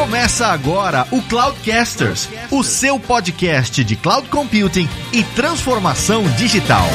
Começa 0.00 0.46
agora 0.46 1.06
o 1.10 1.20
Cloudcasters, 1.20 2.26
o 2.50 2.64
seu 2.64 2.98
podcast 2.98 3.84
de 3.84 3.96
cloud 3.96 4.30
computing 4.30 4.88
e 5.12 5.22
transformação 5.22 6.22
digital. 6.38 6.86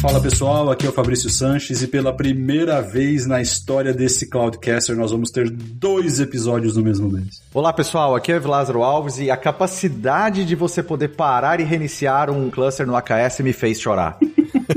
Fala 0.00 0.18
pessoal, 0.18 0.70
aqui 0.70 0.86
é 0.86 0.88
o 0.88 0.92
Fabrício 0.92 1.28
Sanches 1.28 1.82
e 1.82 1.86
pela 1.86 2.10
primeira 2.10 2.80
vez 2.80 3.26
na 3.26 3.42
história 3.42 3.92
desse 3.92 4.30
Cloudcaster 4.30 4.96
nós 4.96 5.10
vamos 5.10 5.30
ter 5.30 5.50
dois 5.50 6.20
episódios 6.20 6.74
no 6.74 6.82
mesmo 6.82 7.10
mês. 7.10 7.42
Olá 7.52 7.70
pessoal, 7.70 8.14
aqui 8.14 8.32
é 8.32 8.38
o 8.38 8.48
Lázaro 8.48 8.82
Alves 8.82 9.18
e 9.18 9.30
a 9.30 9.36
capacidade 9.36 10.46
de 10.46 10.56
você 10.56 10.82
poder 10.82 11.08
parar 11.08 11.60
e 11.60 11.64
reiniciar 11.64 12.30
um 12.30 12.48
cluster 12.48 12.86
no 12.86 12.96
AKS 12.96 13.40
me 13.40 13.52
fez 13.52 13.78
chorar. 13.78 14.16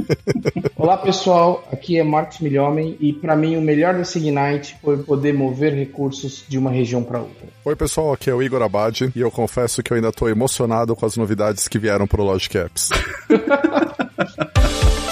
Olá 0.75 0.97
pessoal, 0.97 1.65
aqui 1.71 1.97
é 1.97 2.03
Marcos 2.03 2.39
Milhomem 2.39 2.97
e 2.99 3.13
para 3.13 3.33
mim 3.33 3.55
o 3.55 3.61
melhor 3.61 3.93
desse 3.93 4.19
Ignite 4.19 4.75
foi 4.83 4.97
poder 4.97 5.33
mover 5.33 5.73
recursos 5.73 6.43
de 6.49 6.57
uma 6.57 6.69
região 6.69 7.01
para 7.01 7.19
outra. 7.19 7.47
Oi 7.63 7.75
pessoal, 7.77 8.11
aqui 8.11 8.29
é 8.29 8.33
o 8.33 8.43
Igor 8.43 8.61
Abad 8.61 9.09
e 9.15 9.21
eu 9.21 9.31
confesso 9.31 9.81
que 9.81 9.93
eu 9.93 9.95
ainda 9.95 10.09
estou 10.09 10.27
emocionado 10.27 10.93
com 10.97 11.05
as 11.05 11.15
novidades 11.15 11.69
que 11.69 11.79
vieram 11.79 12.05
pro 12.05 12.25
Logic 12.25 12.57
Apps. 12.57 12.89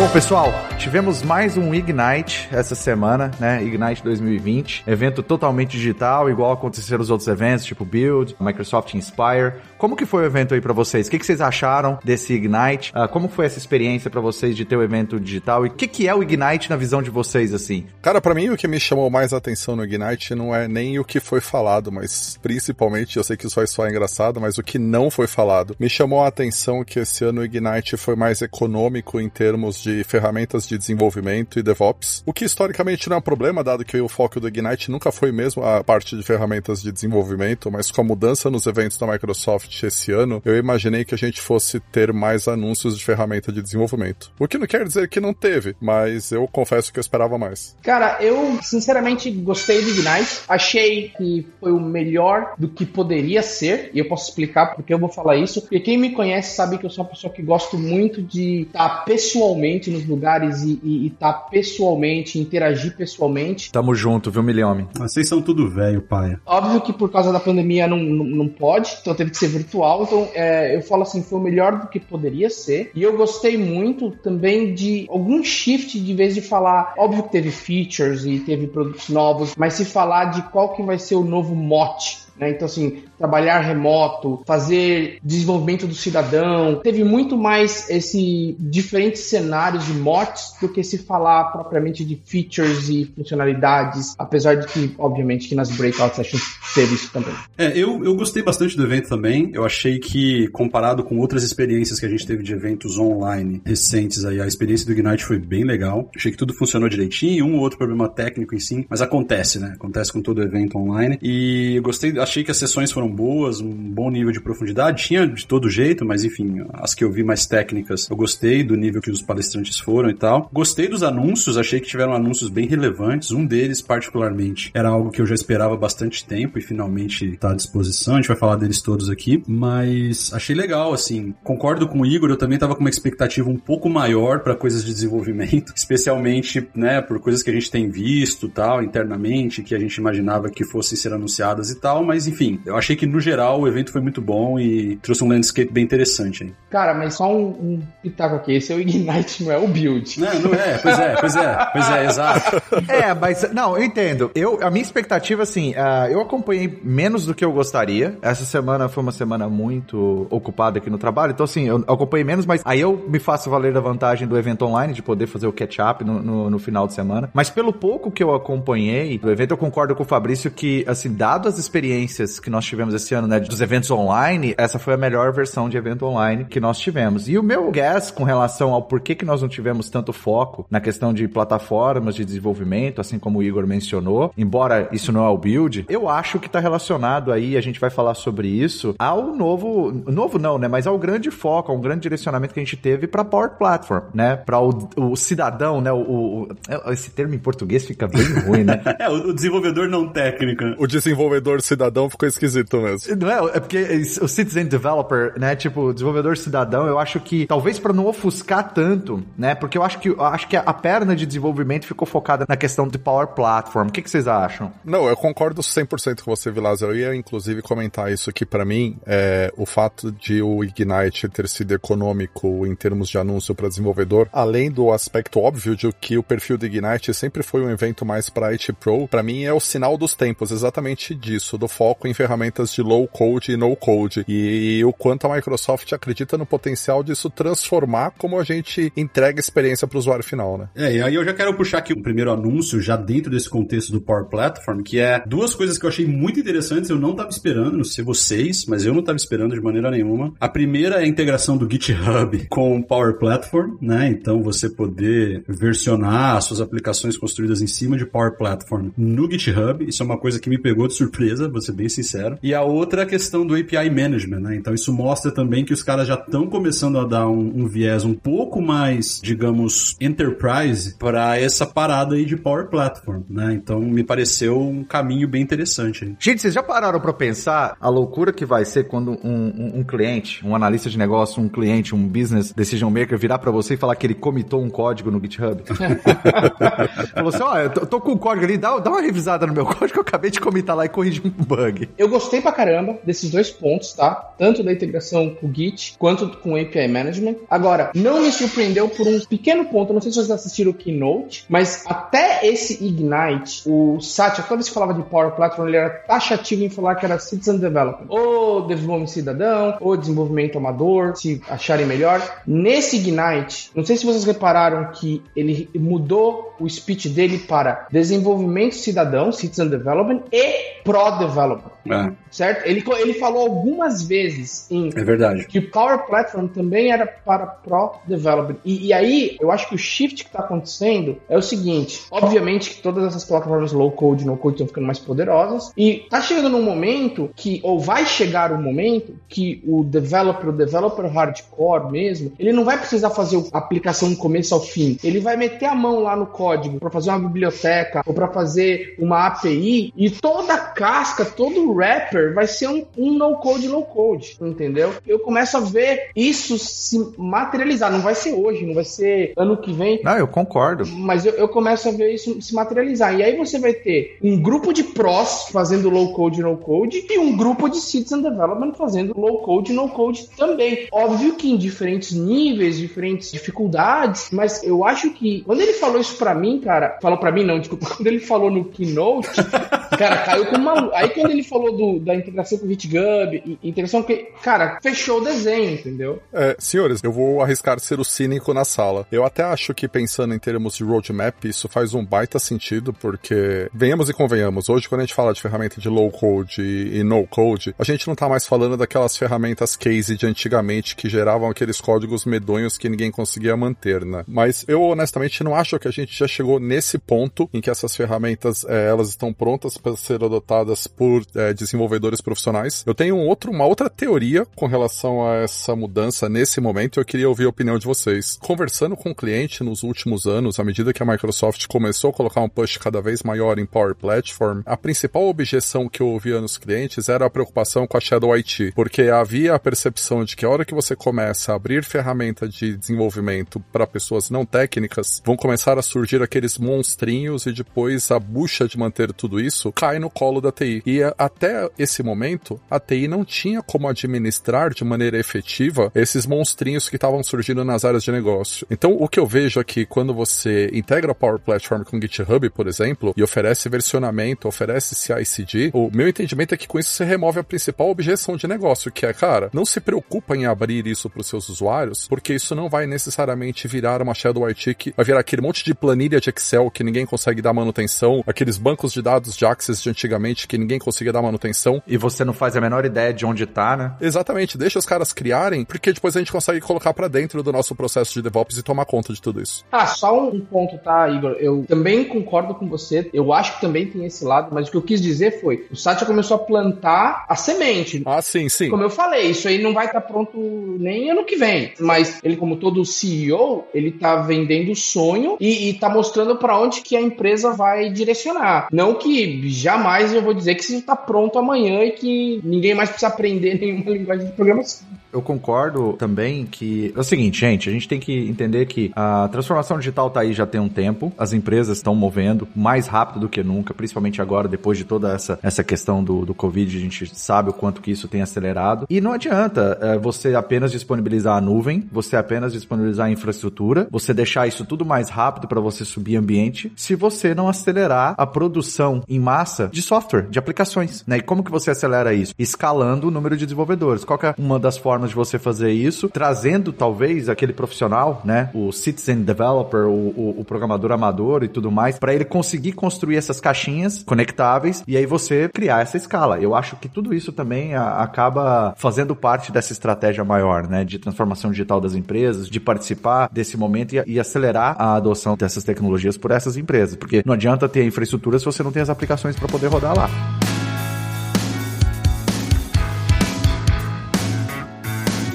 Bom, 0.00 0.08
pessoal, 0.08 0.69
tivemos 0.80 1.22
mais 1.22 1.58
um 1.58 1.74
Ignite 1.74 2.48
essa 2.50 2.74
semana, 2.74 3.30
né? 3.38 3.62
Ignite 3.62 4.02
2020. 4.02 4.84
Evento 4.86 5.22
totalmente 5.22 5.72
digital, 5.72 6.30
igual 6.30 6.52
aconteceram 6.52 7.02
os 7.02 7.10
outros 7.10 7.28
eventos, 7.28 7.66
tipo 7.66 7.84
Build, 7.84 8.34
Microsoft 8.40 8.94
Inspire. 8.94 9.52
Como 9.76 9.94
que 9.94 10.06
foi 10.06 10.22
o 10.22 10.26
evento 10.26 10.54
aí 10.54 10.60
para 10.60 10.72
vocês? 10.72 11.06
O 11.06 11.10
que, 11.10 11.18
que 11.18 11.26
vocês 11.26 11.42
acharam 11.42 11.98
desse 12.02 12.32
Ignite? 12.32 12.92
Uh, 12.96 13.06
como 13.08 13.28
foi 13.28 13.44
essa 13.44 13.58
experiência 13.58 14.08
para 14.08 14.22
vocês 14.22 14.56
de 14.56 14.64
ter 14.64 14.74
o 14.76 14.82
evento 14.82 15.20
digital? 15.20 15.66
E 15.66 15.68
o 15.68 15.72
que, 15.72 15.86
que 15.86 16.08
é 16.08 16.14
o 16.14 16.22
Ignite 16.22 16.70
na 16.70 16.76
visão 16.76 17.02
de 17.02 17.10
vocês, 17.10 17.52
assim? 17.52 17.86
Cara, 18.00 18.18
para 18.18 18.34
mim 18.34 18.48
o 18.48 18.56
que 18.56 18.66
me 18.66 18.80
chamou 18.80 19.10
mais 19.10 19.34
atenção 19.34 19.76
no 19.76 19.84
Ignite 19.84 20.34
não 20.34 20.54
é 20.54 20.66
nem 20.66 20.98
o 20.98 21.04
que 21.04 21.20
foi 21.20 21.42
falado, 21.42 21.92
mas 21.92 22.38
principalmente, 22.42 23.18
eu 23.18 23.24
sei 23.24 23.36
que 23.36 23.46
isso 23.46 23.56
vai 23.56 23.66
soar 23.66 23.90
engraçado, 23.90 24.40
mas 24.40 24.56
o 24.56 24.62
que 24.62 24.78
não 24.78 25.10
foi 25.10 25.26
falado. 25.26 25.76
Me 25.78 25.90
chamou 25.90 26.24
a 26.24 26.28
atenção 26.28 26.82
que 26.82 27.00
esse 27.00 27.22
ano 27.22 27.42
o 27.42 27.44
Ignite 27.44 27.98
foi 27.98 28.16
mais 28.16 28.40
econômico 28.40 29.20
em 29.20 29.28
termos 29.28 29.82
de 29.82 30.02
ferramentas 30.04 30.69
de 30.70 30.78
desenvolvimento 30.78 31.58
e 31.58 31.62
DevOps, 31.62 32.22
o 32.24 32.32
que 32.32 32.44
historicamente 32.44 33.08
não 33.08 33.16
é 33.16 33.18
um 33.18 33.22
problema, 33.22 33.64
dado 33.64 33.84
que 33.84 34.00
o 34.00 34.08
foco 34.08 34.40
do 34.40 34.48
Ignite 34.48 34.90
nunca 34.90 35.10
foi 35.10 35.32
mesmo 35.32 35.64
a 35.64 35.82
parte 35.82 36.16
de 36.16 36.22
ferramentas 36.22 36.82
de 36.82 36.92
desenvolvimento, 36.92 37.70
mas 37.70 37.90
com 37.90 38.00
a 38.00 38.04
mudança 38.04 38.50
nos 38.50 38.66
eventos 38.66 38.96
da 38.96 39.06
Microsoft 39.06 39.82
esse 39.82 40.12
ano, 40.12 40.40
eu 40.44 40.56
imaginei 40.56 41.04
que 41.04 41.14
a 41.14 41.18
gente 41.18 41.40
fosse 41.40 41.80
ter 41.80 42.12
mais 42.12 42.46
anúncios 42.46 42.98
de 42.98 43.04
ferramenta 43.04 43.52
de 43.52 43.62
desenvolvimento. 43.62 44.30
O 44.38 44.46
que 44.46 44.58
não 44.58 44.66
quer 44.66 44.84
dizer 44.84 45.08
que 45.08 45.20
não 45.20 45.34
teve, 45.34 45.74
mas 45.80 46.30
eu 46.30 46.46
confesso 46.46 46.92
que 46.92 46.98
eu 46.98 47.02
esperava 47.02 47.36
mais. 47.36 47.76
Cara, 47.82 48.18
eu 48.20 48.58
sinceramente 48.62 49.30
gostei 49.30 49.82
do 49.82 49.90
Ignite, 49.90 50.42
achei 50.48 51.08
que 51.16 51.46
foi 51.58 51.72
o 51.72 51.80
melhor 51.80 52.54
do 52.58 52.68
que 52.68 52.86
poderia 52.86 53.42
ser, 53.42 53.90
e 53.92 53.98
eu 53.98 54.08
posso 54.08 54.28
explicar 54.28 54.74
porque 54.74 54.94
eu 54.94 54.98
vou 54.98 55.08
falar 55.08 55.36
isso, 55.36 55.60
porque 55.62 55.80
quem 55.80 55.98
me 55.98 56.12
conhece 56.12 56.54
sabe 56.54 56.78
que 56.78 56.86
eu 56.86 56.90
sou 56.90 57.04
uma 57.04 57.10
pessoa 57.10 57.32
que 57.32 57.42
gosto 57.42 57.76
muito 57.76 58.22
de 58.22 58.62
estar 58.62 59.04
pessoalmente 59.04 59.40
pessoalmente 59.40 59.90
nos 59.90 60.06
lugares 60.06 60.59
e 60.64 61.06
estar 61.06 61.32
tá 61.32 61.38
pessoalmente, 61.38 62.38
interagir 62.38 62.96
pessoalmente. 62.96 63.70
Tamo 63.72 63.94
junto, 63.94 64.30
viu, 64.30 64.42
Milhome? 64.42 64.88
Vocês 64.96 65.28
são 65.28 65.40
tudo 65.42 65.68
velho, 65.68 66.02
pai. 66.02 66.36
Óbvio 66.46 66.80
que 66.80 66.92
por 66.92 67.10
causa 67.10 67.32
da 67.32 67.40
pandemia 67.40 67.86
não, 67.86 67.98
não, 67.98 68.24
não 68.24 68.48
pode, 68.48 68.96
então 69.00 69.14
teve 69.14 69.30
que 69.30 69.38
ser 69.38 69.48
virtual. 69.48 70.04
Então 70.04 70.28
é, 70.34 70.76
eu 70.76 70.82
falo 70.82 71.02
assim, 71.02 71.22
foi 71.22 71.38
o 71.38 71.42
melhor 71.42 71.78
do 71.78 71.88
que 71.88 72.00
poderia 72.00 72.50
ser. 72.50 72.90
E 72.94 73.02
eu 73.02 73.16
gostei 73.16 73.56
muito 73.56 74.10
também 74.10 74.74
de 74.74 75.06
algum 75.08 75.42
shift 75.42 75.98
de 76.00 76.14
vez 76.14 76.34
de 76.34 76.40
falar. 76.40 76.94
Óbvio 76.96 77.22
que 77.24 77.32
teve 77.32 77.50
features 77.50 78.24
e 78.24 78.38
teve 78.40 78.66
produtos 78.66 79.08
novos, 79.08 79.54
mas 79.56 79.74
se 79.74 79.84
falar 79.84 80.26
de 80.26 80.42
qual 80.50 80.74
que 80.74 80.82
vai 80.82 80.98
ser 80.98 81.14
o 81.14 81.24
novo 81.24 81.54
mote 81.54 82.29
né? 82.40 82.50
Então, 82.50 82.66
assim, 82.66 83.02
trabalhar 83.18 83.60
remoto, 83.60 84.42
fazer 84.46 85.18
desenvolvimento 85.22 85.86
do 85.86 85.94
cidadão, 85.94 86.80
teve 86.82 87.04
muito 87.04 87.36
mais 87.36 87.88
esse 87.90 88.56
diferentes 88.58 89.22
cenários 89.22 89.84
de 89.84 89.92
motes 89.92 90.54
do 90.60 90.68
que 90.68 90.82
se 90.82 90.98
falar 90.98 91.44
propriamente 91.52 92.04
de 92.04 92.20
features 92.24 92.88
e 92.88 93.04
funcionalidades, 93.14 94.14
apesar 94.18 94.54
de 94.54 94.66
que, 94.66 94.94
obviamente, 94.98 95.48
que 95.48 95.54
nas 95.54 95.70
breakout 95.70 96.16
sessions 96.16 96.42
teve 96.74 96.94
isso 96.94 97.12
também. 97.12 97.34
É, 97.58 97.76
eu, 97.76 98.02
eu 98.04 98.14
gostei 98.14 98.42
bastante 98.42 98.76
do 98.76 98.84
evento 98.84 99.08
também. 99.08 99.50
Eu 99.52 99.64
achei 99.64 99.98
que, 99.98 100.48
comparado 100.48 101.04
com 101.04 101.18
outras 101.18 101.42
experiências 101.42 102.00
que 102.00 102.06
a 102.06 102.08
gente 102.08 102.26
teve 102.26 102.42
de 102.42 102.52
eventos 102.52 102.98
online 102.98 103.60
recentes 103.64 104.24
aí, 104.24 104.40
a 104.40 104.46
experiência 104.46 104.86
do 104.86 104.92
Ignite 104.92 105.24
foi 105.24 105.38
bem 105.38 105.64
legal. 105.64 106.10
Achei 106.16 106.30
que 106.30 106.38
tudo 106.38 106.54
funcionou 106.54 106.88
direitinho, 106.88 107.44
um 107.44 107.56
ou 107.56 107.60
outro 107.60 107.76
problema 107.78 108.08
técnico 108.08 108.54
em 108.54 108.60
si, 108.60 108.86
mas 108.88 109.02
acontece, 109.02 109.58
né? 109.58 109.72
Acontece 109.74 110.12
com 110.12 110.22
todo 110.22 110.42
evento 110.42 110.78
online. 110.78 111.18
E 111.22 111.80
gostei, 111.82 112.18
achei 112.30 112.44
que 112.44 112.50
as 112.50 112.56
sessões 112.56 112.92
foram 112.92 113.08
boas, 113.08 113.60
um 113.60 113.72
bom 113.72 114.08
nível 114.08 114.30
de 114.30 114.40
profundidade. 114.40 115.04
Tinha 115.04 115.26
de 115.26 115.46
todo 115.46 115.68
jeito, 115.68 116.04
mas 116.04 116.24
enfim, 116.24 116.64
as 116.74 116.94
que 116.94 117.04
eu 117.04 117.10
vi 117.10 117.24
mais 117.24 117.44
técnicas, 117.44 118.08
eu 118.08 118.16
gostei 118.16 118.62
do 118.62 118.76
nível 118.76 119.02
que 119.02 119.10
os 119.10 119.20
palestrantes 119.20 119.78
foram 119.78 120.08
e 120.08 120.14
tal. 120.14 120.48
Gostei 120.52 120.88
dos 120.88 121.02
anúncios, 121.02 121.58
achei 121.58 121.80
que 121.80 121.88
tiveram 121.88 122.14
anúncios 122.14 122.48
bem 122.48 122.66
relevantes. 122.66 123.32
Um 123.32 123.44
deles, 123.44 123.82
particularmente, 123.82 124.70
era 124.72 124.88
algo 124.88 125.10
que 125.10 125.20
eu 125.20 125.26
já 125.26 125.34
esperava 125.34 125.76
bastante 125.76 126.24
tempo 126.24 126.58
e 126.58 126.62
finalmente 126.62 127.26
está 127.26 127.50
à 127.50 127.54
disposição. 127.54 128.14
A 128.14 128.16
gente 128.18 128.28
vai 128.28 128.36
falar 128.36 128.56
deles 128.56 128.80
todos 128.80 129.10
aqui, 129.10 129.42
mas 129.46 130.32
achei 130.32 130.54
legal, 130.54 130.92
assim. 130.92 131.34
Concordo 131.42 131.88
com 131.88 132.00
o 132.00 132.06
Igor, 132.06 132.30
eu 132.30 132.36
também 132.36 132.56
estava 132.56 132.74
com 132.74 132.80
uma 132.80 132.90
expectativa 132.90 133.50
um 133.50 133.58
pouco 133.58 133.88
maior 133.88 134.40
para 134.40 134.54
coisas 134.54 134.84
de 134.84 134.92
desenvolvimento, 134.92 135.72
especialmente, 135.74 136.68
né, 136.74 137.00
por 137.00 137.18
coisas 137.18 137.42
que 137.42 137.50
a 137.50 137.52
gente 137.52 137.70
tem 137.70 137.90
visto, 137.90 138.48
tal, 138.48 138.82
internamente, 138.82 139.62
que 139.62 139.74
a 139.74 139.78
gente 139.78 139.96
imaginava 139.96 140.48
que 140.48 140.64
fossem 140.64 140.96
ser 140.96 141.12
anunciadas 141.12 141.70
e 141.70 141.80
tal, 141.80 142.04
mas 142.04 142.19
mas 142.20 142.26
enfim, 142.26 142.60
eu 142.66 142.76
achei 142.76 142.94
que 142.94 143.06
no 143.06 143.18
geral 143.18 143.60
o 143.60 143.66
evento 143.66 143.90
foi 143.90 144.02
muito 144.02 144.20
bom 144.20 144.58
e 144.58 144.96
trouxe 144.96 145.24
um 145.24 145.28
landscape 145.28 145.72
bem 145.72 145.82
interessante. 145.82 146.44
Hein? 146.44 146.54
Cara, 146.68 146.92
mas 146.92 147.14
só 147.14 147.34
um, 147.34 147.48
um 147.48 147.82
pitaco 148.02 148.36
aqui, 148.36 148.52
esse 148.52 148.70
é 148.70 148.76
o 148.76 148.80
Ignite, 148.80 149.42
não 149.42 149.52
é 149.52 149.56
o 149.56 149.66
Build. 149.66 150.20
Não, 150.20 150.40
não 150.40 150.54
é, 150.54 150.76
pois 150.76 150.98
é, 150.98 151.16
pois 151.18 151.36
é, 151.36 151.68
pois 151.72 151.90
é, 151.90 152.04
exato. 152.04 152.60
É, 152.90 153.14
mas, 153.14 153.50
não, 153.52 153.76
eu 153.76 153.84
entendo. 153.84 154.30
Eu, 154.34 154.58
a 154.62 154.70
minha 154.70 154.82
expectativa, 154.82 155.42
assim, 155.42 155.72
uh, 155.72 156.10
eu 156.10 156.20
acompanhei 156.20 156.80
menos 156.82 157.24
do 157.24 157.34
que 157.34 157.44
eu 157.44 157.52
gostaria. 157.52 158.18
Essa 158.20 158.44
semana 158.44 158.88
foi 158.88 159.02
uma 159.02 159.12
semana 159.12 159.48
muito 159.48 160.26
ocupada 160.28 160.78
aqui 160.78 160.90
no 160.90 160.98
trabalho, 160.98 161.32
então 161.32 161.44
assim, 161.44 161.68
eu 161.68 161.76
acompanhei 161.88 162.24
menos, 162.24 162.44
mas 162.44 162.60
aí 162.64 162.80
eu 162.80 163.04
me 163.08 163.18
faço 163.18 163.48
valer 163.48 163.72
da 163.72 163.80
vantagem 163.80 164.26
do 164.26 164.36
evento 164.36 164.64
online, 164.64 164.92
de 164.92 165.02
poder 165.02 165.26
fazer 165.26 165.46
o 165.46 165.52
catch-up 165.52 166.04
no, 166.04 166.22
no, 166.22 166.50
no 166.50 166.58
final 166.58 166.86
de 166.86 166.94
semana. 166.94 167.30
Mas 167.32 167.48
pelo 167.48 167.72
pouco 167.72 168.10
que 168.10 168.22
eu 168.22 168.34
acompanhei 168.34 169.18
do 169.18 169.30
evento, 169.30 169.52
eu 169.52 169.56
concordo 169.56 169.94
com 169.94 170.02
o 170.02 170.06
Fabrício 170.06 170.50
que, 170.50 170.84
assim, 170.86 171.12
dado 171.12 171.48
as 171.48 171.58
experiências 171.58 172.09
experiências 172.10 172.40
que 172.40 172.50
nós 172.50 172.64
tivemos 172.64 172.94
esse 172.94 173.14
ano, 173.14 173.26
né, 173.26 173.38
dos 173.38 173.60
eventos 173.60 173.90
online, 173.90 174.54
essa 174.58 174.78
foi 174.78 174.94
a 174.94 174.96
melhor 174.96 175.32
versão 175.32 175.68
de 175.68 175.76
evento 175.76 176.04
online 176.04 176.44
que 176.44 176.60
nós 176.60 176.78
tivemos. 176.78 177.28
E 177.28 177.38
o 177.38 177.42
meu 177.42 177.70
guess 177.70 178.10
com 178.10 178.24
relação 178.24 178.72
ao 178.72 178.82
porquê 178.82 179.14
que 179.14 179.24
nós 179.24 179.40
não 179.40 179.48
tivemos 179.48 179.88
tanto 179.88 180.12
foco 180.12 180.66
na 180.70 180.80
questão 180.80 181.12
de 181.14 181.26
plataformas 181.28 182.14
de 182.14 182.24
desenvolvimento, 182.24 183.00
assim 183.00 183.18
como 183.18 183.38
o 183.38 183.42
Igor 183.42 183.66
mencionou, 183.66 184.32
embora 184.36 184.88
isso 184.92 185.12
não 185.12 185.24
é 185.24 185.28
o 185.28 185.38
build, 185.38 185.86
eu 185.88 186.08
acho 186.08 186.38
que 186.38 186.46
está 186.46 186.58
relacionado 186.58 187.32
aí, 187.32 187.56
a 187.56 187.60
gente 187.60 187.78
vai 187.78 187.90
falar 187.90 188.14
sobre 188.14 188.48
isso, 188.48 188.94
ao 188.98 189.34
novo, 189.34 189.92
novo 190.06 190.38
não, 190.38 190.58
né, 190.58 190.68
mas 190.68 190.86
ao 190.86 190.98
grande 190.98 191.30
foco, 191.30 191.70
ao 191.70 191.78
grande 191.78 192.00
direcionamento 192.00 192.54
que 192.54 192.60
a 192.60 192.64
gente 192.64 192.76
teve 192.76 193.06
para 193.06 193.24
Power 193.24 193.50
Platform, 193.50 194.04
né, 194.12 194.36
para 194.36 194.58
o, 194.60 194.88
o, 194.96 195.16
cidadão, 195.16 195.80
né, 195.80 195.92
o, 195.92 195.98
o, 195.98 196.48
esse 196.92 197.10
termo 197.10 197.34
em 197.34 197.38
português 197.38 197.84
fica 197.86 198.08
bem 198.08 198.24
ruim, 198.46 198.64
né? 198.64 198.80
é, 198.98 199.08
o 199.08 199.32
desenvolvedor 199.32 199.88
não 199.88 200.08
técnico. 200.08 200.64
O 200.78 200.86
desenvolvedor 200.86 201.60
cidadão 201.60 201.89
cidadão 201.90 202.08
ficou 202.08 202.28
esquisito 202.28 202.76
mesmo. 202.78 203.16
Não 203.16 203.30
é, 203.30 203.56
é 203.56 203.60
porque 203.60 203.78
o 204.22 204.28
citizen 204.28 204.66
developer, 204.66 205.38
né, 205.38 205.56
tipo, 205.56 205.92
desenvolvedor 205.92 206.36
cidadão, 206.36 206.86
eu 206.86 206.98
acho 206.98 207.20
que 207.20 207.46
talvez 207.46 207.78
para 207.78 207.92
não 207.92 208.06
ofuscar 208.06 208.72
tanto, 208.72 209.22
né, 209.36 209.54
porque 209.54 209.76
eu 209.76 209.82
acho 209.82 209.98
que 209.98 210.08
eu 210.08 210.24
acho 210.24 210.48
que 210.48 210.56
a 210.56 210.72
perna 210.72 211.14
de 211.14 211.26
desenvolvimento 211.26 211.86
ficou 211.86 212.06
focada 212.06 212.46
na 212.48 212.56
questão 212.56 212.86
de 212.86 212.98
Power 212.98 213.28
Platform. 213.28 213.88
O 213.88 213.92
que, 213.92 214.02
que 214.02 214.10
vocês 214.10 214.26
acham? 214.26 214.72
Não, 214.84 215.08
eu 215.08 215.16
concordo 215.16 215.60
100% 215.62 216.22
com 216.22 216.34
você, 216.34 216.50
Vilas. 216.50 216.80
Eu 216.80 216.96
ia 216.96 217.14
inclusive 217.14 217.62
comentar 217.62 218.10
isso 218.12 218.32
que 218.32 218.46
para 218.46 218.64
mim 218.64 218.98
é 219.06 219.52
o 219.56 219.66
fato 219.66 220.12
de 220.12 220.42
o 220.42 220.62
Ignite 220.64 221.28
ter 221.28 221.48
sido 221.48 221.74
econômico 221.74 222.66
em 222.66 222.74
termos 222.74 223.08
de 223.08 223.18
anúncio 223.18 223.54
para 223.54 223.68
desenvolvedor, 223.68 224.28
além 224.32 224.70
do 224.70 224.92
aspecto 224.92 225.40
óbvio 225.40 225.76
de 225.76 225.90
que 225.92 226.16
o 226.16 226.22
perfil 226.22 226.56
do 226.56 226.66
Ignite 226.66 227.12
sempre 227.12 227.42
foi 227.42 227.62
um 227.62 227.70
evento 227.70 228.04
mais 228.04 228.28
para 228.28 228.48
IT 228.48 228.72
Pro, 228.74 229.08
para 229.08 229.22
mim 229.22 229.44
é 229.44 229.52
o 229.52 229.60
sinal 229.60 229.96
dos 229.96 230.14
tempos, 230.14 230.50
exatamente 230.50 231.14
disso, 231.14 231.58
do 231.58 231.68
foco 231.80 232.06
em 232.06 232.12
ferramentas 232.12 232.74
de 232.74 232.82
low 232.82 233.08
code 233.08 233.52
e 233.52 233.56
no 233.56 233.74
code. 233.74 234.22
E, 234.28 234.84
o 234.84 234.92
quanto 234.92 235.26
a 235.26 235.34
Microsoft 235.34 235.90
acredita 235.94 236.36
no 236.36 236.44
potencial 236.44 237.02
disso 237.02 237.30
transformar 237.30 238.10
como 238.18 238.38
a 238.38 238.44
gente 238.44 238.92
entrega 238.94 239.40
experiência 239.40 239.88
para 239.88 239.96
o 239.96 239.98
usuário 239.98 240.22
final, 240.22 240.58
né? 240.58 240.68
É, 240.76 240.96
e 240.96 241.02
aí 241.02 241.14
eu 241.14 241.24
já 241.24 241.32
quero 241.32 241.54
puxar 241.54 241.78
aqui 241.78 241.94
o 241.94 242.02
primeiro 242.02 242.30
anúncio, 242.30 242.82
já 242.82 242.96
dentro 242.96 243.30
desse 243.30 243.48
contexto 243.48 243.92
do 243.92 244.00
Power 244.00 244.26
Platform, 244.26 244.82
que 244.82 244.98
é 244.98 245.22
duas 245.26 245.54
coisas 245.54 245.78
que 245.78 245.86
eu 245.86 245.88
achei 245.88 246.06
muito 246.06 246.38
interessantes, 246.38 246.90
eu 246.90 246.98
não 246.98 247.12
estava 247.12 247.30
esperando, 247.30 247.78
não 247.78 247.84
sei 247.84 248.04
vocês, 248.04 248.66
mas 248.66 248.84
eu 248.84 248.92
não 248.92 249.00
estava 249.00 249.16
esperando 249.16 249.54
de 249.54 249.62
maneira 249.62 249.90
nenhuma. 249.90 250.34
A 250.38 250.50
primeira 250.50 250.96
é 250.96 251.04
a 251.04 251.06
integração 251.06 251.56
do 251.56 251.70
GitHub 251.70 252.46
com 252.50 252.76
o 252.76 252.84
Power 252.84 253.16
Platform, 253.18 253.76
né? 253.80 254.06
Então 254.08 254.42
você 254.42 254.68
poder 254.68 255.44
versionar 255.48 256.36
as 256.36 256.44
suas 256.44 256.60
aplicações 256.60 257.16
construídas 257.16 257.62
em 257.62 257.66
cima 257.66 257.96
de 257.96 258.04
Power 258.04 258.36
Platform 258.36 258.90
no 258.98 259.30
GitHub, 259.30 259.82
isso 259.88 260.02
é 260.02 260.06
uma 260.06 260.18
coisa 260.18 260.38
que 260.38 260.50
me 260.50 260.58
pegou 260.58 260.86
de 260.86 260.92
surpresa, 260.92 261.48
vou 261.48 261.69
ser 261.70 261.72
bem 261.72 261.88
sincero. 261.88 262.38
E 262.42 262.54
a 262.54 262.62
outra 262.62 263.02
é 263.02 263.04
a 263.04 263.06
questão 263.06 263.46
do 263.46 263.54
API 263.54 263.88
Management, 263.90 264.40
né? 264.40 264.56
Então 264.56 264.74
isso 264.74 264.92
mostra 264.92 265.32
também 265.32 265.64
que 265.64 265.72
os 265.72 265.82
caras 265.82 266.06
já 266.06 266.14
estão 266.14 266.46
começando 266.46 266.98
a 266.98 267.04
dar 267.04 267.28
um, 267.28 267.62
um, 267.62 267.66
viés 267.66 268.04
um 268.04 268.14
pouco 268.14 268.60
mais, 268.60 269.20
digamos, 269.22 269.96
enterprise 270.00 270.96
para 270.98 271.38
essa 271.38 271.66
parada 271.66 272.14
aí 272.14 272.24
de 272.24 272.36
Power 272.36 272.68
Platform, 272.68 273.22
né? 273.28 273.52
Então 273.54 273.80
me 273.80 274.02
pareceu 274.02 274.60
um 274.60 274.84
caminho 274.84 275.28
bem 275.28 275.42
interessante. 275.42 276.14
Gente, 276.18 276.42
vocês 276.42 276.54
já 276.54 276.62
pararam 276.62 277.00
para 277.00 277.12
pensar 277.12 277.76
a 277.80 277.88
loucura 277.88 278.32
que 278.32 278.44
vai 278.44 278.64
ser 278.64 278.84
quando 278.84 279.12
um, 279.12 279.18
um, 279.24 279.80
um, 279.80 279.84
cliente, 279.84 280.46
um 280.46 280.54
analista 280.54 280.90
de 280.90 280.98
negócio, 280.98 281.42
um 281.42 281.48
cliente, 281.48 281.94
um 281.94 282.06
business 282.06 282.52
decision 282.52 282.90
maker 282.90 283.18
virar 283.18 283.38
para 283.38 283.50
você 283.50 283.74
e 283.74 283.76
falar 283.76 283.94
que 283.96 284.06
ele 284.06 284.14
comitou 284.14 284.62
um 284.62 284.70
código 284.70 285.10
no 285.10 285.20
GitHub? 285.20 285.62
Falou 287.14 287.28
assim, 287.28 287.42
ó, 287.42 287.52
oh, 287.52 287.58
eu 287.58 287.70
tô, 287.70 287.86
tô, 287.86 288.00
com 288.00 288.12
o 288.12 288.18
código 288.18 288.44
ali, 288.44 288.56
dá, 288.56 288.78
dá 288.78 288.90
uma 288.90 289.00
revisada 289.00 289.46
no 289.46 289.52
meu 289.52 289.64
código 289.66 289.92
que 289.92 289.98
eu 289.98 290.02
acabei 290.02 290.30
de 290.30 290.40
comitar 290.40 290.76
lá 290.76 290.84
e 290.84 290.88
corrigir 290.88 291.22
um 291.24 291.30
bug. 291.30 291.59
Eu 291.96 292.08
gostei 292.08 292.40
pra 292.40 292.52
caramba 292.52 292.98
desses 293.04 293.30
dois 293.30 293.50
pontos, 293.50 293.92
tá? 293.92 294.32
Tanto 294.38 294.62
da 294.62 294.72
integração 294.72 295.30
com 295.30 295.46
o 295.46 295.54
Git 295.54 295.94
quanto 295.98 296.28
com 296.38 296.52
o 296.52 296.60
API 296.60 296.88
Management. 296.88 297.36
Agora, 297.48 297.90
não 297.94 298.22
me 298.22 298.32
surpreendeu 298.32 298.88
por 298.88 299.06
um 299.06 299.20
pequeno 299.20 299.64
ponto, 299.66 299.92
não 299.92 300.00
sei 300.00 300.10
se 300.10 300.16
vocês 300.16 300.30
assistiram 300.30 300.70
o 300.70 300.74
Keynote, 300.74 301.44
mas 301.48 301.84
até 301.86 302.46
esse 302.46 302.84
Ignite, 302.84 303.62
o 303.66 304.00
Satya, 304.00 304.44
toda 304.44 304.56
vez 304.56 304.68
que 304.68 304.74
falava 304.74 304.94
de 304.94 305.02
Power 305.02 305.32
Platform, 305.32 305.68
ele 305.68 305.76
era 305.76 305.90
taxativo 305.90 306.64
em 306.64 306.70
falar 306.70 306.94
que 306.96 307.04
era 307.04 307.18
Citizen 307.18 307.58
Development, 307.58 308.06
ou 308.08 308.66
desenvolvimento 308.66 309.10
cidadão, 309.10 309.76
ou 309.80 309.96
desenvolvimento 309.96 310.58
amador, 310.58 311.16
se 311.16 311.40
acharem 311.48 311.86
melhor. 311.86 312.20
Nesse 312.46 312.96
Ignite, 312.96 313.70
não 313.74 313.84
sei 313.84 313.96
se 313.96 314.06
vocês 314.06 314.24
repararam 314.24 314.90
que 314.92 315.22
ele 315.34 315.68
mudou 315.74 316.54
o 316.58 316.68
speech 316.68 317.08
dele 317.08 317.38
para 317.38 317.86
desenvolvimento 317.90 318.74
cidadão, 318.74 319.32
Citizen 319.32 319.68
Development, 319.68 320.22
e 320.32 320.82
Pro 320.84 321.18
Development. 321.18 321.49
É. 321.88 322.12
Certo? 322.30 322.66
Ele, 322.66 322.84
ele 322.98 323.14
falou 323.14 323.42
algumas 323.42 324.02
vezes 324.02 324.70
em 324.70 324.88
é 324.88 325.04
verdade. 325.04 325.46
que 325.46 325.60
Power 325.60 326.06
Platform 326.06 326.46
também 326.46 326.92
era 326.92 327.06
para 327.06 327.46
Pro 327.46 327.94
Development. 328.06 328.56
E, 328.64 328.86
e 328.86 328.92
aí, 328.92 329.36
eu 329.40 329.50
acho 329.50 329.68
que 329.68 329.74
o 329.74 329.78
shift 329.78 330.24
que 330.24 330.28
está 330.28 330.40
acontecendo 330.40 331.18
é 331.28 331.36
o 331.36 331.42
seguinte: 331.42 332.02
obviamente 332.10 332.70
que 332.70 332.82
todas 332.82 333.04
essas 333.04 333.24
plataformas 333.24 333.72
low 333.72 333.90
code 333.90 334.22
e 334.22 334.26
no 334.26 334.36
code 334.36 334.54
estão 334.54 334.66
ficando 334.66 334.86
mais 334.86 334.98
poderosas, 334.98 335.72
e 335.76 336.06
tá 336.10 336.20
chegando 336.20 336.56
um 336.56 336.62
momento 336.62 337.30
que, 337.34 337.60
ou 337.62 337.78
vai 337.78 338.06
chegar 338.06 338.52
um 338.52 338.62
momento, 338.62 339.14
que 339.28 339.62
o 339.66 339.84
developer, 339.84 340.48
o 340.48 340.52
developer 340.52 341.06
hardcore 341.06 341.90
mesmo, 341.90 342.32
ele 342.38 342.52
não 342.52 342.64
vai 342.64 342.78
precisar 342.78 343.10
fazer 343.10 343.42
a 343.52 343.58
aplicação 343.58 344.10
do 344.10 344.16
começo 344.16 344.54
ao 344.54 344.60
fim. 344.60 344.98
Ele 345.02 345.20
vai 345.20 345.36
meter 345.36 345.66
a 345.66 345.74
mão 345.74 346.00
lá 346.00 346.16
no 346.16 346.26
código 346.26 346.78
para 346.78 346.90
fazer 346.90 347.10
uma 347.10 347.20
biblioteca 347.20 348.02
ou 348.06 348.14
para 348.14 348.28
fazer 348.28 348.94
uma 348.98 349.26
API 349.26 349.92
e 349.96 350.10
toda 350.10 350.54
a 350.54 350.58
casca, 350.58 351.24
todo 351.40 351.70
o 351.70 351.72
wrapper 351.72 352.34
vai 352.34 352.46
ser 352.46 352.68
um, 352.68 352.84
um 352.98 353.14
no-code, 353.14 353.66
low-code, 353.66 354.36
entendeu? 354.42 354.92
Eu 355.06 355.20
começo 355.20 355.56
a 355.56 355.60
ver 355.60 356.10
isso 356.14 356.58
se 356.58 357.14
materializar. 357.16 357.90
Não 357.90 358.00
vai 358.00 358.14
ser 358.14 358.34
hoje, 358.34 358.66
não 358.66 358.74
vai 358.74 358.84
ser 358.84 359.32
ano 359.38 359.56
que 359.56 359.72
vem. 359.72 360.02
Não, 360.04 360.18
eu 360.18 360.28
concordo. 360.28 360.86
Mas 360.86 361.24
eu, 361.24 361.32
eu 361.32 361.48
começo 361.48 361.88
a 361.88 361.92
ver 361.92 362.12
isso 362.12 362.42
se 362.42 362.54
materializar. 362.54 363.18
E 363.18 363.22
aí 363.22 363.38
você 363.38 363.58
vai 363.58 363.72
ter 363.72 364.18
um 364.22 364.38
grupo 364.38 364.70
de 364.70 364.84
pros 364.84 365.46
fazendo 365.50 365.88
low-code, 365.88 366.42
no-code 366.42 367.06
e 367.08 367.18
um 367.18 367.34
grupo 367.34 367.70
de 367.70 367.78
citizen 367.78 368.20
development 368.20 368.74
fazendo 368.74 369.18
low-code, 369.18 369.72
no-code 369.72 370.28
também. 370.36 370.88
Óbvio 370.92 371.36
que 371.36 371.50
em 371.50 371.56
diferentes 371.56 372.12
níveis, 372.12 372.76
diferentes 372.76 373.32
dificuldades, 373.32 374.28
mas 374.30 374.62
eu 374.62 374.84
acho 374.84 375.08
que 375.14 375.42
quando 375.46 375.62
ele 375.62 375.72
falou 375.72 375.98
isso 375.98 376.18
para 376.18 376.34
mim, 376.34 376.60
cara, 376.60 376.98
falou 377.00 377.16
para 377.16 377.32
mim 377.32 377.44
não, 377.44 377.58
desculpa, 377.58 377.86
quando 377.96 378.06
ele 378.06 378.20
falou 378.20 378.50
no 378.50 378.66
keynote, 378.66 379.30
cara, 379.96 380.18
caiu 380.18 380.44
com 380.44 380.56
uma. 380.56 380.90
Aí 380.92 381.08
quando 381.08 381.29
ele 381.30 381.42
falou 381.42 381.76
do, 381.76 382.00
da 382.00 382.14
integração 382.14 382.58
com 382.58 382.66
o 382.66 382.68
GitHub, 382.68 383.58
integração 383.62 384.02
que, 384.02 384.28
cara, 384.42 384.78
fechou 384.82 385.20
o 385.20 385.24
desenho, 385.24 385.72
entendeu? 385.72 386.22
É, 386.32 386.56
senhores, 386.58 387.02
eu 387.02 387.12
vou 387.12 387.42
arriscar 387.42 387.78
ser 387.80 388.00
o 388.00 388.04
cínico 388.04 388.52
na 388.52 388.64
sala. 388.64 389.06
Eu 389.10 389.24
até 389.24 389.42
acho 389.42 389.74
que 389.74 389.88
pensando 389.88 390.34
em 390.34 390.38
termos 390.38 390.76
de 390.76 390.84
roadmap, 390.84 391.44
isso 391.44 391.68
faz 391.68 391.94
um 391.94 392.04
baita 392.04 392.38
sentido, 392.38 392.92
porque 392.92 393.68
venhamos 393.72 394.08
e 394.08 394.12
convenhamos, 394.12 394.68
hoje 394.68 394.88
quando 394.88 395.00
a 395.00 395.04
gente 395.04 395.14
fala 395.14 395.32
de 395.32 395.40
ferramenta 395.40 395.80
de 395.80 395.88
low 395.88 396.10
code 396.10 396.62
e, 396.62 396.98
e 396.98 397.04
no 397.04 397.26
code, 397.26 397.74
a 397.78 397.84
gente 397.84 398.06
não 398.06 398.14
tá 398.14 398.28
mais 398.28 398.46
falando 398.46 398.76
daquelas 398.76 399.16
ferramentas 399.16 399.76
case 399.76 400.16
de 400.16 400.26
antigamente 400.26 400.96
que 400.96 401.08
geravam 401.08 401.48
aqueles 401.48 401.80
códigos 401.80 402.24
medonhos 402.24 402.76
que 402.76 402.88
ninguém 402.88 403.10
conseguia 403.10 403.56
manter, 403.56 404.04
né? 404.04 404.24
Mas 404.26 404.64
eu 404.68 404.82
honestamente 404.82 405.42
não 405.42 405.54
acho 405.54 405.78
que 405.78 405.88
a 405.88 405.90
gente 405.90 406.16
já 406.16 406.26
chegou 406.26 406.60
nesse 406.60 406.98
ponto 406.98 407.48
em 407.52 407.60
que 407.60 407.70
essas 407.70 407.94
ferramentas 407.96 408.64
é, 408.64 408.88
elas 408.88 409.08
estão 409.08 409.32
prontas 409.32 409.76
para 409.76 409.96
ser 409.96 410.22
adotadas 410.22 410.86
por 410.86 411.19
é, 411.34 411.52
desenvolvedores 411.52 412.20
profissionais. 412.20 412.82
Eu 412.86 412.94
tenho 412.94 413.16
um 413.16 413.26
outro, 413.26 413.50
uma 413.50 413.66
outra 413.66 413.88
teoria 413.88 414.46
com 414.54 414.66
relação 414.66 415.26
a 415.26 415.36
essa 415.36 415.74
mudança 415.74 416.28
nesse 416.28 416.60
momento 416.60 416.98
e 416.98 417.00
eu 417.00 417.04
queria 417.04 417.28
ouvir 417.28 417.44
a 417.44 417.50
opinião 417.50 417.78
de 417.78 417.86
vocês. 417.86 418.38
Conversando 418.40 418.96
com 418.96 419.10
o 419.10 419.14
cliente 419.14 419.62
nos 419.62 419.82
últimos 419.82 420.26
anos, 420.26 420.58
à 420.58 420.64
medida 420.64 420.92
que 420.92 421.02
a 421.02 421.06
Microsoft 421.06 421.66
começou 421.66 422.10
a 422.10 422.12
colocar 422.12 422.40
um 422.40 422.48
push 422.48 422.76
cada 422.76 423.00
vez 423.00 423.22
maior 423.22 423.58
em 423.58 423.66
Power 423.66 423.94
Platform, 423.94 424.62
a 424.66 424.76
principal 424.76 425.26
objeção 425.26 425.88
que 425.88 426.00
eu 426.00 426.08
ouvia 426.08 426.40
nos 426.40 426.58
clientes 426.58 427.08
era 427.08 427.26
a 427.26 427.30
preocupação 427.30 427.86
com 427.86 427.96
a 427.96 428.00
Shadow 428.00 428.32
IT, 428.34 428.72
porque 428.74 429.02
havia 429.02 429.54
a 429.54 429.58
percepção 429.58 430.24
de 430.24 430.36
que 430.36 430.44
a 430.44 430.50
hora 430.50 430.64
que 430.64 430.74
você 430.74 430.94
começa 430.96 431.52
a 431.52 431.56
abrir 431.56 431.84
ferramenta 431.84 432.48
de 432.48 432.76
desenvolvimento 432.76 433.60
para 433.72 433.86
pessoas 433.86 434.30
não 434.30 434.44
técnicas, 434.44 435.22
vão 435.24 435.36
começar 435.36 435.78
a 435.78 435.82
surgir 435.82 436.22
aqueles 436.22 436.58
monstrinhos 436.58 437.46
e 437.46 437.52
depois 437.52 438.10
a 438.10 438.18
bucha 438.18 438.66
de 438.66 438.78
manter 438.78 439.12
tudo 439.12 439.40
isso 439.40 439.72
cai 439.72 439.98
no 439.98 440.10
colo 440.10 440.40
da 440.40 440.52
TI. 440.52 440.82
E 440.84 440.99
até 441.18 441.68
esse 441.78 442.02
momento, 442.02 442.60
a 442.70 442.78
TI 442.78 443.08
não 443.08 443.24
tinha 443.24 443.62
como 443.62 443.88
administrar 443.88 444.72
de 444.72 444.84
maneira 444.84 445.18
efetiva 445.18 445.90
esses 445.94 446.26
monstrinhos 446.26 446.88
que 446.88 446.96
estavam 446.96 447.22
surgindo 447.22 447.64
nas 447.64 447.84
áreas 447.84 448.02
de 448.02 448.12
negócio. 448.12 448.66
Então, 448.70 448.96
o 448.98 449.08
que 449.08 449.18
eu 449.18 449.26
vejo 449.26 449.60
aqui, 449.60 449.84
quando 449.86 450.14
você 450.14 450.70
integra 450.72 451.12
a 451.12 451.14
Power 451.14 451.38
Platform 451.38 451.82
com 451.82 452.00
GitHub, 452.00 452.48
por 452.50 452.66
exemplo, 452.66 453.12
e 453.16 453.22
oferece 453.22 453.68
versionamento, 453.68 454.48
oferece 454.48 454.94
CI/CD, 454.94 455.70
o 455.72 455.90
meu 455.92 456.08
entendimento 456.08 456.54
é 456.54 456.56
que 456.56 456.68
com 456.68 456.78
isso 456.78 456.90
você 456.90 457.04
remove 457.04 457.40
a 457.40 457.44
principal 457.44 457.90
objeção 457.90 458.36
de 458.36 458.46
negócio, 458.46 458.90
que 458.90 459.06
é, 459.06 459.12
cara, 459.12 459.50
não 459.52 459.64
se 459.64 459.80
preocupa 459.80 460.36
em 460.36 460.46
abrir 460.46 460.86
isso 460.86 461.08
para 461.08 461.20
os 461.20 461.26
seus 461.26 461.48
usuários, 461.48 462.06
porque 462.08 462.34
isso 462.34 462.54
não 462.54 462.68
vai 462.68 462.86
necessariamente 462.86 463.66
virar 463.68 464.02
uma 464.02 464.14
Shadow 464.14 464.46
IT 464.48 464.74
que 464.74 464.94
vai 464.96 465.04
virar 465.04 465.20
aquele 465.20 465.42
monte 465.42 465.64
de 465.64 465.74
planilha 465.74 466.20
de 466.20 466.30
Excel 466.30 466.70
que 466.70 466.84
ninguém 466.84 467.06
consegue 467.06 467.42
dar 467.42 467.52
manutenção, 467.52 468.22
aqueles 468.26 468.58
bancos 468.58 468.92
de 468.92 469.02
dados 469.02 469.36
de 469.36 469.44
Access 469.44 469.82
de 469.82 469.90
antigamente 469.90 470.46
que 470.46 470.58
ninguém 470.58 470.78
conseguia 470.90 471.12
dar 471.12 471.22
manutenção. 471.22 471.82
E 471.86 471.96
você 471.96 472.24
não 472.24 472.32
faz 472.32 472.56
a 472.56 472.60
menor 472.60 472.84
ideia 472.84 473.12
de 473.12 473.24
onde 473.24 473.46
tá, 473.46 473.76
né? 473.76 473.92
Exatamente, 474.00 474.58
deixa 474.58 474.78
os 474.78 474.86
caras 474.86 475.12
criarem, 475.12 475.64
porque 475.64 475.92
depois 475.92 476.16
a 476.16 476.18
gente 476.18 476.32
consegue 476.32 476.60
colocar 476.60 476.92
para 476.92 477.08
dentro 477.08 477.42
do 477.42 477.52
nosso 477.52 477.74
processo 477.74 478.12
de 478.14 478.22
DevOps 478.22 478.58
e 478.58 478.62
tomar 478.62 478.84
conta 478.84 479.12
de 479.12 479.20
tudo 479.20 479.40
isso. 479.40 479.64
Ah, 479.70 479.86
só 479.86 480.28
um 480.28 480.40
ponto, 480.40 480.76
tá, 480.78 481.08
Igor? 481.08 481.36
Eu 481.38 481.64
também 481.68 482.04
concordo 482.04 482.54
com 482.54 482.68
você. 482.68 483.08
Eu 483.12 483.32
acho 483.32 483.54
que 483.54 483.60
também 483.60 483.86
tem 483.86 484.04
esse 484.04 484.24
lado, 484.24 484.48
mas 484.52 484.68
o 484.68 484.70
que 484.70 484.76
eu 484.76 484.82
quis 484.82 485.00
dizer 485.00 485.40
foi: 485.40 485.66
o 485.70 485.76
Satya 485.76 486.06
começou 486.06 486.36
a 486.36 486.40
plantar 486.40 487.24
a 487.28 487.36
semente. 487.36 488.02
Ah, 488.04 488.20
sim, 488.20 488.48
sim. 488.48 488.68
Como 488.68 488.82
eu 488.82 488.90
falei, 488.90 489.30
isso 489.30 489.48
aí 489.48 489.62
não 489.62 489.72
vai 489.72 489.86
estar 489.86 490.00
tá 490.00 490.06
pronto 490.06 490.38
nem 490.78 491.10
ano 491.10 491.24
que 491.24 491.36
vem. 491.36 491.72
Mas 491.78 492.18
ele, 492.22 492.36
como 492.36 492.56
todo 492.56 492.84
CEO, 492.84 493.64
ele 493.72 493.92
tá 493.92 494.16
vendendo 494.16 494.72
o 494.72 494.76
sonho 494.76 495.36
e, 495.40 495.70
e 495.70 495.74
tá 495.74 495.88
mostrando 495.88 496.36
para 496.36 496.58
onde 496.58 496.80
que 496.80 496.96
a 496.96 497.00
empresa 497.00 497.52
vai 497.52 497.90
direcionar. 497.90 498.68
Não 498.72 498.94
que 498.94 499.48
jamais 499.48 500.12
eu 500.12 500.22
vou 500.22 500.34
dizer 500.34 500.54
que 500.54 500.62
isso 500.62 500.79
está 500.80 500.96
pronto 500.96 501.38
amanhã 501.38 501.82
e 501.84 501.92
que 501.92 502.40
ninguém 502.44 502.74
mais 502.74 502.90
precisa 502.90 503.12
aprender 503.12 503.58
nenhuma 503.60 503.90
linguagem 503.90 504.26
de 504.26 504.32
programação. 504.32 504.86
Eu 505.12 505.20
concordo 505.20 505.94
também 505.94 506.46
que 506.46 506.92
é 506.94 506.98
o 507.00 507.02
seguinte, 507.02 507.40
gente, 507.40 507.68
a 507.68 507.72
gente 507.72 507.88
tem 507.88 507.98
que 507.98 508.28
entender 508.28 508.66
que 508.66 508.92
a 508.94 509.28
transformação 509.28 509.78
digital 509.78 510.08
tá 510.08 510.20
aí 510.20 510.32
já 510.32 510.46
tem 510.46 510.60
um 510.60 510.68
tempo, 510.68 511.12
as 511.18 511.32
empresas 511.32 511.78
estão 511.78 511.94
movendo 511.94 512.46
mais 512.54 512.86
rápido 512.86 513.20
do 513.20 513.28
que 513.28 513.42
nunca, 513.42 513.74
principalmente 513.74 514.22
agora, 514.22 514.46
depois 514.46 514.78
de 514.78 514.84
toda 514.84 515.12
essa, 515.12 515.38
essa 515.42 515.64
questão 515.64 516.02
do, 516.02 516.24
do 516.24 516.34
Covid, 516.34 516.76
a 516.76 516.80
gente 516.80 517.10
sabe 517.14 517.50
o 517.50 517.52
quanto 517.52 517.80
que 517.80 517.90
isso 517.90 518.06
tem 518.06 518.22
acelerado. 518.22 518.86
E 518.88 519.00
não 519.00 519.12
adianta 519.12 519.78
é, 519.80 519.98
você 519.98 520.34
apenas 520.34 520.70
disponibilizar 520.70 521.36
a 521.36 521.40
nuvem, 521.40 521.88
você 521.90 522.16
apenas 522.16 522.52
disponibilizar 522.52 523.06
a 523.06 523.10
infraestrutura, 523.10 523.88
você 523.90 524.14
deixar 524.14 524.46
isso 524.46 524.64
tudo 524.64 524.84
mais 524.84 525.08
rápido 525.08 525.48
para 525.48 525.60
você 525.60 525.84
subir 525.84 526.16
ambiente, 526.16 526.72
se 526.76 526.94
você 526.94 527.34
não 527.34 527.48
acelerar 527.48 528.14
a 528.16 528.26
produção 528.26 529.02
em 529.08 529.18
massa 529.18 529.68
de 529.72 529.82
software, 529.82 530.28
de 530.30 530.38
aplicações, 530.38 530.69
né? 531.06 531.18
E 531.18 531.22
como 531.22 531.42
que 531.42 531.50
você 531.50 531.70
acelera 531.70 532.14
isso? 532.14 532.34
Escalando 532.38 533.08
o 533.08 533.10
número 533.10 533.36
de 533.36 533.46
desenvolvedores. 533.46 534.04
Qual 534.04 534.18
é 534.22 534.34
uma 534.38 534.58
das 534.58 534.76
formas 534.76 535.10
de 535.10 535.16
você 535.16 535.38
fazer 535.38 535.70
isso? 535.70 536.08
Trazendo 536.08 536.72
talvez 536.72 537.28
aquele 537.28 537.52
profissional, 537.52 538.22
né? 538.24 538.50
O 538.54 538.72
citizen 538.72 539.22
developer, 539.22 539.86
o, 539.86 540.08
o, 540.16 540.40
o 540.40 540.44
programador 540.44 540.92
amador 540.92 541.42
e 541.42 541.48
tudo 541.48 541.70
mais, 541.70 541.98
para 541.98 542.14
ele 542.14 542.24
conseguir 542.24 542.72
construir 542.72 543.16
essas 543.16 543.40
caixinhas 543.40 544.02
conectáveis 544.02 544.82
e 544.86 544.96
aí 544.96 545.06
você 545.06 545.48
criar 545.48 545.80
essa 545.82 545.96
escala. 545.96 546.38
Eu 546.38 546.54
acho 546.54 546.76
que 546.76 546.88
tudo 546.88 547.14
isso 547.14 547.32
também 547.32 547.74
a, 547.74 548.02
acaba 548.02 548.74
fazendo 548.76 549.14
parte 549.14 549.52
dessa 549.52 549.72
estratégia 549.72 550.24
maior, 550.24 550.68
né? 550.68 550.84
De 550.84 550.98
transformação 550.98 551.50
digital 551.50 551.80
das 551.80 551.94
empresas, 551.94 552.48
de 552.48 552.60
participar 552.60 553.28
desse 553.32 553.56
momento 553.56 553.94
e, 553.94 554.02
e 554.06 554.20
acelerar 554.20 554.76
a 554.78 554.94
adoção 554.94 555.36
dessas 555.36 555.64
tecnologias 555.64 556.16
por 556.16 556.30
essas 556.30 556.56
empresas. 556.56 556.96
Porque 556.96 557.22
não 557.24 557.34
adianta 557.34 557.68
ter 557.68 557.84
infraestrutura 557.84 558.38
se 558.38 558.44
você 558.44 558.62
não 558.62 558.72
tem 558.72 558.82
as 558.82 558.90
aplicações 558.90 559.36
para 559.36 559.48
poder 559.48 559.68
rodar 559.68 559.96
lá. 559.96 560.39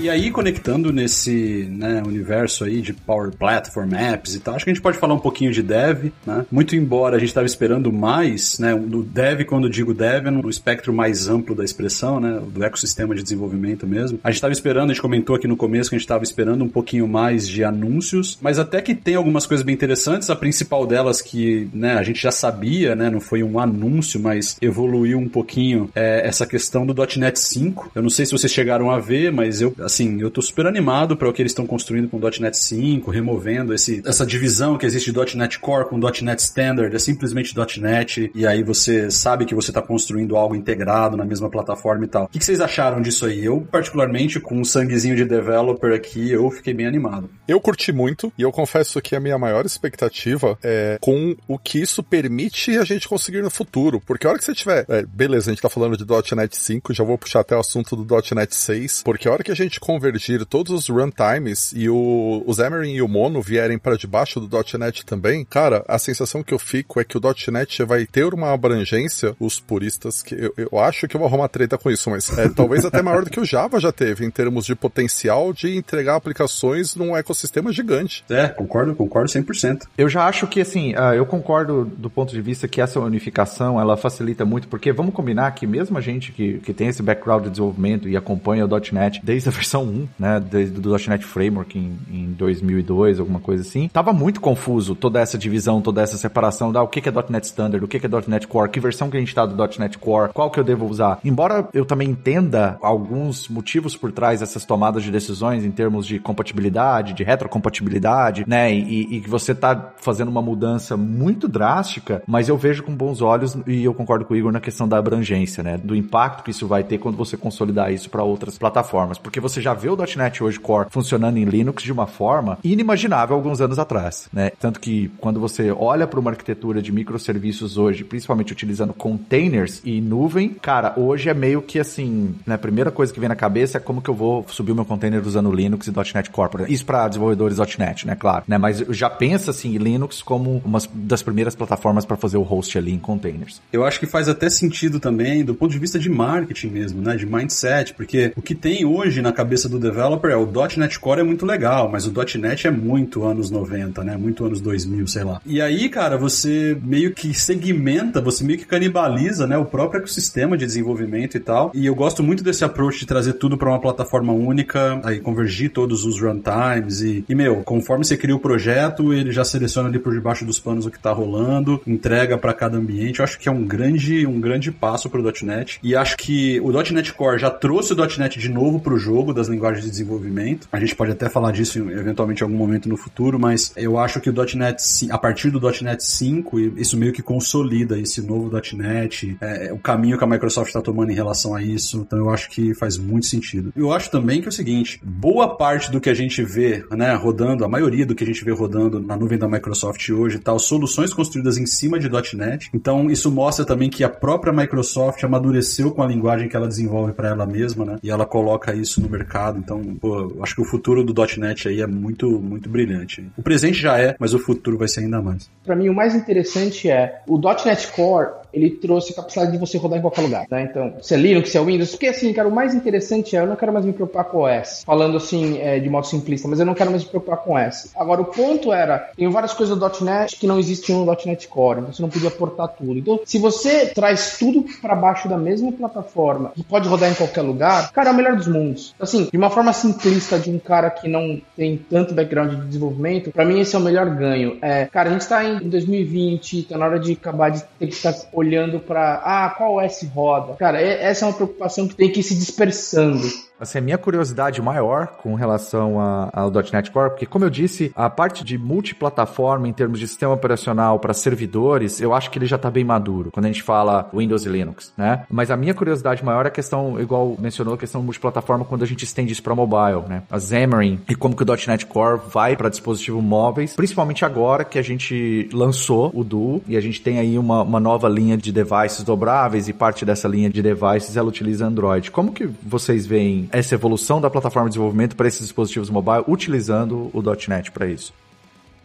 E 0.06 0.10
aí, 0.10 0.30
conectando 0.30 0.94
nesse 0.94 1.68
né, 1.68 2.04
universo 2.06 2.64
aí 2.64 2.80
de 2.80 2.94
Power 2.94 3.32
Platform 3.32 3.92
Apps 3.96 4.36
e 4.36 4.40
tal, 4.40 4.54
acho 4.54 4.64
que 4.64 4.70
a 4.70 4.74
gente 4.76 4.84
pode 4.84 5.00
falar 5.00 5.16
um 5.16 5.20
pouquinho 5.20 5.52
de 5.52 5.64
Dev, 5.64 6.12
né? 6.24 6.46
Muito 6.52 6.76
embora 6.76 7.16
a 7.16 7.20
gente 7.20 7.30
estava 7.30 7.48
esperando 7.48 7.92
mais, 7.92 8.60
né? 8.60 8.76
No 8.76 9.02
Dev, 9.02 9.46
quando 9.46 9.68
digo 9.68 9.96
Dev, 9.96 10.28
é 10.28 10.30
no 10.30 10.48
espectro 10.48 10.94
mais 10.94 11.28
amplo 11.28 11.56
da 11.56 11.64
expressão, 11.64 12.20
né? 12.20 12.40
Do 12.54 12.64
ecossistema 12.64 13.16
de 13.16 13.24
desenvolvimento 13.24 13.88
mesmo. 13.88 14.20
A 14.24 14.30
gente 14.30 14.36
estava 14.36 14.54
esperando, 14.54 14.92
a 14.92 14.94
gente 14.94 15.02
comentou 15.02 15.36
aqui 15.36 15.48
no 15.48 15.58
começo 15.58 15.90
que 15.90 15.96
a 15.96 15.98
gente 15.98 16.06
estava 16.06 16.24
esperando 16.24 16.64
um 16.64 16.70
pouquinho 16.70 17.08
mais 17.08 17.48
de 17.48 17.64
anúncios, 17.64 18.38
mas 18.40 18.60
até 18.60 18.84
que 18.84 18.94
tem 18.94 19.16
algumas 19.16 19.48
coisas 19.48 19.66
bem 19.66 19.74
interessantes. 19.74 20.30
A 20.30 20.36
principal 20.36 20.86
delas 20.86 21.20
que, 21.20 21.68
né, 21.74 21.96
a 21.96 22.04
gente 22.04 22.22
já 22.22 22.32
sabia, 22.32 22.96
né? 22.96 23.10
Não 23.10 23.20
foi 23.20 23.42
um 23.42 23.60
anúncio, 23.60 24.20
mas 24.20 24.56
evoluiu 24.62 25.18
um 25.18 25.28
pouquinho 25.28 25.90
é 25.96 26.28
essa 26.28 26.46
questão 26.46 26.86
do 26.86 26.94
.NET 27.18 27.40
5. 27.40 27.94
Eu 27.96 28.04
não 28.04 28.10
sei 28.12 28.28
se 28.28 28.34
vocês 28.34 28.54
chegaram 28.54 28.92
a 28.92 29.00
ver, 29.00 29.32
mas 29.32 29.62
eu, 29.62 29.74
assim, 29.96 30.22
eu 30.22 30.30
tô 30.30 30.42
super 30.42 30.68
animado 30.68 31.16
para 31.16 31.30
o 31.30 31.34
que 31.34 31.42
eles 31.42 31.52
estão 31.52 31.66
construindo 31.66 32.10
com 32.10 32.20
.NET 32.20 32.58
5, 32.58 33.10
removendo 33.10 33.74
esse, 33.74 34.04
essa 34.06 34.26
divisão 34.26 34.78
que 34.78 34.86
existe 34.86 35.12
de 35.12 35.38
.NET 35.38 35.60
Core 35.60 35.88
com 35.88 35.98
.NET 35.98 36.40
Standard, 36.40 36.94
é 36.94 37.00
simplesmente 37.00 37.56
.NET, 37.80 38.32
e 38.36 38.46
aí 38.46 38.62
você 38.62 39.10
sabe 39.10 39.46
que 39.46 39.56
você 39.56 39.72
está 39.72 39.82
construindo 39.82 40.36
algo 40.36 40.56
integrado 40.56 41.16
na 41.16 41.26
mesma 41.26 41.50
plataforma 41.50 42.04
e 42.04 42.08
tal. 42.08 42.26
O 42.26 42.28
que, 42.28 42.40
que 42.40 42.46
vocês 42.46 42.60
acharam 42.60 43.02
disso 43.02 43.26
aí? 43.26 43.46
Eu, 43.46 43.62
particularmente, 43.62 44.40
com 44.40 44.60
um 44.60 44.66
sanguezinho 44.66 45.16
de 45.16 45.24
developer 45.24 45.94
aqui, 45.94 46.32
eu 46.32 46.52
fiquei 46.52 46.74
bem 46.74 46.86
animado. 46.86 47.30
Eu 47.48 47.62
curti 47.62 47.92
muito, 47.92 48.32
e 48.38 48.42
eu 48.42 48.52
confesso 48.52 49.02
que 49.02 49.16
a 49.16 49.20
minha 49.20 49.38
maior 49.38 49.66
expectativa 49.66 50.58
é 50.62 50.98
com 51.00 51.36
o 51.48 51.58
que 51.58 51.80
isso 51.80 52.04
permite 52.04 52.78
a 52.78 52.84
gente 52.84 53.08
conseguir 53.08 53.42
no 53.42 53.50
futuro, 53.50 54.02
porque 54.06 54.28
a 54.28 54.32
hora 54.32 54.40
que 54.40 54.46
você 54.46 54.54
tiver, 54.54 54.86
é, 54.90 55.04
beleza, 55.04 55.50
a 55.50 55.54
gente 55.54 55.62
tá 55.62 55.70
falando 55.70 55.96
de 55.96 56.36
.NET 56.36 56.56
5, 56.56 56.94
já 56.94 57.04
vou 57.04 57.18
puxar 57.18 57.40
até 57.40 57.56
o 57.56 57.60
assunto 57.60 57.96
do 57.96 58.16
.NET 58.34 58.54
6, 58.54 59.04
porque 59.04 59.28
a 59.28 59.32
hora 59.32 59.44
que 59.44 59.52
a 59.52 59.56
gente 59.56 59.80
convergir 59.86 60.44
todos 60.48 60.74
os 60.74 60.90
runtimes 60.90 61.72
e 61.76 61.88
o, 61.88 62.44
o 62.44 62.54
Xamarin 62.56 62.94
e 62.96 63.04
o 63.04 63.08
Mono 63.08 63.40
vierem 63.40 63.78
para 63.78 63.96
debaixo 63.96 64.40
do 64.40 64.50
.NET 64.80 65.06
também, 65.06 65.46
cara, 65.46 65.86
a 65.88 66.00
sensação 66.00 66.42
que 66.42 66.56
eu 66.56 66.58
fico 66.58 67.00
é 67.00 67.04
que 67.04 67.16
o 67.16 67.22
.NET 67.52 67.84
vai 67.84 68.08
ter 68.08 68.34
uma 68.34 68.52
abrangência, 68.52 69.36
os 69.40 69.60
puristas, 69.60 70.24
que 70.24 70.34
eu, 70.34 70.52
eu 70.58 70.80
acho 70.80 71.08
que 71.08 71.16
eu 71.16 71.20
vou 71.20 71.28
arrumar 71.28 71.50
treta 71.50 71.78
com 71.78 71.92
isso, 71.92 72.10
mas 72.10 72.36
é 72.36 72.50
talvez 72.50 72.84
até 72.84 73.00
maior 73.04 73.24
do 73.24 73.30
que 73.30 73.40
o 73.40 73.46
Java 73.46 73.80
já 73.80 73.92
teve, 73.92 74.26
em 74.26 74.32
termos 74.32 74.66
de 74.66 74.74
potencial 74.74 75.54
de 75.54 75.78
entregar 75.78 76.16
aplicações 76.16 76.96
num 76.96 77.16
ecossistema 77.16 77.72
gigante. 77.72 78.26
É, 78.28 78.48
concordo, 78.48 78.96
concordo 78.96 79.30
100%. 79.30 79.84
Eu 79.96 80.10
já 80.10 80.26
acho 80.26 80.48
que, 80.48 80.62
assim, 80.62 80.96
uh, 80.96 81.14
eu 81.14 81.28
concordo 81.28 81.86
do 81.96 82.10
ponto 82.10 82.34
de 82.34 82.42
vista 82.42 82.68
que 82.68 82.82
essa 82.82 83.00
unificação, 83.00 83.80
ela 83.80 83.96
facilita 83.96 84.46
muito, 84.46 84.68
porque 84.68 84.92
vamos 84.92 85.14
combinar 85.14 85.52
que 85.52 85.68
mesmo 85.68 85.96
a 85.96 86.02
gente 86.02 86.32
que, 86.32 86.58
que 86.58 86.74
tem 86.74 86.88
esse 86.88 87.04
background 87.04 87.44
de 87.44 87.50
desenvolvimento 87.52 88.10
e 88.10 88.18
acompanha 88.18 88.66
o 88.66 88.70
.NET 88.92 89.22
desde 89.24 89.48
a 89.48 89.52
versão 89.52 89.75
1, 89.80 90.08
né, 90.18 90.40
desde 90.40 90.80
do 90.80 90.92
.NET 90.92 91.26
Framework 91.26 91.78
em, 91.78 91.98
em 92.12 92.32
2002, 92.34 93.20
alguma 93.20 93.40
coisa 93.40 93.64
assim, 93.64 93.88
tava 93.88 94.14
muito 94.14 94.40
confuso 94.40 94.96
toda 94.96 95.20
essa 95.20 95.38
divisão, 95.38 95.82
toda 95.82 96.02
essa 96.02 96.18
separação 96.18 96.72
da 96.72 96.82
o 96.82 96.88
que, 96.88 97.08
é 97.08 97.12
.NET 97.30 97.46
Standard, 97.46 97.84
o 97.84 97.88
que, 97.88 97.98
é 97.98 98.10
.NET 98.28 98.48
Core, 98.48 98.70
que 98.70 98.80
versão 98.80 99.10
que 99.10 99.18
a 99.18 99.20
gente 99.20 99.34
tá 99.34 99.46
do 99.46 99.56
.NET 99.80 99.98
Core, 99.98 100.32
qual 100.34 100.50
que 100.50 100.60
eu 100.60 100.64
devo 100.64 100.86
usar. 100.86 101.20
Embora 101.24 101.68
eu 101.74 101.86
também 101.86 102.10
entenda 102.10 102.78
alguns 102.82 103.48
motivos 103.48 103.96
por 103.96 104.12
trás 104.12 104.40
dessas 104.40 104.66
tomadas 104.66 105.04
de 105.04 105.12
decisões 105.12 105.64
em 105.64 105.72
termos 105.72 106.06
de 106.06 106.20
compatibilidade, 106.20 107.14
de 107.14 107.24
retrocompatibilidade, 107.24 108.46
né, 108.48 108.74
e, 108.74 109.18
e 109.18 109.22
que 109.22 109.30
você 109.30 109.54
tá 109.54 109.94
fazendo 109.98 110.30
uma 110.30 110.42
mudança 110.42 110.96
muito 110.96 111.48
drástica, 111.48 112.22
mas 112.28 112.50
eu 112.50 112.58
vejo 112.58 112.84
com 112.84 112.96
bons 112.96 113.22
olhos 113.22 113.58
e 113.68 113.84
eu 113.84 113.94
concordo 113.94 114.26
com 114.26 114.34
o 114.34 114.38
Igor 114.38 114.52
na 114.52 114.60
questão 114.60 114.88
da 114.88 114.98
abrangência, 114.98 115.64
né, 115.64 115.78
do 115.78 115.96
impacto 115.96 116.44
que 116.44 116.52
isso 116.52 116.68
vai 116.68 116.84
ter 116.84 116.98
quando 116.98 117.16
você 117.16 117.38
consolidar 117.38 117.92
isso 117.92 118.10
para 118.10 118.24
outras 118.24 118.58
plataformas, 118.58 119.18
porque 119.18 119.40
você 119.40 119.62
já 119.66 119.74
vê 119.74 119.90
o 119.90 119.98
.NET 119.98 120.44
hoje 120.44 120.60
Core 120.60 120.90
funcionando 120.92 121.38
em 121.38 121.44
Linux 121.44 121.82
de 121.82 121.92
uma 121.92 122.06
forma 122.06 122.60
inimaginável 122.64 123.36
alguns 123.36 123.62
anos 123.62 123.80
atrás, 123.80 124.30
né? 124.32 124.52
Tanto 124.60 124.80
que 124.80 125.10
quando 125.18 125.40
você 125.40 125.72
olha 125.72 126.06
para 126.06 126.20
uma 126.20 126.30
arquitetura 126.30 126.84
de 126.84 126.92
microserviços 126.92 127.76
hoje, 127.76 128.04
principalmente 128.04 128.54
utilizando 128.54 128.94
containers 128.94 129.82
e 129.84 130.00
nuvem, 130.00 130.50
cara, 130.50 130.94
hoje 130.96 131.30
é 131.30 131.34
meio 131.34 131.64
que 131.64 131.80
assim, 131.80 132.36
né? 132.46 132.54
A 132.54 132.60
primeira 132.60 132.92
coisa 132.92 133.12
que 133.12 133.20
vem 133.20 133.28
na 133.28 133.36
cabeça 133.36 133.80
é 133.80 133.82
como 133.82 134.04
que 134.04 134.10
eu 134.10 134.14
vou 134.14 134.46
subir 134.50 134.72
o 134.72 134.76
meu 134.76 134.86
container 134.86 135.26
usando 135.26 135.52
Linux 135.52 135.88
e 135.88 135.92
.NET 135.92 136.30
Core. 136.30 136.72
Isso 136.72 136.86
para 136.86 137.08
desenvolvedores 137.08 137.58
.NET, 137.58 138.06
né? 138.06 138.16
Claro, 138.16 138.44
né? 138.48 138.60
Mas 138.60 138.78
já 138.90 139.10
pensa 139.10 139.50
assim 139.50 139.76
Linux 139.80 140.22
como 140.22 140.62
uma 140.64 140.80
das 140.94 141.24
primeiras 141.24 141.56
plataformas 141.56 142.06
para 142.06 142.16
fazer 142.16 142.38
o 142.38 142.44
host 142.44 142.78
ali 142.78 142.94
em 142.94 143.00
containers. 143.00 143.60
Eu 143.74 143.84
acho 143.84 144.00
que 144.00 144.06
faz 144.06 144.30
até 144.30 144.48
sentido 144.48 145.00
também 145.00 145.44
do 145.44 145.56
ponto 145.56 145.72
de 145.72 145.80
vista 145.80 145.98
de 145.98 146.08
marketing 146.08 146.68
mesmo, 146.68 147.02
né? 147.02 147.16
De 147.16 147.26
mindset, 147.26 147.96
porque 147.96 148.32
o 148.36 148.44
que 148.44 148.54
tem 148.54 148.86
hoje 148.86 149.24
na 149.24 149.34
cabeça 149.34 149.45
do 149.70 149.80
developer 149.80 150.30
é 150.30 150.36
o 150.36 150.48
.NET 150.78 151.00
Core 151.00 151.22
é 151.22 151.24
muito 151.24 151.46
legal, 151.46 151.90
mas 151.90 152.06
o 152.06 152.14
.NET 152.38 152.68
é 152.68 152.72
muito 152.72 153.24
anos 153.24 153.50
90, 153.50 154.04
né? 154.04 154.18
Muito 154.18 154.46
anos 154.46 154.60
2000, 154.62 155.08
sei 155.08 155.24
lá. 155.24 155.42
E 155.46 155.62
aí, 155.62 155.90
cara, 155.90 156.18
você 156.18 156.78
meio 156.84 157.14
que 157.14 157.34
segmenta, 157.34 158.22
você 158.22 158.44
meio 158.44 158.60
que 158.60 158.66
canibaliza, 158.66 159.48
né? 159.48 159.58
O 159.58 159.66
próprio 159.66 160.00
ecossistema 160.00 160.58
de 160.58 160.66
desenvolvimento 160.66 161.38
e 161.38 161.40
tal. 161.40 161.72
E 161.74 161.86
eu 161.86 161.96
gosto 161.96 162.24
muito 162.24 162.44
desse 162.44 162.64
approach 162.64 163.00
de 163.00 163.06
trazer 163.06 163.34
tudo 163.34 163.58
para 163.58 163.70
uma 163.70 163.80
plataforma 163.80 164.34
única, 164.34 165.00
aí 165.04 165.20
convergir 165.20 165.72
todos 165.72 166.06
os 166.06 166.20
runtimes 166.22 167.02
e, 167.02 167.26
e, 167.28 167.36
meu, 167.36 167.64
conforme 167.64 168.04
você 168.04 168.18
cria 168.18 168.36
o 168.36 168.40
projeto, 168.40 169.14
ele 169.14 169.32
já 169.32 169.44
seleciona 169.44 169.90
ali 169.90 170.00
por 170.00 170.14
debaixo 170.14 170.46
dos 170.46 170.60
panos 170.60 170.86
o 170.86 170.92
que 170.92 171.00
tá 171.00 171.12
rolando, 171.12 171.82
entrega 171.86 172.38
para 172.38 172.54
cada 172.54 172.78
ambiente. 172.78 173.20
Eu 173.20 173.24
acho 173.24 173.40
que 173.40 173.50
é 173.50 173.52
um 173.52 173.64
grande, 173.66 174.26
um 174.26 174.40
grande 174.40 174.72
passo 174.72 175.10
pro 175.10 175.24
.NET. 175.44 175.80
E 175.84 175.96
acho 175.96 176.18
que 176.18 176.60
o 176.62 176.72
.NET 176.72 177.14
Core 177.14 177.40
já 177.40 177.50
trouxe 177.50 177.94
o 177.94 177.96
.NET 177.96 178.40
de 178.40 178.50
novo 178.50 178.80
pro 178.80 178.98
jogo 178.98 179.34
das 179.36 179.48
linguagens 179.48 179.84
de 179.84 179.90
desenvolvimento. 179.92 180.68
A 180.72 180.80
gente 180.80 180.96
pode 180.96 181.12
até 181.12 181.30
falar 181.30 181.52
disso 181.52 181.78
eventualmente 181.90 182.42
em 182.42 182.46
algum 182.46 182.58
momento 182.58 182.90
no 182.90 182.98
futuro, 182.98 183.40
mas 183.40 183.72
eu 183.76 183.98
acho 183.98 184.20
que 184.20 184.30
o 184.30 184.34
.NET, 184.56 185.12
a 185.12 185.18
partir 185.18 185.50
do 185.50 185.60
.NET 185.60 186.04
5, 186.04 186.60
isso 186.78 186.98
meio 186.98 187.14
que 187.14 187.22
consolida 187.22 188.00
esse 188.00 188.22
novo 188.22 188.52
.NET, 188.74 189.38
é, 189.42 189.68
é, 189.68 189.74
o 189.74 189.78
caminho 189.78 190.18
que 190.18 190.24
a 190.24 190.28
Microsoft 190.28 190.68
está 190.68 190.82
tomando 190.82 191.12
em 191.12 191.16
relação 191.16 191.56
a 191.56 191.62
isso. 191.62 192.06
Então 192.06 192.20
eu 192.20 192.30
acho 192.30 192.50
que 192.50 192.74
faz 192.74 192.98
muito 192.98 193.26
sentido. 193.26 193.72
Eu 193.76 193.92
acho 193.92 194.10
também 194.10 194.42
que 194.42 194.48
é 194.48 194.50
o 194.50 194.54
seguinte, 194.54 195.00
boa 195.04 195.56
parte 195.56 195.92
do 195.92 196.00
que 196.00 196.10
a 196.10 196.14
gente 196.14 196.42
vê, 196.44 196.86
né, 196.92 197.14
rodando, 197.14 197.66
a 197.66 197.68
maioria 197.68 198.06
do 198.06 198.16
que 198.16 198.24
a 198.24 198.28
gente 198.28 198.44
vê 198.44 198.52
rodando 198.52 199.00
na 199.00 199.16
nuvem 199.16 199.38
da 199.38 199.48
Microsoft 199.48 200.10
hoje, 200.10 200.40
tal, 200.40 200.60
soluções 200.60 201.14
construídas 201.14 201.58
em 201.58 201.66
cima 201.66 202.00
de 202.00 202.10
.NET. 202.36 202.70
Então 202.74 203.10
isso 203.10 203.32
mostra 203.32 203.66
também 203.66 203.90
que 203.90 204.04
a 204.04 204.10
própria 204.10 204.54
Microsoft 204.54 205.24
amadureceu 205.24 205.92
com 205.92 206.02
a 206.02 206.08
linguagem 206.08 206.48
que 206.48 206.56
ela 206.56 206.68
desenvolve 206.68 207.14
para 207.14 207.30
ela 207.30 207.46
mesma, 207.46 207.86
né? 207.86 207.98
E 208.02 208.10
ela 208.10 208.26
coloca 208.26 208.74
isso 208.74 209.02
no 209.02 209.10
mercado. 209.10 209.25
Então, 209.60 209.82
pô, 210.00 210.38
acho 210.42 210.56
que 210.56 210.62
o 210.62 210.66
futuro 210.66 211.04
do 211.04 211.14
.NET 211.38 211.68
aí 211.68 211.82
é 211.82 211.88
muito, 211.88 212.30
muito 212.40 212.70
brilhante. 212.70 213.30
O 213.38 213.42
presente 213.42 213.80
já 213.80 214.00
é, 214.00 214.16
mas 214.20 214.34
o 214.34 214.40
futuro 214.40 214.78
vai 214.78 214.88
ser 214.88 215.02
ainda 215.02 215.22
mais. 215.22 215.50
Para 215.64 215.76
mim, 215.76 215.90
o 215.90 215.94
mais 215.94 216.16
interessante 216.16 216.90
é 216.90 217.22
o 217.28 217.38
.NET 217.38 217.92
Core 217.94 218.30
ele 218.56 218.70
trouxe 218.72 219.12
a 219.12 219.16
capacidade 219.16 219.52
de 219.52 219.58
você 219.58 219.78
rodar 219.78 220.00
em 220.00 220.02
qualquer 220.02 220.22
lugar, 220.22 220.48
tá? 220.48 220.62
Então, 220.62 220.94
se 221.02 221.14
é 221.14 221.18
Linux, 221.18 221.50
se 221.50 221.58
é 221.58 221.64
Windows, 221.64 221.92
porque 221.92 222.08
assim, 222.08 222.32
cara, 222.34 222.48
o 222.48 222.52
mais 222.52 222.74
interessante 222.74 223.36
é, 223.36 223.42
eu 223.42 223.48
não 223.48 223.56
quero 223.56 223.74
mais 223.74 223.86
me 223.86 223.94
preocupar 223.94 224.26
com 224.26 224.44
OS, 224.44 224.84
falando 224.86 225.18
assim, 225.18 225.60
é, 225.60 225.80
de 225.80 225.90
modo 225.90 226.08
simplista, 226.08 226.48
mas 226.48 226.60
eu 226.60 226.66
não 226.66 226.74
quero 226.74 226.90
mais 226.90 227.04
me 227.04 227.10
preocupar 227.10 227.38
com 227.38 227.54
OS. 227.54 227.92
Agora, 227.96 228.22
o 228.22 228.26
ponto 228.26 228.72
era, 228.72 229.12
tem 229.16 229.30
várias 229.30 229.54
coisas 229.54 229.78
do 229.78 229.86
.NET 230.04 230.38
que 230.38 230.48
não 230.48 230.58
existiam 230.58 231.04
no 231.04 231.18
.NET 231.26 231.48
Core, 231.48 231.82
então 231.82 231.94
você 231.94 232.02
não 232.02 232.10
podia 232.10 232.32
portar 232.32 232.70
tudo. 232.70 232.98
Então, 232.98 233.20
se 233.26 233.38
você 233.38 233.88
traz 233.88 234.38
tudo 234.40 234.66
para 234.82 234.96
baixo 234.96 235.28
da 235.28 235.38
mesma 235.38 235.72
plataforma, 235.72 236.52
que 236.56 236.64
pode 236.64 236.88
rodar 236.88 237.12
em 237.12 237.16
qualquer 237.16 237.42
lugar, 237.42 237.92
cara, 237.92 238.10
é 238.10 238.14
o 238.14 238.16
melhor 238.16 238.36
dos 238.36 238.48
mundos. 238.48 238.96
Assim, 239.00 239.28
de 239.32 239.38
uma 239.38 239.50
forma 239.50 239.74
simplista 239.74 240.40
de 240.40 240.50
um 240.50 240.60
cara 240.60 240.90
que 240.90 241.10
não 241.10 241.42
tem 241.58 241.78
tanto 241.90 242.14
background 242.14 242.52
de 242.52 242.66
desenvolvimento, 242.68 243.32
para 243.32 243.44
mim 243.44 243.60
esse 243.60 243.76
é 243.76 243.80
o 243.80 243.82
melhor 243.82 244.10
ganho. 244.16 244.58
É, 244.62 244.86
cara, 244.86 245.10
a 245.10 245.14
gente 245.14 245.28
tá 245.28 245.44
em 245.44 245.68
2020, 245.70 246.64
tá 246.64 246.78
na 246.78 246.86
hora 246.86 247.00
de 247.00 247.14
acabar 247.14 247.50
de 247.50 247.62
ter 247.80 247.88
que 247.88 247.94
estar 247.94 248.14
olhando 248.32 248.45
para 248.80 249.22
ah, 249.24 249.50
qual 249.58 249.76
OS 249.78 250.04
roda. 250.14 250.54
Cara, 250.54 250.82
essa 250.82 251.26
é 251.26 251.28
uma 251.28 251.34
preocupação 251.34 251.88
que 251.88 251.96
tem 251.96 252.12
que 252.12 252.20
ir 252.20 252.24
se 252.24 252.36
dispersando. 252.36 253.28
Assim, 253.60 253.78
a 253.78 253.82
minha 253.82 253.98
curiosidade 253.98 254.62
maior 254.62 255.08
com 255.08 255.34
relação 255.34 256.00
ao 256.34 256.52
.NET 256.52 256.92
Core, 256.92 257.12
porque 257.12 257.26
como 257.26 257.46
eu 257.46 257.50
disse, 257.50 257.92
a 257.96 258.10
parte 258.10 258.44
de 258.44 258.58
multiplataforma 258.58 259.68
em 259.68 259.74
termos 259.74 260.00
de 260.00 260.08
sistema 260.08 260.34
operacional 260.34 261.00
para 261.00 261.14
servidores, 261.14 262.02
eu 262.02 262.14
acho 262.14 262.30
que 262.30 262.38
ele 262.38 262.46
já 262.46 262.58
está 262.58 262.70
bem 262.70 262.84
maduro, 262.84 263.32
quando 263.32 263.46
a 263.46 263.48
gente 263.48 263.64
fala 263.64 264.10
Windows 264.14 264.46
e 264.46 264.50
Linux, 264.50 264.94
né? 264.98 265.26
Mas 265.30 265.50
a 265.50 265.58
minha 265.58 265.74
curiosidade 265.74 266.24
maior 266.24 266.46
é 266.46 266.50
a 266.50 266.52
questão, 266.52 267.00
igual 267.00 267.36
mencionou, 267.40 267.76
a 267.76 267.78
questão 267.78 268.02
multiplataforma 268.02 268.66
quando 268.66 268.84
a 268.84 268.88
gente 268.88 269.04
estende 269.04 269.32
isso 269.32 269.44
para 269.44 269.56
mobile, 269.56 270.04
né? 270.08 270.24
A 270.30 270.40
Xamarin 270.40 271.00
e 271.10 271.16
como 271.16 271.36
que 271.36 271.44
o 271.44 271.46
.NET 271.46 271.86
Core 271.86 272.22
vai 272.32 272.58
para 272.58 272.70
dispositivos 272.70 273.24
móveis, 273.24 273.74
principalmente 273.76 274.26
agora 274.26 274.66
que 274.66 274.78
a 274.78 274.82
gente 274.82 275.50
lançou 275.54 276.12
o 276.14 276.24
Duo 276.24 276.62
e 276.68 276.76
a 276.76 276.82
gente 276.82 277.02
tem 277.02 277.20
aí 277.20 277.38
uma, 277.38 277.62
uma 277.62 277.80
nova 277.80 278.10
linha 278.10 278.36
de 278.36 278.52
devices 278.52 279.04
dobráveis 279.04 279.70
e 279.70 279.74
parte 279.74 280.04
dessa 280.04 280.28
linha 280.28 280.50
de 280.50 280.62
devices 280.62 281.16
ela 281.16 281.30
utiliza 281.30 281.66
Android. 281.66 282.12
Como 282.12 282.34
que 282.34 282.50
vocês 282.62 283.06
veem 283.06 283.45
essa 283.52 283.76
evolução 283.76 284.22
da 284.22 284.30
plataforma 284.30 284.70
de 284.70 284.74
desenvolvimento 284.74 285.16
para 285.16 285.28
esses 285.28 285.42
dispositivos 285.42 285.90
mobile 285.90 286.24
utilizando 286.28 287.10
o 287.14 287.22
.NET 287.48 287.72
para 287.72 287.88
isso? 287.88 288.14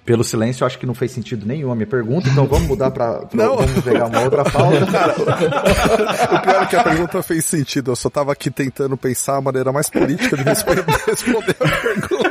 Pelo 0.04 0.24
silêncio, 0.24 0.62
eu 0.62 0.66
acho 0.66 0.78
que 0.78 0.86
não 0.86 0.94
fez 0.94 1.12
sentido 1.12 1.46
nenhum 1.46 1.70
a 1.70 1.74
minha 1.74 1.86
pergunta, 1.86 2.28
então 2.28 2.46
vamos 2.46 2.66
mudar 2.66 2.90
para 2.90 3.20
vamos 3.32 3.84
pegar 3.84 4.06
uma 4.06 4.20
outra 4.22 4.44
pauta. 4.44 4.78
O 6.34 6.40
pior 6.40 6.62
é 6.62 6.66
que 6.66 6.76
a 6.76 6.82
pergunta 6.82 7.22
fez 7.22 7.44
sentido. 7.44 7.90
Eu 7.90 7.96
só 7.96 8.08
tava 8.08 8.32
aqui 8.32 8.50
tentando 8.50 8.96
pensar 8.96 9.36
a 9.36 9.40
maneira 9.40 9.70
mais 9.72 9.90
política 9.90 10.36
de 10.36 10.42
responder 10.42 10.80
a 11.60 11.68
pergunta. 11.68 12.29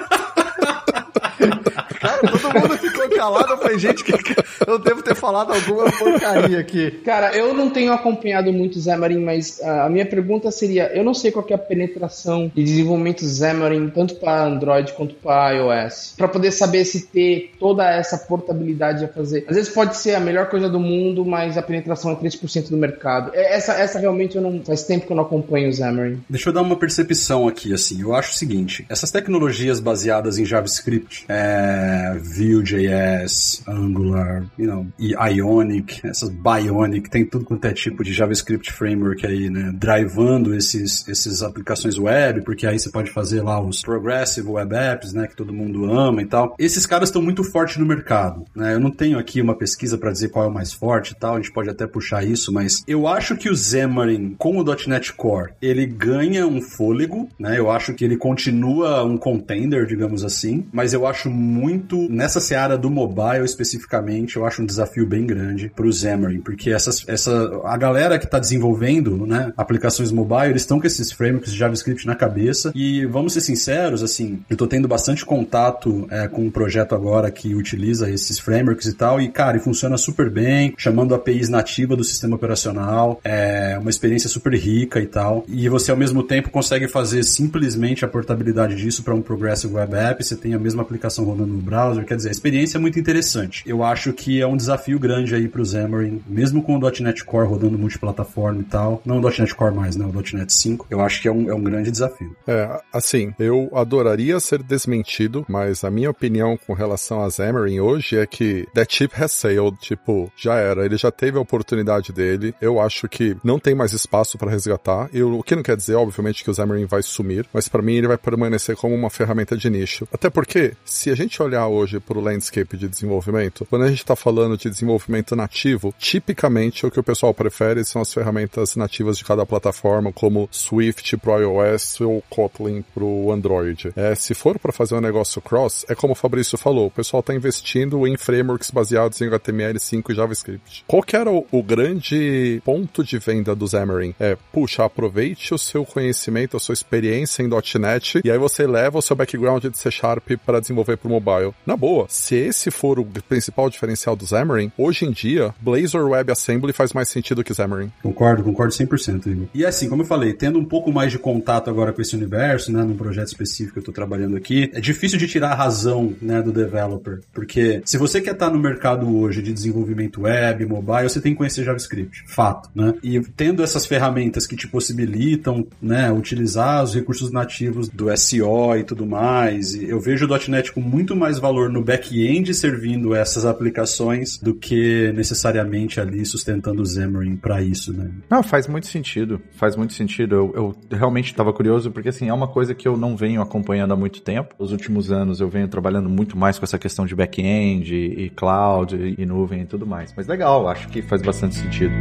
Todo 2.22 2.54
mundo 2.62 2.78
ficou 2.78 3.10
calado, 3.10 3.54
eu 3.54 3.58
falei, 3.58 3.80
gente, 3.80 4.04
que 4.04 4.18
que- 4.18 4.36
eu 4.68 4.78
devo 4.80 5.02
ter 5.02 5.16
falado 5.16 5.54
alguma 5.54 5.92
porcaria 5.92 6.60
aqui. 6.60 6.92
Cara, 7.04 7.36
eu 7.36 7.54
não 7.54 7.70
tenho 7.70 7.92
acompanhado 7.94 8.52
muito 8.54 8.80
Xamarin, 8.82 9.20
mas 9.24 9.60
ah, 9.64 9.86
a 9.86 9.90
minha 9.90 10.06
pergunta 10.06 10.52
seria: 10.52 10.92
eu 10.94 11.04
não 11.04 11.14
sei 11.14 11.32
qual 11.32 11.44
que 11.46 11.54
é 11.54 11.56
a 11.56 11.60
penetração 11.60 12.52
de 12.54 12.64
desenvolvimento 12.64 13.26
Xamarin, 13.26 13.90
tanto 13.90 14.16
para 14.16 14.46
Android 14.46 14.92
quanto 14.94 15.16
para 15.16 15.52
iOS, 15.54 16.14
para 16.18 16.28
poder 16.28 16.52
saber 16.52 16.86
se 16.86 17.08
ter 17.08 17.52
toda 17.60 17.90
essa 17.90 18.18
portabilidade 18.18 19.04
a 19.04 19.08
fazer. 19.08 19.46
Às 19.48 19.56
vezes 19.56 19.72
pode 19.74 19.98
ser 19.98 20.16
a 20.16 20.20
melhor 20.20 20.48
coisa 20.50 20.70
do 20.70 20.80
mundo, 20.80 21.26
mas 21.26 21.58
a 21.58 21.62
penetração 21.62 22.12
é 22.12 22.16
3% 22.16 22.70
do 22.70 22.78
mercado. 22.78 23.32
É, 23.34 23.56
Essa, 23.56 23.74
essa 23.74 24.00
realmente 24.00 24.36
eu 24.36 24.42
não. 24.42 24.62
Faz 24.64 24.84
tempo 24.84 25.06
que 25.08 25.12
eu 25.12 25.16
não 25.16 25.24
acompanho 25.24 25.70
o 25.70 25.74
Xamarin. 25.74 26.22
Deixa 26.30 26.50
eu 26.50 26.54
dar 26.54 26.62
uma 26.62 26.76
percepção 26.76 27.48
aqui, 27.48 27.74
assim. 27.74 28.02
Eu 28.02 28.14
acho 28.14 28.32
o 28.32 28.36
seguinte: 28.36 28.86
essas 28.90 29.10
tecnologias 29.12 29.80
baseadas 29.80 30.38
em 30.38 30.46
JavaScript, 30.46 31.26
é, 31.30 32.09
Vue.js, 32.16 33.64
Angular, 33.68 34.46
you 34.58 34.68
know, 34.68 34.88
e 34.98 35.14
Ionic, 35.14 36.06
essas 36.06 36.30
Bionic, 36.30 37.10
tem 37.10 37.26
tudo 37.26 37.46
quanto 37.46 37.66
é 37.66 37.74
tipo 37.74 38.04
de 38.04 38.14
JavaScript 38.14 38.72
framework 38.72 39.26
aí, 39.26 39.50
né? 39.50 39.72
Drivando 39.76 40.56
esses, 40.56 41.08
esses 41.08 41.42
aplicações 41.42 41.98
web, 41.98 42.42
porque 42.42 42.66
aí 42.66 42.80
você 42.80 42.90
pode 42.90 43.12
fazer 43.12 43.42
lá 43.42 43.62
os 43.62 43.82
Progressive 43.82 44.48
Web 44.48 44.76
Apps, 44.76 45.14
né? 45.14 45.28
Que 45.28 45.36
todo 45.36 45.54
mundo 45.54 45.92
ama 45.92 46.22
e 46.22 46.26
tal. 46.26 46.56
Esses 46.58 46.86
caras 46.86 47.10
estão 47.10 47.22
muito 47.22 47.44
fortes 47.44 47.78
no 47.78 47.86
mercado, 47.86 48.46
né? 48.56 48.74
Eu 48.74 48.80
não 48.80 48.92
tenho 48.92 49.18
aqui 49.18 49.42
uma 49.42 49.56
pesquisa 49.56 49.98
para 49.98 50.12
dizer 50.12 50.30
qual 50.30 50.46
é 50.46 50.48
o 50.48 50.54
mais 50.54 50.74
forte 50.74 51.12
e 51.12 51.16
tal, 51.16 51.36
a 51.36 51.38
gente 51.38 51.52
pode 51.52 51.70
até 51.70 51.86
puxar 51.86 52.24
isso, 52.24 52.54
mas 52.54 52.84
eu 52.88 53.08
acho 53.08 53.36
que 53.36 53.50
o 53.50 53.56
Xamarin 53.56 54.36
com 54.38 54.58
o 54.58 54.64
.NET 54.88 55.14
Core, 55.14 55.52
ele 55.62 55.86
ganha 55.86 56.48
um 56.48 56.62
fôlego, 56.62 57.30
né? 57.38 57.60
Eu 57.60 57.70
acho 57.70 57.94
que 57.94 58.06
ele 58.06 58.18
continua 58.18 59.04
um 59.04 59.18
contender, 59.18 59.86
digamos 59.86 60.24
assim, 60.24 60.66
mas 60.72 60.94
eu 60.94 61.06
acho 61.06 61.30
muito 61.30 61.99
nessa 62.10 62.40
seara 62.40 62.78
do 62.78 62.90
mobile 62.90 63.44
especificamente, 63.44 64.38
eu 64.38 64.46
acho 64.46 64.62
um 64.62 64.66
desafio 64.66 65.06
bem 65.06 65.26
grande 65.26 65.72
pro 65.76 65.92
Xamarin, 65.92 66.42
porque 66.42 66.72
essas, 66.72 67.04
essa 67.08 67.62
a 67.64 67.78
galera 67.78 68.20
que 68.20 68.28
tá 68.28 68.40
desenvolvendo, 68.40 69.26
né, 69.26 69.52
aplicações 69.58 70.12
mobile, 70.12 70.52
eles 70.52 70.62
estão 70.62 70.80
com 70.80 70.88
esses 70.88 71.12
frameworks 71.12 71.52
de 71.52 71.58
JavaScript 71.58 72.06
na 72.06 72.16
cabeça. 72.16 72.72
E 72.76 73.06
vamos 73.06 73.34
ser 73.34 73.42
sinceros, 73.42 74.04
assim, 74.04 74.40
eu 74.50 74.58
tô 74.58 74.68
tendo 74.68 74.88
bastante 74.88 75.26
contato 75.26 76.08
é, 76.10 76.28
com 76.28 76.46
um 76.46 76.52
projeto 76.52 76.94
agora 76.94 77.32
que 77.32 77.56
utiliza 77.56 78.10
esses 78.10 78.40
frameworks 78.40 78.88
e 78.88 78.94
tal, 78.94 79.20
e 79.20 79.30
cara, 79.30 79.58
e 79.58 79.60
funciona 79.60 79.98
super 79.98 80.30
bem, 80.30 80.74
chamando 80.78 81.16
APIs 81.16 81.50
nativa 81.50 81.96
do 81.96 82.04
sistema 82.04 82.36
operacional, 82.36 83.20
é 83.24 83.78
uma 83.80 83.90
experiência 83.90 84.30
super 84.30 84.54
rica 84.54 85.00
e 85.00 85.08
tal, 85.08 85.46
e 85.48 85.68
você 85.70 85.92
ao 85.92 85.98
mesmo 85.98 86.24
tempo 86.24 86.50
consegue 86.50 86.88
fazer 86.88 87.24
simplesmente 87.24 88.06
a 88.06 88.08
portabilidade 88.08 88.76
disso 88.76 89.04
para 89.04 89.16
um 89.16 89.22
Progressive 89.22 89.74
Web 89.74 89.96
App, 89.96 90.24
você 90.24 90.36
tem 90.36 90.54
a 90.54 90.60
mesma 90.60 90.82
aplicação 90.82 91.26
rodando 91.26 91.54
no 91.54 91.62
browser, 91.62 91.89
quer 92.06 92.16
dizer, 92.16 92.30
a 92.30 92.32
experiência 92.32 92.78
é 92.78 92.82
muito 92.82 93.00
interessante. 93.00 93.64
Eu 93.66 93.84
acho 93.84 94.14
que 94.14 94.42
é 94.42 94.48
um 94.48 94.58
desafio 94.58 95.00
grande 95.00 95.36
aí 95.36 95.48
pro 95.48 95.66
Xamarin, 95.66 96.22
mesmo 96.28 96.62
com 96.62 96.78
o 96.78 96.80
.NET 96.80 97.24
Core 97.24 97.48
rodando 97.48 97.78
multiplataforma 97.78 98.62
e 98.62 98.66
tal, 98.66 99.02
não 99.06 99.20
o 99.20 99.22
.NET 99.22 99.54
Core 99.56 99.76
mais, 99.76 99.96
né, 99.96 100.06
o 100.06 100.38
.NET 100.38 100.52
5, 100.52 100.88
eu 100.90 101.02
acho 101.02 101.22
que 101.22 101.28
é 101.28 101.32
um, 101.32 101.50
é 101.50 101.54
um 101.54 101.64
grande 101.64 101.92
desafio. 101.92 102.36
É, 102.48 102.80
assim, 102.94 103.34
eu 103.40 103.70
adoraria 103.74 104.40
ser 104.40 104.62
desmentido, 104.64 105.46
mas 105.48 105.84
a 105.84 105.92
minha 105.92 106.10
opinião 106.10 106.58
com 106.58 106.74
relação 106.74 107.24
a 107.24 107.30
Xamarin 107.30 107.80
hoje 107.80 108.18
é 108.18 108.26
que 108.26 108.68
that 108.74 108.94
ship 108.94 109.14
has 109.20 109.32
sailed, 109.32 109.78
tipo, 109.80 110.32
já 110.36 110.56
era, 110.56 110.86
ele 110.86 110.98
já 110.98 111.12
teve 111.12 111.38
a 111.38 111.42
oportunidade 111.42 112.12
dele, 112.12 112.54
eu 112.62 112.80
acho 112.80 113.08
que 113.08 113.36
não 113.44 113.60
tem 113.60 113.76
mais 113.76 113.94
espaço 113.94 114.38
para 114.38 114.52
resgatar, 114.52 115.10
eu, 115.14 115.40
o 115.40 115.44
que 115.44 115.56
não 115.56 115.64
quer 115.64 115.78
dizer, 115.78 115.96
obviamente, 115.96 116.44
que 116.44 116.50
o 116.50 116.54
Xamarin 116.54 116.86
vai 116.86 117.02
sumir, 117.04 117.46
mas 117.54 117.68
para 117.68 117.82
mim 117.82 117.96
ele 117.96 118.08
vai 118.08 118.18
permanecer 118.18 118.76
como 118.76 118.96
uma 118.96 119.10
ferramenta 119.10 119.56
de 119.56 119.70
nicho. 119.70 120.08
Até 120.12 120.30
porque, 120.30 120.74
se 120.84 121.10
a 121.10 121.16
gente 121.16 121.42
olhar 121.42 121.68
para 122.02 122.18
o 122.18 122.22
landscape 122.22 122.76
de 122.76 122.88
desenvolvimento, 122.88 123.66
quando 123.70 123.86
a 123.86 123.90
gente 123.90 124.00
está 124.00 124.16
falando 124.16 124.58
de 124.58 124.70
desenvolvimento 124.70 125.36
nativo, 125.36 125.94
tipicamente 125.98 126.86
o 126.86 126.92
que 126.92 127.00
o 127.00 127.04
pessoal 127.04 127.34
prefere 127.34 127.86
são 127.86 128.02
as 128.02 128.14
ferramentas 128.14 128.76
nativas 128.76 129.18
de 129.18 129.24
cada 129.24 129.46
plataforma, 129.46 130.12
como 130.12 130.50
Swift 130.52 131.16
pro 131.18 131.40
iOS 131.40 132.02
ou 132.02 132.22
Kotlin 132.30 132.84
pro 132.94 133.32
Android. 133.32 133.92
É, 133.96 134.14
se 134.16 134.34
for 134.34 134.60
para 134.60 134.72
fazer 134.72 134.96
um 134.96 135.02
negócio 135.02 135.42
cross, 135.42 135.86
é 135.88 135.96
como 135.96 136.14
o 136.14 136.16
Fabrício 136.16 136.58
falou, 136.58 136.88
o 136.88 136.92
pessoal 136.92 137.22
está 137.22 137.34
investindo 137.34 138.06
em 138.06 138.18
frameworks 138.18 138.72
baseados 138.72 139.22
em 139.22 139.30
HTML5 139.30 140.10
e 140.10 140.16
JavaScript. 140.16 140.84
Qual 140.86 141.02
que 141.02 141.16
era 141.16 141.32
o, 141.32 141.46
o 141.52 141.64
grande 141.64 142.62
ponto 142.66 143.04
de 143.04 143.18
venda 143.18 143.56
do 143.56 143.68
Xamarin? 143.68 144.14
É, 144.20 144.38
puxa, 144.52 144.84
aproveite 144.84 145.54
o 145.54 145.58
seu 145.58 145.86
conhecimento, 145.86 146.58
a 146.58 146.60
sua 146.60 146.74
experiência 146.74 147.42
em 147.44 147.50
.NET 147.80 148.22
e 148.24 148.32
aí 148.32 148.38
você 148.38 148.66
leva 148.66 148.98
o 148.98 149.02
seu 149.02 149.16
background 149.16 149.66
de 149.66 149.78
C 149.78 149.92
Sharp 149.92 150.32
para 150.46 150.60
desenvolver 150.60 150.98
pro 150.98 151.10
mobile. 151.10 151.54
Na 151.70 151.78
boa, 151.78 152.08
se 152.10 152.36
esse 152.36 152.72
for 152.72 152.98
o 152.98 153.06
principal 153.06 153.70
diferencial 153.70 154.16
do 154.16 154.26
Xamarin, 154.26 154.72
hoje 154.76 155.06
em 155.06 155.12
dia, 155.12 155.54
Blazor 155.62 156.10
WebAssembly 156.10 156.74
faz 156.74 156.94
mais 156.94 157.10
sentido 157.10 157.44
que 157.44 157.54
Xamarin. 157.54 157.92
Concordo, 158.02 158.42
concordo 158.42 158.74
100%, 158.74 159.28
Igor. 159.28 159.48
E 159.54 159.64
assim, 159.64 159.88
como 159.88 160.02
eu 160.02 160.06
falei, 160.08 160.34
tendo 160.34 160.58
um 160.58 160.66
pouco 160.66 160.92
mais 160.92 161.12
de 161.12 161.20
contato 161.20 161.70
agora 161.70 161.94
com 161.94 162.02
esse 162.02 162.16
universo, 162.16 162.72
né, 162.72 162.82
num 162.82 162.98
projeto 162.98 163.28
específico 163.28 163.74
que 163.74 163.80
eu 163.82 163.84
tô 163.84 163.92
trabalhando 163.92 164.36
aqui, 164.36 164.72
é 164.74 164.82
difícil 164.82 165.20
de 165.20 165.28
tirar 165.28 165.52
a 165.52 165.54
razão, 165.54 166.16
né, 166.20 166.42
do 166.42 166.52
developer, 166.52 167.20
porque 167.32 167.84
se 167.86 168.00
você 168.00 168.20
quer 168.20 168.34
estar 168.34 168.50
no 168.50 168.58
mercado 168.58 169.08
hoje 169.20 169.44
de 169.44 169.54
desenvolvimento 169.54 170.22
web, 170.22 170.66
mobile, 170.66 171.08
você 171.08 171.22
tem 171.22 171.34
que 171.34 171.38
conhecer 171.38 171.64
JavaScript, 171.64 172.24
fato, 172.26 172.68
né? 172.74 172.96
E 173.04 173.20
tendo 173.20 173.62
essas 173.62 173.86
ferramentas 173.86 174.48
que 174.48 174.56
te 174.56 174.68
possibilitam, 174.68 175.68
né, 175.80 176.12
utilizar 176.12 176.84
os 176.84 176.96
recursos 176.96 177.32
nativos 177.32 177.88
do 177.90 178.10
SEO 178.18 178.76
e 178.76 178.84
tudo 178.84 179.06
mais, 179.06 179.76
eu 179.76 180.00
vejo 180.00 180.26
o 180.26 180.50
.NET 180.50 180.72
com 180.72 180.82
muito 180.82 181.16
mais 181.16 181.38
valor 181.38 181.59
no 181.68 181.84
back-end 181.84 182.54
servindo 182.54 183.16
essas 183.16 183.46
aplicações 183.46 184.38
do 184.38 184.54
que 184.54 185.12
necessariamente 185.14 186.00
ali 186.00 186.26
sustentando 186.26 186.82
o 186.82 186.86
Xamarin 186.86 187.36
para 187.36 187.62
isso, 187.62 187.92
né? 187.92 188.12
Não, 188.30 188.44
faz 188.44 188.68
muito 188.68 188.88
sentido. 188.88 189.42
Faz 189.52 189.76
muito 189.76 189.94
sentido. 189.94 190.36
Eu, 190.36 190.54
eu 190.56 190.98
realmente 190.98 191.32
estava 191.32 191.52
curioso, 191.52 191.92
porque 191.92 192.10
assim, 192.10 192.30
é 192.30 192.34
uma 192.34 192.48
coisa 192.48 192.74
que 192.74 192.88
eu 192.88 192.96
não 192.96 193.18
venho 193.18 193.42
acompanhando 193.42 193.94
há 193.94 193.98
muito 193.98 194.22
tempo. 194.22 194.56
Nos 194.60 194.72
últimos 194.72 195.12
anos 195.12 195.42
eu 195.42 195.50
venho 195.50 195.68
trabalhando 195.68 196.10
muito 196.10 196.38
mais 196.38 196.58
com 196.60 196.66
essa 196.66 196.78
questão 196.78 197.06
de 197.06 197.16
back-end 197.16 197.94
e, 197.94 198.26
e 198.26 198.30
cloud 198.30 198.96
e, 198.96 199.22
e 199.22 199.26
nuvem 199.26 199.62
e 199.62 199.66
tudo 199.66 199.86
mais. 199.86 200.14
Mas 200.16 200.28
legal, 200.28 200.68
acho 200.68 200.88
que 200.90 201.02
faz 201.02 201.22
bastante 201.22 201.56
sentido. 201.56 201.94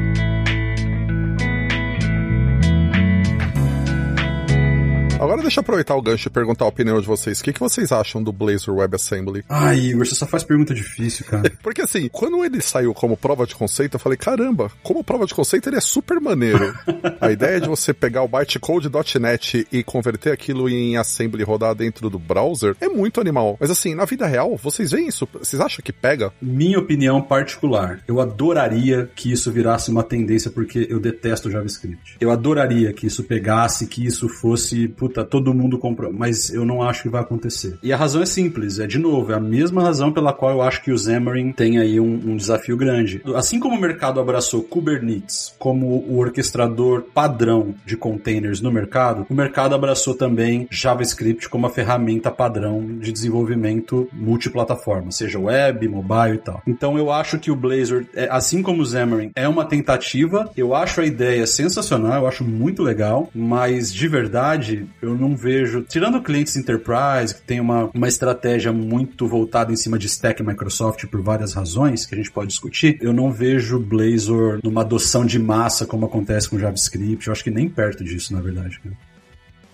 Agora 5.20 5.42
deixa 5.42 5.58
eu 5.58 5.62
aproveitar 5.62 5.96
o 5.96 6.02
gancho 6.02 6.28
e 6.28 6.30
perguntar 6.30 6.64
a 6.64 6.68
opinião 6.68 7.00
de 7.00 7.06
vocês. 7.06 7.40
O 7.40 7.44
que, 7.44 7.52
que 7.52 7.58
vocês 7.58 7.90
acham 7.90 8.22
do 8.22 8.32
Blazor 8.32 8.76
WebAssembly? 8.76 9.44
Ai, 9.48 9.78
Igor, 9.78 10.06
você 10.06 10.14
só 10.14 10.26
faz 10.26 10.44
pergunta 10.44 10.72
difícil, 10.72 11.26
cara. 11.26 11.50
Porque 11.60 11.82
assim, 11.82 12.08
quando 12.08 12.44
ele 12.44 12.60
saiu 12.60 12.94
como 12.94 13.16
prova 13.16 13.44
de 13.44 13.54
conceito, 13.54 13.96
eu 13.96 14.00
falei, 14.00 14.16
caramba, 14.16 14.70
como 14.80 15.02
prova 15.02 15.26
de 15.26 15.34
conceito 15.34 15.68
ele 15.68 15.76
é 15.76 15.80
super 15.80 16.20
maneiro. 16.20 16.72
a 17.20 17.32
ideia 17.32 17.60
de 17.60 17.68
você 17.68 17.92
pegar 17.92 18.22
o 18.22 18.28
bytecode.net 18.28 19.66
e 19.72 19.82
converter 19.82 20.32
aquilo 20.32 20.68
em 20.68 20.96
assembly 20.96 21.42
rodar 21.42 21.74
dentro 21.74 22.08
do 22.08 22.18
browser 22.18 22.76
é 22.80 22.88
muito 22.88 23.20
animal. 23.20 23.56
Mas 23.58 23.70
assim, 23.70 23.96
na 23.96 24.04
vida 24.04 24.24
real, 24.24 24.56
vocês 24.56 24.92
veem 24.92 25.08
isso? 25.08 25.28
Vocês 25.32 25.60
acham 25.60 25.82
que 25.82 25.92
pega? 25.92 26.32
Minha 26.40 26.78
opinião 26.78 27.20
particular, 27.20 28.00
eu 28.06 28.20
adoraria 28.20 29.10
que 29.16 29.32
isso 29.32 29.50
virasse 29.50 29.90
uma 29.90 30.04
tendência 30.04 30.48
porque 30.48 30.86
eu 30.88 31.00
detesto 31.00 31.50
JavaScript. 31.50 32.16
Eu 32.20 32.30
adoraria 32.30 32.92
que 32.92 33.06
isso 33.06 33.24
pegasse, 33.24 33.88
que 33.88 34.06
isso 34.06 34.28
fosse, 34.28 34.86
puta, 35.08 35.24
todo 35.24 35.54
mundo 35.54 35.78
comprou, 35.78 36.12
mas 36.12 36.50
eu 36.50 36.64
não 36.64 36.82
acho 36.82 37.02
que 37.02 37.08
vai 37.08 37.22
acontecer. 37.22 37.78
E 37.82 37.92
a 37.92 37.96
razão 37.96 38.22
é 38.22 38.26
simples, 38.26 38.78
é 38.78 38.86
de 38.86 38.98
novo, 38.98 39.32
é 39.32 39.34
a 39.34 39.40
mesma 39.40 39.82
razão 39.82 40.12
pela 40.12 40.32
qual 40.32 40.52
eu 40.52 40.62
acho 40.62 40.82
que 40.82 40.92
o 40.92 40.98
Xamarin 40.98 41.52
tem 41.52 41.78
aí 41.78 41.98
um, 41.98 42.20
um 42.26 42.36
desafio 42.36 42.76
grande. 42.76 43.22
Assim 43.34 43.58
como 43.58 43.76
o 43.76 43.80
mercado 43.80 44.20
abraçou 44.20 44.62
Kubernetes 44.62 45.54
como 45.58 45.86
o 45.86 46.18
orquestrador 46.18 47.02
padrão 47.14 47.74
de 47.86 47.96
containers 47.96 48.60
no 48.60 48.70
mercado, 48.70 49.26
o 49.30 49.34
mercado 49.34 49.74
abraçou 49.74 50.14
também 50.14 50.68
JavaScript 50.70 51.48
como 51.48 51.66
a 51.66 51.70
ferramenta 51.70 52.30
padrão 52.30 52.84
de 52.98 53.10
desenvolvimento 53.10 54.08
multiplataforma, 54.12 55.10
seja 55.10 55.38
web, 55.38 55.88
mobile 55.88 56.34
e 56.34 56.38
tal. 56.38 56.62
Então 56.66 56.98
eu 56.98 57.10
acho 57.10 57.38
que 57.38 57.50
o 57.50 57.56
Blazor, 57.56 58.04
é, 58.14 58.28
assim 58.30 58.62
como 58.62 58.82
o 58.82 58.86
Xamarin, 58.86 59.30
é 59.34 59.48
uma 59.48 59.64
tentativa. 59.64 60.50
Eu 60.56 60.74
acho 60.74 61.00
a 61.00 61.06
ideia 61.06 61.46
sensacional, 61.46 62.22
eu 62.22 62.28
acho 62.28 62.44
muito 62.44 62.82
legal, 62.82 63.30
mas 63.34 63.92
de 63.92 64.06
verdade 64.06 64.86
eu 65.00 65.14
não 65.14 65.36
vejo, 65.36 65.82
tirando 65.82 66.20
clientes 66.22 66.56
enterprise 66.56 67.34
que 67.34 67.42
tem 67.42 67.60
uma, 67.60 67.90
uma 67.94 68.08
estratégia 68.08 68.72
muito 68.72 69.26
voltada 69.26 69.72
em 69.72 69.76
cima 69.76 69.98
de 69.98 70.06
stack 70.06 70.42
Microsoft 70.42 71.06
por 71.06 71.22
várias 71.22 71.54
razões 71.54 72.04
que 72.04 72.14
a 72.14 72.18
gente 72.18 72.30
pode 72.30 72.48
discutir, 72.48 72.98
eu 73.00 73.12
não 73.12 73.32
vejo 73.32 73.78
Blazor 73.78 74.58
numa 74.62 74.80
adoção 74.80 75.24
de 75.24 75.38
massa 75.38 75.86
como 75.86 76.06
acontece 76.06 76.48
com 76.48 76.58
JavaScript. 76.58 77.26
Eu 77.26 77.32
acho 77.32 77.44
que 77.44 77.50
nem 77.50 77.68
perto 77.68 78.02
disso, 78.02 78.32
na 78.32 78.40
verdade. 78.40 78.80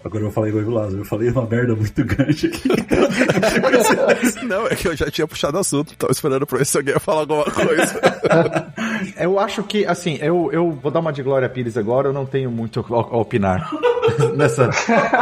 Agora 0.04 0.24
eu 0.24 0.30
falei 0.30 0.50
igual 0.50 0.66
o 0.66 0.70
Lázaro, 0.70 1.00
eu 1.00 1.04
falei 1.06 1.30
uma 1.30 1.46
merda 1.46 1.74
muito 1.74 2.04
grande 2.04 2.48
aqui. 2.48 2.68
não, 4.44 4.66
é 4.66 4.76
que 4.76 4.87
eu 4.87 4.94
já 4.94 5.10
tinha 5.10 5.26
puxado 5.26 5.56
assunto, 5.56 5.96
tava 5.96 6.12
esperando 6.12 6.46
pra 6.46 6.58
ver 6.58 6.66
se 6.66 6.76
alguém 6.76 6.92
ia 6.92 7.00
falar 7.00 7.20
alguma 7.20 7.44
coisa. 7.44 8.00
eu 9.18 9.40
acho 9.40 9.62
que, 9.62 9.87
assim, 9.87 10.18
eu, 10.20 10.50
eu 10.52 10.72
vou 10.72 10.92
dar 10.92 11.00
uma 11.00 11.10
de 11.10 11.22
Glória 11.22 11.48
Pires 11.48 11.78
agora, 11.78 12.08
eu 12.08 12.12
não 12.12 12.26
tenho 12.26 12.50
muito 12.50 12.84
a 12.90 13.16
opinar 13.16 13.70
nessa, 14.36 14.70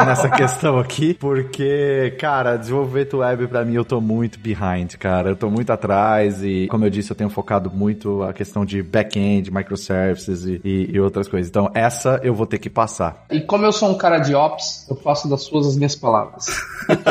nessa 0.05 0.29
questão 0.29 0.77
aqui, 0.77 1.13
porque, 1.13 2.15
cara, 2.19 2.55
desenvolvimento 2.55 3.17
web 3.17 3.47
pra 3.47 3.63
mim 3.65 3.75
eu 3.75 3.85
tô 3.85 3.99
muito 4.01 4.39
behind, 4.39 4.95
cara. 4.97 5.29
Eu 5.29 5.35
tô 5.35 5.49
muito 5.49 5.71
atrás 5.71 6.43
e, 6.43 6.67
como 6.67 6.85
eu 6.85 6.89
disse, 6.89 7.11
eu 7.11 7.15
tenho 7.15 7.29
focado 7.29 7.71
muito 7.71 8.23
a 8.23 8.33
questão 8.33 8.65
de 8.65 8.81
back-end, 8.81 9.51
microservices 9.51 10.45
e, 10.45 10.61
e, 10.63 10.91
e 10.93 10.99
outras 10.99 11.27
coisas. 11.27 11.49
Então, 11.49 11.69
essa 11.73 12.19
eu 12.23 12.33
vou 12.33 12.45
ter 12.45 12.57
que 12.57 12.69
passar. 12.69 13.25
E 13.29 13.41
como 13.41 13.65
eu 13.65 13.71
sou 13.71 13.89
um 13.89 13.97
cara 13.97 14.19
de 14.19 14.35
ops, 14.35 14.87
eu 14.89 14.95
faço 14.95 15.29
das 15.29 15.43
suas 15.43 15.67
as 15.67 15.75
minhas 15.75 15.95
palavras. 15.95 16.45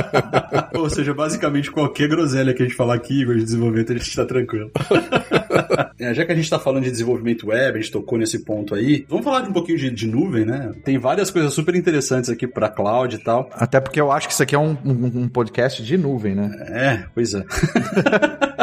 Ou 0.74 0.88
seja, 0.90 1.14
basicamente 1.14 1.70
qualquer 1.70 2.08
groselha 2.08 2.54
que 2.54 2.62
a 2.62 2.66
gente 2.66 2.76
falar 2.76 2.94
aqui, 2.94 3.24
de 3.24 3.44
desenvolvimento, 3.44 3.92
a 3.92 3.96
gente 3.96 4.16
tá 4.16 4.24
tranquilo. 4.24 4.70
é, 5.99 6.15
já 6.15 6.25
que 6.25 6.33
a 6.33 6.35
gente 6.35 6.49
tá 6.49 6.59
falando 6.59 6.85
de 6.85 6.91
desenvolvimento 6.91 7.49
web, 7.49 7.79
a 7.79 7.81
gente 7.81 7.93
tocou 7.93 8.19
nesse 8.19 8.41
ponto 8.45 8.75
aí, 8.75 9.05
vamos 9.09 9.25
falar 9.25 9.43
de 9.43 9.51
um 9.51 9.53
pouquinho 9.53 9.79
de, 9.79 9.91
de 9.91 10.07
nuvem, 10.07 10.45
né? 10.45 10.73
Tem 10.85 10.99
várias 10.99 11.31
coisas 11.31 11.53
super 11.53 11.75
interessantes 11.75 12.31
aqui 12.31 12.47
para 12.47 12.69
cloud 12.69 13.15
e 13.15 13.19
tal. 13.19 13.49
Até 13.53 13.81
porque 13.81 14.01
eu 14.01 14.11
acho 14.11 14.27
que 14.29 14.35
isso 14.35 14.43
aqui 14.43 14.55
é 14.55 14.59
um, 14.59 14.77
um, 14.85 15.23
um 15.23 15.29
podcast 15.29 15.83
de 15.83 15.97
nuvem, 15.97 16.35
né? 16.35 16.51
É, 16.69 17.05
pois 17.15 17.35
é. 17.35 17.45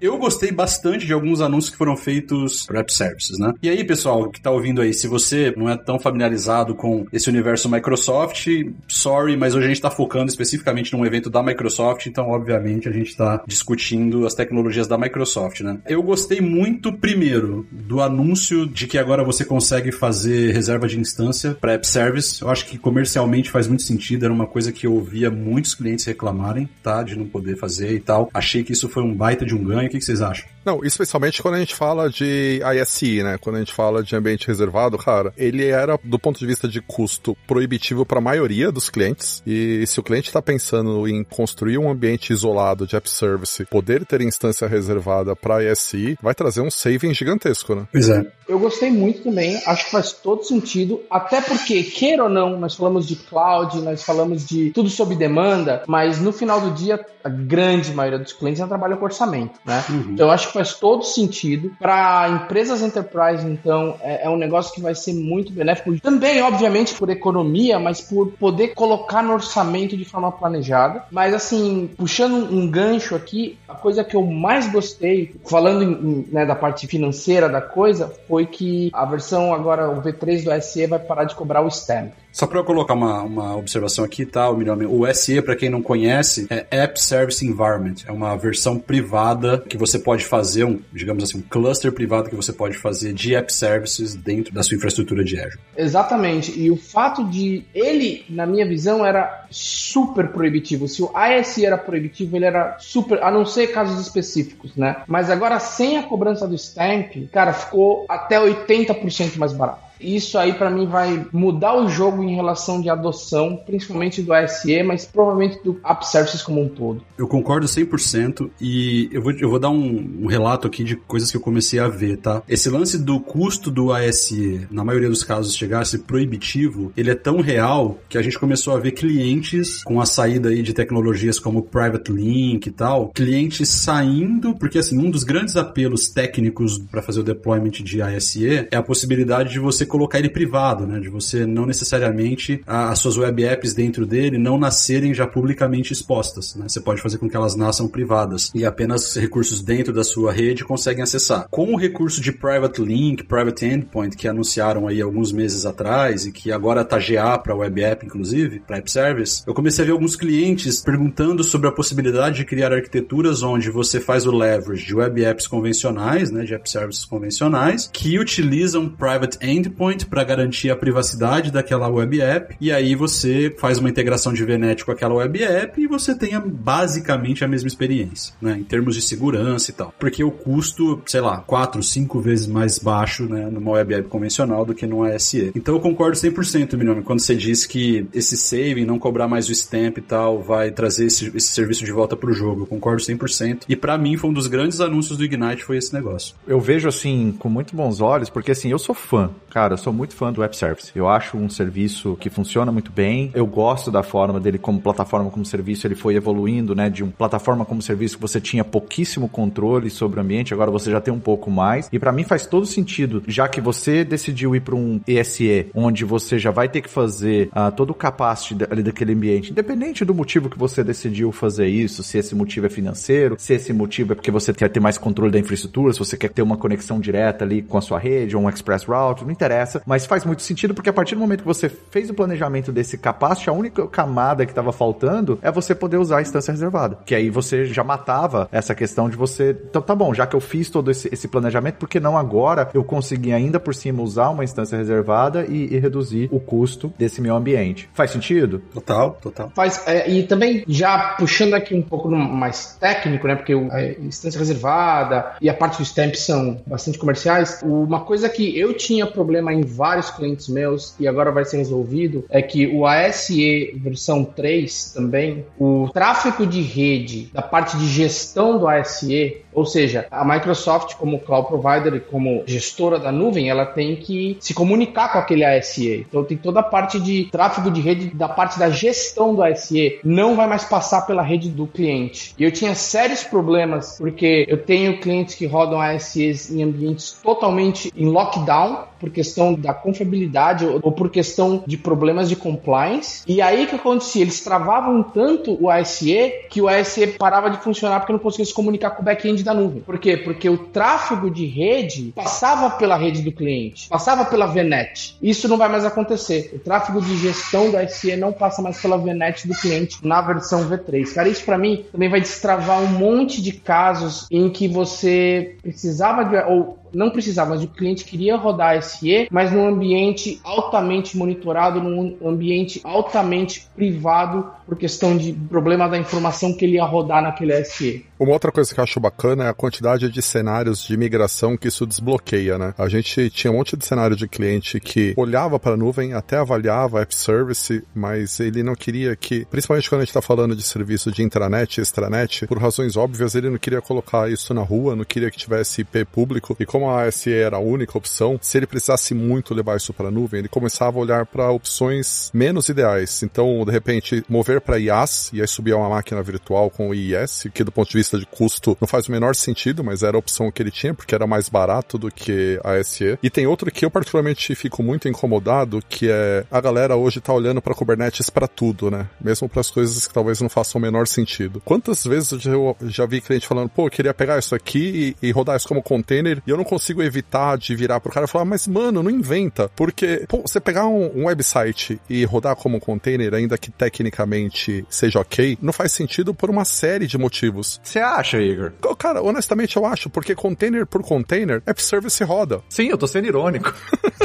Eu 0.00 0.16
gostei 0.16 0.50
bastante 0.50 1.04
de 1.06 1.12
alguns 1.12 1.42
anúncios 1.42 1.70
que 1.70 1.76
foram 1.76 1.94
feitos 1.94 2.64
para 2.64 2.80
App 2.80 2.92
Services, 2.92 3.38
né? 3.38 3.52
E 3.62 3.68
aí, 3.68 3.84
pessoal, 3.84 4.30
que 4.30 4.40
tá 4.40 4.50
ouvindo 4.50 4.80
aí, 4.80 4.94
se 4.94 5.06
você 5.06 5.52
não 5.54 5.68
é 5.68 5.76
tão 5.76 5.98
familiarizado 5.98 6.74
com 6.74 7.06
esse 7.12 7.28
universo 7.28 7.68
Microsoft, 7.68 8.46
sorry, 8.88 9.36
mas 9.36 9.54
hoje 9.54 9.66
a 9.66 9.68
gente 9.68 9.80
tá 9.80 9.90
focando 9.90 10.30
especificamente 10.30 10.94
num 10.94 11.04
evento 11.04 11.28
da 11.28 11.42
Microsoft, 11.42 12.06
então, 12.06 12.30
obviamente, 12.30 12.88
a 12.88 12.92
gente 12.92 13.14
tá 13.14 13.42
discutindo 13.46 14.26
as 14.26 14.34
tecnologias 14.34 14.88
da 14.88 14.96
Microsoft, 14.96 15.60
né? 15.60 15.78
Eu 15.86 16.02
gostei 16.02 16.40
muito, 16.40 16.92
primeiro, 16.92 17.66
do 17.70 18.00
anúncio 18.00 18.66
de 18.66 18.86
que 18.86 18.96
agora 18.96 19.22
você 19.22 19.44
consegue 19.44 19.92
fazer 19.92 20.52
reserva 20.52 20.88
de 20.88 20.98
instância 20.98 21.54
para 21.60 21.74
App 21.74 21.86
Service. 21.86 22.40
Eu 22.40 22.48
acho 22.48 22.64
que 22.64 22.78
comercialmente 22.78 23.50
faz 23.50 23.68
muito 23.68 23.82
sentido, 23.82 24.24
era 24.24 24.32
uma 24.32 24.46
coisa 24.46 24.72
que 24.72 24.86
eu 24.86 24.94
ouvia 24.94 25.30
muitos 25.30 25.74
clientes 25.74 26.06
reclamarem, 26.06 26.66
tá? 26.82 27.02
De 27.02 27.16
não 27.16 27.26
poder 27.26 27.56
fazer 27.56 27.94
e 27.94 28.00
tal. 28.00 28.30
Achei 28.32 28.64
que 28.64 28.72
isso 28.72 28.88
foi 28.88 29.02
um 29.02 29.14
baita 29.14 29.44
de 29.44 29.54
um 29.54 29.62
ganho 29.62 29.89
o 29.90 29.92
que, 29.92 29.98
que 29.98 30.04
vocês 30.04 30.22
acham? 30.22 30.48
Não, 30.64 30.84
especialmente 30.84 31.42
quando 31.42 31.54
a 31.54 31.58
gente 31.58 31.74
fala 31.74 32.08
de 32.08 32.60
ISE, 32.82 33.22
né? 33.22 33.38
Quando 33.40 33.56
a 33.56 33.58
gente 33.60 33.72
fala 33.72 34.02
de 34.02 34.14
ambiente 34.14 34.46
reservado, 34.46 34.98
cara, 34.98 35.32
ele 35.36 35.66
era, 35.66 35.98
do 36.02 36.18
ponto 36.18 36.38
de 36.38 36.46
vista 36.46 36.68
de 36.68 36.80
custo, 36.80 37.36
proibitivo 37.46 38.04
para 38.04 38.18
a 38.18 38.22
maioria 38.22 38.70
dos 38.70 38.90
clientes. 38.90 39.42
E 39.46 39.84
se 39.86 39.98
o 39.98 40.02
cliente 40.02 40.28
está 40.28 40.42
pensando 40.42 41.08
em 41.08 41.24
construir 41.24 41.78
um 41.78 41.90
ambiente 41.90 42.32
isolado 42.32 42.86
de 42.86 42.96
app 42.96 43.08
service, 43.08 43.64
poder 43.66 44.04
ter 44.04 44.20
instância 44.20 44.68
reservada 44.68 45.34
para 45.34 45.64
ISE, 45.64 46.16
vai 46.22 46.34
trazer 46.34 46.60
um 46.60 46.70
saving 46.70 47.14
gigantesco, 47.14 47.74
né? 47.74 47.86
Pois 47.90 48.08
é. 48.08 48.24
Eu 48.48 48.58
gostei 48.58 48.90
muito 48.90 49.22
também, 49.22 49.60
acho 49.64 49.84
que 49.84 49.90
faz 49.92 50.12
todo 50.12 50.42
sentido, 50.42 51.00
até 51.08 51.40
porque, 51.40 51.84
queira 51.84 52.24
ou 52.24 52.28
não, 52.28 52.58
nós 52.58 52.74
falamos 52.74 53.06
de 53.06 53.14
cloud, 53.14 53.80
nós 53.80 54.02
falamos 54.02 54.44
de 54.44 54.70
tudo 54.70 54.90
sob 54.90 55.14
demanda, 55.14 55.84
mas 55.86 56.20
no 56.20 56.32
final 56.32 56.60
do 56.60 56.72
dia, 56.72 56.98
a 57.22 57.28
grande 57.28 57.94
maioria 57.94 58.18
dos 58.18 58.32
clientes 58.32 58.60
não 58.60 58.66
trabalha 58.66 58.96
com 58.96 59.04
orçamento, 59.04 59.60
né? 59.64 59.84
Uhum. 59.88 60.10
Então, 60.10 60.26
eu 60.26 60.32
acho 60.32 60.49
que 60.50 60.58
faz 60.58 60.74
todo 60.74 61.04
sentido. 61.04 61.72
Para 61.78 62.28
empresas 62.28 62.82
enterprise, 62.82 63.46
então, 63.46 63.96
é, 64.02 64.26
é, 64.26 64.30
um 64.30 64.36
negócio 64.36 64.74
que 64.74 64.80
vai 64.80 64.94
ser 64.94 65.14
muito 65.14 65.52
benéfico. 65.52 65.98
Também, 66.00 66.42
obviamente, 66.42 66.94
por 66.94 67.08
economia, 67.08 67.78
mas 67.78 68.00
por 68.00 68.32
poder 68.32 68.68
colocar 68.68 69.22
no 69.22 69.32
orçamento 69.32 69.96
de 69.96 70.04
forma 70.04 70.30
planejada. 70.30 71.04
Mas, 71.10 71.34
assim, 71.34 71.90
puxando 71.96 72.52
um 72.52 72.68
gancho 72.70 73.14
aqui, 73.14 73.58
a 73.68 73.74
coisa 73.74 74.04
que 74.04 74.16
eu 74.16 74.22
mais 74.22 74.70
gostei, 74.70 75.34
falando 75.46 75.82
em, 75.82 75.92
em, 75.92 76.28
né, 76.30 76.44
da 76.44 76.54
parte 76.54 76.86
financeira 76.86 77.48
da 77.48 77.60
coisa, 77.60 78.12
foi 78.28 78.46
que 78.46 78.90
a 78.92 79.04
versão 79.04 79.54
agora, 79.54 79.90
o 79.90 80.02
V3 80.02 80.44
do 80.44 80.62
SE, 80.62 80.86
vai 80.86 80.98
parar 80.98 81.24
de 81.24 81.34
cobrar 81.34 81.62
o 81.62 81.68
stamp. 81.68 82.12
Só 82.32 82.46
para 82.46 82.58
eu 82.58 82.64
colocar 82.64 82.94
uma, 82.94 83.22
uma 83.22 83.56
observação 83.56 84.04
aqui, 84.04 84.24
tá, 84.24 84.48
o 84.50 85.14
SE, 85.14 85.42
para 85.42 85.56
quem 85.56 85.68
não 85.68 85.82
conhece, 85.82 86.46
é 86.48 86.66
App 86.70 87.00
Service 87.00 87.44
Environment. 87.44 87.96
É 88.06 88.12
uma 88.12 88.36
versão 88.36 88.78
privada 88.78 89.64
que 89.68 89.76
você 89.76 89.98
pode 89.98 90.24
fazer, 90.24 90.64
um, 90.64 90.80
digamos 90.92 91.24
assim, 91.24 91.38
um 91.38 91.42
cluster 91.42 91.92
privado 91.92 92.30
que 92.30 92.36
você 92.36 92.52
pode 92.52 92.76
fazer 92.76 93.12
de 93.12 93.34
App 93.34 93.52
Services 93.52 94.14
dentro 94.14 94.54
da 94.54 94.62
sua 94.62 94.76
infraestrutura 94.76 95.24
de 95.24 95.38
Azure. 95.38 95.58
Exatamente. 95.76 96.58
E 96.58 96.70
o 96.70 96.76
fato 96.76 97.24
de 97.24 97.64
ele, 97.74 98.24
na 98.28 98.46
minha 98.46 98.66
visão, 98.66 99.04
era 99.04 99.46
super 99.50 100.28
proibitivo. 100.28 100.86
Se 100.86 101.02
o 101.02 101.10
ASE 101.14 101.64
era 101.64 101.76
proibitivo, 101.76 102.36
ele 102.36 102.44
era 102.44 102.76
super, 102.78 103.22
a 103.22 103.30
não 103.30 103.44
ser 103.44 103.68
casos 103.68 104.00
específicos, 104.00 104.76
né? 104.76 105.02
Mas 105.06 105.30
agora, 105.30 105.58
sem 105.58 105.98
a 105.98 106.02
cobrança 106.04 106.46
do 106.46 106.54
stamp, 106.54 107.12
cara, 107.32 107.52
ficou 107.52 108.06
até 108.08 108.38
80% 108.38 109.36
mais 109.36 109.52
barato. 109.52 109.89
Isso 110.00 110.38
aí 110.38 110.54
para 110.54 110.70
mim 110.70 110.86
vai 110.86 111.26
mudar 111.32 111.74
o 111.74 111.88
jogo 111.88 112.22
em 112.22 112.34
relação 112.34 112.80
de 112.80 112.88
adoção, 112.88 113.60
principalmente 113.66 114.22
do 114.22 114.32
ASE, 114.32 114.82
mas 114.82 115.04
provavelmente 115.04 115.62
do 115.62 115.80
App 115.84 116.06
Services 116.06 116.42
como 116.42 116.62
um 116.62 116.68
todo. 116.68 117.02
Eu 117.18 117.28
concordo 117.28 117.66
100% 117.66 118.50
e 118.60 119.08
eu 119.12 119.22
vou, 119.22 119.32
eu 119.32 119.50
vou 119.50 119.58
dar 119.58 119.70
um, 119.70 120.22
um, 120.22 120.26
relato 120.26 120.66
aqui 120.66 120.82
de 120.82 120.96
coisas 120.96 121.30
que 121.30 121.36
eu 121.36 121.40
comecei 121.40 121.78
a 121.78 121.88
ver, 121.88 122.16
tá? 122.16 122.42
Esse 122.48 122.70
lance 122.70 122.98
do 122.98 123.20
custo 123.20 123.70
do 123.70 123.92
ASE, 123.92 124.66
na 124.70 124.84
maioria 124.84 125.08
dos 125.08 125.22
casos, 125.22 125.58
ser 125.84 125.98
proibitivo, 126.00 126.92
ele 126.96 127.10
é 127.10 127.14
tão 127.14 127.40
real 127.40 127.98
que 128.08 128.18
a 128.18 128.22
gente 128.22 128.38
começou 128.38 128.74
a 128.74 128.78
ver 128.78 128.92
clientes 128.92 129.82
com 129.84 130.00
a 130.00 130.06
saída 130.06 130.48
aí 130.48 130.62
de 130.62 130.72
tecnologias 130.72 131.38
como 131.38 131.62
Private 131.62 132.12
Link 132.12 132.66
e 132.66 132.70
tal, 132.70 133.08
clientes 133.08 133.68
saindo, 133.68 134.54
porque 134.54 134.78
assim, 134.78 134.98
um 134.98 135.10
dos 135.10 135.24
grandes 135.24 135.56
apelos 135.56 136.08
técnicos 136.08 136.78
para 136.78 137.02
fazer 137.02 137.20
o 137.20 137.24
deployment 137.24 137.70
de 137.70 138.02
ASE 138.02 138.68
é 138.70 138.76
a 138.76 138.82
possibilidade 138.82 139.50
de 139.50 139.58
você 139.58 139.86
colocar 139.90 140.18
ele 140.18 140.30
privado, 140.30 140.86
né? 140.86 141.00
De 141.00 141.08
você 141.08 141.44
não 141.44 141.66
necessariamente 141.66 142.62
a, 142.66 142.90
as 142.90 142.98
suas 142.98 143.18
web 143.18 143.44
apps 143.44 143.74
dentro 143.74 144.06
dele 144.06 144.38
não 144.38 144.58
nascerem 144.58 145.12
já 145.12 145.26
publicamente 145.26 145.92
expostas, 145.92 146.54
né? 146.54 146.68
Você 146.68 146.80
pode 146.80 147.02
fazer 147.02 147.18
com 147.18 147.28
que 147.28 147.36
elas 147.36 147.56
nasçam 147.56 147.88
privadas 147.88 148.50
e 148.54 148.64
apenas 148.64 149.16
recursos 149.16 149.60
dentro 149.60 149.92
da 149.92 150.04
sua 150.04 150.32
rede 150.32 150.64
conseguem 150.64 151.02
acessar. 151.02 151.46
Com 151.50 151.74
o 151.74 151.76
recurso 151.76 152.20
de 152.20 152.32
Private 152.32 152.82
Link, 152.82 153.24
Private 153.24 153.66
Endpoint 153.66 154.16
que 154.16 154.28
anunciaram 154.28 154.86
aí 154.86 155.00
alguns 155.00 155.32
meses 155.32 155.66
atrás 155.66 156.26
e 156.26 156.32
que 156.32 156.52
agora 156.52 156.84
tá 156.84 156.98
GA 156.98 157.36
para 157.38 157.54
web 157.54 157.82
app 157.82 158.06
inclusive, 158.06 158.60
para 158.60 158.78
app 158.78 158.90
service, 158.90 159.42
eu 159.46 159.54
comecei 159.54 159.82
a 159.82 159.86
ver 159.86 159.92
alguns 159.92 160.16
clientes 160.16 160.80
perguntando 160.80 161.42
sobre 161.42 161.68
a 161.68 161.72
possibilidade 161.72 162.36
de 162.36 162.44
criar 162.44 162.72
arquiteturas 162.72 163.42
onde 163.42 163.70
você 163.70 164.00
faz 164.00 164.26
o 164.26 164.30
leverage 164.30 164.86
de 164.86 164.94
web 164.94 165.24
apps 165.24 165.46
convencionais, 165.46 166.30
né, 166.30 166.44
de 166.44 166.54
app 166.54 166.70
services 166.70 167.04
convencionais, 167.04 167.90
que 167.92 168.18
utilizam 168.18 168.88
Private 168.88 169.38
Endpoint 169.42 169.79
endpoint 169.80 170.06
para 170.06 170.22
garantir 170.22 170.70
a 170.70 170.76
privacidade 170.76 171.50
daquela 171.50 171.88
web 171.88 172.20
app, 172.20 172.54
e 172.60 172.70
aí 172.70 172.94
você 172.94 173.54
faz 173.58 173.78
uma 173.78 173.88
integração 173.88 174.32
de 174.32 174.44
VNet 174.44 174.84
com 174.84 174.92
aquela 174.92 175.14
web 175.14 175.42
app 175.42 175.80
e 175.80 175.86
você 175.86 176.14
tenha 176.14 176.40
basicamente 176.40 177.44
a 177.44 177.48
mesma 177.48 177.68
experiência, 177.68 178.34
né, 178.40 178.56
em 178.58 178.64
termos 178.64 178.94
de 178.94 179.02
segurança 179.02 179.70
e 179.70 179.74
tal. 179.74 179.94
Porque 179.98 180.22
o 180.22 180.30
custo, 180.30 181.00
sei 181.06 181.20
lá, 181.20 181.38
4, 181.38 181.82
5 181.82 182.20
vezes 182.20 182.46
mais 182.46 182.78
baixo, 182.78 183.24
né, 183.24 183.48
numa 183.50 183.72
web 183.72 183.94
app 183.94 184.08
convencional 184.08 184.64
do 184.64 184.74
que 184.74 184.86
numa 184.86 185.08
ASE. 185.08 185.50
Então 185.54 185.74
eu 185.74 185.80
concordo 185.80 186.16
100%, 186.16 186.76
Minami, 186.76 187.02
quando 187.02 187.20
você 187.20 187.34
diz 187.34 187.66
que 187.66 188.06
esse 188.12 188.36
saving, 188.36 188.84
não 188.84 188.98
cobrar 188.98 189.28
mais 189.28 189.48
o 189.48 189.52
stamp 189.52 189.98
e 189.98 190.02
tal, 190.02 190.42
vai 190.42 190.70
trazer 190.70 191.06
esse, 191.06 191.32
esse 191.34 191.48
serviço 191.48 191.84
de 191.84 191.92
volta 191.92 192.16
pro 192.16 192.32
jogo. 192.32 192.62
Eu 192.62 192.66
concordo 192.66 193.00
100%. 193.00 193.62
E 193.68 193.76
para 193.76 193.96
mim 193.96 194.16
foi 194.16 194.30
um 194.30 194.32
dos 194.32 194.46
grandes 194.46 194.80
anúncios 194.80 195.16
do 195.16 195.24
Ignite 195.24 195.64
foi 195.64 195.76
esse 195.76 195.92
negócio. 195.94 196.34
Eu 196.46 196.60
vejo 196.60 196.88
assim 196.88 197.34
com 197.38 197.48
muito 197.48 197.74
bons 197.74 198.00
olhos, 198.00 198.28
porque 198.28 198.50
assim, 198.50 198.70
eu 198.70 198.78
sou 198.78 198.94
fã, 198.94 199.30
cara 199.50 199.69
cara, 199.70 199.74
eu 199.74 199.78
sou 199.78 199.92
muito 199.92 200.14
fã 200.14 200.32
do 200.32 200.42
App 200.42 200.56
Service. 200.56 200.90
Eu 200.94 201.08
acho 201.08 201.36
um 201.36 201.48
serviço 201.48 202.16
que 202.18 202.28
funciona 202.28 202.72
muito 202.72 202.90
bem. 202.90 203.30
Eu 203.34 203.46
gosto 203.46 203.90
da 203.90 204.02
forma 204.02 204.40
dele 204.40 204.58
como 204.58 204.80
plataforma 204.80 205.30
como 205.30 205.44
serviço. 205.44 205.86
Ele 205.86 205.94
foi 205.94 206.14
evoluindo, 206.14 206.74
né? 206.74 206.90
De 206.90 207.04
uma 207.04 207.12
plataforma 207.12 207.64
como 207.64 207.80
serviço 207.80 208.16
que 208.16 208.22
você 208.22 208.40
tinha 208.40 208.64
pouquíssimo 208.64 209.28
controle 209.28 209.88
sobre 209.90 210.18
o 210.18 210.22
ambiente, 210.22 210.52
agora 210.52 210.70
você 210.70 210.90
já 210.90 211.00
tem 211.00 211.12
um 211.12 211.20
pouco 211.20 211.50
mais. 211.50 211.88
E 211.92 211.98
para 211.98 212.12
mim 212.12 212.24
faz 212.24 212.46
todo 212.46 212.66
sentido, 212.66 213.22
já 213.26 213.48
que 213.48 213.60
você 213.60 214.04
decidiu 214.04 214.54
ir 214.56 214.60
para 214.60 214.74
um 214.74 215.00
ESE, 215.06 215.66
onde 215.74 216.04
você 216.04 216.38
já 216.38 216.50
vai 216.50 216.68
ter 216.68 216.80
que 216.80 216.90
fazer 216.90 217.48
uh, 217.48 217.70
todo 217.70 217.90
o 217.90 217.94
capacity 217.94 218.56
ali 218.70 218.82
daquele 218.82 219.12
ambiente, 219.12 219.52
independente 219.52 220.04
do 220.04 220.14
motivo 220.14 220.48
que 220.48 220.58
você 220.58 220.82
decidiu 220.82 221.30
fazer 221.30 221.66
isso, 221.68 222.02
se 222.02 222.18
esse 222.18 222.34
motivo 222.34 222.66
é 222.66 222.70
financeiro, 222.70 223.36
se 223.38 223.54
esse 223.54 223.72
motivo 223.72 224.12
é 224.12 224.14
porque 224.14 224.30
você 224.30 224.52
quer 224.52 224.68
ter 224.68 224.80
mais 224.80 224.98
controle 224.98 225.30
da 225.30 225.38
infraestrutura, 225.38 225.92
se 225.92 225.98
você 225.98 226.16
quer 226.16 226.30
ter 226.30 226.42
uma 226.42 226.56
conexão 226.56 226.98
direta 226.98 227.44
ali 227.44 227.62
com 227.62 227.78
a 227.78 227.80
sua 227.80 227.98
rede 227.98 228.36
ou 228.36 228.42
um 228.42 228.48
express 228.48 228.84
route, 228.84 229.24
não 229.24 229.30
interessa, 229.30 229.59
mas 229.86 230.06
faz 230.06 230.24
muito 230.24 230.42
sentido 230.42 230.74
porque 230.74 230.90
a 230.90 230.92
partir 230.92 231.14
do 231.14 231.20
momento 231.20 231.40
que 231.40 231.46
você 231.46 231.68
fez 231.68 232.10
o 232.10 232.14
planejamento 232.14 232.72
desse 232.72 232.98
capacity, 232.98 233.50
a 233.50 233.52
única 233.52 233.86
camada 233.86 234.44
que 234.44 234.52
estava 234.52 234.72
faltando 234.72 235.38
é 235.42 235.50
você 235.50 235.74
poder 235.74 235.96
usar 235.96 236.18
a 236.18 236.22
instância 236.22 236.52
reservada, 236.52 236.98
que 237.04 237.14
aí 237.14 237.30
você 237.30 237.64
já 237.66 237.84
matava 237.84 238.48
essa 238.52 238.74
questão 238.74 239.08
de 239.08 239.16
você, 239.16 239.56
então 239.68 239.82
tá 239.82 239.94
bom, 239.94 240.12
já 240.14 240.26
que 240.26 240.36
eu 240.36 240.40
fiz 240.40 240.70
todo 240.70 240.90
esse, 240.90 241.08
esse 241.12 241.28
planejamento, 241.28 241.76
por 241.76 241.88
que 241.88 242.00
não 242.00 242.16
agora 242.16 242.68
eu 242.74 242.84
consegui 242.84 243.32
ainda 243.32 243.58
por 243.58 243.74
cima 243.74 244.02
usar 244.02 244.30
uma 244.30 244.44
instância 244.44 244.76
reservada 244.76 245.44
e, 245.48 245.74
e 245.74 245.78
reduzir 245.78 246.28
o 246.32 246.40
custo 246.40 246.92
desse 246.98 247.20
meu 247.20 247.34
ambiente? 247.34 247.88
Faz 247.92 248.10
sentido? 248.10 248.60
Total, 248.72 249.18
total. 249.20 249.52
Faz, 249.54 249.82
é, 249.86 250.10
e 250.10 250.22
também 250.24 250.64
já 250.66 251.14
puxando 251.18 251.54
aqui 251.54 251.74
um 251.74 251.82
pouco 251.82 252.08
mais 252.08 252.76
técnico, 252.78 253.26
né, 253.26 253.34
porque 253.34 253.52
a 253.52 253.82
instância 254.04 254.38
reservada 254.38 255.34
e 255.40 255.48
a 255.48 255.54
parte 255.54 255.78
do 255.78 255.84
stamp 255.84 256.14
são 256.14 256.60
bastante 256.66 256.98
comerciais, 256.98 257.60
uma 257.62 258.00
coisa 258.00 258.28
que 258.28 258.58
eu 258.58 258.74
tinha 258.74 259.06
problema 259.06 259.49
em 259.52 259.62
vários 259.62 260.10
clientes 260.10 260.48
meus 260.48 260.94
e 260.98 261.06
agora 261.06 261.30
vai 261.30 261.44
ser 261.44 261.58
resolvido 261.58 262.24
é 262.30 262.42
que 262.42 262.66
o 262.66 262.86
ASE 262.86 263.72
versão 263.76 264.24
3 264.24 264.92
também, 264.92 265.44
o 265.58 265.88
tráfego 265.92 266.46
de 266.46 266.60
rede 266.62 267.30
da 267.32 267.42
parte 267.42 267.76
de 267.76 267.86
gestão 267.86 268.58
do 268.58 268.68
ASE, 268.68 269.38
ou 269.52 269.64
seja, 269.64 270.06
a 270.10 270.24
Microsoft 270.24 270.94
como 270.94 271.18
cloud 271.20 271.48
provider 271.48 271.94
e 271.94 272.00
como 272.00 272.42
gestora 272.46 272.98
da 272.98 273.12
nuvem, 273.12 273.48
ela 273.48 273.66
tem 273.66 273.96
que 273.96 274.36
se 274.40 274.54
comunicar 274.54 275.12
com 275.12 275.18
aquele 275.18 275.44
ASE. 275.44 276.06
Então 276.08 276.24
tem 276.24 276.36
toda 276.36 276.60
a 276.60 276.64
parte 276.64 277.00
de 277.00 277.28
tráfego 277.30 277.70
de 277.70 277.80
rede 277.80 278.10
da 278.14 278.28
parte 278.28 278.58
da 278.58 278.70
gestão 278.70 279.34
do 279.34 279.42
ASE, 279.42 279.98
não 280.04 280.36
vai 280.36 280.46
mais 280.46 280.64
passar 280.64 281.02
pela 281.02 281.22
rede 281.22 281.48
do 281.48 281.66
cliente. 281.66 282.34
E 282.38 282.44
eu 282.44 282.50
tinha 282.50 282.74
sérios 282.74 283.24
problemas 283.24 283.96
porque 283.98 284.46
eu 284.48 284.58
tenho 284.58 285.00
clientes 285.00 285.34
que 285.34 285.46
rodam 285.46 285.80
ASEs 285.80 286.50
em 286.50 286.62
ambientes 286.62 287.18
totalmente 287.22 287.92
em 287.96 288.06
lockdown, 288.06 288.90
por 289.00 289.10
questão 289.10 289.54
da 289.54 289.72
confiabilidade 289.72 290.66
ou 290.66 290.92
por 290.92 291.10
questão 291.10 291.64
de 291.66 291.78
problemas 291.78 292.28
de 292.28 292.36
compliance. 292.36 293.24
E 293.26 293.40
aí 293.40 293.66
que 293.66 293.74
acontecia? 293.74 294.20
Eles 294.20 294.40
travavam 294.44 295.02
tanto 295.02 295.56
o 295.60 295.70
ASE 295.70 296.32
que 296.50 296.60
o 296.60 296.68
ASE 296.68 297.06
parava 297.18 297.48
de 297.48 297.56
funcionar 297.56 298.00
porque 298.00 298.12
não 298.12 298.20
conseguia 298.20 298.44
se 298.44 298.54
comunicar 298.54 298.90
com 298.90 299.00
o 299.00 299.04
back-end 299.04 299.39
da 299.42 299.54
nuvem. 299.54 299.82
Por 299.82 299.98
quê? 299.98 300.16
Porque 300.16 300.48
o 300.48 300.58
tráfego 300.58 301.30
de 301.30 301.46
rede 301.46 302.12
passava 302.14 302.70
pela 302.70 302.96
rede 302.96 303.22
do 303.22 303.32
cliente, 303.32 303.88
passava 303.88 304.24
pela 304.24 304.46
VNet. 304.46 305.16
Isso 305.22 305.48
não 305.48 305.56
vai 305.56 305.68
mais 305.68 305.84
acontecer. 305.84 306.50
O 306.54 306.58
tráfego 306.58 307.00
de 307.00 307.16
gestão 307.16 307.70
do 307.70 307.76
ASE 307.76 308.16
não 308.16 308.32
passa 308.32 308.62
mais 308.62 308.80
pela 308.80 308.96
VNet 308.96 309.46
do 309.46 309.54
cliente 309.54 309.98
na 310.02 310.20
versão 310.20 310.68
V3. 310.68 311.12
Cara, 311.14 311.28
isso 311.28 311.44
para 311.44 311.58
mim 311.58 311.84
também 311.92 312.08
vai 312.08 312.20
destravar 312.20 312.82
um 312.82 312.88
monte 312.88 313.42
de 313.42 313.52
casos 313.52 314.26
em 314.30 314.48
que 314.50 314.68
você 314.68 315.56
precisava 315.62 316.24
de 316.24 316.36
ou 316.50 316.79
não 316.92 317.10
precisava, 317.10 317.50
mas 317.50 317.62
o 317.62 317.68
cliente 317.68 318.04
queria 318.04 318.36
rodar 318.36 318.80
SE, 318.82 319.28
mas 319.30 319.52
num 319.52 319.66
ambiente 319.66 320.40
altamente 320.44 321.16
monitorado, 321.16 321.80
num 321.80 322.16
ambiente 322.24 322.80
altamente 322.84 323.66
privado, 323.74 324.46
por 324.66 324.76
questão 324.76 325.16
de 325.16 325.32
problema 325.32 325.88
da 325.88 325.98
informação 325.98 326.56
que 326.56 326.64
ele 326.64 326.74
ia 326.74 326.84
rodar 326.84 327.22
naquele 327.22 327.64
SE. 327.64 328.06
Uma 328.18 328.32
outra 328.32 328.52
coisa 328.52 328.72
que 328.72 328.78
eu 328.78 328.84
acho 328.84 329.00
bacana 329.00 329.44
é 329.44 329.48
a 329.48 329.54
quantidade 329.54 330.08
de 330.08 330.22
cenários 330.22 330.84
de 330.86 330.96
migração 330.96 331.56
que 331.56 331.68
isso 331.68 331.86
desbloqueia, 331.86 332.56
né? 332.56 332.74
A 332.78 332.88
gente 332.88 333.30
tinha 333.30 333.50
um 333.50 333.56
monte 333.56 333.76
de 333.76 333.84
cenário 333.84 334.14
de 334.14 334.28
cliente 334.28 334.78
que 334.78 335.14
olhava 335.16 335.58
para 335.58 335.72
a 335.72 335.76
nuvem, 335.76 336.12
até 336.12 336.36
avaliava 336.36 337.00
app 337.00 337.14
service, 337.14 337.82
mas 337.94 338.38
ele 338.38 338.62
não 338.62 338.74
queria 338.74 339.16
que, 339.16 339.44
principalmente 339.46 339.88
quando 339.88 340.02
a 340.02 340.04
gente 340.04 340.10
está 340.10 340.22
falando 340.22 340.54
de 340.54 340.62
serviço 340.62 341.10
de 341.10 341.22
intranet 341.22 341.78
e 341.78 341.82
extranet, 341.82 342.46
por 342.46 342.58
razões 342.58 342.96
óbvias, 342.96 343.34
ele 343.34 343.50
não 343.50 343.58
queria 343.58 343.80
colocar 343.80 344.30
isso 344.30 344.54
na 344.54 344.62
rua, 344.62 344.94
não 344.94 345.04
queria 345.04 345.30
que 345.30 345.38
tivesse 345.38 345.80
IP 345.80 346.04
público. 346.04 346.56
E 346.60 346.66
como 346.66 346.79
a 346.88 347.04
ASE 347.04 347.32
era 347.32 347.56
a 347.56 347.60
única 347.60 347.96
opção, 347.96 348.38
se 348.40 348.58
ele 348.58 348.66
precisasse 348.66 349.14
muito 349.14 349.54
levar 349.54 349.76
isso 349.76 349.92
para 349.92 350.08
a 350.08 350.10
nuvem, 350.10 350.40
ele 350.40 350.48
começava 350.48 350.98
a 350.98 351.00
olhar 351.00 351.26
para 351.26 351.50
opções 351.50 352.30
menos 352.34 352.68
ideais. 352.68 353.22
Então, 353.22 353.64
de 353.64 353.72
repente, 353.72 354.24
mover 354.28 354.60
para 354.60 354.78
IaaS 354.78 355.30
e 355.32 355.40
aí 355.40 355.48
subir 355.48 355.72
a 355.72 355.76
uma 355.78 355.88
máquina 355.88 356.22
virtual 356.22 356.70
com 356.70 356.90
o 356.90 356.94
IIS, 356.94 357.48
que 357.52 357.64
do 357.64 357.72
ponto 357.72 357.90
de 357.90 357.96
vista 357.96 358.10
vista 358.10 358.18
de 358.18 358.26
custo 358.26 358.76
não 358.80 358.88
faz 358.88 359.06
o 359.06 359.12
menor 359.12 359.34
sentido, 359.34 359.84
mas 359.84 360.02
era 360.02 360.16
a 360.16 360.18
opção 360.18 360.50
que 360.50 360.62
ele 360.62 360.70
tinha, 360.70 360.94
porque 360.94 361.14
era 361.14 361.26
mais 361.26 361.48
barato 361.48 361.96
do 361.96 362.10
que 362.10 362.58
a 362.64 362.82
SE. 362.82 363.18
E 363.22 363.30
tem 363.30 363.46
outro 363.46 363.70
que 363.70 363.84
eu 363.84 363.90
particularmente 363.90 364.54
fico 364.54 364.82
muito 364.82 365.08
incomodado, 365.08 365.82
que 365.88 366.10
é 366.10 366.44
a 366.50 366.60
galera 366.60 366.96
hoje 366.96 367.20
tá 367.20 367.32
olhando 367.32 367.62
para 367.62 367.74
Kubernetes 367.74 368.30
para 368.30 368.48
tudo, 368.48 368.90
né? 368.90 369.06
Mesmo 369.20 369.48
para 369.48 369.60
as 369.60 369.70
coisas 369.70 370.06
que 370.06 370.14
talvez 370.14 370.40
não 370.40 370.48
façam 370.48 370.78
o 370.78 370.82
menor 370.82 371.06
sentido. 371.06 371.62
Quantas 371.64 372.04
vezes 372.04 372.44
eu 372.44 372.76
já 372.82 373.06
vi 373.06 373.20
cliente 373.20 373.46
falando, 373.46 373.68
pô, 373.68 373.86
eu 373.86 373.90
queria 373.90 374.14
pegar 374.14 374.38
isso 374.38 374.54
aqui 374.54 375.14
e, 375.22 375.28
e 375.28 375.30
rodar 375.30 375.56
isso 375.56 375.68
como 375.68 375.82
container, 375.82 376.42
e 376.46 376.50
eu 376.50 376.56
não 376.56 376.64
consigo 376.70 377.02
evitar 377.02 377.58
de 377.58 377.74
virar 377.74 377.98
pro 377.98 378.12
cara 378.12 378.26
e 378.26 378.28
falar, 378.28 378.44
mas 378.44 378.68
mano, 378.68 379.02
não 379.02 379.10
inventa. 379.10 379.68
Porque, 379.74 380.24
pô, 380.28 380.42
você 380.42 380.60
pegar 380.60 380.86
um, 380.86 381.10
um 381.18 381.26
website 381.26 382.00
e 382.08 382.24
rodar 382.24 382.54
como 382.54 382.78
container, 382.78 383.34
ainda 383.34 383.58
que 383.58 383.72
tecnicamente 383.72 384.86
seja 384.88 385.18
ok, 385.18 385.58
não 385.60 385.72
faz 385.72 385.90
sentido 385.90 386.32
por 386.32 386.48
uma 386.48 386.64
série 386.64 387.08
de 387.08 387.18
motivos. 387.18 387.80
Você 387.82 387.98
acha, 387.98 388.40
Igor? 388.40 388.72
Cara, 388.96 389.20
honestamente 389.20 389.76
eu 389.76 389.84
acho, 389.84 390.08
porque 390.08 390.34
container 390.34 390.86
por 390.86 391.02
container, 391.02 391.60
app 391.66 391.82
service 391.82 392.22
roda. 392.22 392.60
Sim, 392.68 392.88
eu 392.88 392.98
tô 392.98 393.08
sendo 393.08 393.26
irônico. 393.26 393.74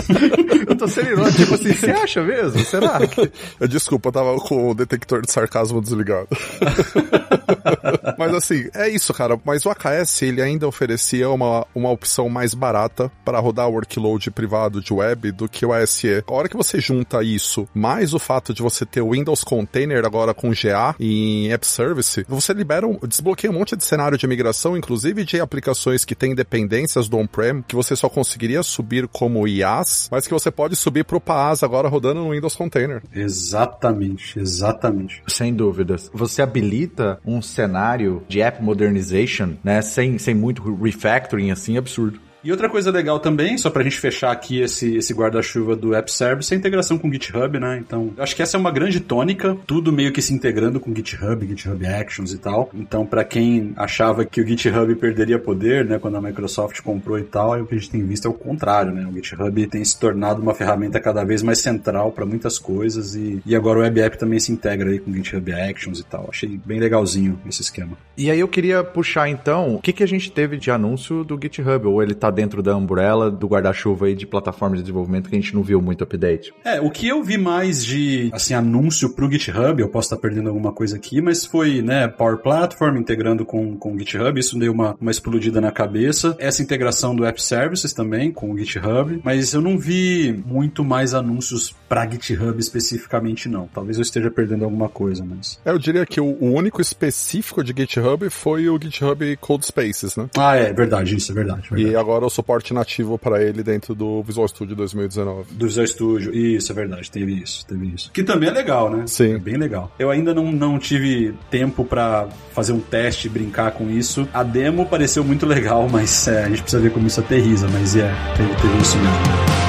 eu 0.67 0.75
tô 0.77 0.87
sendo 0.87 1.09
irônico. 1.09 1.37
Tipo 1.37 1.55
assim, 1.55 1.73
você 1.73 1.91
acha 1.91 2.21
mesmo? 2.21 2.63
Será? 2.63 2.99
Desculpa, 3.67 4.09
eu 4.09 4.13
tava 4.13 4.37
com 4.37 4.69
o 4.69 4.75
detector 4.75 5.21
de 5.21 5.31
sarcasmo 5.31 5.81
desligado. 5.81 6.27
Mas 8.17 8.33
assim, 8.33 8.69
é 8.73 8.89
isso, 8.89 9.13
cara. 9.13 9.39
Mas 9.43 9.65
o 9.65 9.69
AKS, 9.69 10.21
ele 10.21 10.41
ainda 10.41 10.67
oferecia 10.67 11.29
uma, 11.29 11.65
uma 11.73 11.89
opção 11.89 12.29
mais 12.35 12.53
barata 12.53 13.09
para 13.23 13.39
rodar 13.39 13.69
workload 13.69 14.29
privado 14.29 14.81
de 14.81 14.93
web 14.93 15.31
do 15.31 15.47
que 15.47 15.65
o 15.65 15.71
ASE. 15.71 16.21
A 16.27 16.33
hora 16.33 16.49
que 16.49 16.57
você 16.57 16.81
junta 16.81 17.23
isso, 17.23 17.65
mais 17.73 18.13
o 18.13 18.19
fato 18.19 18.53
de 18.53 18.61
você 18.61 18.85
ter 18.85 18.99
o 18.99 19.11
Windows 19.11 19.41
Container 19.41 20.03
agora 20.05 20.33
com 20.33 20.51
GA 20.51 20.93
em 20.99 21.49
App 21.53 21.65
Service, 21.65 22.25
você 22.27 22.51
libera, 22.51 22.85
um, 22.85 22.99
desbloqueia 23.07 23.49
um 23.49 23.57
monte 23.57 23.77
de 23.77 23.85
cenário 23.85 24.17
de 24.17 24.27
migração, 24.27 24.75
inclusive 24.75 25.23
de 25.23 25.39
aplicações 25.39 26.03
que 26.03 26.13
têm 26.13 26.35
dependências 26.35 27.07
do 27.07 27.17
on-prem, 27.17 27.63
que 27.65 27.75
você 27.75 27.95
só 27.95 28.09
conseguiria 28.09 28.61
subir 28.63 29.07
como 29.07 29.47
IaaS, 29.47 30.09
mas 30.11 30.27
que 30.27 30.33
você 30.33 30.51
pode 30.51 30.75
subir 30.75 31.05
pro 31.05 31.21
PaaS 31.21 31.63
agora 31.63 31.87
rodando 31.87 32.21
no 32.21 32.31
Windows 32.31 32.55
Container. 32.55 33.01
Exatamente, 33.13 34.37
exatamente. 34.37 35.23
Sem 35.27 35.53
dúvidas. 35.53 36.11
Você 36.13 36.41
habilita 36.41 37.17
um 37.25 37.41
cenário 37.41 38.23
de 38.27 38.41
app 38.41 38.61
modernization, 38.61 39.53
né, 39.63 39.81
sem, 39.81 40.17
sem 40.17 40.35
muito 40.35 40.61
refactoring 40.75 41.51
assim, 41.51 41.77
absurdo. 41.77 42.24
E 42.45 42.51
outra 42.51 42.69
coisa 42.69 42.91
legal 42.91 43.19
também, 43.19 43.57
só 43.57 43.71
pra 43.71 43.81
gente 43.81 43.99
fechar 43.99 44.31
aqui 44.31 44.61
esse, 44.61 44.97
esse 44.97 45.15
guarda-chuva 45.15 45.75
do 45.75 45.95
App 45.95 46.11
Service, 46.11 46.53
é 46.53 46.55
a 46.55 46.59
integração 46.59 46.95
com 46.95 47.07
o 47.07 47.11
GitHub, 47.11 47.59
né? 47.59 47.79
Então, 47.83 48.13
acho 48.19 48.35
que 48.35 48.43
essa 48.43 48.55
é 48.55 48.59
uma 48.59 48.69
grande 48.69 48.99
tônica, 48.99 49.57
tudo 49.65 49.91
meio 49.91 50.11
que 50.11 50.21
se 50.21 50.31
integrando 50.31 50.79
com 50.79 50.91
o 50.91 50.95
GitHub, 50.95 51.43
GitHub 51.43 51.87
Actions 51.87 52.33
e 52.33 52.37
tal. 52.37 52.69
Então, 52.71 53.03
para 53.03 53.23
quem 53.23 53.73
achava 53.75 54.23
que 54.23 54.39
o 54.39 54.47
GitHub 54.47 54.93
perderia 54.93 55.39
poder, 55.39 55.85
né, 55.85 55.97
quando 55.97 56.17
a 56.17 56.21
Microsoft 56.21 56.81
comprou 56.81 57.17
e 57.17 57.23
tal, 57.23 57.59
o 57.59 57.65
que 57.65 57.73
a 57.73 57.77
gente 57.79 57.89
tem 57.89 58.05
visto 58.05 58.27
é 58.27 58.29
o 58.29 58.33
contrário, 58.33 58.91
né? 58.91 59.07
O 59.11 59.13
GitHub 59.15 59.65
tem 59.65 59.83
se 59.83 59.99
tornado 59.99 60.39
uma 60.39 60.53
ferramenta 60.53 60.99
cada 60.99 61.23
vez 61.23 61.41
mais 61.41 61.57
central 61.57 62.11
para 62.11 62.27
muitas 62.27 62.59
coisas 62.59 63.15
e, 63.15 63.41
e 63.43 63.55
agora 63.55 63.79
o 63.79 63.81
Web 63.81 64.01
App 64.01 64.19
também 64.19 64.39
se 64.39 64.51
integra 64.51 64.91
aí 64.91 64.99
com 64.99 65.09
o 65.09 65.13
GitHub 65.15 65.51
Actions 65.51 65.99
e 65.99 66.03
tal. 66.03 66.27
Achei 66.29 66.59
bem 66.63 66.79
legalzinho 66.79 67.39
esse 67.49 67.63
esquema. 67.63 67.97
E 68.15 68.29
aí 68.29 68.39
eu 68.39 68.47
queria 68.47 68.83
puxar 68.83 69.29
então, 69.29 69.73
o 69.73 69.81
que, 69.81 69.91
que 69.91 70.03
a 70.03 70.07
gente 70.07 70.31
teve 70.31 70.57
de 70.57 70.69
anúncio 70.69 71.23
do 71.23 71.39
GitHub? 71.41 71.87
Ou 71.87 72.03
ele 72.03 72.13
tá 72.13 72.34
dentro 72.35 72.61
da 72.61 72.75
umbrella 72.75 73.31
do 73.31 73.47
guarda-chuva 73.47 74.07
aí 74.07 74.15
de 74.15 74.27
plataforma 74.27 74.75
de 74.75 74.83
desenvolvimento 74.83 75.29
que 75.29 75.35
a 75.35 75.39
gente 75.39 75.55
não 75.55 75.63
viu 75.63 75.81
muito 75.81 76.03
update. 76.03 76.53
É, 76.63 76.79
o 76.81 76.91
que 76.91 77.07
eu 77.07 77.23
vi 77.23 77.37
mais 77.37 77.83
de, 77.83 78.29
assim, 78.33 78.53
anúncio 78.53 79.15
pro 79.15 79.31
GitHub, 79.31 79.81
eu 79.81 79.89
posso 79.89 80.07
estar 80.07 80.17
perdendo 80.17 80.49
alguma 80.49 80.71
coisa 80.71 80.95
aqui, 80.97 81.21
mas 81.21 81.45
foi, 81.45 81.81
né, 81.81 82.07
Power 82.07 82.37
Platform 82.37 82.97
integrando 82.97 83.45
com, 83.45 83.75
com 83.77 83.93
o 83.93 83.99
GitHub, 83.99 84.39
isso 84.39 84.59
deu 84.59 84.71
uma, 84.71 84.95
uma 84.99 85.11
explodida 85.11 85.59
na 85.61 85.71
cabeça. 85.71 86.35
Essa 86.39 86.61
integração 86.61 87.15
do 87.15 87.25
App 87.25 87.41
Services 87.41 87.93
também 87.93 88.31
com 88.31 88.51
o 88.51 88.57
GitHub, 88.57 89.21
mas 89.23 89.53
eu 89.53 89.61
não 89.61 89.77
vi 89.77 90.43
muito 90.45 90.83
mais 90.83 91.13
anúncios 91.13 91.73
para 91.87 92.09
GitHub 92.09 92.59
especificamente 92.59 93.47
não. 93.47 93.67
Talvez 93.73 93.97
eu 93.97 94.01
esteja 94.03 94.29
perdendo 94.29 94.65
alguma 94.65 94.89
coisa, 94.89 95.25
mas... 95.25 95.59
É, 95.65 95.71
eu 95.71 95.79
diria 95.79 96.05
que 96.05 96.19
o, 96.19 96.37
o 96.39 96.53
único 96.53 96.81
específico 96.81 97.63
de 97.63 97.73
GitHub 97.75 98.29
foi 98.29 98.69
o 98.69 98.79
GitHub 98.81 99.37
Code 99.37 99.65
Spaces, 99.65 100.15
né? 100.15 100.29
Ah, 100.37 100.55
é, 100.55 100.73
verdade, 100.73 101.15
isso 101.15 101.31
é 101.31 101.35
verdade. 101.35 101.69
verdade. 101.69 101.91
E 101.91 101.95
agora 101.95 102.14
agora 102.15 102.25
o 102.25 102.29
suporte 102.29 102.73
nativo 102.73 103.17
para 103.17 103.43
ele 103.43 103.61
dentro 103.61 103.93
do 103.93 104.23
Visual 104.23 104.47
Studio 104.47 104.75
2019. 104.75 105.53
Do 105.53 105.67
Visual 105.67 105.85
Studio, 105.85 106.33
isso, 106.33 106.71
é 106.71 106.75
verdade, 106.75 107.11
teve 107.11 107.33
isso, 107.33 107.65
teve 107.65 107.87
isso. 107.87 108.11
Que 108.11 108.23
também 108.23 108.49
é 108.49 108.51
legal, 108.51 108.89
né? 108.89 109.05
Sim. 109.07 109.33
É 109.33 109.37
bem 109.37 109.57
legal. 109.57 109.91
Eu 109.99 110.09
ainda 110.09 110.33
não, 110.33 110.51
não 110.51 110.79
tive 110.79 111.33
tempo 111.51 111.83
para 111.83 112.27
fazer 112.53 112.71
um 112.71 112.79
teste, 112.79 113.27
brincar 113.27 113.71
com 113.71 113.89
isso. 113.89 114.27
A 114.33 114.43
demo 114.43 114.85
pareceu 114.85 115.23
muito 115.23 115.45
legal, 115.45 115.87
mas 115.91 116.27
é, 116.27 116.45
a 116.45 116.49
gente 116.49 116.61
precisa 116.61 116.81
ver 116.81 116.91
como 116.91 117.05
isso 117.05 117.19
aterriza, 117.19 117.67
mas 117.67 117.95
é, 117.95 118.13
teve, 118.37 118.55
teve 118.55 118.81
isso 118.81 118.97
mesmo. 118.97 119.64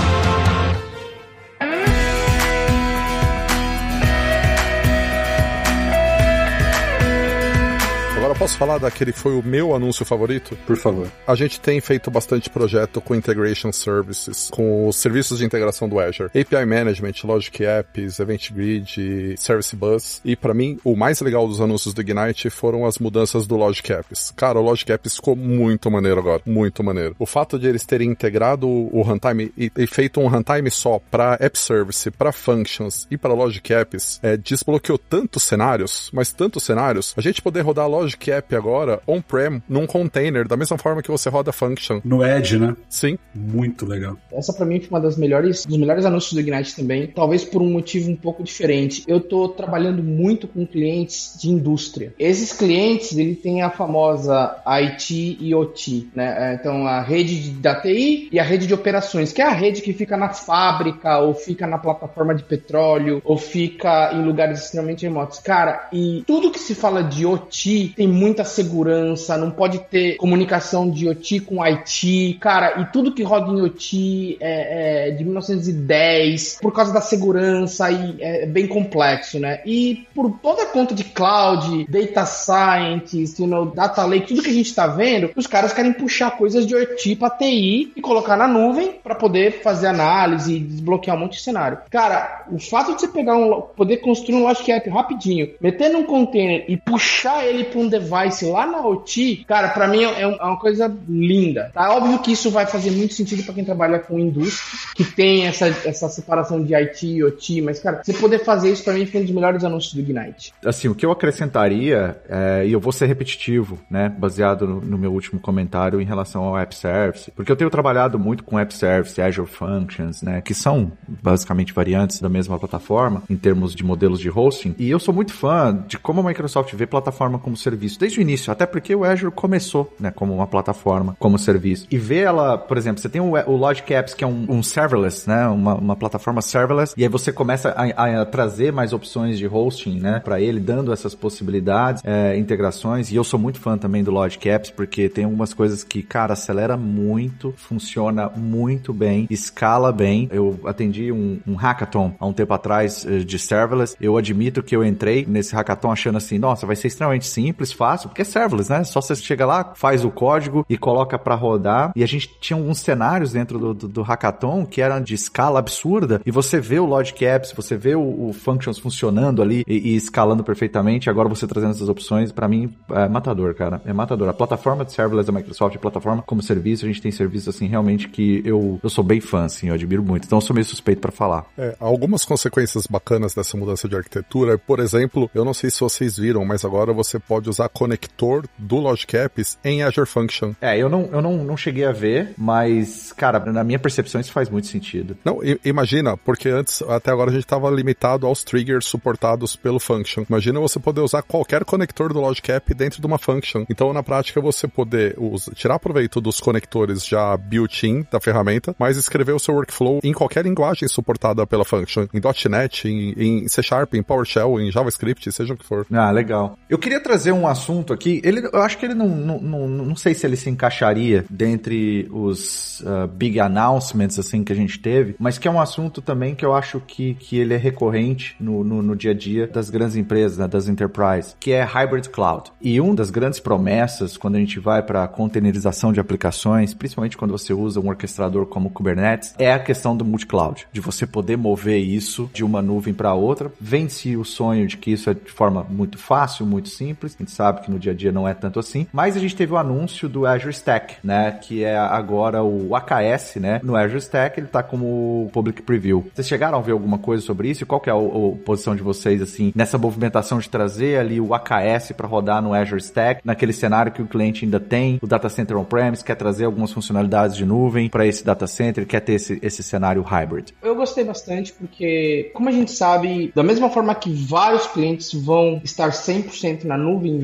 Posso 8.46 8.59
falar 8.59 8.78
daquele 8.78 9.12
que 9.12 9.18
foi 9.18 9.37
o 9.37 9.42
meu 9.42 9.74
anúncio 9.74 10.04
favorito? 10.04 10.56
Por 10.64 10.76
favor. 10.76 11.11
A 11.26 11.35
gente 11.35 11.61
tem 11.61 11.80
feito 11.80 12.12
bastante 12.12 12.48
projeto 12.48 13.00
com 13.00 13.12
Integration 13.12 13.72
Services, 13.72 14.48
com 14.52 14.87
os 14.87 14.94
serviços 14.94 15.38
de 15.38 15.44
integração 15.44 15.88
do 15.88 15.98
Azure. 15.98 16.28
API 16.28 16.64
Management, 16.64 17.14
Logic 17.24 17.64
Apps, 17.64 18.20
Event 18.20 18.52
Grid, 18.52 19.35
Service 19.37 19.74
Bus. 19.74 20.20
E 20.24 20.37
para 20.37 20.54
mim, 20.54 20.78
o 20.85 20.94
mais 20.94 21.20
legal 21.20 21.48
dos 21.48 21.61
anúncios 21.61 21.92
do 21.92 22.00
Ignite 22.00 22.48
foram 22.48 22.87
as 22.87 23.00
mudanças 23.00 23.48
do 23.48 23.56
Logic 23.56 23.92
Apps. 23.92 24.32
Cara, 24.37 24.61
o 24.61 24.62
Logic 24.62 24.92
Apps 24.92 25.16
ficou 25.16 25.35
muito 25.35 25.90
maneiro 25.90 26.20
agora. 26.20 26.40
Muito 26.46 26.85
maneiro. 26.85 27.16
O 27.18 27.26
fato 27.26 27.59
de 27.59 27.66
eles 27.66 27.85
terem 27.85 28.11
integrado 28.11 28.68
o 28.68 29.02
runtime 29.02 29.52
e, 29.59 29.72
e 29.76 29.88
feito 29.88 30.20
um 30.20 30.28
runtime 30.28 30.70
só 30.70 31.00
para 31.11 31.37
App 31.40 31.59
Service, 31.59 32.09
para 32.12 32.30
Functions 32.30 33.09
e 33.11 33.18
para 33.18 33.35
Logic 33.35 33.72
Apps, 33.72 34.20
é, 34.22 34.37
desbloqueou 34.37 34.98
tantos 34.98 35.42
cenários, 35.42 36.11
mas 36.12 36.32
tantos 36.32 36.62
cenários, 36.62 37.12
a 37.16 37.20
gente 37.20 37.42
poder 37.42 37.62
rodar 37.62 37.88
Logic 37.88 38.36
app 38.37 38.55
agora 38.55 39.01
on-prem 39.07 39.62
num 39.68 39.87
container, 39.87 40.46
da 40.46 40.57
mesma 40.57 40.79
forma 40.79 41.03
que 41.03 41.11
você 41.11 41.29
roda 41.29 41.53
function. 41.53 42.01
No 42.05 42.25
Edge, 42.25 42.59
né? 42.59 42.77
Sim. 42.88 43.18
Muito 43.35 43.87
legal. 43.87 44.16
Essa 44.33 44.53
para 44.53 44.66
mim 44.66 44.81
foi 44.81 44.90
uma 44.90 45.01
das 45.01 45.16
melhores, 45.16 45.64
dos 45.64 45.77
melhores 45.77 46.05
anúncios 46.05 46.33
do 46.33 46.40
Ignite 46.40 46.77
também, 46.77 47.07
talvez 47.09 47.44
por 47.44 47.62
um 47.62 47.70
motivo 47.70 48.11
um 48.11 48.16
pouco 48.16 48.42
diferente. 48.42 49.05
Eu 49.07 49.20
tô 49.20 49.49
trabalhando 49.49 50.03
muito 50.03 50.49
com 50.49 50.66
clientes 50.66 51.37
de 51.40 51.49
indústria. 51.49 52.14
Esses 52.18 52.53
clientes, 52.53 53.16
ele 53.16 53.35
tem 53.35 53.62
a 53.62 53.70
famosa 53.70 54.61
IT 54.64 55.38
e 55.40 55.55
OT, 55.55 56.09
né? 56.14 56.53
É, 56.53 56.55
então 56.55 56.87
a 56.87 57.01
rede 57.01 57.51
da 57.51 57.81
TI 57.81 58.29
e 58.33 58.38
a 58.38 58.42
rede 58.42 58.66
de 58.66 58.75
operações, 58.75 59.33
que 59.33 59.40
é 59.40 59.44
a 59.44 59.53
rede 59.53 59.83
que 59.83 59.92
fica 59.92 60.16
na 60.16 60.31
fábrica 60.31 61.18
ou 61.18 61.35
fica 61.35 61.66
na 61.66 61.79
plataforma 61.79 62.35
de 62.35 62.42
petróleo 62.42 63.20
ou 63.25 63.37
fica 63.37 64.12
em 64.12 64.25
lugares 64.25 64.64
extremamente 64.64 65.05
remotos. 65.05 65.38
Cara, 65.38 65.88
e 65.92 66.25
tudo 66.27 66.51
que 66.51 66.59
se 66.59 66.75
fala 66.75 67.03
de 67.03 67.25
OT 67.25 67.94
tem 67.96 68.09
muita 68.26 68.44
segurança, 68.44 69.36
não 69.36 69.50
pode 69.50 69.78
ter 69.78 70.16
comunicação 70.16 70.90
de 70.90 71.08
OT 71.08 71.40
com 71.40 71.62
IT, 71.62 72.38
cara, 72.40 72.80
e 72.80 72.86
tudo 72.86 73.12
que 73.14 73.22
roda 73.22 73.52
em 73.52 73.62
OT 73.62 74.36
é, 74.40 75.08
é 75.08 75.10
de 75.12 75.22
1910, 75.22 76.58
por 76.60 76.72
causa 76.72 76.92
da 76.92 77.00
segurança 77.00 77.90
e 77.90 78.16
é 78.20 78.46
bem 78.46 78.66
complexo, 78.66 79.38
né? 79.38 79.60
E 79.64 80.06
por 80.14 80.38
toda 80.42 80.64
a 80.64 80.66
conta 80.66 80.92
de 80.94 81.04
cloud, 81.04 81.86
data 81.88 82.26
scientist, 82.26 83.38
you 83.38 83.46
know, 83.46 83.66
data 83.66 84.04
lake, 84.04 84.26
tudo 84.26 84.42
que 84.42 84.50
a 84.50 84.54
gente 84.54 84.74
tá 84.74 84.88
vendo, 84.88 85.30
os 85.36 85.46
caras 85.46 85.72
querem 85.72 85.92
puxar 85.92 86.32
coisas 86.32 86.66
de 86.66 86.74
OT 86.74 87.14
para 87.14 87.30
TI 87.30 87.92
e 87.94 88.00
colocar 88.00 88.36
na 88.36 88.48
nuvem 88.48 88.92
para 89.02 89.14
poder 89.14 89.62
fazer 89.62 89.86
análise 89.86 90.56
e 90.56 90.60
desbloquear 90.60 91.16
um 91.16 91.20
monte 91.20 91.34
de 91.34 91.42
cenário. 91.42 91.78
Cara, 91.90 92.44
o 92.50 92.58
fato 92.58 92.94
de 92.94 93.00
você 93.00 93.08
pegar 93.08 93.36
um, 93.36 93.62
poder 93.62 93.98
construir 93.98 94.36
um 94.36 94.42
Logic 94.42 94.70
App 94.72 94.88
rapidinho, 94.90 95.50
meter 95.60 95.90
num 95.90 96.04
container 96.04 96.64
e 96.68 96.76
puxar 96.76 97.46
ele 97.46 97.64
para 97.64 97.80
um 97.80 97.88
device 97.88 98.15
lá 98.50 98.66
na 98.66 98.87
OT, 98.87 99.44
cara, 99.46 99.68
para 99.68 99.88
mim 99.88 100.05
é, 100.05 100.22
é, 100.22 100.26
uma 100.26 100.59
coisa 100.59 100.94
linda. 101.09 101.70
Tá 101.72 101.94
óbvio 101.94 102.18
que 102.18 102.33
isso 102.33 102.50
vai 102.50 102.66
fazer 102.66 102.90
muito 102.90 103.14
sentido 103.14 103.42
para 103.42 103.55
quem 103.55 103.64
trabalha 103.64 103.98
com 103.98 104.18
indústria, 104.18 104.79
que 104.94 105.05
tem 105.05 105.46
essa, 105.46 105.66
essa 105.66 106.09
separação 106.09 106.62
de 106.62 106.74
IT 106.74 107.07
e 107.07 107.24
OT, 107.24 107.62
mas, 107.62 107.81
cara, 107.81 108.02
você 108.02 108.12
poder 108.12 108.40
fazer 108.40 108.70
isso 108.70 108.85
para 108.85 108.94
mim 108.94 109.07
foi 109.07 109.20
um 109.20 109.24
dos 109.24 109.33
melhores 109.33 109.64
anúncios 109.64 109.94
do 109.94 110.00
Ignite. 110.00 110.52
Assim, 110.64 110.88
o 110.88 110.94
que 110.94 111.05
eu 111.05 111.11
acrescentaria, 111.11 112.16
é, 112.29 112.66
e 112.66 112.72
eu 112.72 112.81
vou 112.81 112.92
ser 112.92 113.07
repetitivo, 113.07 113.79
né, 113.90 114.09
baseado 114.09 114.66
no, 114.66 114.81
no, 114.81 114.98
meu 114.98 115.12
último 115.12 115.40
comentário 115.40 116.00
em 116.00 116.05
relação 116.05 116.44
ao 116.44 116.59
App 116.59 116.74
Service, 116.74 117.31
porque 117.33 117.50
eu 117.50 117.57
tenho 117.57 117.70
trabalhado 117.70 118.18
muito 118.18 118.44
com 118.44 118.59
App 118.59 118.72
Service, 118.74 119.20
Azure 119.20 119.46
Functions, 119.46 120.22
né, 120.22 120.40
que 120.40 120.55
são 120.55 120.92
basicamente 121.07 121.72
variantes 121.72 122.20
da 122.20 122.29
mesma 122.29 122.59
plataforma 122.59 123.22
em 123.29 123.37
termos 123.37 123.74
de 123.74 123.85
modelos 123.85 124.20
de 124.20 124.31
hosting, 124.31 124.74
e 124.79 124.90
eu 124.90 124.98
sou 124.98 125.14
muito 125.14 125.33
fã 125.33 125.85
de 125.87 125.98
como 125.98 126.20
a 126.20 126.24
Microsoft 126.24 126.74
vê 126.74 126.87
plataforma 126.87 127.38
como 127.38 127.57
serviço 127.57 127.98
desde 128.06 128.20
o 128.20 128.22
início, 128.22 128.52
até 128.52 128.64
porque 128.64 128.94
o 128.94 129.04
Azure 129.04 129.32
começou, 129.32 129.92
né, 129.98 130.12
como 130.14 130.32
uma 130.32 130.46
plataforma, 130.46 131.16
como 131.18 131.38
serviço. 131.38 131.86
E 131.90 131.98
ver 131.98 132.22
ela, 132.22 132.56
por 132.56 132.76
exemplo, 132.76 133.02
você 133.02 133.08
tem 133.08 133.20
o, 133.20 133.32
o 133.32 133.56
Logic 133.56 133.92
Apps, 133.92 134.14
que 134.14 134.22
é 134.22 134.26
um, 134.26 134.46
um 134.48 134.62
serverless, 134.62 135.28
né, 135.28 135.48
uma, 135.48 135.74
uma, 135.74 135.96
plataforma 135.96 136.40
serverless, 136.40 136.94
e 136.96 137.02
aí 137.02 137.08
você 137.08 137.32
começa 137.32 137.70
a, 137.70 138.22
a 138.22 138.24
trazer 138.24 138.72
mais 138.72 138.92
opções 138.92 139.38
de 139.38 139.46
hosting, 139.46 139.98
né, 139.98 140.20
para 140.20 140.40
ele, 140.40 140.60
dando 140.60 140.92
essas 140.92 141.14
possibilidades, 141.14 142.02
é, 142.04 142.36
integrações. 142.36 143.10
E 143.10 143.16
eu 143.16 143.24
sou 143.24 143.40
muito 143.40 143.58
fã 143.58 143.76
também 143.76 144.04
do 144.04 144.12
Logic 144.12 144.48
Apps, 144.48 144.70
porque 144.70 145.08
tem 145.08 145.24
algumas 145.24 145.52
coisas 145.52 145.82
que, 145.82 146.02
cara, 146.02 146.34
acelera 146.34 146.76
muito, 146.76 147.52
funciona 147.56 148.28
muito 148.28 148.92
bem, 148.92 149.26
escala 149.28 149.90
bem. 149.90 150.28
Eu 150.30 150.60
atendi 150.64 151.10
um, 151.10 151.40
um 151.46 151.54
hackathon 151.54 152.14
há 152.20 152.26
um 152.26 152.32
tempo 152.32 152.54
atrás 152.54 153.04
eh, 153.04 153.18
de 153.18 153.38
serverless. 153.38 153.96
Eu 154.00 154.16
admito 154.16 154.62
que 154.62 154.76
eu 154.76 154.84
entrei 154.84 155.26
nesse 155.26 155.54
hackathon 155.54 155.90
achando 155.90 156.18
assim, 156.18 156.38
nossa, 156.38 156.66
vai 156.66 156.76
ser 156.76 156.86
extremamente 156.86 157.26
simples, 157.26 157.72
fácil 157.72 157.86
fácil, 157.87 158.09
porque 158.09 158.22
é 158.22 158.25
serverless, 158.25 158.70
né? 158.70 158.83
Só 158.83 159.01
você 159.01 159.14
chega 159.14 159.46
lá, 159.46 159.72
faz 159.77 160.05
o 160.05 160.11
código 160.11 160.66
e 160.68 160.77
coloca 160.77 161.16
para 161.16 161.37
rodar. 161.37 161.92
E 161.94 162.03
a 162.03 162.07
gente 162.07 162.29
tinha 162.40 162.59
alguns 162.59 162.81
cenários 162.81 163.33
dentro 163.33 163.59
do, 163.59 163.75
do, 163.75 163.88
do, 163.88 164.03
hackathon 164.03 164.66
que 164.66 164.81
eram 164.81 165.01
de 165.01 165.14
escala 165.14 165.61
absurda. 165.61 166.20
E 166.27 166.31
você 166.33 166.59
vê 166.59 166.81
o 166.81 166.85
Logic 166.85 167.25
Apps, 167.25 167.53
você 167.53 167.77
vê 167.77 167.94
o, 167.94 168.29
o 168.29 168.33
Functions 168.33 168.79
funcionando 168.79 169.40
ali 169.40 169.62
e, 169.66 169.92
e, 169.92 169.96
escalando 169.96 170.42
perfeitamente. 170.42 171.09
Agora 171.09 171.29
você 171.29 171.46
trazendo 171.46 171.70
essas 171.70 171.88
opções, 171.88 172.33
para 172.33 172.49
mim, 172.49 172.75
é 172.90 173.09
matador, 173.09 173.55
cara. 173.55 173.81
É 173.85 173.92
matador. 173.92 174.29
A 174.29 174.35
plataforma 174.35 174.85
de 174.85 174.92
serverless 174.92 175.31
da 175.31 175.38
Microsoft, 175.38 175.77
a 175.77 175.79
plataforma 175.79 176.22
como 176.22 176.42
serviço, 176.42 176.85
a 176.85 176.88
gente 176.88 177.01
tem 177.01 177.12
serviços 177.12 177.55
assim 177.55 177.68
realmente 177.68 178.09
que 178.09 178.42
eu, 178.44 178.81
eu 178.83 178.90
sou 178.90 179.05
bem 179.05 179.20
fã, 179.20 179.44
assim, 179.44 179.68
eu 179.68 179.75
admiro 179.75 180.03
muito. 180.03 180.25
Então 180.25 180.38
eu 180.38 180.42
sou 180.42 180.55
meio 180.55 180.64
suspeito 180.64 181.01
para 181.01 181.12
falar. 181.12 181.46
É, 181.57 181.77
algumas 181.79 182.25
consequências 182.25 182.87
bacanas 182.87 183.35
dessa 183.35 183.57
mudança 183.57 183.88
de 183.88 183.94
arquitetura, 183.94 184.59
por 184.59 184.81
exemplo, 184.81 185.31
eu 185.33 185.44
não 185.44 185.55
sei 185.55 185.70
se 185.70 185.81
vocês 185.81 186.16
viram, 186.16 186.44
mas 186.44 186.64
agora 186.64 186.92
você 186.92 187.18
pode 187.18 187.49
usar 187.49 187.68
conector 187.76 188.44
do 188.56 188.76
Logic 188.76 189.14
Apps 189.14 189.58
em 189.62 189.82
Azure 189.82 190.06
Function. 190.06 190.54
É, 190.62 190.78
eu 190.78 190.88
não, 190.88 191.10
eu 191.12 191.20
não, 191.20 191.44
não 191.44 191.56
cheguei 191.58 191.84
a 191.84 191.92
ver, 191.92 192.32
mas, 192.38 193.12
cara, 193.12 193.38
na 193.52 193.62
minha 193.62 193.78
percepção 193.78 194.18
isso 194.18 194.32
faz 194.32 194.48
muito 194.48 194.66
sentido. 194.66 195.14
Não, 195.22 195.40
imagina, 195.62 196.16
porque 196.16 196.48
antes, 196.48 196.80
até 196.82 197.10
agora 197.10 197.30
a 197.30 197.34
gente 197.34 197.44
estava 197.44 197.70
limitado 197.70 198.26
aos 198.26 198.42
triggers 198.42 198.86
suportados 198.86 199.56
pelo 199.56 199.78
Function. 199.78 200.24
Imagina 200.28 200.58
você 200.58 200.80
poder 200.80 201.02
usar 201.02 201.20
qualquer 201.22 201.66
conector 201.66 202.14
do 202.14 202.20
Logic 202.20 202.50
App 202.50 202.72
dentro 202.72 203.00
de 203.00 203.06
uma 203.06 203.18
Function. 203.18 203.66
Então, 203.68 203.92
na 203.92 204.02
prática, 204.02 204.40
você 204.40 204.66
poder 204.66 205.14
usar, 205.18 205.52
tirar 205.54 205.78
proveito 205.78 206.18
dos 206.18 206.40
conectores 206.40 207.04
já 207.06 207.36
built-in 207.36 208.06
da 208.10 208.20
ferramenta, 208.20 208.74
mas 208.78 208.96
escrever 208.96 209.32
o 209.32 209.38
seu 209.38 209.54
workflow 209.54 210.00
em 210.02 210.14
qualquer 210.14 210.44
linguagem 210.46 210.88
suportada 210.88 211.46
pela 211.46 211.64
Function. 211.64 212.06
Em 212.14 212.20
.NET, 212.48 212.88
em, 212.88 213.12
em 213.16 213.48
C 213.48 213.62
Sharp, 213.62 213.92
em 213.94 214.02
PowerShell, 214.02 214.58
em 214.60 214.72
JavaScript, 214.72 215.30
seja 215.30 215.52
o 215.52 215.56
que 215.56 215.66
for. 215.66 215.86
Ah, 215.92 216.10
legal. 216.10 216.58
Eu 216.70 216.78
queria 216.78 217.00
trazer 217.00 217.32
um 217.32 217.46
assunto 217.46 217.65
assunto 217.66 217.92
aqui, 217.92 218.20
ele, 218.24 218.48
eu 218.52 218.62
acho 218.62 218.79
que 218.79 218.87
ele 218.87 218.94
não, 218.94 219.09
não, 219.09 219.40
não, 219.40 219.68
não 219.68 219.96
sei 219.96 220.14
se 220.14 220.24
ele 220.24 220.37
se 220.37 220.48
encaixaria 220.48 221.24
dentre 221.29 222.09
os 222.12 222.81
uh, 222.81 223.09
big 223.09 223.40
announcements 223.40 224.18
assim 224.18 224.44
que 224.44 224.52
a 224.52 224.57
gente 224.57 224.79
teve, 224.79 225.16
mas 225.18 225.38
que 225.38 225.48
é 225.48 225.50
um 225.50 225.61
assunto 225.61 226.00
também 226.00 226.35
que 226.35 226.44
eu 226.44 226.55
acho 226.55 226.81
que, 226.81 227.14
que 227.14 227.38
ele 227.38 227.55
é 227.55 227.57
recorrente 227.57 228.37
no, 228.38 228.62
no, 228.62 228.83
no 228.83 228.94
dia 228.94 229.11
a 229.11 229.14
dia 229.14 229.46
das 229.46 229.68
grandes 229.68 229.96
empresas, 229.96 230.38
né, 230.38 230.46
das 230.46 230.68
enterprises, 230.68 231.37
que 231.40 231.52
é 231.52 231.62
hybrid 231.62 232.09
cloud. 232.09 232.52
E 232.61 232.81
uma 232.81 232.94
das 232.94 233.11
grandes 233.11 233.40
promessas 233.40 234.16
quando 234.16 234.37
a 234.37 234.38
gente 234.38 234.61
vai 234.61 234.83
para 234.83 235.07
containerização 235.09 235.92
de 235.92 235.98
aplicações, 235.98 236.72
principalmente 236.72 237.16
quando 237.16 237.33
você 237.33 237.52
usa 237.52 237.81
um 237.81 237.88
orquestrador 237.88 238.46
como 238.46 238.70
Kubernetes, 238.70 239.35
é 239.38 239.52
a 239.52 239.59
questão 239.59 239.96
do 239.96 240.05
multi-cloud, 240.05 240.66
de 240.72 240.81
você 240.81 241.07
poder 241.07 241.37
mover 241.37 241.79
isso 241.79 242.31
de 242.33 242.44
uma 242.44 242.62
nuvem 242.62 242.94
para 242.94 243.14
outra. 243.14 243.50
Vence 243.61 244.16
o 244.16 244.24
sonho 244.24 244.66
de 244.66 244.76
que 244.76 244.92
isso 244.92 245.11
é 245.11 245.14
de 245.14 245.31
forma 245.33 245.66
muito 245.68 245.98
fácil, 245.98 246.46
muito 246.46 246.68
simples. 246.68 247.14
A 247.14 247.22
gente 247.22 247.33
sabe 247.33 247.55
que 247.62 247.70
no 247.70 247.78
dia 247.78 247.92
a 247.92 247.94
dia 247.94 248.12
não 248.12 248.26
é 248.26 248.34
tanto 248.34 248.58
assim. 248.58 248.86
Mas 248.92 249.16
a 249.16 249.20
gente 249.20 249.36
teve 249.36 249.52
o 249.52 249.56
anúncio 249.56 250.08
do 250.08 250.26
Azure 250.26 250.52
Stack, 250.52 250.96
né? 251.02 251.38
Que 251.42 251.64
é 251.64 251.76
agora 251.76 252.42
o 252.42 252.74
AKS, 252.74 253.36
né? 253.36 253.60
No 253.62 253.76
Azure 253.76 253.98
Stack 253.98 254.38
ele 254.38 254.46
tá 254.46 254.62
como 254.62 255.30
public 255.32 255.62
preview. 255.62 256.06
Vocês 256.14 256.26
chegaram 256.28 256.58
a 256.58 256.60
ver 256.60 256.72
alguma 256.72 256.98
coisa 256.98 257.22
sobre 257.22 257.50
isso? 257.50 257.66
Qual 257.66 257.80
que 257.80 257.90
é 257.90 257.92
a, 257.92 257.96
a 257.96 258.44
posição 258.44 258.74
de 258.76 258.82
vocês, 258.82 259.20
assim, 259.20 259.52
nessa 259.54 259.78
movimentação 259.78 260.38
de 260.38 260.48
trazer 260.48 260.98
ali 260.98 261.20
o 261.20 261.34
AKS 261.34 261.92
para 261.96 262.06
rodar 262.06 262.42
no 262.42 262.54
Azure 262.54 262.80
Stack, 262.80 263.20
naquele 263.24 263.52
cenário 263.52 263.92
que 263.92 264.02
o 264.02 264.06
cliente 264.06 264.44
ainda 264.44 264.60
tem, 264.60 264.98
o 265.02 265.06
data 265.06 265.28
center 265.28 265.56
on-premise, 265.56 266.04
quer 266.04 266.14
trazer 266.14 266.44
algumas 266.44 266.72
funcionalidades 266.72 267.36
de 267.36 267.44
nuvem 267.44 267.88
para 267.88 268.06
esse 268.06 268.24
data 268.24 268.46
center, 268.46 268.86
quer 268.86 269.00
ter 269.00 269.14
esse, 269.14 269.38
esse 269.42 269.62
cenário 269.62 270.02
hybrid? 270.02 270.52
Eu 270.62 270.74
gostei 270.74 271.04
bastante 271.04 271.52
porque, 271.52 272.30
como 272.34 272.48
a 272.48 272.52
gente 272.52 272.70
sabe, 272.70 273.32
da 273.34 273.42
mesma 273.42 273.70
forma 273.70 273.94
que 273.94 274.12
vários 274.12 274.66
clientes 274.66 275.12
vão 275.12 275.61
estar 275.64 275.90
100% 275.90 276.64
na 276.64 276.76
nuvem, 276.76 277.18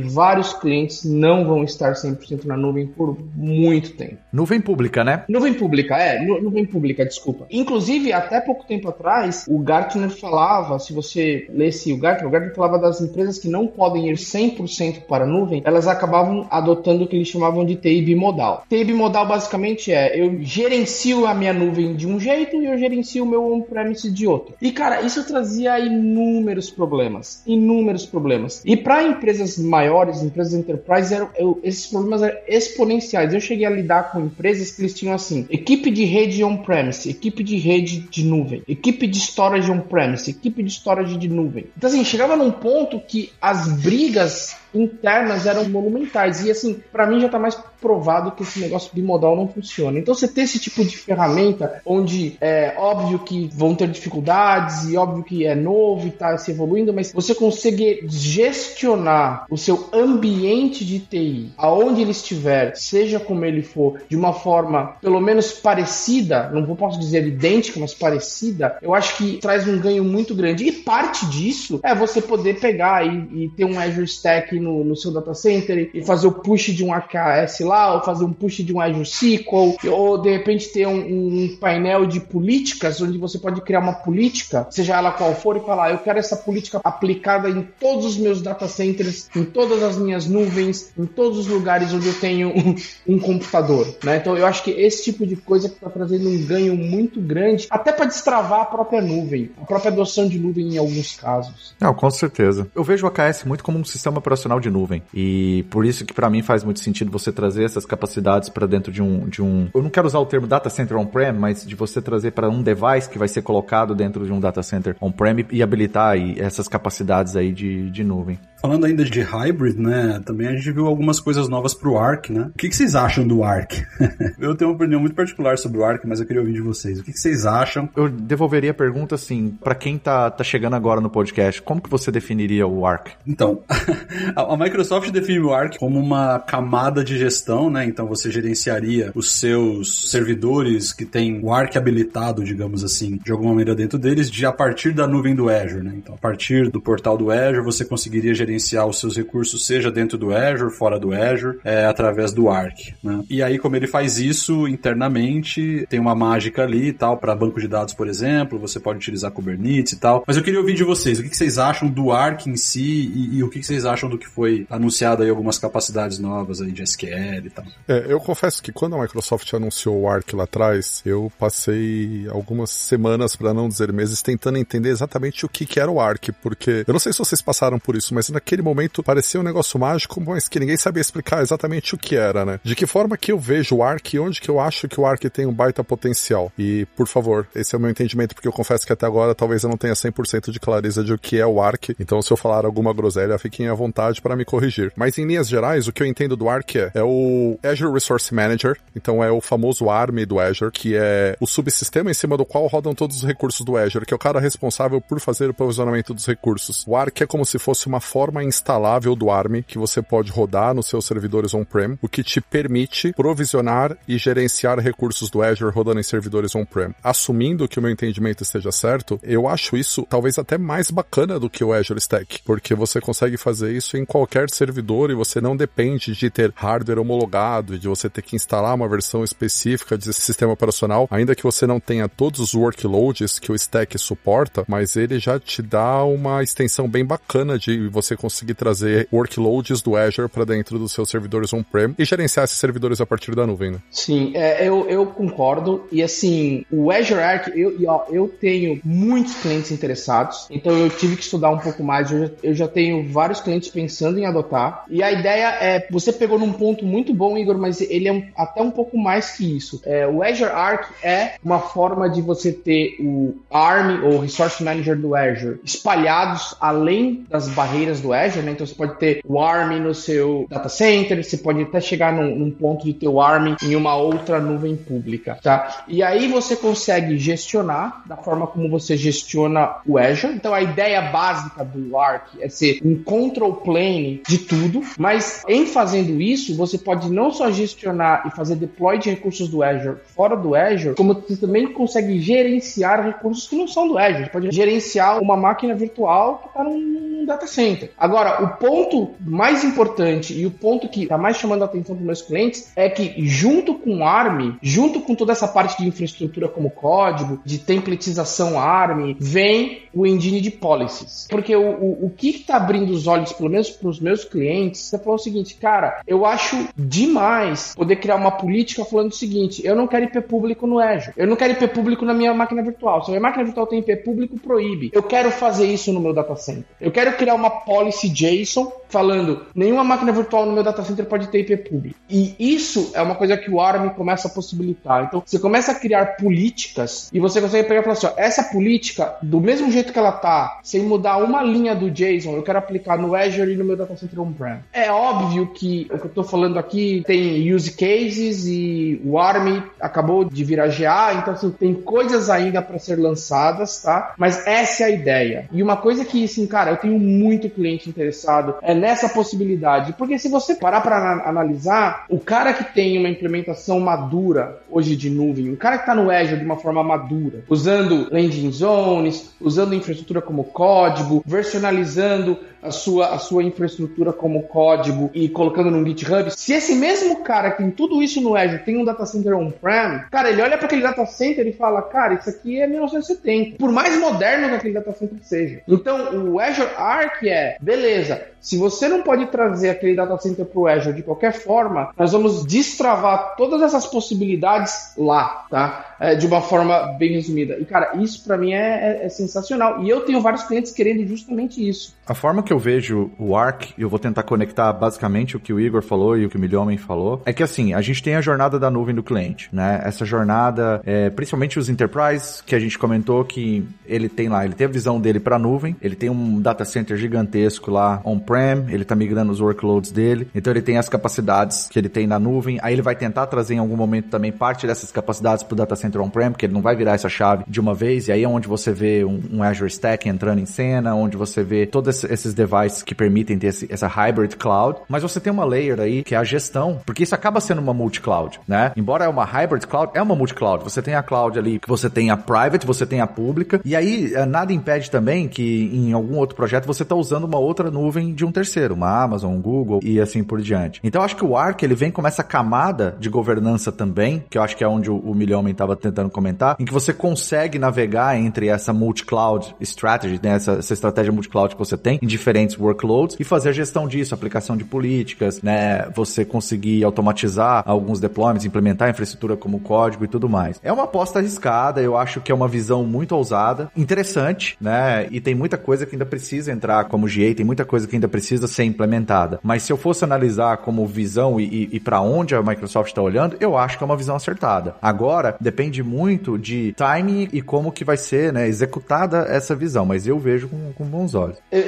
clientes 0.60 1.04
não 1.04 1.44
vão 1.44 1.64
estar 1.64 1.92
100% 1.92 2.44
na 2.44 2.56
nuvem 2.56 2.86
por 2.86 3.16
muito 3.34 3.92
tempo. 3.94 4.18
Nuvem 4.32 4.60
pública, 4.60 5.04
né? 5.04 5.24
Nuvem 5.28 5.54
pública, 5.54 5.96
é, 5.96 6.24
nuvem 6.24 6.64
pública, 6.64 7.04
desculpa. 7.04 7.46
Inclusive, 7.50 8.12
até 8.12 8.40
pouco 8.40 8.64
tempo 8.64 8.88
atrás, 8.88 9.44
o 9.48 9.58
Gartner 9.58 10.10
falava, 10.10 10.78
se 10.78 10.92
você 10.92 11.46
lesse 11.50 11.92
o 11.92 11.98
Gartner, 11.98 12.28
o 12.28 12.30
Gartner 12.30 12.54
falava 12.54 12.78
das 12.78 13.00
empresas 13.00 13.38
que 13.38 13.48
não 13.48 13.66
podem 13.66 14.10
ir 14.10 14.16
100% 14.16 15.02
para 15.02 15.24
a 15.24 15.26
nuvem, 15.26 15.62
elas 15.64 15.86
acabavam 15.86 16.46
adotando 16.50 17.04
o 17.04 17.06
que 17.06 17.16
eles 17.16 17.28
chamavam 17.28 17.64
de 17.64 17.76
TI 17.76 18.02
bimodal. 18.02 18.64
TI 18.68 18.84
bimodal 18.84 19.26
basicamente 19.26 19.92
é, 19.92 20.18
eu 20.18 20.42
gerencio 20.42 21.26
a 21.26 21.34
minha 21.34 21.52
nuvem 21.52 21.94
de 21.94 22.06
um 22.06 22.18
jeito 22.18 22.56
e 22.56 22.66
eu 22.66 22.78
gerencio 22.78 23.24
o 23.24 23.26
meu 23.26 23.52
on-premise 23.52 24.10
de 24.10 24.26
outro. 24.26 24.54
E 24.60 24.72
cara, 24.72 25.02
isso 25.02 25.24
trazia 25.26 25.78
inúmeros 25.78 26.70
problemas, 26.70 27.42
inúmeros 27.46 28.06
problemas. 28.06 28.62
E 28.64 28.76
para 28.76 29.02
empresas 29.02 29.58
maiores, 29.58 30.11
empresas 30.20 30.54
enterprise, 30.54 31.14
eram, 31.14 31.30
eu, 31.36 31.60
esses 31.62 31.86
problemas 31.86 32.22
eram 32.22 32.36
exponenciais. 32.48 33.32
Eu 33.32 33.40
cheguei 33.40 33.64
a 33.64 33.70
lidar 33.70 34.10
com 34.10 34.20
empresas 34.20 34.72
que 34.72 34.82
eles 34.82 34.94
tinham 34.94 35.14
assim, 35.14 35.46
equipe 35.48 35.92
de 35.92 36.04
rede 36.04 36.42
on-premise, 36.42 37.08
equipe 37.08 37.44
de 37.44 37.56
rede 37.56 38.00
de 38.00 38.24
nuvem, 38.24 38.64
equipe 38.66 39.06
de 39.06 39.18
storage 39.18 39.70
on-premise, 39.70 40.30
equipe 40.30 40.60
de 40.62 40.70
storage 40.72 41.16
de 41.16 41.28
nuvem. 41.28 41.66
Então 41.76 41.88
assim, 41.88 42.04
chegava 42.04 42.34
num 42.36 42.50
ponto 42.50 42.98
que 42.98 43.30
as 43.40 43.68
brigas 43.80 44.56
internas 44.74 45.46
eram 45.46 45.68
monumentais. 45.68 46.44
E 46.44 46.50
assim, 46.50 46.80
para 46.90 47.06
mim 47.06 47.20
já 47.20 47.28
tá 47.28 47.38
mais 47.38 47.54
provado 47.82 48.30
que 48.30 48.44
esse 48.44 48.60
negócio 48.60 48.90
bimodal 48.94 49.36
não 49.36 49.48
funciona. 49.48 49.98
Então 49.98 50.14
você 50.14 50.28
ter 50.28 50.42
esse 50.42 50.58
tipo 50.58 50.84
de 50.84 50.96
ferramenta 50.96 51.82
onde 51.84 52.36
é 52.40 52.74
óbvio 52.78 53.18
que 53.18 53.50
vão 53.52 53.74
ter 53.74 53.88
dificuldades 53.88 54.88
e 54.88 54.96
óbvio 54.96 55.24
que 55.24 55.44
é 55.44 55.54
novo 55.54 56.06
e 56.06 56.10
tá 56.12 56.38
se 56.38 56.52
evoluindo, 56.52 56.94
mas 56.94 57.12
você 57.12 57.34
consegue 57.34 58.04
gestionar 58.06 59.46
o 59.50 59.58
seu 59.58 59.88
ambiente 59.92 60.84
de 60.84 61.00
TI, 61.00 61.50
aonde 61.58 62.00
ele 62.00 62.12
estiver, 62.12 62.76
seja 62.76 63.18
como 63.18 63.44
ele 63.44 63.62
for, 63.62 64.00
de 64.08 64.16
uma 64.16 64.32
forma 64.32 64.96
pelo 65.00 65.20
menos 65.20 65.52
parecida, 65.52 66.48
não 66.50 66.64
vou 66.64 66.76
posso 66.76 66.98
dizer 66.98 67.26
idêntica, 67.26 67.80
mas 67.80 67.92
parecida, 67.94 68.78
eu 68.80 68.94
acho 68.94 69.16
que 69.16 69.38
traz 69.38 69.66
um 69.66 69.78
ganho 69.78 70.04
muito 70.04 70.34
grande. 70.34 70.64
E 70.64 70.72
parte 70.72 71.26
disso 71.26 71.80
é 71.82 71.94
você 71.94 72.20
poder 72.20 72.60
pegar 72.60 73.06
e, 73.06 73.44
e 73.44 73.48
ter 73.50 73.64
um 73.64 73.78
Azure 73.78 74.04
Stack 74.04 74.58
no, 74.58 74.84
no, 74.84 74.96
seu 74.96 75.12
data 75.12 75.34
center 75.34 75.90
e 75.92 76.04
fazer 76.04 76.26
o 76.26 76.32
push 76.32 76.72
de 76.74 76.84
um 76.84 76.92
AKS 76.92 77.60
lá, 77.72 77.94
ou 77.94 78.02
fazer 78.02 78.24
um 78.24 78.32
push 78.32 78.58
de 78.58 78.72
um 78.72 78.80
Azure 78.80 79.02
SQL, 79.02 79.76
ou 79.90 80.18
de 80.18 80.30
repente 80.30 80.72
ter 80.72 80.86
um, 80.86 80.98
um, 80.98 81.56
painel 81.60 82.06
de 82.06 82.20
políticas 82.20 83.00
onde 83.00 83.18
você 83.18 83.38
pode 83.38 83.60
criar 83.62 83.80
uma 83.80 83.94
política, 83.94 84.66
seja 84.70 84.96
ela 84.96 85.12
qual 85.12 85.34
for, 85.34 85.56
e 85.56 85.60
falar: 85.60 85.90
eu 85.90 85.98
quero 85.98 86.18
essa 86.18 86.36
política 86.36 86.80
aplicada 86.84 87.48
em 87.48 87.62
todos 87.80 88.04
os 88.04 88.16
meus 88.16 88.42
data 88.42 88.68
centers, 88.68 89.28
em 89.34 89.44
todas 89.44 89.82
as 89.82 89.96
minhas 89.96 90.26
nuvens, 90.26 90.92
em 90.98 91.06
todos 91.06 91.38
os 91.38 91.46
lugares 91.46 91.92
onde 91.92 92.08
eu 92.08 92.14
tenho 92.14 92.48
um, 92.48 92.74
um 93.14 93.18
computador. 93.18 93.86
Né? 94.04 94.16
Então 94.16 94.36
eu 94.36 94.46
acho 94.46 94.62
que 94.62 94.70
esse 94.70 95.04
tipo 95.04 95.26
de 95.26 95.36
coisa 95.36 95.66
está 95.66 95.88
trazendo 95.88 96.28
um 96.28 96.44
ganho 96.44 96.76
muito 96.76 97.20
grande, 97.20 97.66
até 97.70 97.92
para 97.92 98.06
destravar 98.06 98.60
a 98.60 98.64
própria 98.66 99.00
nuvem, 99.00 99.50
a 99.60 99.64
própria 99.64 99.90
adoção 99.90 100.28
de 100.28 100.38
nuvem 100.38 100.74
em 100.74 100.78
alguns 100.78 101.16
casos. 101.16 101.74
Não, 101.80 101.94
com 101.94 102.10
certeza. 102.10 102.68
Eu 102.74 102.84
vejo 102.84 103.06
o 103.06 103.08
AKS 103.08 103.44
muito 103.44 103.64
como 103.64 103.78
um 103.78 103.84
sistema 103.84 104.18
operacional 104.18 104.60
de 104.60 104.70
nuvem. 104.70 105.02
E 105.14 105.64
por 105.70 105.84
isso 105.84 106.04
que 106.04 106.12
para 106.12 106.28
mim 106.28 106.42
faz 106.42 106.64
muito 106.64 106.80
sentido 106.80 107.10
você 107.10 107.32
trazer 107.32 107.61
essas 107.64 107.86
capacidades 107.86 108.48
para 108.48 108.66
dentro 108.66 108.92
de 108.92 109.02
um, 109.02 109.28
de 109.28 109.42
um. 109.42 109.68
Eu 109.74 109.82
não 109.82 109.90
quero 109.90 110.06
usar 110.06 110.18
o 110.18 110.26
termo 110.26 110.46
data 110.46 110.70
center 110.70 110.96
on-prem, 110.96 111.32
mas 111.32 111.66
de 111.66 111.74
você 111.74 112.00
trazer 112.00 112.32
para 112.32 112.48
um 112.48 112.62
device 112.62 113.08
que 113.08 113.18
vai 113.18 113.28
ser 113.28 113.42
colocado 113.42 113.94
dentro 113.94 114.24
de 114.24 114.32
um 114.32 114.40
data 114.40 114.62
center 114.62 114.96
on-prem 115.00 115.46
e 115.50 115.62
habilitar 115.62 116.12
aí 116.12 116.36
essas 116.38 116.68
capacidades 116.68 117.36
aí 117.36 117.52
de, 117.52 117.90
de 117.90 118.04
nuvem. 118.04 118.38
Falando 118.62 118.86
ainda 118.86 119.04
de 119.04 119.20
hybrid, 119.20 119.76
né? 119.76 120.22
Também 120.24 120.46
a 120.46 120.54
gente 120.54 120.70
viu 120.70 120.86
algumas 120.86 121.18
coisas 121.18 121.48
novas 121.48 121.74
pro 121.74 121.98
Arc, 121.98 122.30
né? 122.30 122.42
O 122.54 122.56
que, 122.56 122.68
que 122.68 122.76
vocês 122.76 122.94
acham 122.94 123.26
do 123.26 123.42
Arc? 123.42 123.82
eu 124.38 124.54
tenho 124.54 124.70
uma 124.70 124.76
opinião 124.76 125.00
muito 125.00 125.16
particular 125.16 125.58
sobre 125.58 125.78
o 125.78 125.84
Arc, 125.84 126.04
mas 126.06 126.20
eu 126.20 126.26
queria 126.26 126.40
ouvir 126.40 126.52
de 126.52 126.60
vocês. 126.60 127.00
O 127.00 127.02
que, 127.02 127.10
que 127.10 127.18
vocês 127.18 127.44
acham? 127.44 127.88
Eu 127.96 128.08
devolveria 128.08 128.70
a 128.70 128.74
pergunta 128.74 129.16
assim, 129.16 129.58
para 129.60 129.74
quem 129.74 129.98
tá, 129.98 130.30
tá 130.30 130.44
chegando 130.44 130.76
agora 130.76 131.00
no 131.00 131.10
podcast, 131.10 131.60
como 131.60 131.80
que 131.80 131.90
você 131.90 132.12
definiria 132.12 132.64
o 132.64 132.86
Arc? 132.86 133.10
Então, 133.26 133.64
a 134.36 134.56
Microsoft 134.56 135.10
define 135.10 135.40
o 135.40 135.52
Arc 135.52 135.76
como 135.78 135.98
uma 135.98 136.38
camada 136.38 137.02
de 137.02 137.18
gestão, 137.18 137.68
né? 137.68 137.84
Então 137.84 138.06
você 138.06 138.30
gerenciaria 138.30 139.10
os 139.12 139.32
seus 139.32 140.08
servidores 140.08 140.92
que 140.92 141.04
tem 141.04 141.40
o 141.42 141.52
Arc 141.52 141.76
habilitado, 141.76 142.44
digamos 142.44 142.84
assim, 142.84 143.18
de 143.24 143.32
alguma 143.32 143.50
maneira 143.50 143.74
dentro 143.74 143.98
deles, 143.98 144.30
de 144.30 144.46
a 144.46 144.52
partir 144.52 144.92
da 144.92 145.08
nuvem 145.08 145.34
do 145.34 145.48
Azure, 145.48 145.82
né? 145.82 145.94
Então, 145.96 146.14
a 146.14 146.18
partir 146.18 146.70
do 146.70 146.80
portal 146.80 147.18
do 147.18 147.32
Azure, 147.32 147.64
você 147.64 147.84
conseguiria 147.84 148.32
gerenciar 148.32 148.51
gerenciar 148.52 148.86
os 148.86 149.00
seus 149.00 149.16
recursos, 149.16 149.66
seja 149.66 149.90
dentro 149.90 150.18
do 150.18 150.34
Azure, 150.34 150.70
fora 150.70 150.98
do 150.98 151.12
Azure, 151.12 151.58
é, 151.64 151.86
através 151.86 152.32
do 152.32 152.48
Arc. 152.50 152.94
Né? 153.02 153.24
E 153.28 153.42
aí, 153.42 153.58
como 153.58 153.76
ele 153.76 153.86
faz 153.86 154.18
isso 154.18 154.68
internamente, 154.68 155.86
tem 155.88 155.98
uma 155.98 156.14
mágica 156.14 156.62
ali 156.62 156.88
e 156.88 156.92
tal, 156.92 157.16
para 157.16 157.34
banco 157.34 157.60
de 157.60 157.68
dados, 157.68 157.94
por 157.94 158.06
exemplo, 158.06 158.58
você 158.58 158.78
pode 158.78 158.98
utilizar 158.98 159.30
Kubernetes 159.30 159.92
e 159.92 159.96
tal. 159.96 160.24
Mas 160.26 160.36
eu 160.36 160.42
queria 160.42 160.60
ouvir 160.60 160.74
de 160.74 160.84
vocês, 160.84 161.18
o 161.18 161.22
que, 161.22 161.36
vocês 161.36 161.58
acham 161.58 161.88
do 161.88 162.12
Arc 162.12 162.46
em 162.46 162.56
si 162.56 162.82
e, 163.14 163.38
e 163.38 163.42
o 163.42 163.48
que, 163.48 163.62
vocês 163.62 163.84
acham 163.84 164.08
do 164.08 164.18
que 164.18 164.28
foi 164.28 164.66
anunciado 164.68 165.22
aí, 165.22 165.30
algumas 165.30 165.58
capacidades 165.58 166.18
novas 166.18 166.60
aí 166.60 166.72
de 166.72 166.82
SQL 166.82 167.46
e 167.46 167.50
tal. 167.50 167.64
É, 167.88 168.06
eu 168.08 168.20
confesso 168.20 168.62
que 168.62 168.72
quando 168.72 168.96
a 168.96 169.00
Microsoft 169.00 169.52
anunciou 169.54 170.00
o 170.00 170.08
Arc 170.08 170.32
lá 170.34 170.44
atrás, 170.44 171.02
eu 171.06 171.32
passei 171.38 172.26
algumas 172.28 172.70
semanas, 172.70 173.34
para 173.34 173.54
não 173.54 173.68
dizer 173.68 173.92
meses, 173.92 174.22
tentando 174.22 174.58
entender 174.58 174.90
exatamente 174.90 175.46
o 175.46 175.48
que, 175.48 175.64
que 175.64 175.80
era 175.80 175.90
o 175.90 176.00
Arc, 176.00 176.30
porque 176.42 176.84
eu 176.86 176.92
não 176.92 177.00
sei 177.00 177.12
se 177.12 177.18
vocês 177.18 177.40
passaram 177.40 177.78
por 177.78 177.96
isso, 177.96 178.14
mas 178.14 178.28
naquele 178.42 178.62
momento 178.62 179.02
parecia 179.02 179.40
um 179.40 179.42
negócio 179.42 179.78
mágico, 179.78 180.20
mas 180.20 180.48
que 180.48 180.58
ninguém 180.58 180.76
sabia 180.76 181.00
explicar 181.00 181.42
exatamente 181.42 181.94
o 181.94 181.98
que 181.98 182.16
era, 182.16 182.44
né? 182.44 182.60
De 182.62 182.74
que 182.74 182.86
forma 182.86 183.16
que 183.16 183.32
eu 183.32 183.38
vejo 183.38 183.76
o 183.76 183.82
Arc 183.82 184.14
e 184.14 184.18
onde 184.18 184.40
que 184.40 184.48
eu 184.48 184.60
acho 184.60 184.88
que 184.88 185.00
o 185.00 185.06
Arc 185.06 185.22
tem 185.30 185.46
um 185.46 185.52
baita 185.52 185.82
potencial. 185.84 186.52
E, 186.58 186.86
por 186.96 187.06
favor, 187.06 187.46
esse 187.54 187.74
é 187.74 187.78
o 187.78 187.80
meu 187.80 187.90
entendimento, 187.90 188.34
porque 188.34 188.48
eu 188.48 188.52
confesso 188.52 188.86
que 188.86 188.92
até 188.92 189.06
agora 189.06 189.34
talvez 189.34 189.62
eu 189.62 189.70
não 189.70 189.76
tenha 189.76 189.94
100% 189.94 190.50
de 190.50 190.60
clareza 190.60 191.04
de 191.04 191.12
o 191.12 191.18
que 191.18 191.38
é 191.38 191.46
o 191.46 191.60
Arc, 191.60 191.90
então 191.98 192.20
se 192.20 192.32
eu 192.32 192.36
falar 192.36 192.66
alguma 192.66 192.92
groselha, 192.92 193.38
fiquem 193.38 193.68
à 193.68 193.74
vontade 193.74 194.20
para 194.20 194.36
me 194.36 194.44
corrigir. 194.44 194.92
Mas 194.96 195.16
em 195.16 195.24
linhas 195.24 195.48
gerais, 195.48 195.86
o 195.86 195.92
que 195.92 196.02
eu 196.02 196.06
entendo 196.06 196.36
do 196.36 196.48
Arc 196.48 196.76
é, 196.76 196.90
é 196.94 197.02
o 197.02 197.58
Azure 197.62 197.92
Resource 197.92 198.34
Manager, 198.34 198.76
então 198.96 199.22
é 199.22 199.30
o 199.30 199.40
famoso 199.40 199.88
ARM 199.88 200.24
do 200.26 200.40
Azure, 200.40 200.72
que 200.72 200.96
é 200.96 201.36
o 201.40 201.46
subsistema 201.46 202.10
em 202.10 202.14
cima 202.14 202.36
do 202.36 202.44
qual 202.44 202.66
rodam 202.66 202.94
todos 202.94 203.18
os 203.18 203.24
recursos 203.24 203.64
do 203.64 203.76
Azure, 203.76 204.04
que 204.04 204.12
é 204.12 204.16
o 204.16 204.18
cara 204.18 204.40
responsável 204.40 205.00
por 205.00 205.20
fazer 205.20 205.48
o 205.48 205.54
provisionamento 205.54 206.12
dos 206.12 206.26
recursos. 206.26 206.84
O 206.86 206.96
Arc 206.96 207.20
é 207.20 207.26
como 207.26 207.44
se 207.44 207.58
fosse 207.58 207.86
uma 207.86 208.00
forma 208.00 208.31
instalável 208.40 209.16
do 209.16 209.30
ARM 209.30 209.62
que 209.66 209.78
você 209.78 210.00
pode 210.00 210.30
rodar 210.30 210.74
nos 210.74 210.86
seus 210.86 211.04
servidores 211.04 211.54
on-prem, 211.54 211.98
o 212.00 212.08
que 212.08 212.22
te 212.22 212.40
permite 212.40 213.12
provisionar 213.12 213.96
e 214.06 214.16
gerenciar 214.16 214.78
recursos 214.78 215.28
do 215.30 215.42
Azure 215.42 215.74
rodando 215.74 216.00
em 216.00 216.04
servidores 216.04 216.54
on-prem. 216.54 216.94
Assumindo 217.02 217.66
que 217.66 217.78
o 217.78 217.82
meu 217.82 217.90
entendimento 217.90 218.42
esteja 218.42 218.70
certo, 218.70 219.18
eu 219.22 219.48
acho 219.48 219.76
isso 219.76 220.06
talvez 220.08 220.38
até 220.38 220.56
mais 220.56 220.90
bacana 220.90 221.40
do 221.40 221.50
que 221.50 221.64
o 221.64 221.72
Azure 221.72 221.98
Stack, 221.98 222.42
porque 222.44 222.74
você 222.74 223.00
consegue 223.00 223.36
fazer 223.36 223.72
isso 223.72 223.96
em 223.96 224.04
qualquer 224.04 224.48
servidor 224.50 225.10
e 225.10 225.14
você 225.14 225.40
não 225.40 225.56
depende 225.56 226.14
de 226.14 226.30
ter 226.30 226.52
hardware 226.54 226.98
homologado 226.98 227.74
e 227.74 227.78
de 227.78 227.88
você 227.88 228.08
ter 228.08 228.22
que 228.22 228.36
instalar 228.36 228.74
uma 228.74 228.88
versão 228.88 229.24
específica 229.24 229.96
desse 229.96 230.20
sistema 230.20 230.52
operacional, 230.52 231.08
ainda 231.10 231.34
que 231.34 231.42
você 231.42 231.66
não 231.66 231.80
tenha 231.80 232.08
todos 232.08 232.40
os 232.40 232.54
workloads 232.54 233.38
que 233.38 233.50
o 233.50 233.54
Stack 233.54 233.98
suporta, 233.98 234.64
mas 234.68 234.96
ele 234.96 235.18
já 235.18 235.38
te 235.38 235.62
dá 235.62 236.04
uma 236.04 236.42
extensão 236.42 236.88
bem 236.88 237.04
bacana 237.04 237.58
de 237.58 237.88
você 237.88 238.11
conseguir 238.16 238.42
conseguir 238.42 238.54
trazer 238.54 239.08
workloads 239.12 239.82
do 239.82 239.96
Azure 239.96 240.28
para 240.28 240.44
dentro 240.44 240.78
dos 240.78 240.92
seus 240.92 241.08
servidores 241.08 241.52
on-prem 241.52 241.94
e 241.98 242.04
gerenciar 242.04 242.44
esses 242.44 242.58
servidores 242.58 243.00
a 243.00 243.06
partir 243.06 243.34
da 243.34 243.46
nuvem. 243.46 243.72
Né? 243.72 243.78
Sim, 243.90 244.32
é, 244.34 244.66
eu, 244.66 244.88
eu 244.88 245.06
concordo. 245.06 245.84
E 245.90 246.02
assim, 246.02 246.64
o 246.70 246.90
Azure 246.90 247.20
Arc, 247.20 247.48
eu, 247.54 247.76
eu 248.10 248.28
tenho 248.28 248.80
muitos 248.84 249.34
clientes 249.36 249.70
interessados, 249.70 250.46
então 250.50 250.76
eu 250.76 250.90
tive 250.90 251.16
que 251.16 251.22
estudar 251.22 251.50
um 251.50 251.58
pouco 251.58 251.82
mais. 251.82 252.10
Eu 252.10 252.26
já, 252.26 252.30
eu 252.42 252.54
já 252.54 252.68
tenho 252.68 253.08
vários 253.10 253.40
clientes 253.40 253.68
pensando 253.68 254.18
em 254.18 254.26
adotar. 254.26 254.84
E 254.88 255.02
a 255.02 255.12
ideia 255.12 255.56
é, 255.60 255.86
você 255.90 256.12
pegou 256.12 256.38
num 256.38 256.52
ponto 256.52 256.84
muito 256.84 257.14
bom, 257.14 257.36
Igor, 257.38 257.58
mas 257.58 257.80
ele 257.80 258.08
é 258.08 258.12
um, 258.12 258.24
até 258.36 258.62
um 258.62 258.70
pouco 258.70 258.98
mais 258.98 259.36
que 259.36 259.56
isso. 259.56 259.80
É, 259.84 260.06
o 260.06 260.22
Azure 260.22 260.50
Arc 260.50 260.90
é 261.02 261.34
uma 261.44 261.60
forma 261.60 262.08
de 262.08 262.20
você 262.20 262.52
ter 262.52 262.96
o 263.00 263.36
ARM 263.50 264.04
ou 264.04 264.18
Resource 264.18 264.62
Manager 264.62 264.98
do 264.98 265.14
Azure 265.14 265.60
espalhados 265.64 266.56
além 266.60 267.24
das 267.28 267.48
barreiras 267.48 268.00
do 268.02 268.12
Azure 268.12 268.42
né? 268.44 268.52
Então 268.52 268.66
você 268.66 268.74
pode 268.74 268.98
ter 268.98 269.22
o 269.26 269.40
ARM 269.40 269.78
no 269.80 269.94
seu 269.94 270.46
data 270.48 270.68
center, 270.68 271.22
você 271.22 271.36
pode 271.36 271.62
até 271.62 271.80
chegar 271.80 272.12
num, 272.12 272.34
num 272.36 272.50
ponto 272.50 272.84
de 272.84 272.92
ter 272.92 273.08
o 273.08 273.20
ARM 273.20 273.56
em 273.62 273.74
uma 273.74 273.96
outra 273.96 274.40
nuvem 274.40 274.76
pública, 274.76 275.38
tá? 275.42 275.84
E 275.88 276.02
aí 276.02 276.28
você 276.28 276.56
consegue 276.56 277.16
gestionar 277.16 278.02
da 278.06 278.16
forma 278.16 278.46
como 278.46 278.68
você 278.68 278.96
gestiona 278.96 279.76
o 279.86 279.98
Azure. 279.98 280.34
Então 280.34 280.52
a 280.52 280.62
ideia 280.62 281.00
básica 281.02 281.64
do 281.64 281.96
Arc 281.96 282.40
é 282.40 282.48
ser 282.48 282.80
um 282.84 283.02
control 283.02 283.54
plane 283.56 284.22
de 284.26 284.38
tudo, 284.38 284.82
mas 284.98 285.42
em 285.48 285.66
fazendo 285.66 286.20
isso, 286.20 286.56
você 286.56 286.78
pode 286.78 287.10
não 287.10 287.30
só 287.30 287.50
gestionar 287.50 288.24
e 288.26 288.30
fazer 288.30 288.56
deploy 288.56 288.98
de 288.98 289.10
recursos 289.10 289.48
do 289.48 289.62
Azure 289.62 289.96
fora 290.14 290.36
do 290.36 290.54
Azure, 290.54 290.94
como 290.94 291.14
você 291.14 291.36
também 291.36 291.72
consegue 291.72 292.20
gerenciar 292.20 293.04
recursos 293.04 293.48
que 293.48 293.56
não 293.56 293.68
são 293.68 293.88
do 293.88 293.98
Azure. 293.98 294.24
Você 294.24 294.30
pode 294.30 294.50
gerenciar 294.50 295.20
uma 295.20 295.36
máquina 295.36 295.74
virtual 295.74 296.38
que 296.38 296.48
está 296.48 296.64
num 296.64 297.12
um 297.22 297.24
data 297.24 297.46
center. 297.46 297.90
Agora, 297.96 298.42
o 298.42 298.56
ponto 298.56 299.10
mais 299.20 299.64
importante 299.64 300.38
e 300.38 300.46
o 300.46 300.50
ponto 300.50 300.88
que 300.88 301.04
está 301.04 301.18
mais 301.18 301.36
chamando 301.36 301.62
a 301.62 301.66
atenção 301.66 301.94
dos 301.94 302.04
meus 302.04 302.22
clientes 302.22 302.72
é 302.76 302.88
que, 302.88 303.14
junto 303.26 303.74
com 303.74 303.98
o 303.98 304.04
ARM, 304.04 304.56
junto 304.62 305.00
com 305.00 305.14
toda 305.14 305.32
essa 305.32 305.48
parte 305.48 305.80
de 305.82 305.88
infraestrutura 305.88 306.48
como 306.48 306.70
código, 306.70 307.40
de 307.44 307.58
templatização 307.58 308.58
ARM, 308.58 309.16
vem 309.18 309.82
o 309.94 310.06
engine 310.06 310.40
de 310.40 310.50
policies. 310.50 311.26
Porque 311.30 311.54
o, 311.54 311.70
o, 311.70 312.06
o 312.06 312.10
que 312.10 312.30
está 312.30 312.56
abrindo 312.56 312.90
os 312.90 313.06
olhos, 313.06 313.32
pelo 313.32 313.50
menos 313.50 313.70
para 313.70 313.88
os 313.88 314.00
meus 314.00 314.24
clientes, 314.24 314.80
você 314.80 314.98
falou 314.98 315.14
o 315.14 315.18
seguinte, 315.18 315.54
cara, 315.54 316.00
eu 316.06 316.24
acho 316.24 316.68
demais 316.76 317.74
poder 317.74 317.96
criar 317.96 318.16
uma 318.16 318.30
política 318.30 318.84
falando 318.84 319.12
o 319.12 319.14
seguinte: 319.14 319.64
eu 319.64 319.76
não 319.76 319.86
quero 319.86 320.04
IP 320.04 320.20
público 320.22 320.66
no 320.66 320.78
Azure, 320.78 321.14
eu 321.16 321.26
não 321.26 321.36
quero 321.36 321.52
IP 321.52 321.68
público 321.68 322.04
na 322.04 322.14
minha 322.14 322.32
máquina 322.32 322.62
virtual. 322.62 323.02
Se 323.02 323.10
a 323.10 323.12
minha 323.12 323.20
máquina 323.20 323.44
virtual 323.44 323.66
tem 323.66 323.80
IP 323.80 323.96
público, 323.96 324.38
proíbe. 324.38 324.90
Eu 324.92 325.02
quero 325.02 325.30
fazer 325.30 325.66
isso 325.66 325.92
no 325.92 326.00
meu 326.00 326.12
data 326.12 326.34
center. 326.36 326.64
Eu 326.80 326.90
quero 326.90 327.16
criar 327.16 327.34
uma 327.34 327.50
policy 327.50 327.81
JSON 327.90 328.72
falando 328.92 329.46
nenhuma 329.54 329.82
máquina 329.82 330.12
virtual 330.12 330.44
no 330.44 330.52
meu 330.52 330.62
data 330.62 330.84
center 330.84 331.06
pode 331.06 331.28
ter 331.28 331.40
IP 331.40 331.56
público. 331.68 331.98
E 332.10 332.36
isso 332.38 332.90
é 332.94 333.00
uma 333.00 333.14
coisa 333.14 333.36
que 333.38 333.50
o 333.50 333.58
ARM 333.58 333.88
começa 333.90 334.28
a 334.28 334.30
possibilitar. 334.30 335.04
Então, 335.04 335.22
você 335.24 335.38
começa 335.38 335.72
a 335.72 335.74
criar 335.74 336.16
políticas 336.18 337.10
e 337.12 337.18
você 337.18 337.40
consegue 337.40 337.66
pegar 337.66 337.80
e 337.80 337.82
falar 337.84 337.94
assim: 337.94 338.06
ó, 338.06 338.12
essa 338.16 338.44
política, 338.44 339.16
do 339.22 339.40
mesmo 339.40 339.70
jeito 339.72 339.92
que 339.92 339.98
ela 339.98 340.12
tá, 340.12 340.60
sem 340.62 340.82
mudar 340.82 341.16
uma 341.16 341.42
linha 341.42 341.74
do 341.74 341.90
JSON, 341.90 342.36
eu 342.36 342.42
quero 342.42 342.58
aplicar 342.58 342.98
no 342.98 343.14
Azure 343.14 343.52
e 343.52 343.56
no 343.56 343.64
meu 343.64 343.76
data 343.76 343.96
center 343.96 344.20
on-prem. 344.20 344.58
É 344.72 344.90
óbvio 344.92 345.46
que 345.46 345.88
o 345.90 345.98
que 345.98 346.06
eu 346.06 346.10
tô 346.10 346.22
falando 346.22 346.58
aqui 346.58 347.02
tem 347.06 347.52
use 347.52 347.72
cases 347.72 348.46
e 348.46 349.00
o 349.04 349.18
ARM 349.18 349.62
acabou 349.80 350.24
de 350.24 350.44
virar 350.44 350.68
GA, 350.68 351.14
então 351.14 351.32
assim, 351.32 351.50
tem 351.50 351.72
coisas 351.72 352.28
ainda 352.28 352.60
para 352.60 352.78
ser 352.78 352.96
lançadas, 352.96 353.80
tá? 353.80 354.14
Mas 354.18 354.46
essa 354.46 354.82
é 354.82 354.86
a 354.86 354.90
ideia. 354.90 355.48
E 355.50 355.62
uma 355.62 355.76
coisa 355.76 356.04
que, 356.04 356.24
assim, 356.24 356.46
cara, 356.46 356.72
eu 356.72 356.76
tenho 356.76 356.98
muito 356.98 357.48
cliente 357.48 357.71
interessado 357.88 358.56
é 358.62 358.74
nessa 358.74 359.08
possibilidade. 359.08 359.92
Porque 359.94 360.18
se 360.18 360.28
você 360.28 360.54
parar 360.54 360.80
para 360.80 361.28
analisar, 361.28 362.06
o 362.08 362.18
cara 362.18 362.52
que 362.52 362.64
tem 362.64 362.98
uma 362.98 363.08
implementação 363.08 363.80
madura 363.80 364.60
hoje 364.70 364.96
de 364.96 365.10
nuvem, 365.10 365.50
o 365.50 365.56
cara 365.56 365.76
que 365.76 365.82
está 365.82 365.94
no 365.94 366.10
Azure 366.10 366.38
de 366.38 366.44
uma 366.44 366.56
forma 366.56 366.82
madura, 366.82 367.44
usando 367.48 368.08
landing 368.12 368.50
zones, 368.50 369.34
usando 369.40 369.74
infraestrutura 369.74 370.20
como 370.20 370.44
código, 370.44 371.22
versionalizando 371.26 372.38
a 372.62 372.70
sua, 372.70 373.14
a 373.14 373.18
sua 373.18 373.42
infraestrutura 373.42 374.12
como 374.12 374.44
código 374.44 375.10
e 375.12 375.28
colocando 375.28 375.70
no 375.70 375.86
GitHub, 375.86 376.30
se 376.30 376.52
esse 376.52 376.74
mesmo 376.74 377.22
cara 377.22 377.50
que 377.50 377.58
tem 377.58 377.70
tudo 377.70 378.02
isso 378.02 378.20
no 378.20 378.36
Azure 378.36 378.62
tem 378.64 378.78
um 378.78 378.84
data 378.84 379.04
center 379.04 379.36
on-prem, 379.36 380.02
cara, 380.10 380.30
ele 380.30 380.42
olha 380.42 380.56
para 380.56 380.66
aquele 380.66 380.82
data 380.82 381.04
center 381.06 381.46
e 381.46 381.52
fala, 381.52 381.82
cara, 381.82 382.14
isso 382.14 382.30
aqui 382.30 382.60
é 382.60 382.66
1970. 382.66 383.56
Por 383.58 383.72
mais 383.72 383.98
moderno 383.98 384.48
que 384.48 384.54
aquele 384.54 384.74
data 384.74 384.92
center 384.92 385.18
seja. 385.22 385.60
Então, 385.66 386.32
o 386.32 386.40
Azure 386.40 386.70
Arc 386.76 387.26
é, 387.26 387.56
beleza, 387.60 388.22
se 388.42 388.58
você 388.58 388.88
não 388.88 389.02
pode 389.02 389.26
trazer 389.26 389.70
aquele 389.70 389.94
data 389.94 390.18
center 390.18 390.44
para 390.44 390.60
o 390.60 390.66
Azure 390.66 390.96
de 390.96 391.02
qualquer 391.02 391.32
forma, 391.32 391.92
nós 391.96 392.10
vamos 392.10 392.44
destravar 392.44 393.36
todas 393.36 393.62
essas 393.62 393.86
possibilidades 393.86 394.92
lá, 394.98 395.46
tá? 395.48 395.94
É, 396.00 396.16
de 396.16 396.26
uma 396.26 396.40
forma 396.40 396.96
bem 396.98 397.12
resumida. 397.12 397.56
E, 397.60 397.64
cara, 397.64 397.92
isso 397.96 398.24
para 398.24 398.36
mim 398.36 398.52
é, 398.52 399.00
é, 399.02 399.06
é 399.06 399.08
sensacional. 399.08 399.84
E 399.84 399.88
eu 399.88 400.00
tenho 400.00 400.20
vários 400.20 400.42
clientes 400.42 400.72
querendo 400.72 401.06
justamente 401.06 401.66
isso. 401.66 401.94
A 402.04 402.14
forma 402.14 402.42
que 402.42 402.51
eu 402.52 402.58
vejo 402.58 403.10
o 403.18 403.36
Arc, 403.36 403.70
e 403.76 403.82
eu 403.82 403.88
vou 403.88 403.98
tentar 403.98 404.22
conectar 404.22 404.72
basicamente 404.72 405.36
o 405.36 405.40
que 405.40 405.52
o 405.52 405.60
Igor 405.60 405.82
falou 405.82 406.16
e 406.16 406.26
o 406.26 406.28
que 406.28 406.36
o 406.36 406.40
Milhomem 406.40 406.76
falou, 406.76 407.22
é 407.24 407.32
que 407.32 407.42
assim, 407.42 407.72
a 407.72 407.80
gente 407.80 408.02
tem 408.02 408.14
a 408.14 408.20
jornada 408.20 408.58
da 408.58 408.70
nuvem 408.70 408.94
do 408.94 409.02
cliente, 409.02 409.48
né? 409.52 409.80
Essa 409.84 410.04
jornada, 410.04 410.80
é, 410.84 411.10
principalmente 411.10 411.58
os 411.58 411.68
enterprise, 411.68 412.42
que 412.44 412.54
a 412.54 412.58
gente 412.58 412.78
comentou 412.78 413.24
que 413.24 413.66
ele 413.86 414.08
tem 414.08 414.28
lá, 414.28 414.44
ele 414.44 414.54
tem 414.54 414.66
a 414.66 414.70
visão 414.70 415.00
dele 415.00 415.18
para 415.18 415.36
a 415.36 415.38
nuvem, 415.38 415.74
ele 415.80 415.96
tem 415.96 416.10
um 416.10 416.40
data 416.40 416.64
center 416.64 416.96
gigantesco 416.96 417.70
lá 417.70 418.00
on-prem, 418.04 418.66
ele 418.68 418.84
tá 418.84 418.94
migrando 418.94 419.32
os 419.32 419.40
workloads 419.40 419.90
dele, 419.90 420.28
então 420.34 420.52
ele 420.52 420.62
tem 420.62 420.76
as 420.76 420.88
capacidades 420.88 421.68
que 421.68 421.78
ele 421.78 421.88
tem 421.88 422.06
na 422.06 422.18
nuvem, 422.18 422.58
aí 422.62 422.74
ele 422.74 422.82
vai 422.82 422.94
tentar 422.94 423.26
trazer 423.26 423.54
em 423.54 423.58
algum 423.58 423.76
momento 423.76 424.08
também 424.08 424.30
parte 424.30 424.66
dessas 424.66 424.90
capacidades 424.92 425.42
pro 425.42 425.56
data 425.56 425.74
center 425.74 426.00
on-prem, 426.00 426.30
porque 426.30 426.46
ele 426.46 426.54
não 426.54 426.62
vai 426.62 426.76
virar 426.76 426.92
essa 426.92 427.08
chave 427.08 427.44
de 427.48 427.60
uma 427.60 427.74
vez, 427.74 428.08
e 428.08 428.12
aí 428.12 428.22
é 428.22 428.28
onde 428.28 428.46
você 428.46 428.72
vê 428.72 429.04
um, 429.04 429.20
um 429.32 429.42
Azure 429.42 429.70
Stack 429.70 430.08
entrando 430.08 430.38
em 430.38 430.46
cena, 430.46 430.94
onde 430.94 431.16
você 431.16 431.42
vê 431.42 431.66
todas 431.66 432.04
esses 432.04 432.34
devices 432.44 432.82
que 432.82 432.94
permitem 432.94 433.38
ter 433.38 433.48
esse, 433.48 433.66
essa 433.70 433.86
hybrid 433.86 434.36
cloud, 434.36 434.80
mas 434.88 435.02
você 435.02 435.20
tem 435.20 435.32
uma 435.32 435.44
layer 435.44 435.80
aí 435.80 436.02
que 436.02 436.14
é 436.14 436.18
a 436.18 436.24
gestão, 436.24 436.80
porque 436.84 437.02
isso 437.02 437.14
acaba 437.14 437.40
sendo 437.40 437.60
uma 437.60 437.74
multi-cloud, 437.74 438.40
né? 438.46 438.72
Embora 438.76 439.04
é 439.04 439.08
uma 439.08 439.24
hybrid 439.24 439.66
cloud, 439.66 439.92
é 439.94 440.02
uma 440.02 440.14
multi-cloud. 440.14 440.64
Você 440.64 440.82
tem 440.82 440.94
a 440.94 441.02
cloud 441.02 441.38
ali 441.38 441.60
você 441.66 441.88
tem 441.88 442.10
a 442.10 442.16
private, 442.16 442.66
você 442.66 442.86
tem 442.86 443.00
a 443.00 443.06
pública, 443.06 443.60
e 443.64 443.74
aí 443.76 444.12
eh, 444.14 444.26
nada 444.26 444.52
impede 444.52 444.90
também 444.90 445.28
que 445.28 445.70
em 445.72 445.92
algum 445.92 446.16
outro 446.16 446.36
projeto 446.36 446.66
você 446.66 446.82
está 446.82 446.94
usando 446.94 447.24
uma 447.24 447.38
outra 447.38 447.70
nuvem 447.70 448.14
de 448.14 448.24
um 448.24 448.32
terceiro, 448.32 448.74
uma 448.74 449.02
Amazon, 449.02 449.34
um 449.34 449.40
Google 449.40 449.80
e 449.82 450.00
assim 450.00 450.22
por 450.22 450.40
diante. 450.40 450.80
Então 450.82 451.02
acho 451.02 451.16
que 451.16 451.24
o 451.24 451.36
Arc 451.36 451.62
ele 451.62 451.74
vem 451.74 451.90
com 451.90 452.06
essa 452.06 452.22
camada 452.22 452.96
de 452.98 453.08
governança 453.08 453.70
também, 453.70 454.24
que 454.28 454.38
eu 454.38 454.42
acho 454.42 454.56
que 454.56 454.64
é 454.64 454.68
onde 454.68 454.90
o, 454.90 454.96
o 454.96 455.14
Milhão 455.14 455.46
estava 455.48 455.76
tentando 455.76 456.10
comentar, 456.10 456.56
em 456.58 456.64
que 456.64 456.72
você 456.72 456.92
consegue 456.92 457.58
navegar 457.58 458.16
entre 458.16 458.48
essa 458.48 458.72
multi-cloud 458.72 459.54
strategy, 459.60 460.20
né, 460.22 460.34
essa, 460.36 460.52
essa 460.52 460.72
estratégia 460.72 461.12
multi-cloud 461.12 461.54
que 461.54 461.58
você 461.58 461.76
tem, 461.76 461.98
em 462.00 462.06
diferentes 462.06 462.31
workloads 462.58 463.16
e 463.18 463.24
fazer 463.24 463.50
a 463.50 463.52
gestão 463.52 463.86
disso, 463.86 464.14
aplicação 464.14 464.56
de 464.56 464.64
políticas, 464.64 465.42
né? 465.42 465.88
Você 465.94 466.24
conseguir 466.24 466.84
automatizar 466.84 467.62
alguns 467.66 468.00
deployments, 468.00 468.44
implementar 468.44 468.90
infraestrutura 468.90 469.36
como 469.36 469.60
código 469.60 470.04
e 470.04 470.08
tudo 470.08 470.28
mais. 470.28 470.60
É 470.62 470.72
uma 470.72 470.84
aposta 470.84 471.18
arriscada, 471.18 471.80
eu 471.80 471.96
acho 471.96 472.20
que 472.20 472.32
é 472.32 472.34
uma 472.34 472.48
visão 472.48 472.84
muito 472.84 473.14
ousada, 473.14 473.70
interessante, 473.76 474.56
né? 474.60 475.06
E 475.10 475.20
tem 475.20 475.34
muita 475.34 475.56
coisa 475.56 475.86
que 475.86 475.94
ainda 475.94 476.06
precisa 476.06 476.52
entrar 476.52 476.84
como 476.84 477.06
GA, 477.06 477.34
tem 477.34 477.44
muita 477.44 477.64
coisa 477.64 477.86
que 477.86 477.96
ainda 477.96 478.08
precisa 478.08 478.46
ser 478.46 478.64
implementada. 478.64 479.40
Mas 479.42 479.62
se 479.62 479.72
eu 479.72 479.76
fosse 479.76 480.04
analisar 480.04 480.58
como 480.58 480.86
visão 480.86 481.40
e, 481.40 481.44
e, 481.44 481.68
e 481.72 481.80
para 481.80 482.00
onde 482.00 482.34
a 482.34 482.42
Microsoft 482.42 482.88
está 482.88 483.02
olhando, 483.02 483.36
eu 483.40 483.56
acho 483.56 483.78
que 483.78 483.84
é 483.84 483.86
uma 483.86 483.96
visão 483.96 484.16
acertada. 484.16 484.74
Agora, 484.80 485.36
depende 485.40 485.82
muito 485.82 486.38
de 486.38 486.72
timing 486.76 487.28
e 487.32 487.42
como 487.42 487.72
que 487.72 487.84
vai 487.84 487.96
ser, 487.96 488.32
né, 488.32 488.46
executada 488.48 489.26
essa 489.28 489.54
visão, 489.54 489.84
mas 489.84 490.06
eu 490.06 490.18
vejo 490.18 490.48
com, 490.48 490.72
com 490.72 490.84
bons 490.84 491.14
olhos. 491.14 491.38
Eu, 491.50 491.62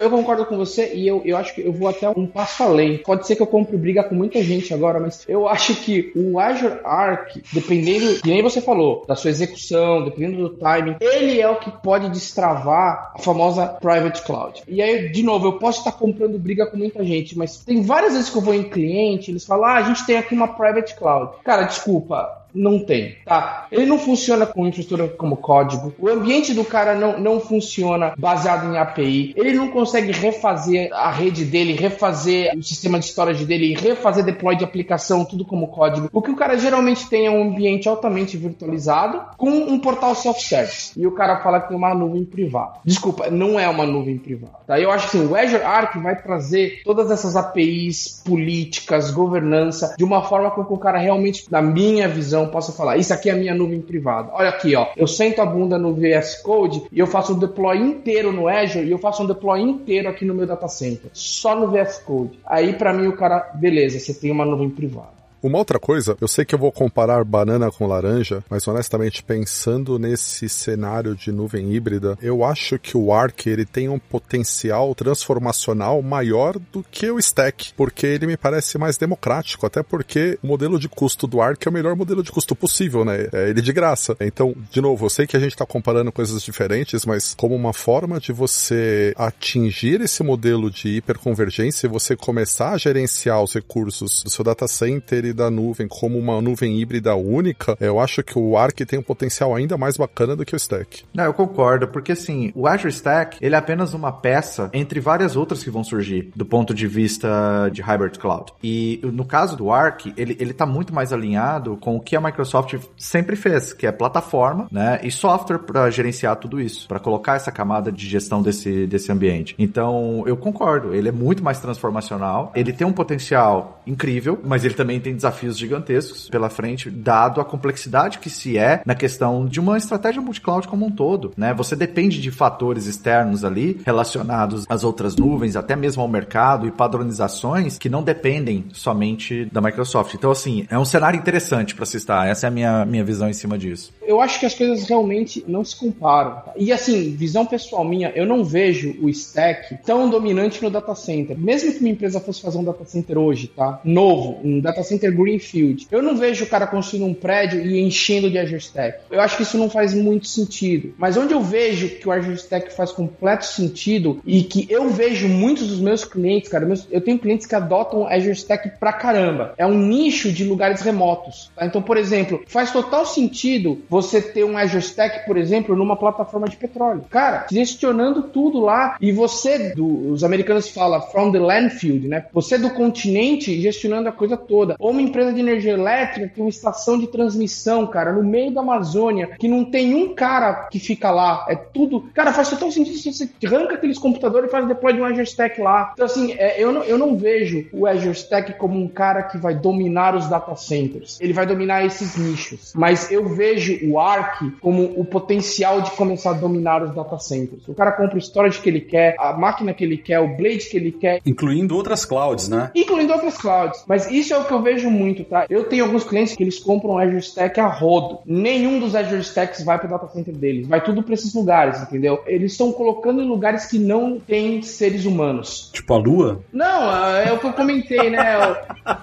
eu 0.00 0.10
concordo 0.10 0.46
com 0.46 0.56
você 0.56 0.94
e 0.94 1.06
eu, 1.06 1.22
eu 1.24 1.36
acho 1.36 1.54
que 1.54 1.60
eu 1.60 1.72
vou 1.72 1.88
até 1.88 2.08
um 2.08 2.26
passo 2.26 2.62
além. 2.62 2.98
Pode 2.98 3.26
ser 3.26 3.36
que 3.36 3.42
eu 3.42 3.46
compre 3.46 3.76
briga 3.76 4.04
com 4.04 4.14
muita 4.14 4.42
gente 4.42 4.72
agora, 4.72 5.00
mas 5.00 5.24
eu 5.28 5.48
acho 5.48 5.74
que 5.76 6.12
o 6.14 6.38
Azure 6.38 6.80
Arc, 6.84 7.42
dependendo, 7.52 8.20
que 8.20 8.28
nem 8.28 8.42
você 8.42 8.60
falou, 8.60 9.04
da 9.06 9.14
sua 9.14 9.30
execução, 9.30 10.04
dependendo 10.04 10.48
do 10.48 10.56
timing, 10.56 10.96
ele 11.00 11.40
é 11.40 11.48
o 11.48 11.56
que 11.56 11.70
pode 11.70 12.08
destravar 12.10 13.12
a 13.14 13.18
famosa 13.18 13.66
private 13.66 14.22
cloud. 14.22 14.62
E 14.68 14.82
aí, 14.82 15.10
de 15.10 15.22
novo, 15.22 15.46
eu 15.46 15.58
posso 15.58 15.78
estar 15.78 15.92
comprando 15.92 16.38
briga 16.38 16.66
com 16.66 16.76
muita 16.76 17.04
gente, 17.04 17.36
mas 17.36 17.58
tem 17.58 17.82
várias 17.82 18.12
vezes 18.12 18.30
que 18.30 18.36
eu 18.36 18.42
vou 18.42 18.54
em 18.54 18.64
cliente, 18.64 19.30
eles 19.30 19.44
falam: 19.44 19.64
ah, 19.64 19.76
a 19.76 19.82
gente 19.82 20.06
tem 20.06 20.16
aqui 20.16 20.34
uma 20.34 20.48
private 20.48 20.94
cloud. 20.96 21.32
Cara, 21.44 21.62
desculpa, 21.62 22.37
não 22.54 22.78
tem, 22.78 23.16
tá? 23.24 23.66
Ele 23.70 23.86
não 23.86 23.98
funciona 23.98 24.46
com 24.46 24.66
infraestrutura 24.66 25.08
como 25.08 25.36
código. 25.36 25.94
O 25.98 26.08
ambiente 26.08 26.54
do 26.54 26.64
cara 26.64 26.94
não, 26.94 27.18
não 27.18 27.40
funciona 27.40 28.14
baseado 28.18 28.72
em 28.72 28.78
API. 28.78 29.34
Ele 29.36 29.52
não 29.52 29.68
consegue 29.68 30.12
refazer 30.12 30.90
a 30.92 31.10
rede 31.10 31.44
dele, 31.44 31.72
refazer 31.72 32.56
o 32.56 32.62
sistema 32.62 32.98
de 32.98 33.06
storage 33.06 33.44
dele, 33.44 33.74
refazer 33.74 34.24
deploy 34.24 34.56
de 34.56 34.64
aplicação, 34.64 35.24
tudo 35.24 35.44
como 35.44 35.68
código. 35.68 36.08
O 36.12 36.22
que 36.22 36.30
o 36.30 36.36
cara 36.36 36.56
geralmente 36.58 37.08
tem 37.08 37.26
é 37.26 37.30
um 37.30 37.50
ambiente 37.50 37.88
altamente 37.88 38.36
virtualizado 38.36 39.20
com 39.36 39.50
um 39.50 39.78
portal 39.78 40.14
self-service. 40.14 40.92
E 40.96 41.06
o 41.06 41.12
cara 41.12 41.40
fala 41.42 41.60
que 41.60 41.68
tem 41.68 41.76
uma 41.76 41.94
nuvem 41.94 42.24
privada. 42.24 42.74
Desculpa, 42.84 43.30
não 43.30 43.58
é 43.58 43.68
uma 43.68 43.86
nuvem 43.86 44.18
privada. 44.18 44.58
Tá? 44.66 44.80
Eu 44.80 44.90
acho 44.90 45.10
que 45.10 45.16
assim, 45.16 45.26
o 45.26 45.36
Azure 45.36 45.62
Arc 45.62 45.96
vai 45.98 46.20
trazer 46.20 46.82
todas 46.84 47.10
essas 47.10 47.36
APIs, 47.36 48.22
políticas, 48.24 49.10
governança, 49.10 49.94
de 49.96 50.04
uma 50.04 50.22
forma 50.22 50.50
com 50.50 50.64
que 50.64 50.72
o 50.72 50.78
cara 50.78 50.98
realmente, 50.98 51.46
na 51.50 51.62
minha 51.62 52.08
visão, 52.08 52.37
visão, 52.38 52.48
possa 52.48 52.72
falar: 52.72 52.96
Isso 52.96 53.12
aqui 53.12 53.28
é 53.28 53.32
a 53.32 53.36
minha 53.36 53.54
nuvem 53.54 53.80
privada. 53.80 54.30
Olha 54.32 54.50
aqui, 54.50 54.74
ó. 54.76 54.88
Eu 54.96 55.06
sento 55.06 55.40
a 55.40 55.46
bunda 55.46 55.78
no 55.78 55.94
VS 55.94 56.40
Code 56.42 56.82
e 56.92 56.98
eu 56.98 57.06
faço 57.06 57.34
um 57.34 57.38
deploy 57.38 57.78
inteiro 57.78 58.32
no 58.32 58.48
Azure 58.48 58.86
e 58.86 58.90
eu 58.90 58.98
faço 58.98 59.22
um 59.22 59.26
deploy 59.26 59.60
inteiro 59.60 60.08
aqui 60.08 60.24
no 60.24 60.34
meu 60.34 60.46
data 60.46 60.68
center. 60.68 61.10
Só 61.12 61.56
no 61.56 61.70
VS 61.70 61.98
Code. 61.98 62.38
Aí, 62.46 62.72
para 62.72 62.92
mim, 62.92 63.06
o 63.06 63.16
cara, 63.16 63.50
beleza, 63.54 63.98
você 63.98 64.14
tem 64.14 64.30
uma 64.30 64.44
nuvem 64.44 64.70
privada. 64.70 65.17
Uma 65.40 65.58
outra 65.58 65.78
coisa, 65.78 66.16
eu 66.20 66.26
sei 66.26 66.44
que 66.44 66.54
eu 66.54 66.58
vou 66.58 66.72
comparar 66.72 67.24
banana 67.24 67.70
com 67.70 67.86
laranja, 67.86 68.42
mas 68.50 68.66
honestamente 68.66 69.22
pensando 69.22 69.98
nesse 69.98 70.48
cenário 70.48 71.14
de 71.14 71.30
nuvem 71.30 71.72
híbrida, 71.72 72.18
eu 72.20 72.44
acho 72.44 72.78
que 72.78 72.96
o 72.96 73.12
Arc 73.12 73.46
ele 73.46 73.64
tem 73.64 73.88
um 73.88 74.00
potencial 74.00 74.94
transformacional 74.96 76.02
maior 76.02 76.58
do 76.72 76.84
que 76.90 77.08
o 77.08 77.18
Stack, 77.20 77.72
porque 77.76 78.06
ele 78.06 78.26
me 78.26 78.36
parece 78.36 78.78
mais 78.78 78.98
democrático, 78.98 79.64
até 79.64 79.80
porque 79.80 80.38
o 80.42 80.46
modelo 80.48 80.78
de 80.78 80.88
custo 80.88 81.26
do 81.26 81.40
Arc 81.40 81.64
é 81.64 81.70
o 81.70 81.72
melhor 81.72 81.94
modelo 81.94 82.22
de 82.22 82.32
custo 82.32 82.56
possível, 82.56 83.04
né? 83.04 83.28
É 83.32 83.50
ele 83.50 83.62
de 83.62 83.72
graça. 83.72 84.16
Então, 84.20 84.54
de 84.70 84.80
novo, 84.80 85.06
eu 85.06 85.10
sei 85.10 85.26
que 85.26 85.36
a 85.36 85.40
gente 85.40 85.52
está 85.52 85.64
comparando 85.64 86.10
coisas 86.10 86.42
diferentes, 86.42 87.06
mas 87.06 87.34
como 87.34 87.54
uma 87.54 87.72
forma 87.72 88.18
de 88.18 88.32
você 88.32 89.14
atingir 89.16 90.00
esse 90.00 90.22
modelo 90.24 90.68
de 90.68 90.96
hiperconvergência 90.96 91.86
e 91.86 91.90
você 91.90 92.16
começar 92.16 92.72
a 92.72 92.78
gerenciar 92.78 93.40
os 93.40 93.54
recursos 93.54 94.24
do 94.24 94.30
seu 94.30 94.44
data 94.44 94.66
center 94.66 95.27
SQL 95.28 95.34
da 95.34 95.50
nuvem 95.50 95.86
como 95.88 96.18
uma 96.18 96.40
nuvem 96.40 96.80
híbrida 96.80 97.14
única, 97.14 97.76
eu 97.80 98.00
acho 98.00 98.22
que 98.22 98.38
o 98.38 98.56
Arc 98.56 98.78
tem 98.80 98.98
um 98.98 99.02
potencial 99.02 99.54
ainda 99.54 99.76
mais 99.76 99.96
bacana 99.96 100.34
do 100.34 100.44
que 100.44 100.54
o 100.54 100.56
Stack. 100.56 101.04
Não, 101.14 101.24
eu 101.24 101.34
concordo, 101.34 101.88
porque 101.88 102.12
assim, 102.12 102.52
o 102.54 102.66
Azure 102.66 102.92
Stack, 102.92 103.38
ele 103.40 103.54
é 103.54 103.58
apenas 103.58 103.94
uma 103.94 104.12
peça 104.12 104.70
entre 104.72 105.00
várias 105.00 105.36
outras 105.36 105.62
que 105.62 105.70
vão 105.70 105.84
surgir 105.84 106.30
do 106.34 106.44
ponto 106.44 106.74
de 106.74 106.86
vista 106.86 107.68
de 107.72 107.82
hybrid 107.82 108.18
cloud. 108.18 108.52
E 108.62 109.00
no 109.02 109.24
caso 109.24 109.56
do 109.56 109.70
Arc, 109.70 110.06
ele, 110.16 110.36
ele 110.38 110.52
tá 110.52 110.66
muito 110.66 110.94
mais 110.94 111.12
alinhado 111.12 111.76
com 111.76 111.96
o 111.96 112.00
que 112.00 112.16
a 112.16 112.20
Microsoft 112.20 112.74
sempre 112.96 113.36
fez, 113.36 113.72
que 113.72 113.86
é 113.86 113.92
plataforma, 113.92 114.68
né, 114.70 115.00
e 115.02 115.10
software 115.10 115.58
para 115.58 115.90
gerenciar 115.90 116.36
tudo 116.36 116.60
isso, 116.60 116.86
para 116.88 116.98
colocar 116.98 117.36
essa 117.36 117.50
camada 117.50 117.90
de 117.90 118.06
gestão 118.06 118.42
desse, 118.42 118.86
desse 118.86 119.10
ambiente. 119.10 119.54
Então, 119.58 120.22
eu 120.26 120.36
concordo, 120.36 120.94
ele 120.94 121.08
é 121.08 121.12
muito 121.12 121.42
mais 121.42 121.58
transformacional, 121.58 122.52
ele 122.54 122.72
tem 122.72 122.86
um 122.86 122.92
potencial 122.92 123.80
incrível, 123.86 124.38
mas 124.44 124.64
ele 124.64 124.74
também 124.74 125.00
tem 125.00 125.14
desafios 125.18 125.58
gigantescos 125.58 126.28
pela 126.28 126.48
frente, 126.48 126.90
dado 126.90 127.40
a 127.40 127.44
complexidade 127.44 128.18
que 128.18 128.30
se 128.30 128.56
é 128.56 128.82
na 128.84 128.94
questão 128.94 129.46
de 129.46 129.60
uma 129.60 129.76
estratégia 129.76 130.22
multi-cloud 130.22 130.66
como 130.66 130.86
um 130.86 130.90
todo, 130.90 131.32
né? 131.36 131.52
Você 131.54 131.76
depende 131.76 132.20
de 132.20 132.30
fatores 132.30 132.86
externos 132.86 133.44
ali 133.44 133.80
relacionados 133.84 134.64
às 134.68 134.84
outras 134.84 135.16
nuvens, 135.16 135.56
até 135.56 135.76
mesmo 135.76 136.02
ao 136.02 136.08
mercado 136.08 136.66
e 136.66 136.70
padronizações 136.70 137.78
que 137.78 137.88
não 137.88 138.02
dependem 138.02 138.66
somente 138.72 139.44
da 139.52 139.60
Microsoft. 139.60 140.14
Então, 140.14 140.30
assim, 140.30 140.66
é 140.70 140.78
um 140.78 140.84
cenário 140.84 141.18
interessante 141.18 141.74
para 141.74 141.84
se 141.84 141.96
estar. 141.96 142.26
Essa 142.26 142.46
é 142.46 142.48
a 142.48 142.50
minha, 142.50 142.84
minha 142.84 143.04
visão 143.04 143.28
em 143.28 143.32
cima 143.32 143.58
disso. 143.58 143.92
Eu 144.02 144.20
acho 144.20 144.40
que 144.40 144.46
as 144.46 144.54
coisas 144.54 144.88
realmente 144.88 145.44
não 145.46 145.64
se 145.64 145.76
comparam. 145.76 146.42
E 146.56 146.72
assim, 146.72 147.14
visão 147.14 147.44
pessoal 147.44 147.84
minha, 147.84 148.10
eu 148.14 148.26
não 148.26 148.44
vejo 148.44 148.96
o 149.02 149.08
stack 149.08 149.78
tão 149.84 150.08
dominante 150.08 150.62
no 150.62 150.70
data 150.70 150.94
center. 150.94 151.38
Mesmo 151.38 151.72
que 151.72 151.80
uma 151.80 151.88
empresa 151.88 152.20
fosse 152.20 152.40
fazer 152.40 152.58
um 152.58 152.64
data 152.64 152.84
center 152.84 153.18
hoje, 153.18 153.48
tá? 153.48 153.80
Novo, 153.84 154.40
um 154.42 154.60
data 154.60 154.82
center 154.82 155.07
greenfield, 155.12 155.86
eu 155.90 156.02
não 156.02 156.16
vejo 156.16 156.44
o 156.44 156.48
cara 156.48 156.66
construindo 156.66 157.06
um 157.06 157.14
prédio 157.14 157.64
e 157.64 157.80
enchendo 157.80 158.30
de 158.30 158.38
Azure 158.38 158.58
Stack. 158.58 158.98
Eu 159.10 159.20
acho 159.20 159.36
que 159.36 159.42
isso 159.42 159.58
não 159.58 159.70
faz 159.70 159.94
muito 159.94 160.26
sentido. 160.26 160.94
Mas 160.98 161.16
onde 161.16 161.34
eu 161.34 161.42
vejo 161.42 161.88
que 161.88 162.08
o 162.08 162.12
Azure 162.12 162.34
Stack 162.34 162.74
faz 162.74 162.92
completo 162.92 163.44
sentido 163.44 164.20
e 164.24 164.42
que 164.42 164.66
eu 164.70 164.88
vejo 164.90 165.28
muitos 165.28 165.68
dos 165.68 165.80
meus 165.80 166.04
clientes, 166.04 166.50
cara, 166.50 166.68
eu 166.90 167.00
tenho 167.00 167.18
clientes 167.18 167.46
que 167.46 167.54
adotam 167.54 168.06
Azure 168.06 168.32
Stack 168.32 168.78
pra 168.78 168.92
caramba. 168.92 169.54
É 169.56 169.66
um 169.66 169.78
nicho 169.78 170.32
de 170.32 170.44
lugares 170.44 170.80
remotos. 170.80 171.50
Tá? 171.54 171.66
Então, 171.66 171.82
por 171.82 171.96
exemplo, 171.96 172.42
faz 172.46 172.72
total 172.72 173.04
sentido 173.06 173.80
você 173.88 174.20
ter 174.20 174.44
um 174.44 174.56
Azure 174.56 174.82
Stack, 174.82 175.26
por 175.26 175.36
exemplo, 175.36 175.76
numa 175.76 175.96
plataforma 175.96 176.48
de 176.48 176.56
petróleo. 176.56 177.04
Cara, 177.10 177.46
gestionando 177.50 178.22
tudo 178.22 178.60
lá 178.60 178.96
e 179.00 179.12
você, 179.12 179.70
do, 179.74 180.12
os 180.12 180.24
americanos 180.24 180.68
falam 180.68 181.00
from 181.10 181.32
the 181.32 181.38
landfield, 181.38 182.08
né? 182.08 182.26
Você 182.32 182.58
do 182.58 182.70
continente 182.70 183.60
gestionando 183.60 184.08
a 184.08 184.12
coisa 184.12 184.36
toda. 184.36 184.76
Ou 184.78 184.92
uma 184.98 185.08
empresa 185.08 185.32
de 185.32 185.40
energia 185.40 185.72
elétrica 185.72 186.28
que 186.28 186.34
tem 186.34 186.44
uma 186.44 186.50
estação 186.50 186.98
de 186.98 187.06
transmissão, 187.06 187.86
cara, 187.86 188.12
no 188.12 188.22
meio 188.22 188.52
da 188.52 188.60
Amazônia, 188.60 189.30
que 189.38 189.48
não 189.48 189.64
tem 189.64 189.94
um 189.94 190.14
cara 190.14 190.68
que 190.70 190.78
fica 190.78 191.10
lá. 191.10 191.46
É 191.48 191.54
tudo. 191.54 192.08
Cara, 192.12 192.32
faz 192.32 192.50
total 192.50 192.70
sentido 192.70 192.96
se 192.96 193.12
você 193.12 193.28
arranca 193.44 193.74
aqueles 193.74 193.98
computadores 193.98 194.48
e 194.48 194.50
faz 194.50 194.66
deploy 194.66 194.92
de 194.92 195.00
um 195.00 195.04
Azure 195.04 195.22
Stack 195.22 195.60
lá. 195.60 195.90
Então, 195.94 196.06
assim, 196.06 196.32
é, 196.32 196.62
eu, 196.62 196.72
não, 196.72 196.82
eu 196.82 196.98
não 196.98 197.16
vejo 197.16 197.66
o 197.72 197.86
Azure 197.86 198.12
Stack 198.12 198.54
como 198.54 198.78
um 198.78 198.88
cara 198.88 199.22
que 199.22 199.38
vai 199.38 199.54
dominar 199.54 200.14
os 200.14 200.28
data 200.28 200.54
centers. 200.56 201.18
Ele 201.20 201.32
vai 201.32 201.46
dominar 201.46 201.84
esses 201.84 202.16
nichos. 202.16 202.72
Mas 202.74 203.10
eu 203.10 203.28
vejo 203.28 203.78
o 203.86 203.98
Arc 203.98 204.42
como 204.60 204.82
o 204.82 205.04
potencial 205.04 205.80
de 205.80 205.90
começar 205.92 206.30
a 206.30 206.34
dominar 206.34 206.82
os 206.82 206.94
data 206.94 207.18
centers. 207.18 207.66
O 207.68 207.74
cara 207.74 207.92
compra 207.92 208.16
o 208.16 208.20
storage 208.20 208.60
que 208.60 208.68
ele 208.68 208.80
quer, 208.80 209.16
a 209.18 209.32
máquina 209.32 209.72
que 209.72 209.84
ele 209.84 209.96
quer, 209.96 210.20
o 210.20 210.36
blade 210.36 210.68
que 210.68 210.76
ele 210.76 210.92
quer. 210.92 211.20
Incluindo 211.24 211.76
outras 211.76 212.04
clouds, 212.04 212.48
né? 212.48 212.70
Incluindo 212.74 213.12
outras 213.12 213.36
clouds. 213.36 213.84
Mas 213.86 214.10
isso 214.10 214.34
é 214.34 214.38
o 214.38 214.44
que 214.44 214.52
eu 214.52 214.62
vejo 214.62 214.87
muito, 214.90 215.24
tá? 215.24 215.46
Eu 215.48 215.64
tenho 215.64 215.84
alguns 215.84 216.04
clientes 216.04 216.34
que 216.34 216.42
eles 216.42 216.58
compram 216.58 216.98
Azure 216.98 217.18
Stack 217.18 217.58
a 217.60 217.66
rodo. 217.66 218.20
Nenhum 218.26 218.80
dos 218.80 218.94
Azure 218.94 219.20
Stacks 219.20 219.64
vai 219.64 219.78
para 219.78 219.86
o 219.86 219.90
data 219.90 220.08
center 220.08 220.34
deles. 220.34 220.66
Vai 220.66 220.82
tudo 220.82 221.02
para 221.02 221.14
esses 221.14 221.34
lugares, 221.34 221.80
entendeu? 221.80 222.22
Eles 222.26 222.52
estão 222.52 222.72
colocando 222.72 223.22
em 223.22 223.26
lugares 223.26 223.66
que 223.66 223.78
não 223.78 224.18
tem 224.18 224.62
seres 224.62 225.04
humanos. 225.04 225.70
Tipo 225.72 225.94
a 225.94 225.98
Lua? 225.98 226.40
Não, 226.52 227.16
é 227.16 227.32
o 227.32 227.38
que 227.38 227.46
eu 227.46 227.52
comentei, 227.52 228.10
né? 228.10 228.36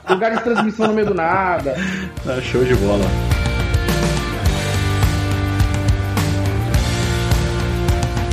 Lugar 0.10 0.36
de 0.36 0.44
transmissão 0.44 0.88
no 0.88 0.94
meio 0.94 1.08
do 1.08 1.14
nada. 1.14 1.76
Ah, 2.28 2.42
show 2.42 2.64
de 2.64 2.76
bola. 2.76 3.45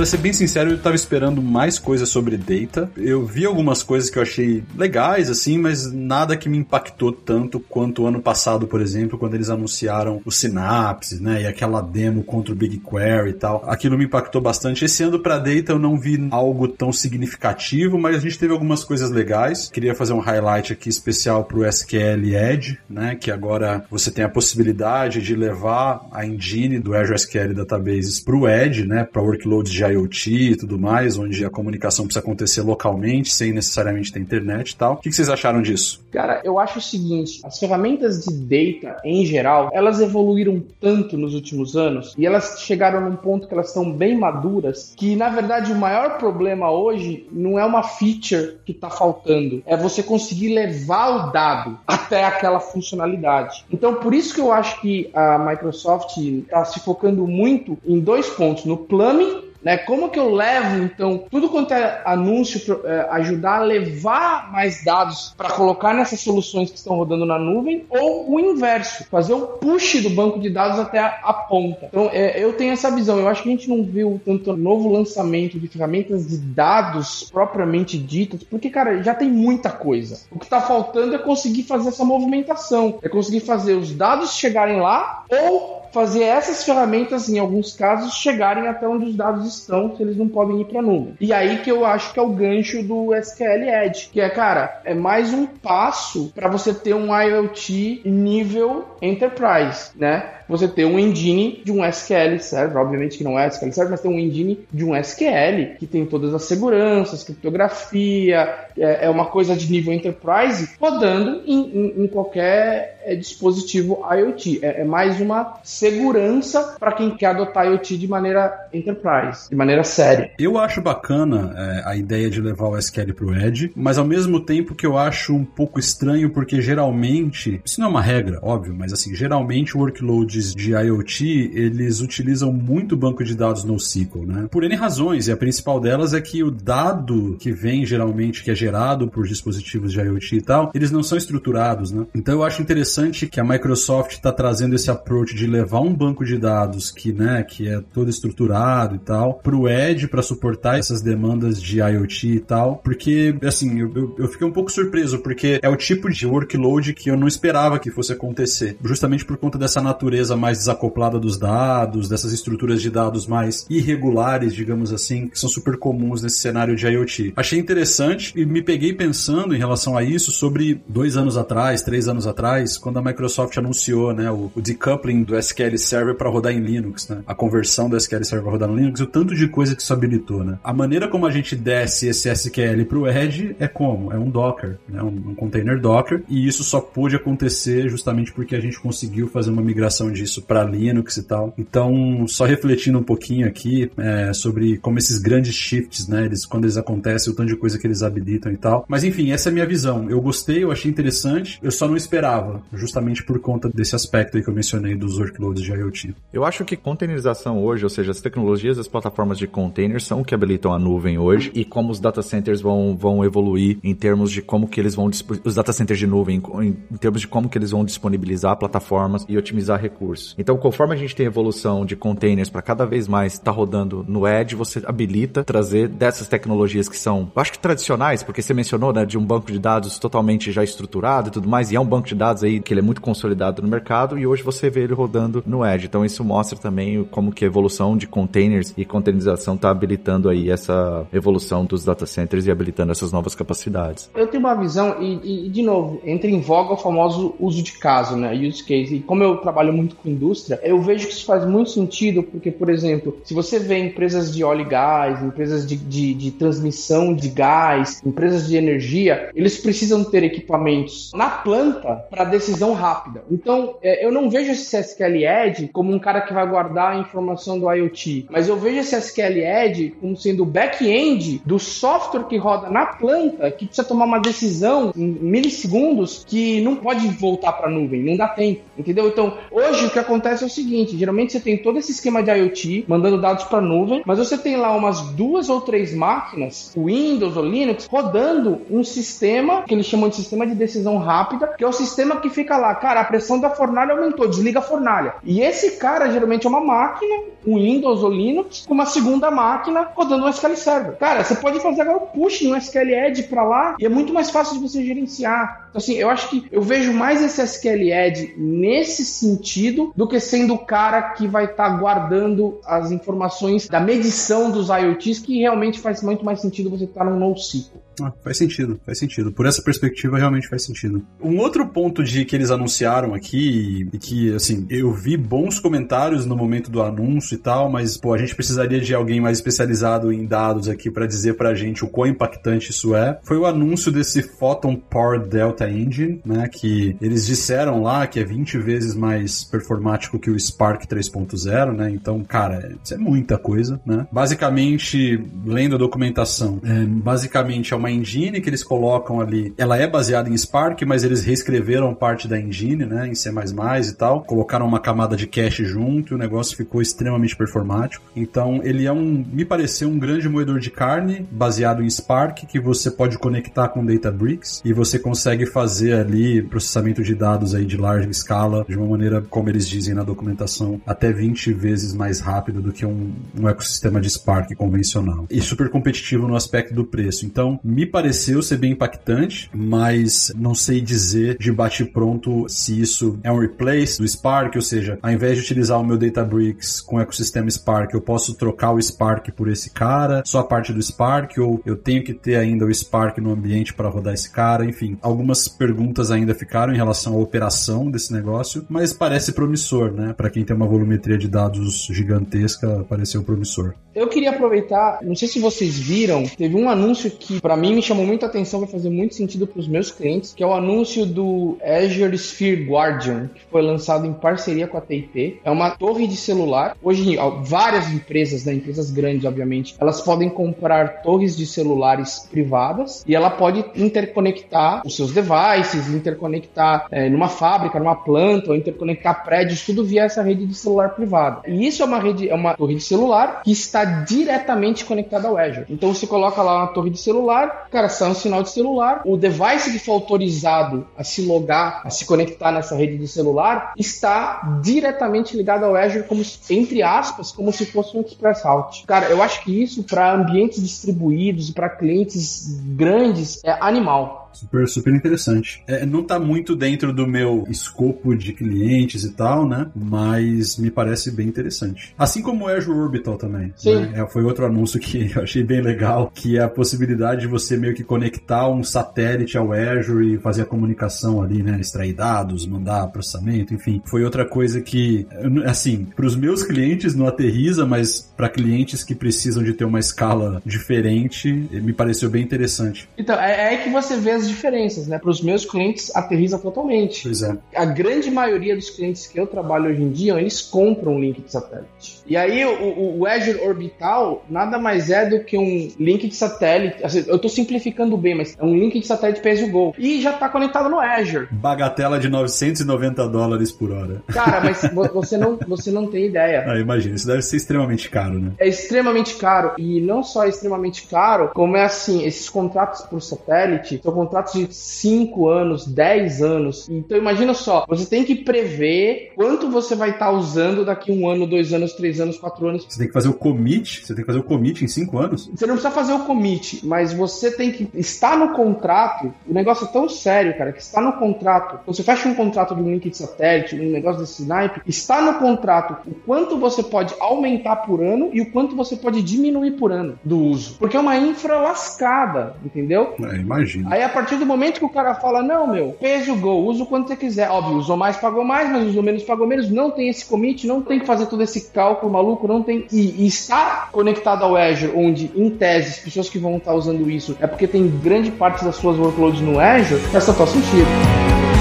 Pra 0.02 0.06
ser 0.08 0.16
bem 0.16 0.32
sincero, 0.32 0.72
eu 0.72 0.78
tava 0.78 0.96
esperando 0.96 1.40
mais 1.40 1.78
coisas 1.78 2.08
sobre 2.08 2.36
data. 2.36 2.90
Eu 2.96 3.24
vi 3.24 3.46
algumas 3.46 3.84
coisas 3.84 4.10
que 4.10 4.18
eu 4.18 4.22
achei 4.22 4.64
legais, 4.76 5.30
assim, 5.30 5.56
mas 5.56 5.92
nada 5.92 6.36
que 6.36 6.48
me 6.48 6.58
impactou 6.58 7.12
tanto 7.12 7.60
quanto 7.60 8.02
o 8.02 8.06
ano 8.08 8.20
passado, 8.20 8.66
por 8.66 8.80
exemplo, 8.80 9.16
quando 9.16 9.34
eles 9.34 9.48
anunciaram 9.48 10.20
o 10.24 10.30
Synapse, 10.32 11.22
né? 11.22 11.42
E 11.42 11.46
aquela 11.46 11.80
demo 11.80 12.24
contra 12.24 12.52
o 12.52 12.56
BigQuery 12.56 13.30
e 13.30 13.34
tal. 13.34 13.62
Aquilo 13.64 13.96
me 13.96 14.06
impactou 14.06 14.40
bastante. 14.40 14.84
Esse 14.84 15.04
ano 15.04 15.20
pra 15.20 15.38
data 15.38 15.70
eu 15.70 15.78
não 15.78 15.96
vi 15.96 16.26
algo 16.32 16.66
tão 16.66 16.92
significativo, 16.92 17.96
mas 17.96 18.16
a 18.16 18.18
gente 18.18 18.36
teve 18.36 18.52
algumas 18.52 18.82
coisas 18.82 19.08
legais. 19.08 19.70
Queria 19.72 19.94
fazer 19.94 20.14
um 20.14 20.18
highlight 20.18 20.72
aqui 20.72 20.88
especial 20.88 21.44
pro 21.44 21.64
SQL 21.64 22.34
Edge, 22.34 22.76
né? 22.90 23.14
Que 23.14 23.30
agora 23.30 23.84
você 23.88 24.10
tem 24.10 24.24
a 24.24 24.28
possibilidade 24.28 25.22
de 25.22 25.36
levar 25.36 26.04
a 26.10 26.26
engine 26.26 26.80
do 26.80 26.92
Azure 26.92 27.14
SQL 27.14 27.54
Databases 27.54 28.18
pro 28.18 28.48
Edge, 28.48 28.84
né? 28.84 29.04
Para 29.04 29.22
workloads 29.22 29.70
de 29.70 29.91
IoT 29.92 30.30
e 30.30 30.56
tudo 30.56 30.78
mais, 30.78 31.18
onde 31.18 31.44
a 31.44 31.50
comunicação 31.50 32.04
precisa 32.04 32.20
acontecer 32.20 32.62
localmente, 32.62 33.32
sem 33.32 33.52
necessariamente 33.52 34.12
ter 34.12 34.20
internet 34.20 34.70
e 34.70 34.76
tal. 34.76 34.94
O 34.94 34.96
que 34.96 35.12
vocês 35.12 35.28
acharam 35.28 35.62
disso? 35.62 36.04
Cara, 36.10 36.40
eu 36.44 36.58
acho 36.58 36.78
o 36.78 36.82
seguinte: 36.82 37.40
as 37.44 37.58
ferramentas 37.58 38.24
de 38.24 38.32
data, 38.32 39.00
em 39.04 39.24
geral, 39.24 39.70
elas 39.72 40.00
evoluíram 40.00 40.62
tanto 40.80 41.16
nos 41.16 41.34
últimos 41.34 41.76
anos 41.76 42.14
e 42.16 42.26
elas 42.26 42.60
chegaram 42.60 43.00
num 43.00 43.16
ponto 43.16 43.46
que 43.46 43.54
elas 43.54 43.68
estão 43.68 43.90
bem 43.90 44.16
maduras, 44.16 44.92
que 44.96 45.16
na 45.16 45.28
verdade 45.28 45.72
o 45.72 45.76
maior 45.76 46.18
problema 46.18 46.70
hoje 46.70 47.26
não 47.30 47.58
é 47.58 47.64
uma 47.64 47.82
feature 47.82 48.58
que 48.64 48.72
está 48.72 48.90
faltando, 48.90 49.62
é 49.66 49.76
você 49.76 50.02
conseguir 50.02 50.54
levar 50.54 51.28
o 51.28 51.32
dado 51.32 51.78
até 51.86 52.24
aquela 52.24 52.60
funcionalidade. 52.60 53.64
Então, 53.72 53.96
por 53.96 54.14
isso 54.14 54.34
que 54.34 54.40
eu 54.40 54.52
acho 54.52 54.80
que 54.80 55.10
a 55.14 55.38
Microsoft 55.38 56.16
está 56.18 56.64
se 56.64 56.80
focando 56.80 57.26
muito 57.26 57.78
em 57.86 58.00
dois 58.00 58.28
pontos: 58.28 58.64
no 58.64 58.76
plumbing 58.76 59.51
né? 59.62 59.76
Como 59.78 60.10
que 60.10 60.18
eu 60.18 60.34
levo, 60.34 60.82
então, 60.82 61.24
tudo 61.30 61.48
quanto 61.48 61.72
é 61.72 62.02
anúncio, 62.04 62.80
é, 62.84 63.08
ajudar 63.12 63.56
a 63.56 63.62
levar 63.64 64.50
mais 64.50 64.84
dados 64.84 65.34
para 65.36 65.50
colocar 65.50 65.94
nessas 65.94 66.20
soluções 66.20 66.70
que 66.70 66.76
estão 66.76 66.96
rodando 66.96 67.24
na 67.24 67.38
nuvem, 67.38 67.84
ou 67.88 68.32
o 68.32 68.40
inverso, 68.40 69.04
fazer 69.10 69.34
o 69.34 69.46
push 69.46 70.02
do 70.02 70.10
banco 70.10 70.40
de 70.40 70.50
dados 70.50 70.78
até 70.78 70.98
a, 70.98 71.32
ponta. 71.32 71.86
Então, 71.86 72.08
é, 72.12 72.42
eu 72.42 72.52
tenho 72.52 72.72
essa 72.72 72.90
visão. 72.90 73.18
Eu 73.18 73.28
acho 73.28 73.42
que 73.42 73.48
a 73.48 73.52
gente 73.52 73.68
não 73.68 73.82
viu 73.82 74.20
tanto 74.24 74.56
novo 74.56 74.90
lançamento 74.90 75.58
de 75.58 75.68
ferramentas 75.68 76.26
de 76.26 76.38
dados 76.38 77.28
propriamente 77.30 77.98
ditas, 77.98 78.42
porque, 78.42 78.70
cara, 78.70 79.02
já 79.02 79.14
tem 79.14 79.28
muita 79.28 79.70
coisa. 79.70 80.20
O 80.30 80.38
que 80.38 80.44
está 80.44 80.60
faltando 80.60 81.14
é 81.14 81.18
conseguir 81.18 81.64
fazer 81.64 81.88
essa 81.88 82.04
movimentação, 82.04 82.98
é 83.02 83.08
conseguir 83.08 83.40
fazer 83.40 83.74
os 83.74 83.92
dados 83.92 84.34
chegarem 84.34 84.80
lá 84.80 85.24
ou 85.28 85.81
fazer 85.92 86.24
essas 86.24 86.64
ferramentas, 86.64 87.28
em 87.28 87.38
alguns 87.38 87.74
casos, 87.74 88.14
chegarem 88.14 88.66
até 88.66 88.86
onde 88.88 89.06
os 89.06 89.16
dados 89.16 89.46
estão, 89.46 89.94
se 89.94 90.02
eles 90.02 90.16
não 90.16 90.28
podem 90.28 90.60
ir 90.60 90.64
para 90.64 90.82
nuvem. 90.82 91.14
E 91.20 91.32
aí 91.32 91.58
que 91.58 91.70
eu 91.70 91.84
acho 91.84 92.12
que 92.12 92.18
é 92.18 92.22
o 92.22 92.30
gancho 92.30 92.82
do 92.82 93.14
SQL 93.14 93.68
Edge, 93.68 94.08
que 94.12 94.20
é, 94.20 94.28
cara, 94.28 94.80
é 94.84 94.94
mais 94.94 95.32
um 95.32 95.46
passo 95.46 96.32
para 96.34 96.48
você 96.48 96.72
ter 96.72 96.94
um 96.94 97.08
IoT 97.14 98.02
nível 98.04 98.84
enterprise, 99.00 99.90
né? 99.96 100.41
Você 100.52 100.68
ter 100.68 100.84
um 100.84 100.98
engine 100.98 101.62
de 101.64 101.72
um 101.72 101.82
SQL 101.82 102.38
server, 102.38 102.76
obviamente 102.76 103.16
que 103.16 103.24
não 103.24 103.38
é 103.38 103.48
SQL 103.48 103.72
server, 103.72 103.90
mas 103.92 104.02
tem 104.02 104.10
um 104.10 104.18
engine 104.18 104.60
de 104.70 104.84
um 104.84 104.94
SQL 104.94 105.76
que 105.78 105.86
tem 105.86 106.04
todas 106.04 106.34
as 106.34 106.44
seguranças, 106.44 107.24
criptografia, 107.24 108.66
é, 108.76 109.06
é 109.06 109.10
uma 109.10 109.24
coisa 109.24 109.56
de 109.56 109.70
nível 109.72 109.94
enterprise 109.94 110.68
rodando 110.78 111.42
em, 111.46 111.58
em, 111.58 112.04
em 112.04 112.06
qualquer 112.06 113.00
é, 113.04 113.16
dispositivo 113.16 114.04
IoT. 114.14 114.60
É, 114.62 114.82
é 114.82 114.84
mais 114.84 115.20
uma 115.20 115.58
segurança 115.64 116.76
para 116.78 116.92
quem 116.92 117.16
quer 117.16 117.26
adotar 117.26 117.66
IoT 117.66 117.96
de 117.96 118.06
maneira 118.06 118.68
enterprise, 118.74 119.48
de 119.48 119.56
maneira 119.56 119.82
séria. 119.84 120.30
Eu 120.38 120.58
acho 120.58 120.82
bacana 120.82 121.54
é, 121.56 121.82
a 121.86 121.96
ideia 121.96 122.28
de 122.28 122.40
levar 122.40 122.68
o 122.68 122.76
SQL 122.76 123.14
para 123.14 123.24
o 123.24 123.34
Edge, 123.34 123.72
mas 123.74 123.96
ao 123.96 124.04
mesmo 124.04 124.40
tempo 124.44 124.74
que 124.74 124.86
eu 124.86 124.98
acho 124.98 125.34
um 125.34 125.44
pouco 125.44 125.80
estranho, 125.80 126.30
porque 126.30 126.60
geralmente, 126.60 127.60
isso 127.64 127.80
não 127.80 127.86
é 127.86 127.90
uma 127.90 128.02
regra, 128.02 128.38
óbvio, 128.42 128.74
mas 128.76 128.92
assim, 128.92 129.14
geralmente 129.14 129.76
workloads 129.76 130.41
de 130.54 130.72
IoT, 130.72 131.50
eles 131.54 132.00
utilizam 132.00 132.52
muito 132.52 132.96
banco 132.96 133.22
de 133.24 133.34
dados 133.34 133.64
NoSQL, 133.64 134.26
né? 134.26 134.48
Por 134.50 134.64
N 134.64 134.74
razões, 134.74 135.28
e 135.28 135.32
a 135.32 135.36
principal 135.36 135.78
delas 135.80 136.14
é 136.14 136.20
que 136.20 136.42
o 136.42 136.50
dado 136.50 137.36
que 137.38 137.52
vem 137.52 137.84
geralmente, 137.84 138.42
que 138.42 138.50
é 138.50 138.54
gerado 138.54 139.08
por 139.08 139.26
dispositivos 139.26 139.92
de 139.92 140.00
IoT 140.00 140.36
e 140.36 140.42
tal, 140.42 140.70
eles 140.74 140.90
não 140.90 141.02
são 141.02 141.16
estruturados, 141.18 141.92
né? 141.92 142.06
Então 142.14 142.34
eu 142.34 142.44
acho 142.44 142.62
interessante 142.62 143.26
que 143.26 143.40
a 143.40 143.44
Microsoft 143.44 144.12
está 144.12 144.32
trazendo 144.32 144.74
esse 144.74 144.90
approach 144.90 145.34
de 145.34 145.46
levar 145.46 145.80
um 145.80 145.94
banco 145.94 146.24
de 146.24 146.38
dados 146.38 146.90
que, 146.90 147.12
né, 147.12 147.42
que 147.42 147.68
é 147.68 147.80
todo 147.92 148.10
estruturado 148.10 148.96
e 148.96 148.98
tal, 148.98 149.34
para 149.34 149.54
o 149.54 149.68
Edge 149.68 150.08
para 150.08 150.22
suportar 150.22 150.78
essas 150.78 151.02
demandas 151.02 151.60
de 151.60 151.78
IoT 151.78 152.28
e 152.28 152.40
tal, 152.40 152.76
porque, 152.82 153.34
assim, 153.42 153.80
eu, 153.80 154.14
eu 154.18 154.28
fiquei 154.28 154.46
um 154.46 154.52
pouco 154.52 154.70
surpreso, 154.70 155.18
porque 155.18 155.60
é 155.62 155.68
o 155.68 155.76
tipo 155.76 156.10
de 156.10 156.26
workload 156.26 156.94
que 156.94 157.10
eu 157.10 157.16
não 157.16 157.28
esperava 157.28 157.78
que 157.78 157.90
fosse 157.90 158.12
acontecer, 158.12 158.76
justamente 158.82 159.24
por 159.24 159.36
conta 159.36 159.58
dessa 159.58 159.80
natureza 159.80 160.31
mais 160.36 160.58
desacoplada 160.58 161.18
dos 161.18 161.38
dados, 161.38 162.08
dessas 162.08 162.32
estruturas 162.32 162.80
de 162.80 162.90
dados 162.90 163.26
mais 163.26 163.66
irregulares, 163.68 164.54
digamos 164.54 164.92
assim, 164.92 165.28
que 165.28 165.38
são 165.38 165.48
super 165.48 165.76
comuns 165.76 166.22
nesse 166.22 166.38
cenário 166.38 166.76
de 166.76 166.86
IoT. 166.86 167.32
Achei 167.36 167.58
interessante 167.58 168.32
e 168.36 168.44
me 168.44 168.62
peguei 168.62 168.92
pensando 168.92 169.54
em 169.54 169.58
relação 169.58 169.96
a 169.96 170.02
isso 170.02 170.30
sobre 170.30 170.80
dois 170.88 171.16
anos 171.16 171.36
atrás, 171.36 171.82
três 171.82 172.08
anos 172.08 172.26
atrás, 172.26 172.76
quando 172.78 172.98
a 172.98 173.02
Microsoft 173.02 173.56
anunciou 173.56 174.12
né, 174.12 174.30
o, 174.30 174.50
o 174.54 174.60
decoupling 174.60 175.22
do 175.22 175.36
SQL 175.36 175.76
Server 175.78 176.14
para 176.14 176.28
rodar 176.28 176.52
em 176.52 176.60
Linux, 176.60 177.08
né? 177.08 177.22
A 177.26 177.34
conversão 177.34 177.88
do 177.88 177.96
SQL 177.96 178.24
Server 178.24 178.42
para 178.42 178.52
rodar 178.52 178.68
no 178.68 178.76
Linux, 178.76 179.00
o 179.00 179.06
tanto 179.06 179.34
de 179.34 179.48
coisa 179.48 179.74
que 179.74 179.82
isso 179.82 179.92
habilitou, 179.92 180.44
né? 180.44 180.58
A 180.62 180.72
maneira 180.72 181.08
como 181.08 181.26
a 181.26 181.30
gente 181.30 181.56
desce 181.56 182.08
esse 182.08 182.28
SQL 182.28 182.84
para 182.86 182.98
o 182.98 183.08
Edge 183.08 183.56
é 183.58 183.68
como? 183.68 184.12
É 184.12 184.18
um 184.18 184.30
Docker, 184.30 184.78
né? 184.88 185.02
Um, 185.02 185.30
um 185.30 185.34
container 185.34 185.80
Docker, 185.80 186.22
e 186.28 186.46
isso 186.46 186.62
só 186.62 186.80
pôde 186.80 187.16
acontecer 187.16 187.88
justamente 187.88 188.32
porque 188.32 188.54
a 188.54 188.60
gente 188.60 188.80
conseguiu 188.80 189.28
fazer 189.28 189.50
uma 189.50 189.62
migração 189.62 190.11
disso 190.12 190.42
para 190.42 190.64
Linux 190.64 191.16
e 191.16 191.22
tal. 191.22 191.52
Então, 191.56 192.26
só 192.28 192.44
refletindo 192.44 192.98
um 192.98 193.02
pouquinho 193.02 193.46
aqui 193.46 193.90
é, 193.96 194.32
sobre 194.32 194.78
como 194.78 194.98
esses 194.98 195.18
grandes 195.18 195.54
shifts, 195.54 196.06
né? 196.08 196.24
Eles, 196.24 196.46
quando 196.46 196.64
eles 196.64 196.76
acontecem, 196.76 197.32
o 197.32 197.36
tanto 197.36 197.48
de 197.48 197.56
coisa 197.56 197.78
que 197.78 197.86
eles 197.86 198.02
habilitam 198.02 198.52
e 198.52 198.56
tal. 198.56 198.84
Mas 198.88 199.04
enfim, 199.04 199.30
essa 199.30 199.48
é 199.48 199.50
a 199.50 199.52
minha 199.52 199.66
visão. 199.66 200.08
Eu 200.10 200.20
gostei, 200.20 200.62
eu 200.62 200.70
achei 200.70 200.90
interessante, 200.90 201.58
eu 201.62 201.70
só 201.70 201.88
não 201.88 201.96
esperava, 201.96 202.62
justamente 202.72 203.22
por 203.24 203.38
conta 203.40 203.68
desse 203.68 203.94
aspecto 203.94 204.36
aí 204.36 204.42
que 204.42 204.48
eu 204.48 204.54
mencionei 204.54 204.94
dos 204.94 205.18
workloads 205.18 205.62
de 205.62 205.72
IoT. 205.72 206.14
Eu 206.32 206.44
acho 206.44 206.64
que 206.64 206.76
containerização 206.76 207.62
hoje, 207.62 207.84
ou 207.84 207.90
seja, 207.90 208.10
as 208.10 208.20
tecnologias 208.20 208.76
das 208.76 208.88
plataformas 208.88 209.38
de 209.38 209.46
containers 209.46 210.04
são 210.04 210.20
o 210.20 210.24
que 210.24 210.34
habilitam 210.34 210.72
a 210.72 210.78
nuvem 210.78 211.18
hoje 211.18 211.50
e 211.54 211.64
como 211.64 211.90
os 211.90 212.00
data 212.00 212.22
centers 212.22 212.60
vão, 212.60 212.96
vão 212.96 213.24
evoluir 213.24 213.78
em 213.82 213.94
termos 213.94 214.30
de 214.30 214.42
como 214.42 214.68
que 214.68 214.80
eles 214.80 214.94
vão 214.94 215.10
os 215.44 215.54
data 215.54 215.72
centers 215.72 215.98
de 215.98 216.06
nuvem 216.06 216.42
em, 216.60 216.76
em 216.90 216.96
termos 216.96 217.20
de 217.20 217.28
como 217.28 217.48
que 217.48 217.58
eles 217.58 217.70
vão 217.70 217.84
disponibilizar 217.84 218.56
plataformas 218.56 219.24
e 219.28 219.36
otimizar 219.36 219.80
recursos. 219.80 220.01
Então, 220.38 220.56
conforme 220.56 220.94
a 220.94 220.98
gente 220.98 221.14
tem 221.14 221.26
evolução 221.26 221.84
de 221.84 221.96
containers 221.96 222.50
para 222.50 222.62
cada 222.62 222.84
vez 222.84 223.06
mais 223.06 223.34
estar 223.34 223.44
tá 223.44 223.50
rodando 223.50 224.04
no 224.08 224.26
edge, 224.26 224.54
você 224.54 224.82
habilita 224.84 225.44
trazer 225.44 225.88
dessas 225.88 226.28
tecnologias 226.28 226.88
que 226.88 226.96
são, 226.96 227.30
eu 227.34 227.42
acho 227.42 227.52
que 227.52 227.58
tradicionais, 227.58 228.22
porque 228.22 228.42
você 228.42 228.52
mencionou, 228.52 228.92
né, 228.92 229.04
de 229.04 229.16
um 229.16 229.24
banco 229.24 229.50
de 229.50 229.58
dados 229.58 229.98
totalmente 229.98 230.50
já 230.50 230.64
estruturado 230.64 231.28
e 231.28 231.30
tudo 231.30 231.48
mais, 231.48 231.70
e 231.70 231.76
é 231.76 231.80
um 231.80 231.86
banco 231.86 232.08
de 232.08 232.14
dados 232.14 232.42
aí 232.42 232.60
que 232.60 232.72
ele 232.72 232.80
é 232.80 232.82
muito 232.82 233.00
consolidado 233.00 233.62
no 233.62 233.68
mercado 233.68 234.18
e 234.18 234.26
hoje 234.26 234.42
você 234.42 234.68
vê 234.68 234.82
ele 234.82 234.94
rodando 234.94 235.42
no 235.46 235.64
edge. 235.64 235.86
Então, 235.86 236.04
isso 236.04 236.24
mostra 236.24 236.58
também 236.58 237.04
como 237.04 237.32
que 237.32 237.44
a 237.44 237.48
evolução 237.48 237.96
de 237.96 238.06
containers 238.06 238.72
e 238.76 238.84
containerização 238.84 239.54
está 239.54 239.70
habilitando 239.70 240.28
aí 240.28 240.50
essa 240.50 241.06
evolução 241.12 241.64
dos 241.64 241.84
data 241.84 242.06
centers 242.06 242.46
e 242.46 242.50
habilitando 242.50 242.92
essas 242.92 243.12
novas 243.12 243.34
capacidades. 243.34 244.10
Eu 244.14 244.26
tenho 244.26 244.42
uma 244.42 244.54
visão 244.54 245.00
e, 245.00 245.46
e 245.46 245.50
de 245.50 245.62
novo, 245.62 246.00
entra 246.04 246.28
em 246.28 246.40
voga 246.40 246.74
o 246.74 246.76
famoso 246.76 247.34
uso 247.38 247.62
de 247.62 247.72
caso, 247.72 248.16
né, 248.16 248.34
use 248.34 248.62
case. 248.64 248.96
E 248.96 249.00
como 249.00 249.22
eu 249.22 249.36
trabalho 249.36 249.72
muito 249.72 249.91
com 249.94 250.08
indústria, 250.08 250.60
eu 250.62 250.80
vejo 250.80 251.06
que 251.06 251.12
isso 251.12 251.24
faz 251.24 251.44
muito 251.44 251.70
sentido, 251.70 252.22
porque, 252.22 252.50
por 252.50 252.68
exemplo, 252.68 253.18
se 253.24 253.34
você 253.34 253.58
vê 253.58 253.78
empresas 253.78 254.34
de 254.34 254.44
óleo 254.44 254.62
e 254.62 254.68
gás, 254.68 255.22
empresas 255.22 255.66
de, 255.66 255.76
de, 255.76 256.14
de 256.14 256.30
transmissão 256.32 257.14
de 257.14 257.28
gás, 257.28 258.00
empresas 258.04 258.46
de 258.46 258.56
energia, 258.56 259.30
eles 259.34 259.58
precisam 259.58 260.04
ter 260.04 260.22
equipamentos 260.24 261.10
na 261.14 261.28
planta 261.28 262.04
para 262.10 262.24
decisão 262.24 262.72
rápida. 262.72 263.24
Então, 263.30 263.76
é, 263.82 264.04
eu 264.04 264.12
não 264.12 264.28
vejo 264.28 264.52
esse 264.52 264.76
SQL 264.76 265.16
Edge 265.16 265.68
como 265.68 265.92
um 265.92 265.98
cara 265.98 266.20
que 266.20 266.32
vai 266.32 266.46
guardar 266.46 266.92
a 266.92 266.98
informação 266.98 267.58
do 267.58 267.70
IoT, 267.70 268.26
mas 268.30 268.48
eu 268.48 268.56
vejo 268.56 268.78
esse 268.78 268.96
SQL 268.96 269.38
Edge 269.38 269.94
como 270.00 270.16
sendo 270.16 270.42
o 270.42 270.46
back-end 270.46 271.42
do 271.44 271.58
software 271.58 272.24
que 272.24 272.36
roda 272.36 272.70
na 272.70 272.86
planta, 272.86 273.50
que 273.50 273.66
precisa 273.66 273.86
tomar 273.86 274.04
uma 274.04 274.18
decisão 274.18 274.92
em 274.96 275.06
milissegundos 275.06 276.24
que 276.26 276.60
não 276.60 276.76
pode 276.76 277.06
voltar 277.08 277.52
para 277.52 277.68
a 277.68 277.70
nuvem, 277.70 278.02
não 278.02 278.16
dá 278.16 278.28
tempo, 278.28 278.62
entendeu? 278.76 279.08
Então, 279.08 279.36
hoje 279.50 279.81
o 279.86 279.90
que 279.90 279.98
acontece 279.98 280.42
é 280.42 280.46
o 280.46 280.50
seguinte: 280.50 280.96
geralmente 280.96 281.32
você 281.32 281.40
tem 281.40 281.56
todo 281.56 281.78
esse 281.78 281.92
esquema 281.92 282.22
de 282.22 282.30
IoT 282.30 282.84
mandando 282.88 283.20
dados 283.20 283.44
para 283.44 283.60
nuvem, 283.60 284.02
mas 284.04 284.18
você 284.18 284.36
tem 284.36 284.56
lá 284.56 284.74
umas 284.74 285.00
duas 285.12 285.48
ou 285.48 285.60
três 285.60 285.94
máquinas, 285.94 286.72
Windows 286.76 287.36
ou 287.36 287.44
Linux, 287.44 287.86
rodando 287.90 288.62
um 288.70 288.84
sistema 288.84 289.62
que 289.62 289.74
eles 289.74 289.86
chamam 289.86 290.08
de 290.08 290.16
sistema 290.16 290.46
de 290.46 290.54
decisão 290.54 290.98
rápida, 290.98 291.54
que 291.56 291.64
é 291.64 291.68
o 291.68 291.72
sistema 291.72 292.16
que 292.20 292.28
fica 292.28 292.56
lá, 292.56 292.74
cara, 292.74 293.00
a 293.00 293.04
pressão 293.04 293.38
da 293.38 293.50
fornalha 293.50 293.94
aumentou, 293.94 294.28
desliga 294.28 294.58
a 294.58 294.62
fornalha. 294.62 295.14
E 295.24 295.40
esse 295.40 295.72
cara 295.78 296.10
geralmente 296.10 296.46
é 296.46 296.48
uma 296.48 296.60
máquina, 296.60 297.14
Windows 297.46 298.02
ou 298.02 298.10
Linux, 298.10 298.64
com 298.66 298.74
uma 298.74 298.86
segunda 298.86 299.30
máquina 299.30 299.88
rodando 299.94 300.26
um 300.26 300.28
SQL 300.28 300.56
Server. 300.56 300.96
Cara, 300.96 301.24
você 301.24 301.34
pode 301.34 301.60
fazer 301.60 301.82
agora 301.82 301.98
o 301.98 302.06
push 302.06 302.42
no 302.42 302.56
SQL 302.56 302.90
Edge 302.90 303.24
para 303.24 303.42
lá 303.42 303.76
e 303.78 303.86
é 303.86 303.88
muito 303.88 304.12
mais 304.12 304.30
fácil 304.30 304.54
de 304.54 304.60
você 304.60 304.84
gerenciar. 304.84 305.66
Então, 305.70 305.78
assim, 305.78 305.94
eu 305.94 306.10
acho 306.10 306.28
que 306.28 306.46
eu 306.52 306.60
vejo 306.60 306.92
mais 306.92 307.22
esse 307.22 307.40
SQL 307.40 307.92
Edge 307.92 308.34
nesse 308.36 309.04
sentido 309.04 309.71
do 309.94 310.06
que 310.06 310.20
sendo 310.20 310.54
o 310.54 310.58
cara 310.58 311.02
que 311.12 311.26
vai 311.26 311.44
estar 311.44 311.70
tá 311.70 311.76
guardando 311.76 312.60
as 312.64 312.90
informações 312.90 313.68
da 313.68 313.80
medição 313.80 314.50
dos 314.50 314.68
IoTs, 314.68 315.18
que 315.20 315.38
realmente 315.38 315.80
faz 315.80 316.02
muito 316.02 316.24
mais 316.24 316.40
sentido 316.40 316.70
você 316.70 316.84
estar 316.84 317.04
tá 317.04 317.10
num 317.10 317.18
NoSQL. 317.18 317.80
Ah, 318.00 318.12
faz 318.22 318.36
sentido, 318.36 318.80
faz 318.84 318.98
sentido. 318.98 319.32
Por 319.32 319.46
essa 319.46 319.62
perspectiva, 319.62 320.18
realmente 320.18 320.48
faz 320.48 320.64
sentido. 320.64 321.04
Um 321.20 321.38
outro 321.38 321.66
ponto 321.66 322.02
de 322.02 322.24
que 322.24 322.34
eles 322.34 322.50
anunciaram 322.50 323.14
aqui, 323.14 323.88
e 323.92 323.98
que, 323.98 324.34
assim, 324.34 324.66
eu 324.70 324.92
vi 324.92 325.16
bons 325.16 325.58
comentários 325.58 326.26
no 326.26 326.36
momento 326.36 326.70
do 326.70 326.82
anúncio 326.82 327.34
e 327.34 327.38
tal, 327.38 327.70
mas, 327.70 327.96
pô, 327.96 328.14
a 328.14 328.18
gente 328.18 328.34
precisaria 328.34 328.80
de 328.80 328.94
alguém 328.94 329.20
mais 329.20 329.38
especializado 329.38 330.12
em 330.12 330.24
dados 330.24 330.68
aqui 330.68 330.90
para 330.90 331.06
dizer 331.06 331.34
pra 331.34 331.54
gente 331.54 331.84
o 331.84 331.88
quão 331.88 332.08
impactante 332.08 332.70
isso 332.70 332.94
é. 332.94 333.18
Foi 333.22 333.36
o 333.36 333.46
anúncio 333.46 333.90
desse 333.90 334.22
Photon 334.22 334.76
Power 334.76 335.20
Delta 335.20 335.68
Engine, 335.68 336.20
né, 336.24 336.48
que 336.48 336.96
eles 337.00 337.26
disseram 337.26 337.82
lá 337.82 338.06
que 338.06 338.20
é 338.20 338.24
20 338.24 338.58
vezes 338.58 338.94
mais 338.94 339.44
performático 339.44 340.18
que 340.18 340.30
o 340.30 340.38
Spark 340.38 340.84
3.0, 340.84 341.72
né, 341.72 341.90
então, 341.90 342.22
cara, 342.24 342.74
isso 342.82 342.94
é 342.94 342.96
muita 342.96 343.38
coisa, 343.38 343.80
né. 343.84 344.06
Basicamente, 344.10 345.22
lendo 345.44 345.74
a 345.74 345.78
documentação, 345.78 346.60
é, 346.64 346.84
basicamente 346.84 347.72
é 347.72 347.76
uma 347.82 347.90
engine 347.90 348.40
que 348.40 348.48
eles 348.48 348.62
colocam 348.62 349.20
ali, 349.20 349.52
ela 349.58 349.76
é 349.76 349.86
baseada 349.86 350.30
em 350.30 350.36
Spark, 350.36 350.82
mas 350.86 351.02
eles 351.02 351.24
reescreveram 351.24 351.92
parte 351.94 352.28
da 352.28 352.40
engine, 352.40 352.86
né, 352.86 353.08
em 353.08 353.14
C++ 353.14 353.30
e 353.30 353.92
tal, 353.94 354.22
colocaram 354.22 354.66
uma 354.66 354.78
camada 354.78 355.16
de 355.16 355.26
cache 355.26 355.64
junto 355.64 356.12
e 356.12 356.14
o 356.14 356.18
negócio 356.18 356.56
ficou 356.56 356.80
extremamente 356.80 357.36
performático. 357.36 358.04
Então, 358.14 358.60
ele 358.62 358.86
é 358.86 358.92
um, 358.92 359.24
me 359.30 359.44
pareceu 359.44 359.88
um 359.88 359.98
grande 359.98 360.28
moedor 360.28 360.60
de 360.60 360.70
carne 360.70 361.26
baseado 361.30 361.82
em 361.82 361.90
Spark 361.90 362.46
que 362.46 362.60
você 362.60 362.90
pode 362.90 363.18
conectar 363.18 363.68
com 363.68 363.84
Databricks 363.84 364.62
e 364.64 364.72
você 364.72 364.98
consegue 364.98 365.44
fazer 365.46 365.94
ali 365.94 366.42
processamento 366.42 367.02
de 367.02 367.14
dados 367.14 367.54
aí 367.54 367.64
de 367.64 367.76
larga 367.76 368.10
escala 368.10 368.64
de 368.68 368.76
uma 368.76 368.86
maneira, 368.86 369.22
como 369.28 369.48
eles 369.48 369.68
dizem 369.68 369.94
na 369.94 370.04
documentação, 370.04 370.80
até 370.86 371.12
20 371.12 371.52
vezes 371.52 371.94
mais 371.94 372.20
rápido 372.20 372.62
do 372.62 372.72
que 372.72 372.86
um, 372.86 373.12
um 373.38 373.48
ecossistema 373.48 374.00
de 374.00 374.08
Spark 374.08 374.54
convencional. 374.54 375.26
E 375.30 375.40
super 375.40 375.68
competitivo 375.68 376.28
no 376.28 376.36
aspecto 376.36 376.74
do 376.74 376.84
preço. 376.84 377.26
Então, 377.26 377.58
me 377.72 377.86
pareceu 377.86 378.42
ser 378.42 378.58
bem 378.58 378.72
impactante, 378.72 379.50
mas 379.54 380.30
não 380.36 380.54
sei 380.54 380.80
dizer 380.80 381.38
de 381.38 381.50
bate-pronto 381.50 382.46
se 382.48 382.78
isso 382.80 383.18
é 383.22 383.32
um 383.32 383.38
replace 383.38 383.98
do 383.98 384.06
Spark, 384.06 384.54
ou 384.56 384.62
seja, 384.62 384.98
ao 385.02 385.10
invés 385.10 385.38
de 385.38 385.42
utilizar 385.42 385.80
o 385.80 385.84
meu 385.84 385.96
Databricks 385.96 386.80
com 386.82 386.96
o 386.96 387.00
ecossistema 387.00 387.50
Spark, 387.50 387.94
eu 387.94 388.00
posso 388.00 388.34
trocar 388.34 388.72
o 388.72 388.82
Spark 388.82 389.30
por 389.32 389.48
esse 389.48 389.70
cara, 389.70 390.22
só 390.26 390.40
a 390.40 390.44
parte 390.44 390.72
do 390.72 390.82
Spark, 390.82 391.38
ou 391.38 391.62
eu 391.64 391.76
tenho 391.76 392.04
que 392.04 392.12
ter 392.12 392.36
ainda 392.36 392.66
o 392.66 392.74
Spark 392.74 393.18
no 393.18 393.32
ambiente 393.32 393.72
para 393.72 393.88
rodar 393.88 394.12
esse 394.12 394.30
cara, 394.30 394.64
enfim. 394.64 394.98
Algumas 395.00 395.48
perguntas 395.48 396.10
ainda 396.10 396.34
ficaram 396.34 396.74
em 396.74 396.76
relação 396.76 397.14
à 397.14 397.18
operação 397.18 397.90
desse 397.90 398.12
negócio, 398.12 398.66
mas 398.68 398.92
parece 398.92 399.32
promissor, 399.32 399.92
né? 399.92 400.12
Para 400.12 400.28
quem 400.28 400.44
tem 400.44 400.54
uma 400.54 400.66
volumetria 400.66 401.16
de 401.16 401.28
dados 401.28 401.88
gigantesca, 401.90 402.84
pareceu 402.88 403.22
promissor. 403.22 403.74
Eu 403.94 404.08
queria 404.08 404.30
aproveitar, 404.30 405.00
não 405.02 405.14
sei 405.14 405.28
se 405.28 405.38
vocês 405.38 405.78
viram, 405.78 406.24
teve 406.24 406.56
um 406.56 406.68
anúncio 406.68 407.10
que 407.10 407.40
para 407.40 407.56
mim 407.62 407.74
me 407.74 407.82
chamou 407.82 408.04
muita 408.04 408.26
atenção, 408.26 408.60
vai 408.60 408.68
fazer 408.68 408.90
muito 408.90 409.14
sentido 409.14 409.46
para 409.46 409.60
os 409.60 409.68
meus 409.68 409.90
clientes, 409.90 410.34
que 410.34 410.42
é 410.42 410.46
o 410.46 410.52
anúncio 410.52 411.06
do 411.06 411.56
Azure 411.62 412.16
Sphere 412.18 412.64
Guardian, 412.64 413.30
que 413.32 413.40
foi 413.50 413.62
lançado 413.62 414.04
em 414.04 414.12
parceria 414.12 414.66
com 414.66 414.76
a 414.76 414.80
TIP. 414.80 415.40
É 415.44 415.50
uma 415.50 415.70
torre 415.70 416.06
de 416.08 416.16
celular. 416.16 416.76
Hoje, 416.82 417.16
várias 417.44 417.88
empresas, 417.92 418.44
né, 418.44 418.52
empresas 418.52 418.90
grandes, 418.90 419.24
obviamente, 419.24 419.76
elas 419.78 420.00
podem 420.00 420.28
comprar 420.28 421.02
torres 421.02 421.36
de 421.36 421.46
celulares 421.46 422.26
privadas 422.30 423.04
e 423.06 423.14
ela 423.14 423.30
pode 423.30 423.64
interconectar 423.76 424.82
os 424.84 424.96
seus 424.96 425.12
devices, 425.12 425.88
interconectar 425.88 426.86
é, 426.90 427.08
numa 427.08 427.28
fábrica, 427.28 427.78
numa 427.78 427.94
planta, 427.94 428.50
ou 428.50 428.56
interconectar 428.56 429.24
prédios, 429.24 429.64
tudo 429.64 429.84
via 429.84 430.02
essa 430.02 430.22
rede 430.22 430.46
de 430.46 430.54
celular 430.54 430.90
privada. 430.90 431.42
E 431.46 431.66
isso 431.66 431.82
é 431.82 431.86
uma 431.86 432.00
rede, 432.00 432.28
é 432.28 432.34
uma 432.34 432.54
torre 432.54 432.74
de 432.74 432.82
celular 432.82 433.42
que 433.44 433.52
está 433.52 433.84
diretamente 433.84 434.84
conectada 434.84 435.28
ao 435.28 435.36
Azure. 435.36 435.66
Então 435.70 435.94
você 435.94 436.06
coloca 436.06 436.42
lá 436.42 436.58
uma 436.58 436.68
torre 436.68 436.90
de 436.90 436.98
celular, 436.98 437.51
cara, 437.70 437.88
sai 437.88 438.10
um 438.10 438.14
sinal 438.14 438.42
de 438.42 438.50
celular, 438.50 439.02
o 439.04 439.16
device 439.16 439.70
que 439.72 439.78
for 439.78 439.92
autorizado 439.92 440.86
a 440.96 441.04
se 441.04 441.22
logar, 441.22 441.82
a 441.84 441.90
se 441.90 442.04
conectar 442.04 442.52
nessa 442.52 442.76
rede 442.76 442.98
de 442.98 443.08
celular, 443.08 443.72
está 443.76 444.60
diretamente 444.62 445.36
ligado 445.36 445.64
ao 445.64 445.76
Azure 445.76 446.04
como 446.04 446.22
entre 446.50 446.82
aspas, 446.82 447.32
como 447.32 447.52
se 447.52 447.66
fosse 447.66 447.96
um 447.96 448.00
Express 448.00 448.42
Route. 448.42 448.86
Cara, 448.86 449.06
eu 449.06 449.22
acho 449.22 449.42
que 449.44 449.62
isso 449.62 449.82
para 449.84 450.12
ambientes 450.12 450.62
distribuídos 450.62 451.48
e 451.48 451.52
para 451.52 451.68
clientes 451.68 452.60
grandes 452.76 453.42
é 453.44 453.56
animal. 453.60 454.21
Super, 454.32 454.68
super 454.68 454.94
interessante. 454.94 455.62
É, 455.66 455.84
não 455.86 456.02
tá 456.02 456.18
muito 456.18 456.54
dentro 456.54 456.92
do 456.92 457.06
meu 457.06 457.44
escopo 457.48 458.14
de 458.14 458.32
clientes 458.32 459.04
e 459.04 459.12
tal, 459.12 459.48
né? 459.48 459.70
Mas 459.74 460.56
me 460.56 460.70
parece 460.70 461.10
bem 461.10 461.28
interessante. 461.28 461.94
Assim 461.98 462.22
como 462.22 462.44
o 462.44 462.48
Azure 462.48 462.78
Orbital 462.78 463.16
também. 463.16 463.52
Sim. 463.56 463.76
Né? 463.76 463.92
É, 463.96 464.06
foi 464.06 464.22
outro 464.24 464.46
anúncio 464.46 464.80
que 464.80 465.12
eu 465.14 465.22
achei 465.22 465.42
bem 465.42 465.60
legal, 465.60 466.10
que 466.14 466.38
é 466.38 466.42
a 466.42 466.48
possibilidade 466.48 467.22
de 467.22 467.26
você 467.26 467.56
meio 467.56 467.74
que 467.74 467.84
conectar 467.84 468.48
um 468.48 468.62
satélite 468.62 469.36
ao 469.36 469.52
Azure 469.52 470.14
e 470.14 470.18
fazer 470.18 470.42
a 470.42 470.46
comunicação 470.46 471.22
ali, 471.22 471.42
né? 471.42 471.58
Extrair 471.60 471.92
dados, 471.92 472.46
mandar 472.46 472.86
processamento, 472.88 473.54
enfim. 473.54 473.82
Foi 473.84 474.04
outra 474.04 474.24
coisa 474.24 474.60
que, 474.60 475.06
assim, 475.44 475.86
para 475.96 476.06
os 476.06 476.16
meus 476.16 476.42
clientes 476.42 476.94
não 476.94 477.06
aterriza, 477.06 477.66
mas 477.66 478.00
para 478.16 478.28
clientes 478.28 478.84
que 478.84 478.94
precisam 478.94 479.42
de 479.42 479.52
ter 479.52 479.64
uma 479.64 479.80
escala 479.80 480.42
diferente, 480.44 481.32
me 481.32 481.72
pareceu 481.72 482.08
bem 482.10 482.22
interessante. 482.22 482.88
Então, 482.96 483.18
é, 483.18 483.32
é 483.32 483.48
aí 483.48 483.58
que 483.58 483.70
você 483.70 483.96
vê 483.96 484.12
as 484.12 484.21
diferenças, 484.28 484.86
né? 484.86 484.98
Para 484.98 485.10
os 485.10 485.20
meus 485.20 485.44
clientes, 485.44 485.94
aterriza 485.94 486.38
totalmente. 486.38 487.02
Pois 487.02 487.22
é. 487.22 487.36
A 487.54 487.64
grande 487.64 488.10
maioria 488.10 488.54
dos 488.54 488.70
clientes 488.70 489.06
que 489.06 489.18
eu 489.18 489.26
trabalho 489.26 489.70
hoje 489.70 489.82
em 489.82 489.90
dia, 489.90 490.18
eles 490.18 490.40
compram 490.40 490.94
um 490.94 491.00
link 491.00 491.22
de 491.22 491.30
satélite. 491.30 492.02
E 492.06 492.16
aí, 492.16 492.44
o, 492.44 492.98
o 492.98 493.06
Azure 493.06 493.40
Orbital 493.40 494.24
nada 494.28 494.58
mais 494.58 494.90
é 494.90 495.08
do 495.08 495.24
que 495.24 495.36
um 495.36 495.70
link 495.78 496.08
de 496.08 496.14
satélite. 496.14 496.84
Assim, 496.84 497.04
eu 497.06 497.16
estou 497.16 497.30
simplificando 497.30 497.96
bem, 497.96 498.14
mas 498.14 498.36
é 498.38 498.44
um 498.44 498.56
link 498.56 498.78
de 498.78 498.86
satélite 498.86 499.20
pay 499.20 499.32
go. 499.48 499.74
E 499.78 500.00
já 500.00 500.12
está 500.12 500.28
conectado 500.28 500.68
no 500.68 500.78
Azure. 500.78 501.28
Bagatela 501.30 501.98
de 501.98 502.08
990 502.08 503.08
dólares 503.08 503.50
por 503.50 503.70
hora. 503.70 504.02
Cara, 504.08 504.40
mas 504.40 504.60
você 504.92 505.16
não, 505.16 505.38
você 505.46 505.70
não 505.70 505.86
tem 505.86 506.06
ideia. 506.06 506.44
Ah, 506.46 506.58
imagina, 506.58 506.94
isso 506.94 507.06
deve 507.06 507.22
ser 507.22 507.36
extremamente 507.36 507.88
caro, 507.88 508.18
né? 508.18 508.32
É 508.38 508.48
extremamente 508.48 509.16
caro. 509.16 509.52
E 509.58 509.80
não 509.80 510.02
só 510.02 510.24
é 510.24 510.28
extremamente 510.28 510.86
caro, 510.86 511.30
como 511.34 511.56
é 511.56 511.64
assim, 511.64 512.04
esses 512.04 512.28
contratos 512.28 512.82
por 512.82 513.00
satélite 513.00 513.80
são 513.82 513.92
contratos 514.12 514.34
de 514.34 514.54
5 514.54 515.28
anos, 515.28 515.66
10 515.66 516.22
anos. 516.22 516.68
Então 516.68 516.98
imagina 516.98 517.32
só, 517.32 517.64
você 517.66 517.86
tem 517.86 518.04
que 518.04 518.14
prever 518.14 519.12
quanto 519.16 519.50
você 519.50 519.74
vai 519.74 519.90
estar 519.90 520.06
tá 520.06 520.12
usando 520.12 520.64
daqui 520.64 520.92
um 520.92 521.08
ano, 521.08 521.26
dois 521.26 521.52
anos, 521.52 521.72
três 521.72 521.98
anos, 521.98 522.18
quatro 522.18 522.46
anos. 522.46 522.66
Você 522.68 522.78
tem 522.78 522.86
que 522.88 522.92
fazer 522.92 523.08
o 523.08 523.14
commit, 523.14 523.86
você 523.86 523.94
tem 523.94 524.04
que 524.04 524.06
fazer 524.06 524.18
o 524.18 524.22
commit 524.22 524.62
em 524.62 524.68
5 524.68 524.98
anos? 524.98 525.30
Você 525.34 525.46
não 525.46 525.54
precisa 525.54 525.74
fazer 525.74 525.94
o 525.94 526.00
commit, 526.00 526.60
mas 526.66 526.92
você 526.92 527.30
tem 527.30 527.50
que 527.50 527.68
estar 527.74 528.18
no 528.18 528.34
contrato. 528.34 529.12
O 529.26 529.32
negócio 529.32 529.64
é 529.64 529.68
tão 529.68 529.88
sério, 529.88 530.36
cara, 530.36 530.52
que 530.52 530.60
está 530.60 530.80
no 530.80 530.92
contrato. 530.94 531.60
Quando 531.64 531.76
você 531.76 531.82
fecha 531.82 532.08
um 532.08 532.14
contrato 532.14 532.54
de 532.54 532.60
um 532.60 532.70
link 532.70 532.90
de 532.90 532.96
satélite, 532.96 533.56
um 533.56 533.70
negócio 533.70 534.02
desse 534.02 534.22
snipe, 534.22 534.60
está 534.66 535.00
no 535.00 535.18
contrato 535.18 535.88
o 535.88 535.94
quanto 536.06 536.36
você 536.36 536.62
pode 536.62 536.94
aumentar 537.00 537.56
por 537.56 537.82
ano 537.82 538.10
e 538.12 538.20
o 538.20 538.30
quanto 538.30 538.54
você 538.54 538.76
pode 538.76 539.00
diminuir 539.02 539.52
por 539.52 539.72
ano 539.72 539.98
do 540.04 540.18
uso. 540.18 540.56
Porque 540.58 540.76
é 540.76 540.80
uma 540.80 540.96
infra 540.98 541.38
lascada, 541.38 542.36
entendeu? 542.44 542.94
É, 543.02 543.16
imagina. 543.16 543.72
Aí 543.72 543.82
a 543.82 543.88
partir 544.02 544.16
do 544.16 544.26
momento 544.26 544.58
que 544.58 544.64
o 544.64 544.68
cara 544.68 544.94
fala, 544.96 545.22
não, 545.22 545.46
meu, 545.46 545.76
peso 545.80 546.16
go, 546.16 546.44
usa 546.44 546.64
o 546.64 546.66
quanto 546.66 546.88
você 546.88 546.96
quiser. 546.96 547.30
Óbvio, 547.30 547.56
usou 547.56 547.76
mais, 547.76 547.96
pagou 547.96 548.24
mais, 548.24 548.50
mas 548.50 548.66
usou 548.66 548.82
menos, 548.82 549.04
pagou 549.04 549.26
menos. 549.26 549.48
Não 549.48 549.70
tem 549.70 549.88
esse 549.88 550.04
commit, 550.04 550.46
não 550.46 550.60
tem 550.60 550.80
que 550.80 550.86
fazer 550.86 551.06
todo 551.06 551.22
esse 551.22 551.52
cálculo 551.52 551.92
maluco, 551.92 552.26
não 552.26 552.42
tem. 552.42 552.66
E, 552.72 553.04
e 553.04 553.06
estar 553.06 553.70
conectado 553.70 554.24
ao 554.24 554.36
Azure, 554.36 554.72
onde, 554.74 555.10
em 555.14 555.30
tese, 555.30 555.68
as 555.70 555.78
pessoas 555.78 556.08
que 556.08 556.18
vão 556.18 556.36
estar 556.36 556.54
usando 556.54 556.90
isso 556.90 557.16
é 557.20 557.26
porque 557.26 557.46
tem 557.46 557.68
grande 557.82 558.10
parte 558.10 558.44
das 558.44 558.56
suas 558.56 558.76
workloads 558.76 559.20
no 559.20 559.38
Azure, 559.38 559.80
faz 559.80 560.04
total 560.04 560.26
sentido. 560.26 561.31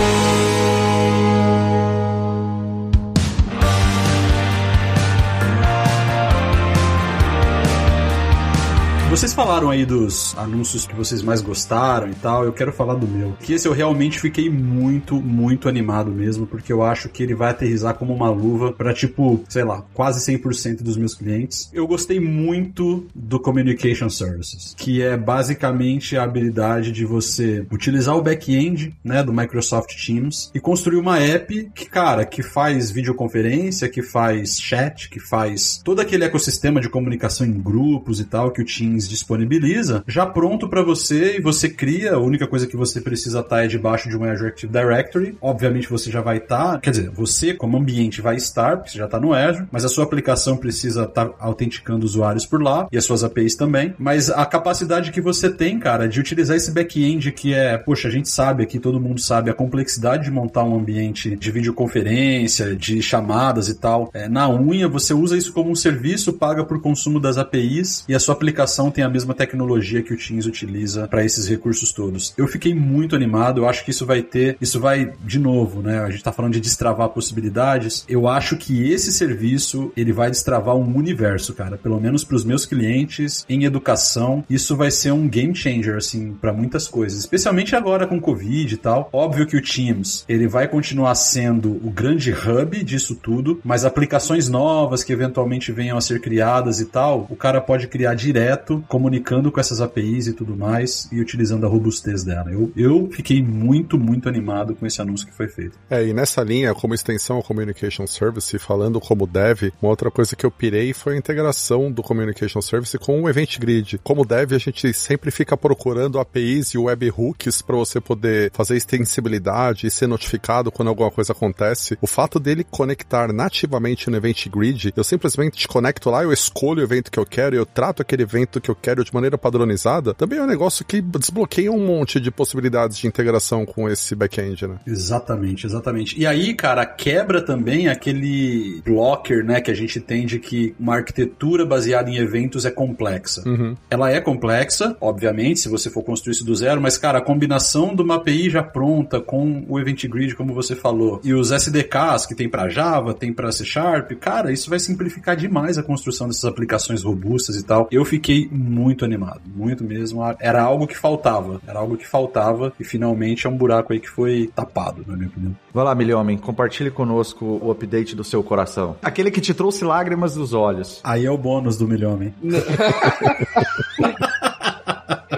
Vocês 9.11 9.33
falaram 9.33 9.69
aí 9.69 9.85
dos 9.85 10.33
anúncios 10.37 10.87
que 10.87 10.95
vocês 10.95 11.21
mais 11.21 11.41
gostaram 11.41 12.09
e 12.09 12.15
tal, 12.15 12.45
eu 12.45 12.53
quero 12.53 12.71
falar 12.71 12.93
do 12.93 13.05
meu. 13.05 13.33
Que 13.41 13.51
esse 13.51 13.67
eu 13.67 13.73
realmente 13.73 14.17
fiquei 14.17 14.49
muito, 14.49 15.21
muito 15.21 15.67
animado 15.67 16.09
mesmo, 16.09 16.47
porque 16.47 16.71
eu 16.71 16.81
acho 16.81 17.09
que 17.09 17.21
ele 17.21 17.35
vai 17.35 17.49
aterrizar 17.49 17.93
como 17.95 18.13
uma 18.13 18.29
luva 18.29 18.71
para 18.71 18.93
tipo, 18.93 19.43
sei 19.49 19.65
lá, 19.65 19.83
quase 19.93 20.21
100% 20.31 20.81
dos 20.81 20.95
meus 20.95 21.13
clientes. 21.13 21.69
Eu 21.73 21.85
gostei 21.85 22.21
muito 22.21 23.05
do 23.13 23.37
Communication 23.37 24.09
Services, 24.09 24.73
que 24.77 25.01
é 25.01 25.17
basicamente 25.17 26.15
a 26.15 26.23
habilidade 26.23 26.93
de 26.93 27.03
você 27.03 27.67
utilizar 27.69 28.15
o 28.15 28.21
back-end, 28.21 28.95
né, 29.03 29.21
do 29.21 29.33
Microsoft 29.33 29.93
Teams 30.05 30.49
e 30.55 30.59
construir 30.61 30.95
uma 30.95 31.19
app 31.19 31.69
que, 31.75 31.85
cara, 31.85 32.23
que 32.23 32.41
faz 32.41 32.89
videoconferência, 32.89 33.89
que 33.89 34.01
faz 34.01 34.57
chat, 34.57 35.09
que 35.09 35.19
faz 35.19 35.81
todo 35.83 35.99
aquele 35.99 36.23
ecossistema 36.23 36.79
de 36.79 36.87
comunicação 36.87 37.45
em 37.45 37.51
grupos 37.51 38.21
e 38.21 38.23
tal 38.23 38.51
que 38.51 38.61
o 38.61 38.65
Teams 38.65 39.00
disponibiliza, 39.07 40.03
já 40.07 40.25
pronto 40.25 40.67
para 40.67 40.83
você 40.83 41.37
e 41.37 41.41
você 41.41 41.69
cria. 41.69 42.13
A 42.13 42.19
única 42.19 42.47
coisa 42.47 42.67
que 42.67 42.77
você 42.77 43.01
precisa 43.01 43.39
estar 43.39 43.57
tá 43.57 43.63
é 43.63 43.67
debaixo 43.67 44.09
de 44.09 44.17
um 44.17 44.23
Azure 44.23 44.49
Active 44.49 44.71
Directory. 44.71 45.37
Obviamente 45.41 45.89
você 45.89 46.11
já 46.11 46.21
vai 46.21 46.37
estar, 46.37 46.73
tá, 46.73 46.79
quer 46.79 46.91
dizer, 46.91 47.09
você 47.09 47.53
como 47.53 47.77
ambiente 47.77 48.21
vai 48.21 48.35
estar, 48.35 48.77
porque 48.77 48.91
você 48.91 48.97
já 48.97 49.05
está 49.05 49.19
no 49.19 49.33
Azure, 49.33 49.67
mas 49.71 49.85
a 49.85 49.89
sua 49.89 50.03
aplicação 50.03 50.57
precisa 50.57 51.03
estar 51.03 51.25
tá 51.25 51.35
autenticando 51.39 52.05
usuários 52.05 52.45
por 52.45 52.61
lá 52.61 52.87
e 52.91 52.97
as 52.97 53.05
suas 53.05 53.23
APIs 53.23 53.55
também. 53.55 53.93
Mas 53.97 54.29
a 54.29 54.45
capacidade 54.45 55.11
que 55.11 55.21
você 55.21 55.49
tem, 55.49 55.79
cara, 55.79 56.07
de 56.07 56.19
utilizar 56.19 56.57
esse 56.57 56.71
back-end 56.71 57.31
que 57.31 57.53
é, 57.53 57.77
poxa, 57.77 58.07
a 58.07 58.11
gente 58.11 58.29
sabe 58.29 58.63
aqui, 58.63 58.79
todo 58.79 58.99
mundo 58.99 59.19
sabe 59.19 59.49
a 59.49 59.53
complexidade 59.53 60.25
de 60.25 60.31
montar 60.31 60.63
um 60.63 60.75
ambiente 60.75 61.35
de 61.35 61.51
videoconferência, 61.51 62.75
de 62.75 63.01
chamadas 63.01 63.69
e 63.69 63.75
tal. 63.75 64.09
É, 64.13 64.27
na 64.27 64.49
unha, 64.49 64.87
você 64.87 65.13
usa 65.13 65.37
isso 65.37 65.53
como 65.53 65.71
um 65.71 65.75
serviço, 65.75 66.33
paga 66.33 66.63
por 66.63 66.81
consumo 66.81 67.19
das 67.19 67.37
APIs 67.37 68.03
e 68.07 68.13
a 68.13 68.19
sua 68.19 68.35
aplicação 68.35 68.90
tem 68.91 69.03
a 69.03 69.09
mesma 69.09 69.33
tecnologia 69.33 70.01
que 70.01 70.13
o 70.13 70.17
Teams 70.17 70.45
utiliza 70.45 71.07
para 71.07 71.23
esses 71.23 71.47
recursos 71.47 71.91
todos. 71.91 72.33
Eu 72.37 72.47
fiquei 72.47 72.73
muito 72.73 73.15
animado, 73.15 73.61
eu 73.61 73.69
acho 73.69 73.83
que 73.83 73.91
isso 73.91 74.05
vai 74.05 74.21
ter, 74.21 74.57
isso 74.61 74.79
vai 74.79 75.13
de 75.23 75.39
novo, 75.39 75.81
né? 75.81 75.99
A 75.99 76.09
gente 76.09 76.23
tá 76.23 76.31
falando 76.31 76.53
de 76.53 76.59
destravar 76.61 77.09
possibilidades. 77.09 78.05
Eu 78.07 78.27
acho 78.27 78.57
que 78.57 78.91
esse 78.91 79.11
serviço, 79.11 79.91
ele 79.95 80.11
vai 80.11 80.29
destravar 80.29 80.75
um 80.75 80.95
universo, 80.95 81.53
cara, 81.53 81.77
pelo 81.77 81.99
menos 81.99 82.23
para 82.23 82.35
os 82.35 82.43
meus 82.43 82.65
clientes 82.65 83.45
em 83.47 83.63
educação. 83.63 84.43
Isso 84.49 84.75
vai 84.75 84.91
ser 84.91 85.11
um 85.11 85.27
game 85.27 85.55
changer 85.55 85.95
assim 85.95 86.33
para 86.33 86.53
muitas 86.53 86.87
coisas, 86.87 87.19
especialmente 87.19 87.75
agora 87.75 88.07
com 88.07 88.19
Covid 88.19 88.73
e 88.73 88.77
tal. 88.77 89.09
Óbvio 89.11 89.47
que 89.47 89.57
o 89.57 89.61
Teams, 89.61 90.25
ele 90.27 90.47
vai 90.47 90.67
continuar 90.67 91.15
sendo 91.15 91.71
o 91.71 91.89
grande 91.89 92.31
hub 92.31 92.83
disso 92.83 93.15
tudo, 93.15 93.59
mas 93.63 93.85
aplicações 93.85 94.49
novas 94.49 95.03
que 95.03 95.13
eventualmente 95.13 95.71
venham 95.71 95.97
a 95.97 96.01
ser 96.01 96.19
criadas 96.19 96.79
e 96.79 96.85
tal, 96.85 97.27
o 97.29 97.35
cara 97.35 97.61
pode 97.61 97.87
criar 97.87 98.13
direto 98.13 98.80
comunicando 98.87 99.51
com 99.51 99.59
essas 99.59 99.81
APIs 99.81 100.27
e 100.27 100.33
tudo 100.33 100.55
mais 100.55 101.07
e 101.11 101.19
utilizando 101.19 101.65
a 101.65 101.69
robustez 101.69 102.23
dela. 102.23 102.51
Eu, 102.51 102.71
eu 102.75 103.09
fiquei 103.11 103.41
muito, 103.41 103.97
muito 103.97 104.27
animado 104.27 104.75
com 104.75 104.85
esse 104.85 105.01
anúncio 105.01 105.27
que 105.27 105.33
foi 105.33 105.47
feito. 105.47 105.77
É, 105.89 106.05
e 106.05 106.13
nessa 106.13 106.43
linha, 106.43 106.73
como 106.73 106.93
extensão 106.93 107.37
ao 107.37 107.43
Communication 107.43 108.07
Service, 108.07 108.57
falando 108.59 108.99
como 108.99 109.27
dev, 109.27 109.71
uma 109.81 109.89
outra 109.89 110.11
coisa 110.11 110.35
que 110.35 110.45
eu 110.45 110.51
pirei 110.51 110.93
foi 110.93 111.15
a 111.15 111.17
integração 111.17 111.91
do 111.91 112.03
Communication 112.03 112.61
Service 112.61 112.97
com 112.97 113.21
o 113.21 113.29
Event 113.29 113.59
Grid. 113.59 113.99
Como 114.03 114.25
dev, 114.25 114.53
a 114.53 114.57
gente 114.57 114.93
sempre 114.93 115.31
fica 115.31 115.55
procurando 115.55 116.19
APIs 116.19 116.73
e 116.73 116.77
webhooks 116.77 117.61
para 117.61 117.75
você 117.75 117.99
poder 117.99 118.51
fazer 118.53 118.75
extensibilidade 118.75 119.87
e 119.87 119.91
ser 119.91 120.07
notificado 120.07 120.71
quando 120.71 120.89
alguma 120.89 121.11
coisa 121.11 121.33
acontece. 121.33 121.97
O 122.01 122.07
fato 122.07 122.39
dele 122.39 122.63
conectar 122.63 123.31
nativamente 123.31 124.09
no 124.09 124.17
Event 124.17 124.47
Grid, 124.47 124.93
eu 124.95 125.03
simplesmente 125.03 125.67
conecto 125.67 126.09
lá, 126.09 126.23
eu 126.23 126.33
escolho 126.33 126.81
o 126.81 126.83
evento 126.83 127.11
que 127.11 127.19
eu 127.19 127.25
quero 127.25 127.55
e 127.55 127.57
eu 127.57 127.65
trato 127.65 128.01
aquele 128.01 128.23
evento 128.23 128.61
que 128.61 128.70
eu 128.71 128.75
quero 128.75 129.03
de 129.03 129.13
maneira 129.13 129.37
padronizada, 129.37 130.13
também 130.13 130.39
é 130.39 130.43
um 130.43 130.47
negócio 130.47 130.85
que 130.85 131.01
desbloqueia 131.01 131.71
um 131.71 131.85
monte 131.85 132.19
de 132.19 132.31
possibilidades 132.31 132.97
de 132.97 133.07
integração 133.07 133.65
com 133.65 133.89
esse 133.89 134.15
back-end, 134.15 134.67
né? 134.67 134.75
Exatamente, 134.85 135.65
exatamente. 135.65 136.19
E 136.19 136.25
aí, 136.25 136.53
cara, 136.53 136.85
quebra 136.85 137.41
também 137.41 137.87
aquele 137.87 138.81
blocker, 138.85 139.43
né, 139.45 139.61
que 139.61 139.71
a 139.71 139.73
gente 139.73 139.99
tem 139.99 140.25
de 140.25 140.39
que 140.39 140.75
uma 140.79 140.95
arquitetura 140.95 141.65
baseada 141.65 142.09
em 142.09 142.17
eventos 142.17 142.65
é 142.65 142.71
complexa. 142.71 143.43
Uhum. 143.47 143.75
Ela 143.89 144.11
é 144.11 144.19
complexa, 144.19 144.95
obviamente, 144.99 145.59
se 145.59 145.69
você 145.69 145.89
for 145.89 146.03
construir 146.03 146.33
isso 146.33 146.45
do 146.45 146.55
zero, 146.55 146.81
mas, 146.81 146.97
cara, 146.97 147.19
a 147.19 147.21
combinação 147.21 147.95
de 147.95 148.01
uma 148.01 148.15
API 148.15 148.49
já 148.49 148.63
pronta 148.63 149.19
com 149.19 149.65
o 149.67 149.79
Event 149.79 150.05
Grid, 150.07 150.35
como 150.35 150.53
você 150.53 150.75
falou, 150.75 151.19
e 151.23 151.33
os 151.33 151.51
SDKs 151.51 152.25
que 152.25 152.35
tem 152.35 152.49
para 152.49 152.69
Java, 152.69 153.13
tem 153.13 153.33
para 153.33 153.51
C 153.51 153.65
Sharp, 153.65 154.11
cara, 154.19 154.51
isso 154.51 154.69
vai 154.69 154.79
simplificar 154.79 155.35
demais 155.35 155.77
a 155.77 155.83
construção 155.83 156.27
dessas 156.27 156.45
aplicações 156.45 157.03
robustas 157.03 157.55
e 157.55 157.63
tal. 157.63 157.87
Eu 157.91 158.05
fiquei 158.05 158.49
muito 158.61 159.03
animado, 159.03 159.41
muito 159.45 159.83
mesmo. 159.83 160.21
Era 160.39 160.61
algo 160.61 160.87
que 160.87 160.97
faltava, 160.97 161.59
era 161.67 161.79
algo 161.79 161.97
que 161.97 162.07
faltava 162.07 162.71
e 162.79 162.83
finalmente 162.83 163.47
é 163.47 163.49
um 163.49 163.57
buraco 163.57 163.93
aí 163.93 163.99
que 163.99 164.09
foi 164.09 164.51
tapado, 164.55 165.03
na 165.07 165.15
minha 165.15 165.27
opinião. 165.27 165.55
Vai 165.73 165.83
lá, 165.83 165.95
Milhomem, 165.95 166.37
compartilhe 166.37 166.91
conosco 166.91 167.59
o 167.61 167.71
update 167.71 168.15
do 168.15 168.23
seu 168.23 168.43
coração. 168.43 168.95
Aquele 169.01 169.31
que 169.31 169.41
te 169.41 169.53
trouxe 169.53 169.83
lágrimas 169.83 170.35
dos 170.35 170.53
olhos. 170.53 171.01
Aí 171.03 171.25
é 171.25 171.31
o 171.31 171.37
bônus 171.37 171.77
do 171.77 171.87
Milhomem. 171.87 172.33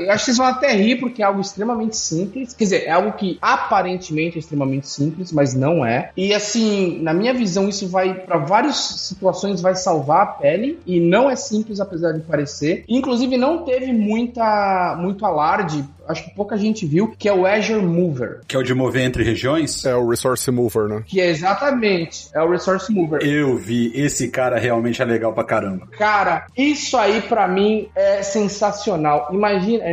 Eu 0.05 0.11
acho 0.11 0.19
que 0.19 0.25
vocês 0.25 0.37
vão 0.37 0.47
até 0.47 0.73
rir 0.73 0.99
porque 0.99 1.21
é 1.21 1.25
algo 1.25 1.41
extremamente 1.41 1.95
simples. 1.97 2.53
Quer 2.53 2.63
dizer, 2.63 2.83
é 2.85 2.91
algo 2.91 3.13
que 3.13 3.37
aparentemente 3.41 4.37
é 4.37 4.39
extremamente 4.39 4.87
simples, 4.87 5.31
mas 5.31 5.53
não 5.53 5.85
é. 5.85 6.11
E 6.15 6.33
assim, 6.33 6.99
na 7.01 7.13
minha 7.13 7.33
visão, 7.33 7.67
isso 7.67 7.87
vai 7.87 8.13
para 8.13 8.37
várias 8.37 8.75
situações 8.75 9.61
vai 9.61 9.75
salvar 9.75 10.21
a 10.21 10.25
pele 10.25 10.79
e 10.85 10.99
não 10.99 11.29
é 11.29 11.35
simples 11.35 11.79
apesar 11.79 12.11
de 12.11 12.21
parecer. 12.21 12.83
Inclusive 12.87 13.37
não 13.37 13.63
teve 13.63 13.91
muita 13.91 14.95
muito 14.99 15.25
alarde 15.25 15.83
acho 16.07 16.25
que 16.25 16.35
pouca 16.35 16.57
gente 16.57 16.85
viu, 16.85 17.13
que 17.17 17.27
é 17.27 17.33
o 17.33 17.45
Azure 17.45 17.85
Mover. 17.85 18.41
Que 18.47 18.55
é 18.55 18.59
o 18.59 18.63
de 18.63 18.73
mover 18.73 19.03
entre 19.03 19.23
regiões? 19.23 19.85
É 19.85 19.95
o 19.95 20.07
Resource 20.09 20.49
Mover, 20.51 20.87
né? 20.87 21.03
Que 21.05 21.21
é 21.21 21.29
exatamente, 21.29 22.27
é 22.33 22.41
o 22.41 22.49
Resource 22.49 22.91
Mover. 22.91 23.21
Eu 23.21 23.57
vi, 23.57 23.91
esse 23.95 24.29
cara 24.29 24.57
realmente 24.59 25.01
é 25.01 25.05
legal 25.05 25.33
pra 25.33 25.43
caramba. 25.43 25.87
Cara, 25.97 26.47
isso 26.57 26.97
aí 26.97 27.21
para 27.21 27.47
mim 27.47 27.87
é 27.95 28.23
sensacional. 28.23 29.29
Imagina, 29.31 29.83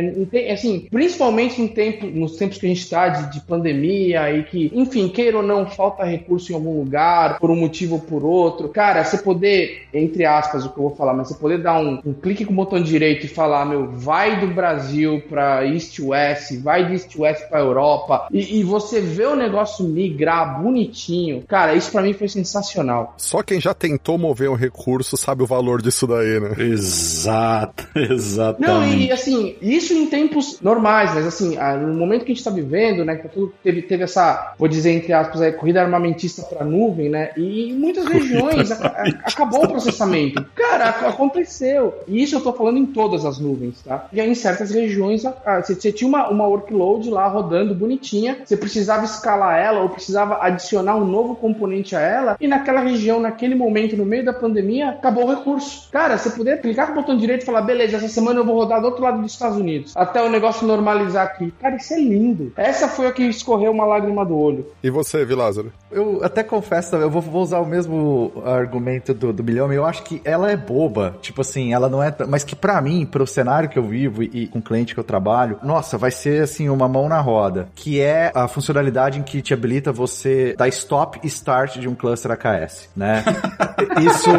assim, 0.51 0.87
principalmente 0.91 1.61
em 1.61 1.67
tempo, 1.67 2.05
nos 2.07 2.35
tempos 2.35 2.57
que 2.57 2.65
a 2.65 2.69
gente 2.69 2.89
tá 2.89 3.09
de, 3.09 3.33
de, 3.33 3.41
pandemia 3.41 4.31
e 4.31 4.43
que, 4.43 4.71
enfim, 4.73 5.09
queira 5.09 5.37
ou 5.37 5.43
não, 5.43 5.65
falta 5.65 6.03
recurso 6.03 6.51
em 6.51 6.55
algum 6.55 6.77
lugar, 6.79 7.39
por 7.39 7.49
um 7.49 7.55
motivo 7.55 7.95
ou 7.95 8.01
por 8.01 8.23
outro. 8.23 8.69
Cara, 8.69 9.03
você 9.03 9.17
poder, 9.17 9.83
entre 9.93 10.25
aspas, 10.25 10.65
o 10.65 10.69
que 10.69 10.77
eu 10.77 10.83
vou 10.83 10.95
falar, 10.95 11.13
mas 11.13 11.27
você 11.27 11.35
poder 11.35 11.59
dar 11.59 11.79
um, 11.79 11.99
um 12.05 12.13
clique 12.13 12.45
com 12.45 12.53
o 12.53 12.55
botão 12.55 12.81
direito 12.81 13.25
e 13.25 13.29
falar, 13.29 13.65
meu, 13.65 13.89
vai 13.91 14.39
do 14.39 14.47
Brasil 14.47 15.21
pra 15.29 15.65
East 15.65 16.00
West, 16.01 16.57
vai 16.59 16.85
de 16.85 16.93
East 16.93 17.15
West 17.15 17.47
pra 17.47 17.59
Europa, 17.59 18.27
e, 18.31 18.59
e, 18.59 18.63
você 18.63 18.99
vê 18.99 19.25
o 19.25 19.35
negócio 19.35 19.85
migrar 19.85 20.61
bonitinho, 20.61 21.43
cara, 21.47 21.73
isso 21.73 21.91
para 21.91 22.01
mim 22.01 22.13
foi 22.13 22.27
sensacional. 22.27 23.13
Só 23.17 23.41
quem 23.41 23.59
já 23.59 23.73
tentou 23.73 24.17
mover 24.17 24.49
um 24.49 24.55
recurso 24.55 25.17
sabe 25.17 25.43
o 25.43 25.47
valor 25.47 25.81
disso 25.81 26.07
daí, 26.07 26.39
né? 26.39 26.55
Exato, 26.57 27.87
exatamente. 27.95 28.71
Não, 28.71 28.85
e 28.85 29.11
assim, 29.11 29.55
isso 29.61 29.93
em 29.93 30.07
tempos 30.07 30.59
normais, 30.61 31.13
mas 31.13 31.25
assim, 31.25 31.57
no 31.79 31.93
momento 31.93 32.25
que 32.25 32.31
a 32.31 32.35
gente 32.35 32.43
tá 32.43 32.51
vivendo, 32.51 33.03
né, 33.05 33.15
que 33.15 33.27
tudo 33.27 33.53
teve, 33.63 33.81
teve 33.81 34.03
essa, 34.03 34.55
vou 34.57 34.67
dizer 34.67 34.91
entre 34.91 35.13
aspas, 35.13 35.41
aí, 35.41 35.51
corrida 35.51 35.81
armamentista 35.81 36.43
pra 36.43 36.65
nuvem, 36.65 37.09
né, 37.09 37.31
e 37.37 37.69
em 37.69 37.73
muitas 37.73 38.05
regiões 38.05 38.71
a, 38.71 38.87
a, 38.87 39.03
acabou 39.25 39.65
o 39.65 39.69
processamento. 39.69 40.43
Cara, 40.55 40.89
aconteceu. 40.89 41.93
E 42.07 42.21
isso 42.21 42.35
eu 42.35 42.41
tô 42.41 42.53
falando 42.53 42.77
em 42.77 42.85
todas 42.85 43.25
as 43.25 43.39
nuvens, 43.39 43.81
tá? 43.81 44.07
E 44.11 44.19
aí, 44.19 44.29
em 44.29 44.35
certas 44.35 44.71
regiões, 44.71 45.23
você 45.63 45.75
você 45.91 45.93
tinha 45.93 46.07
uma, 46.07 46.29
uma 46.29 46.47
workload 46.47 47.09
lá 47.09 47.27
rodando 47.27 47.75
bonitinha, 47.75 48.39
você 48.43 48.55
precisava 48.55 49.03
escalar 49.03 49.59
ela 49.59 49.81
ou 49.81 49.89
precisava 49.89 50.37
adicionar 50.41 50.95
um 50.95 51.05
novo 51.05 51.35
componente 51.35 51.95
a 51.95 51.99
ela, 51.99 52.37
e 52.39 52.47
naquela 52.47 52.79
região, 52.79 53.19
naquele 53.19 53.55
momento, 53.55 53.97
no 53.97 54.05
meio 54.05 54.23
da 54.23 54.33
pandemia, 54.33 54.89
acabou 54.89 55.25
o 55.25 55.35
recurso. 55.35 55.89
Cara, 55.91 56.17
você 56.17 56.29
poder 56.29 56.61
clicar 56.61 56.87
com 56.87 56.93
o 56.93 56.95
botão 56.95 57.17
direito 57.17 57.43
e 57.43 57.45
falar, 57.45 57.61
beleza, 57.61 57.97
essa 57.97 58.07
semana 58.07 58.39
eu 58.39 58.45
vou 58.45 58.55
rodar 58.55 58.79
do 58.79 58.87
outro 58.87 59.03
lado 59.03 59.21
dos 59.21 59.33
Estados 59.33 59.57
Unidos, 59.57 59.95
até 59.95 60.23
o 60.23 60.29
negócio 60.29 60.65
normalizar 60.65 61.25
aqui. 61.25 61.51
Cara, 61.59 61.75
isso 61.75 61.93
é 61.93 61.99
lindo. 61.99 62.53
Essa 62.55 62.87
foi 62.87 63.07
a 63.07 63.11
que 63.11 63.23
escorreu 63.23 63.71
uma 63.71 63.85
lágrima 63.85 64.25
do 64.25 64.37
olho. 64.37 64.65
E 64.81 64.89
você, 64.89 65.25
Vilázaro? 65.25 65.71
Eu 65.91 66.23
até 66.23 66.43
confesso, 66.43 66.95
eu 66.95 67.09
vou, 67.09 67.21
vou 67.21 67.41
usar 67.41 67.59
o 67.59 67.65
mesmo 67.65 68.31
argumento 68.45 69.13
do, 69.13 69.33
do 69.33 69.43
milhão, 69.43 69.71
eu 69.73 69.85
acho 69.85 70.03
que 70.03 70.21
ela 70.23 70.49
é 70.49 70.55
boba. 70.55 71.15
Tipo 71.21 71.41
assim, 71.41 71.73
ela 71.73 71.89
não 71.89 72.01
é. 72.01 72.13
Mas 72.27 72.43
que 72.43 72.55
para 72.55 72.81
mim, 72.81 73.05
pro 73.05 73.27
cenário 73.27 73.67
que 73.67 73.77
eu 73.77 73.83
vivo 73.83 74.23
e, 74.23 74.43
e 74.43 74.47
com 74.47 74.59
o 74.59 74.61
cliente 74.61 74.93
que 74.93 74.99
eu 74.99 75.03
trabalho, 75.03 75.59
nossa, 75.63 75.80
vai 75.97 76.11
ser 76.11 76.43
assim 76.43 76.69
uma 76.69 76.87
mão 76.87 77.07
na 77.07 77.19
roda, 77.19 77.69
que 77.75 77.99
é 77.99 78.31
a 78.33 78.47
funcionalidade 78.47 79.19
em 79.19 79.23
que 79.23 79.41
te 79.41 79.53
habilita 79.53 79.91
você 79.91 80.55
dar 80.57 80.67
stop 80.69 81.19
e 81.23 81.27
start 81.27 81.77
de 81.77 81.87
um 81.87 81.95
cluster 81.95 82.31
AKS, 82.31 82.89
né? 82.95 83.23
Isso, 83.99 84.29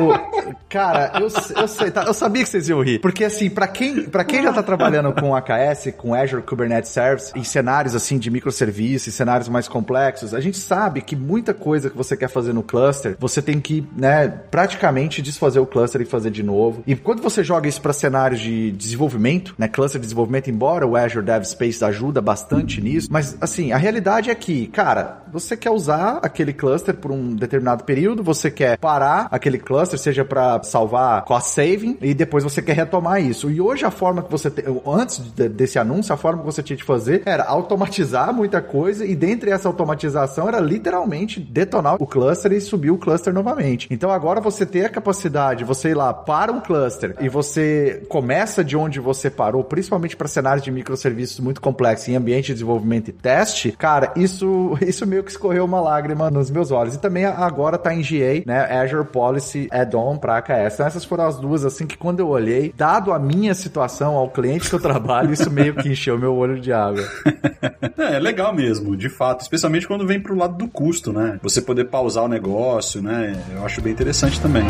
cara, 0.69 1.13
eu, 1.21 1.29
eu 1.61 1.69
sei, 1.69 1.91
tá, 1.91 2.05
eu 2.05 2.15
sabia 2.15 2.43
que 2.43 2.49
vocês 2.49 2.69
iam 2.69 2.83
rir, 2.83 2.99
porque 3.01 3.25
assim, 3.25 3.51
para 3.51 3.67
quem, 3.67 4.05
para 4.05 4.25
quem 4.25 4.43
já 4.43 4.53
tá 4.53 4.63
trabalhando 4.63 5.13
com 5.13 5.35
AKS, 5.35 5.93
com 5.97 6.15
Azure 6.15 6.43
Kubernetes 6.43 6.91
Service, 6.91 7.33
em 7.37 7.45
cenários 7.45 7.95
assim 7.95 8.19
de 8.19 8.31
microserviços, 8.31 9.15
cenários 9.15 9.49
mais 9.49 9.69
complexos, 9.69 10.35
a 10.35 10.41
gente 10.41 10.59
sabe 10.59 11.03
que 11.03 11.15
muita 11.15 11.53
coisa 11.53 11.91
que 11.91 11.97
você 11.97 12.17
quer 12.17 12.29
fazer 12.29 12.53
no 12.53 12.63
cluster, 12.63 13.17
você 13.19 13.43
tem 13.43 13.61
que, 13.61 13.87
né, 13.97 14.29
praticamente 14.51 15.23
desfazer 15.23 15.61
o 15.61 15.67
cluster 15.67 16.01
e 16.01 16.05
fazer 16.05 16.31
de 16.31 16.43
novo. 16.43 16.83
E 16.87 16.97
quando 16.97 17.23
você 17.23 17.45
joga 17.45 17.69
isso 17.69 17.81
para 17.81 17.93
cenários 17.93 18.41
de 18.41 18.73
desenvolvimento, 18.73 19.55
né, 19.59 19.69
cluster 19.69 20.01
de 20.01 20.07
desenvolvimento, 20.07 20.51
embora 20.51 20.87
o 20.87 20.97
Azure 20.97 21.25
Dev 21.33 21.45
Space 21.45 21.85
ajuda 21.85 22.21
bastante 22.21 22.81
nisso, 22.81 23.09
mas 23.11 23.37
assim, 23.41 23.73
a 23.73 23.77
realidade 23.77 24.31
é 24.31 24.35
que, 24.35 24.67
cara, 24.69 25.23
você 25.33 25.57
quer 25.57 25.71
usar 25.71 26.19
aquele 26.23 26.53
cluster 26.53 26.95
por 26.95 27.11
um 27.11 27.35
determinado 27.35 27.85
período, 27.85 28.23
você 28.23 28.51
quer 28.51 28.77
parar 28.77 29.29
aquele 29.31 29.59
cluster, 29.59 29.99
seja 29.99 30.25
para 30.25 30.63
salvar 30.63 31.25
cost 31.25 31.51
saving, 31.51 31.97
e 32.03 32.13
depois 32.13 32.45
você 32.45 32.61
quer 32.61 32.77
retomar 32.77 33.23
isso. 33.23 33.51
E 33.51 33.61
hoje 33.61 33.87
a 33.87 33.91
forma 33.91 34.23
que 34.23 34.31
você 34.31 34.51
te, 34.51 34.63
antes 34.87 35.19
de, 35.19 35.49
desse 35.49 35.79
anúncio, 35.79 36.13
a 36.13 36.17
forma 36.19 36.41
que 36.41 36.45
você 36.45 36.63
tinha 36.63 36.77
de 36.77 36.85
fazer 36.85 37.23
era 37.25 37.45
automatizar 37.45 38.33
muita 38.35 38.61
coisa 38.61 39.07
e 39.07 39.17
dentre 39.17 39.51
essa 39.51 39.69
automatização 39.69 40.49
era 40.49 40.61
literalmente 40.61 41.41
detonar 41.41 41.97
o 41.99 42.07
cluster 42.07 42.53
e 42.53 42.61
subir 42.61 42.91
o 42.91 42.99
cluster 42.99 43.33
novamente. 43.33 43.89
Então 43.91 44.11
agora 44.11 44.41
você 44.41 44.67
tem 44.67 44.85
a 44.85 44.89
capacidade, 44.89 45.65
você 45.65 45.91
ir 45.91 45.95
lá 45.95 46.13
para 46.13 46.53
um 46.53 46.61
cluster 46.61 47.17
e 47.21 47.29
você 47.29 48.03
começa 48.09 48.63
de 48.63 48.77
onde 48.77 49.01
você 49.01 49.31
parou, 49.31 49.65
principalmente 49.65 50.17
para 50.17 50.29
cenários 50.29 50.63
de 50.63 50.71
microserviços 50.71 51.22
muito 51.41 51.61
complexo 51.61 52.11
em 52.11 52.17
ambiente 52.17 52.47
de 52.47 52.55
desenvolvimento 52.55 53.09
e 53.09 53.13
teste, 53.13 53.73
cara, 53.73 54.13
isso, 54.17 54.77
isso 54.83 55.07
meio 55.07 55.23
que 55.23 55.31
escorreu 55.31 55.65
uma 55.65 55.81
lágrima 55.81 56.31
nos 56.31 56.51
meus 56.51 56.71
olhos. 56.71 56.95
E 56.95 56.99
também 56.99 57.25
agora 57.25 57.79
tá 57.79 57.95
em 57.95 58.03
GA, 58.03 58.43
né? 58.47 58.83
Azure 58.83 59.07
Policy 59.07 59.69
Add-on 59.71 60.19
pra 60.19 60.39
AKS. 60.39 60.75
Então 60.75 60.87
essas 60.87 61.05
foram 61.05 61.27
as 61.27 61.39
duas, 61.39 61.65
assim, 61.65 61.87
que 61.87 61.97
quando 61.97 62.21
eu 62.21 62.29
olhei, 62.29 62.73
dado 62.77 63.13
a 63.13 63.19
minha 63.19 63.55
situação, 63.55 64.17
ao 64.17 64.29
cliente 64.29 64.69
que 64.69 64.75
eu 64.75 64.81
trabalho, 64.81 65.33
isso 65.33 65.51
meio 65.51 65.75
que 65.75 65.89
encheu 65.89 66.19
meu 66.19 66.35
olho 66.35 66.61
de 66.61 66.73
água. 66.73 67.05
é, 67.99 68.15
é 68.17 68.19
legal 68.19 68.55
mesmo, 68.55 68.97
de 68.97 69.09
fato. 69.09 69.41
Especialmente 69.41 69.87
quando 69.87 70.07
vem 70.07 70.21
pro 70.21 70.37
lado 70.37 70.57
do 70.57 70.69
custo, 70.69 71.13
né? 71.13 71.39
Você 71.43 71.61
poder 71.61 71.85
pausar 71.85 72.25
o 72.25 72.29
negócio, 72.29 73.03
né? 73.03 73.35
Eu 73.55 73.65
acho 73.65 73.81
bem 73.81 73.93
interessante 73.93 74.41
também. 74.41 74.65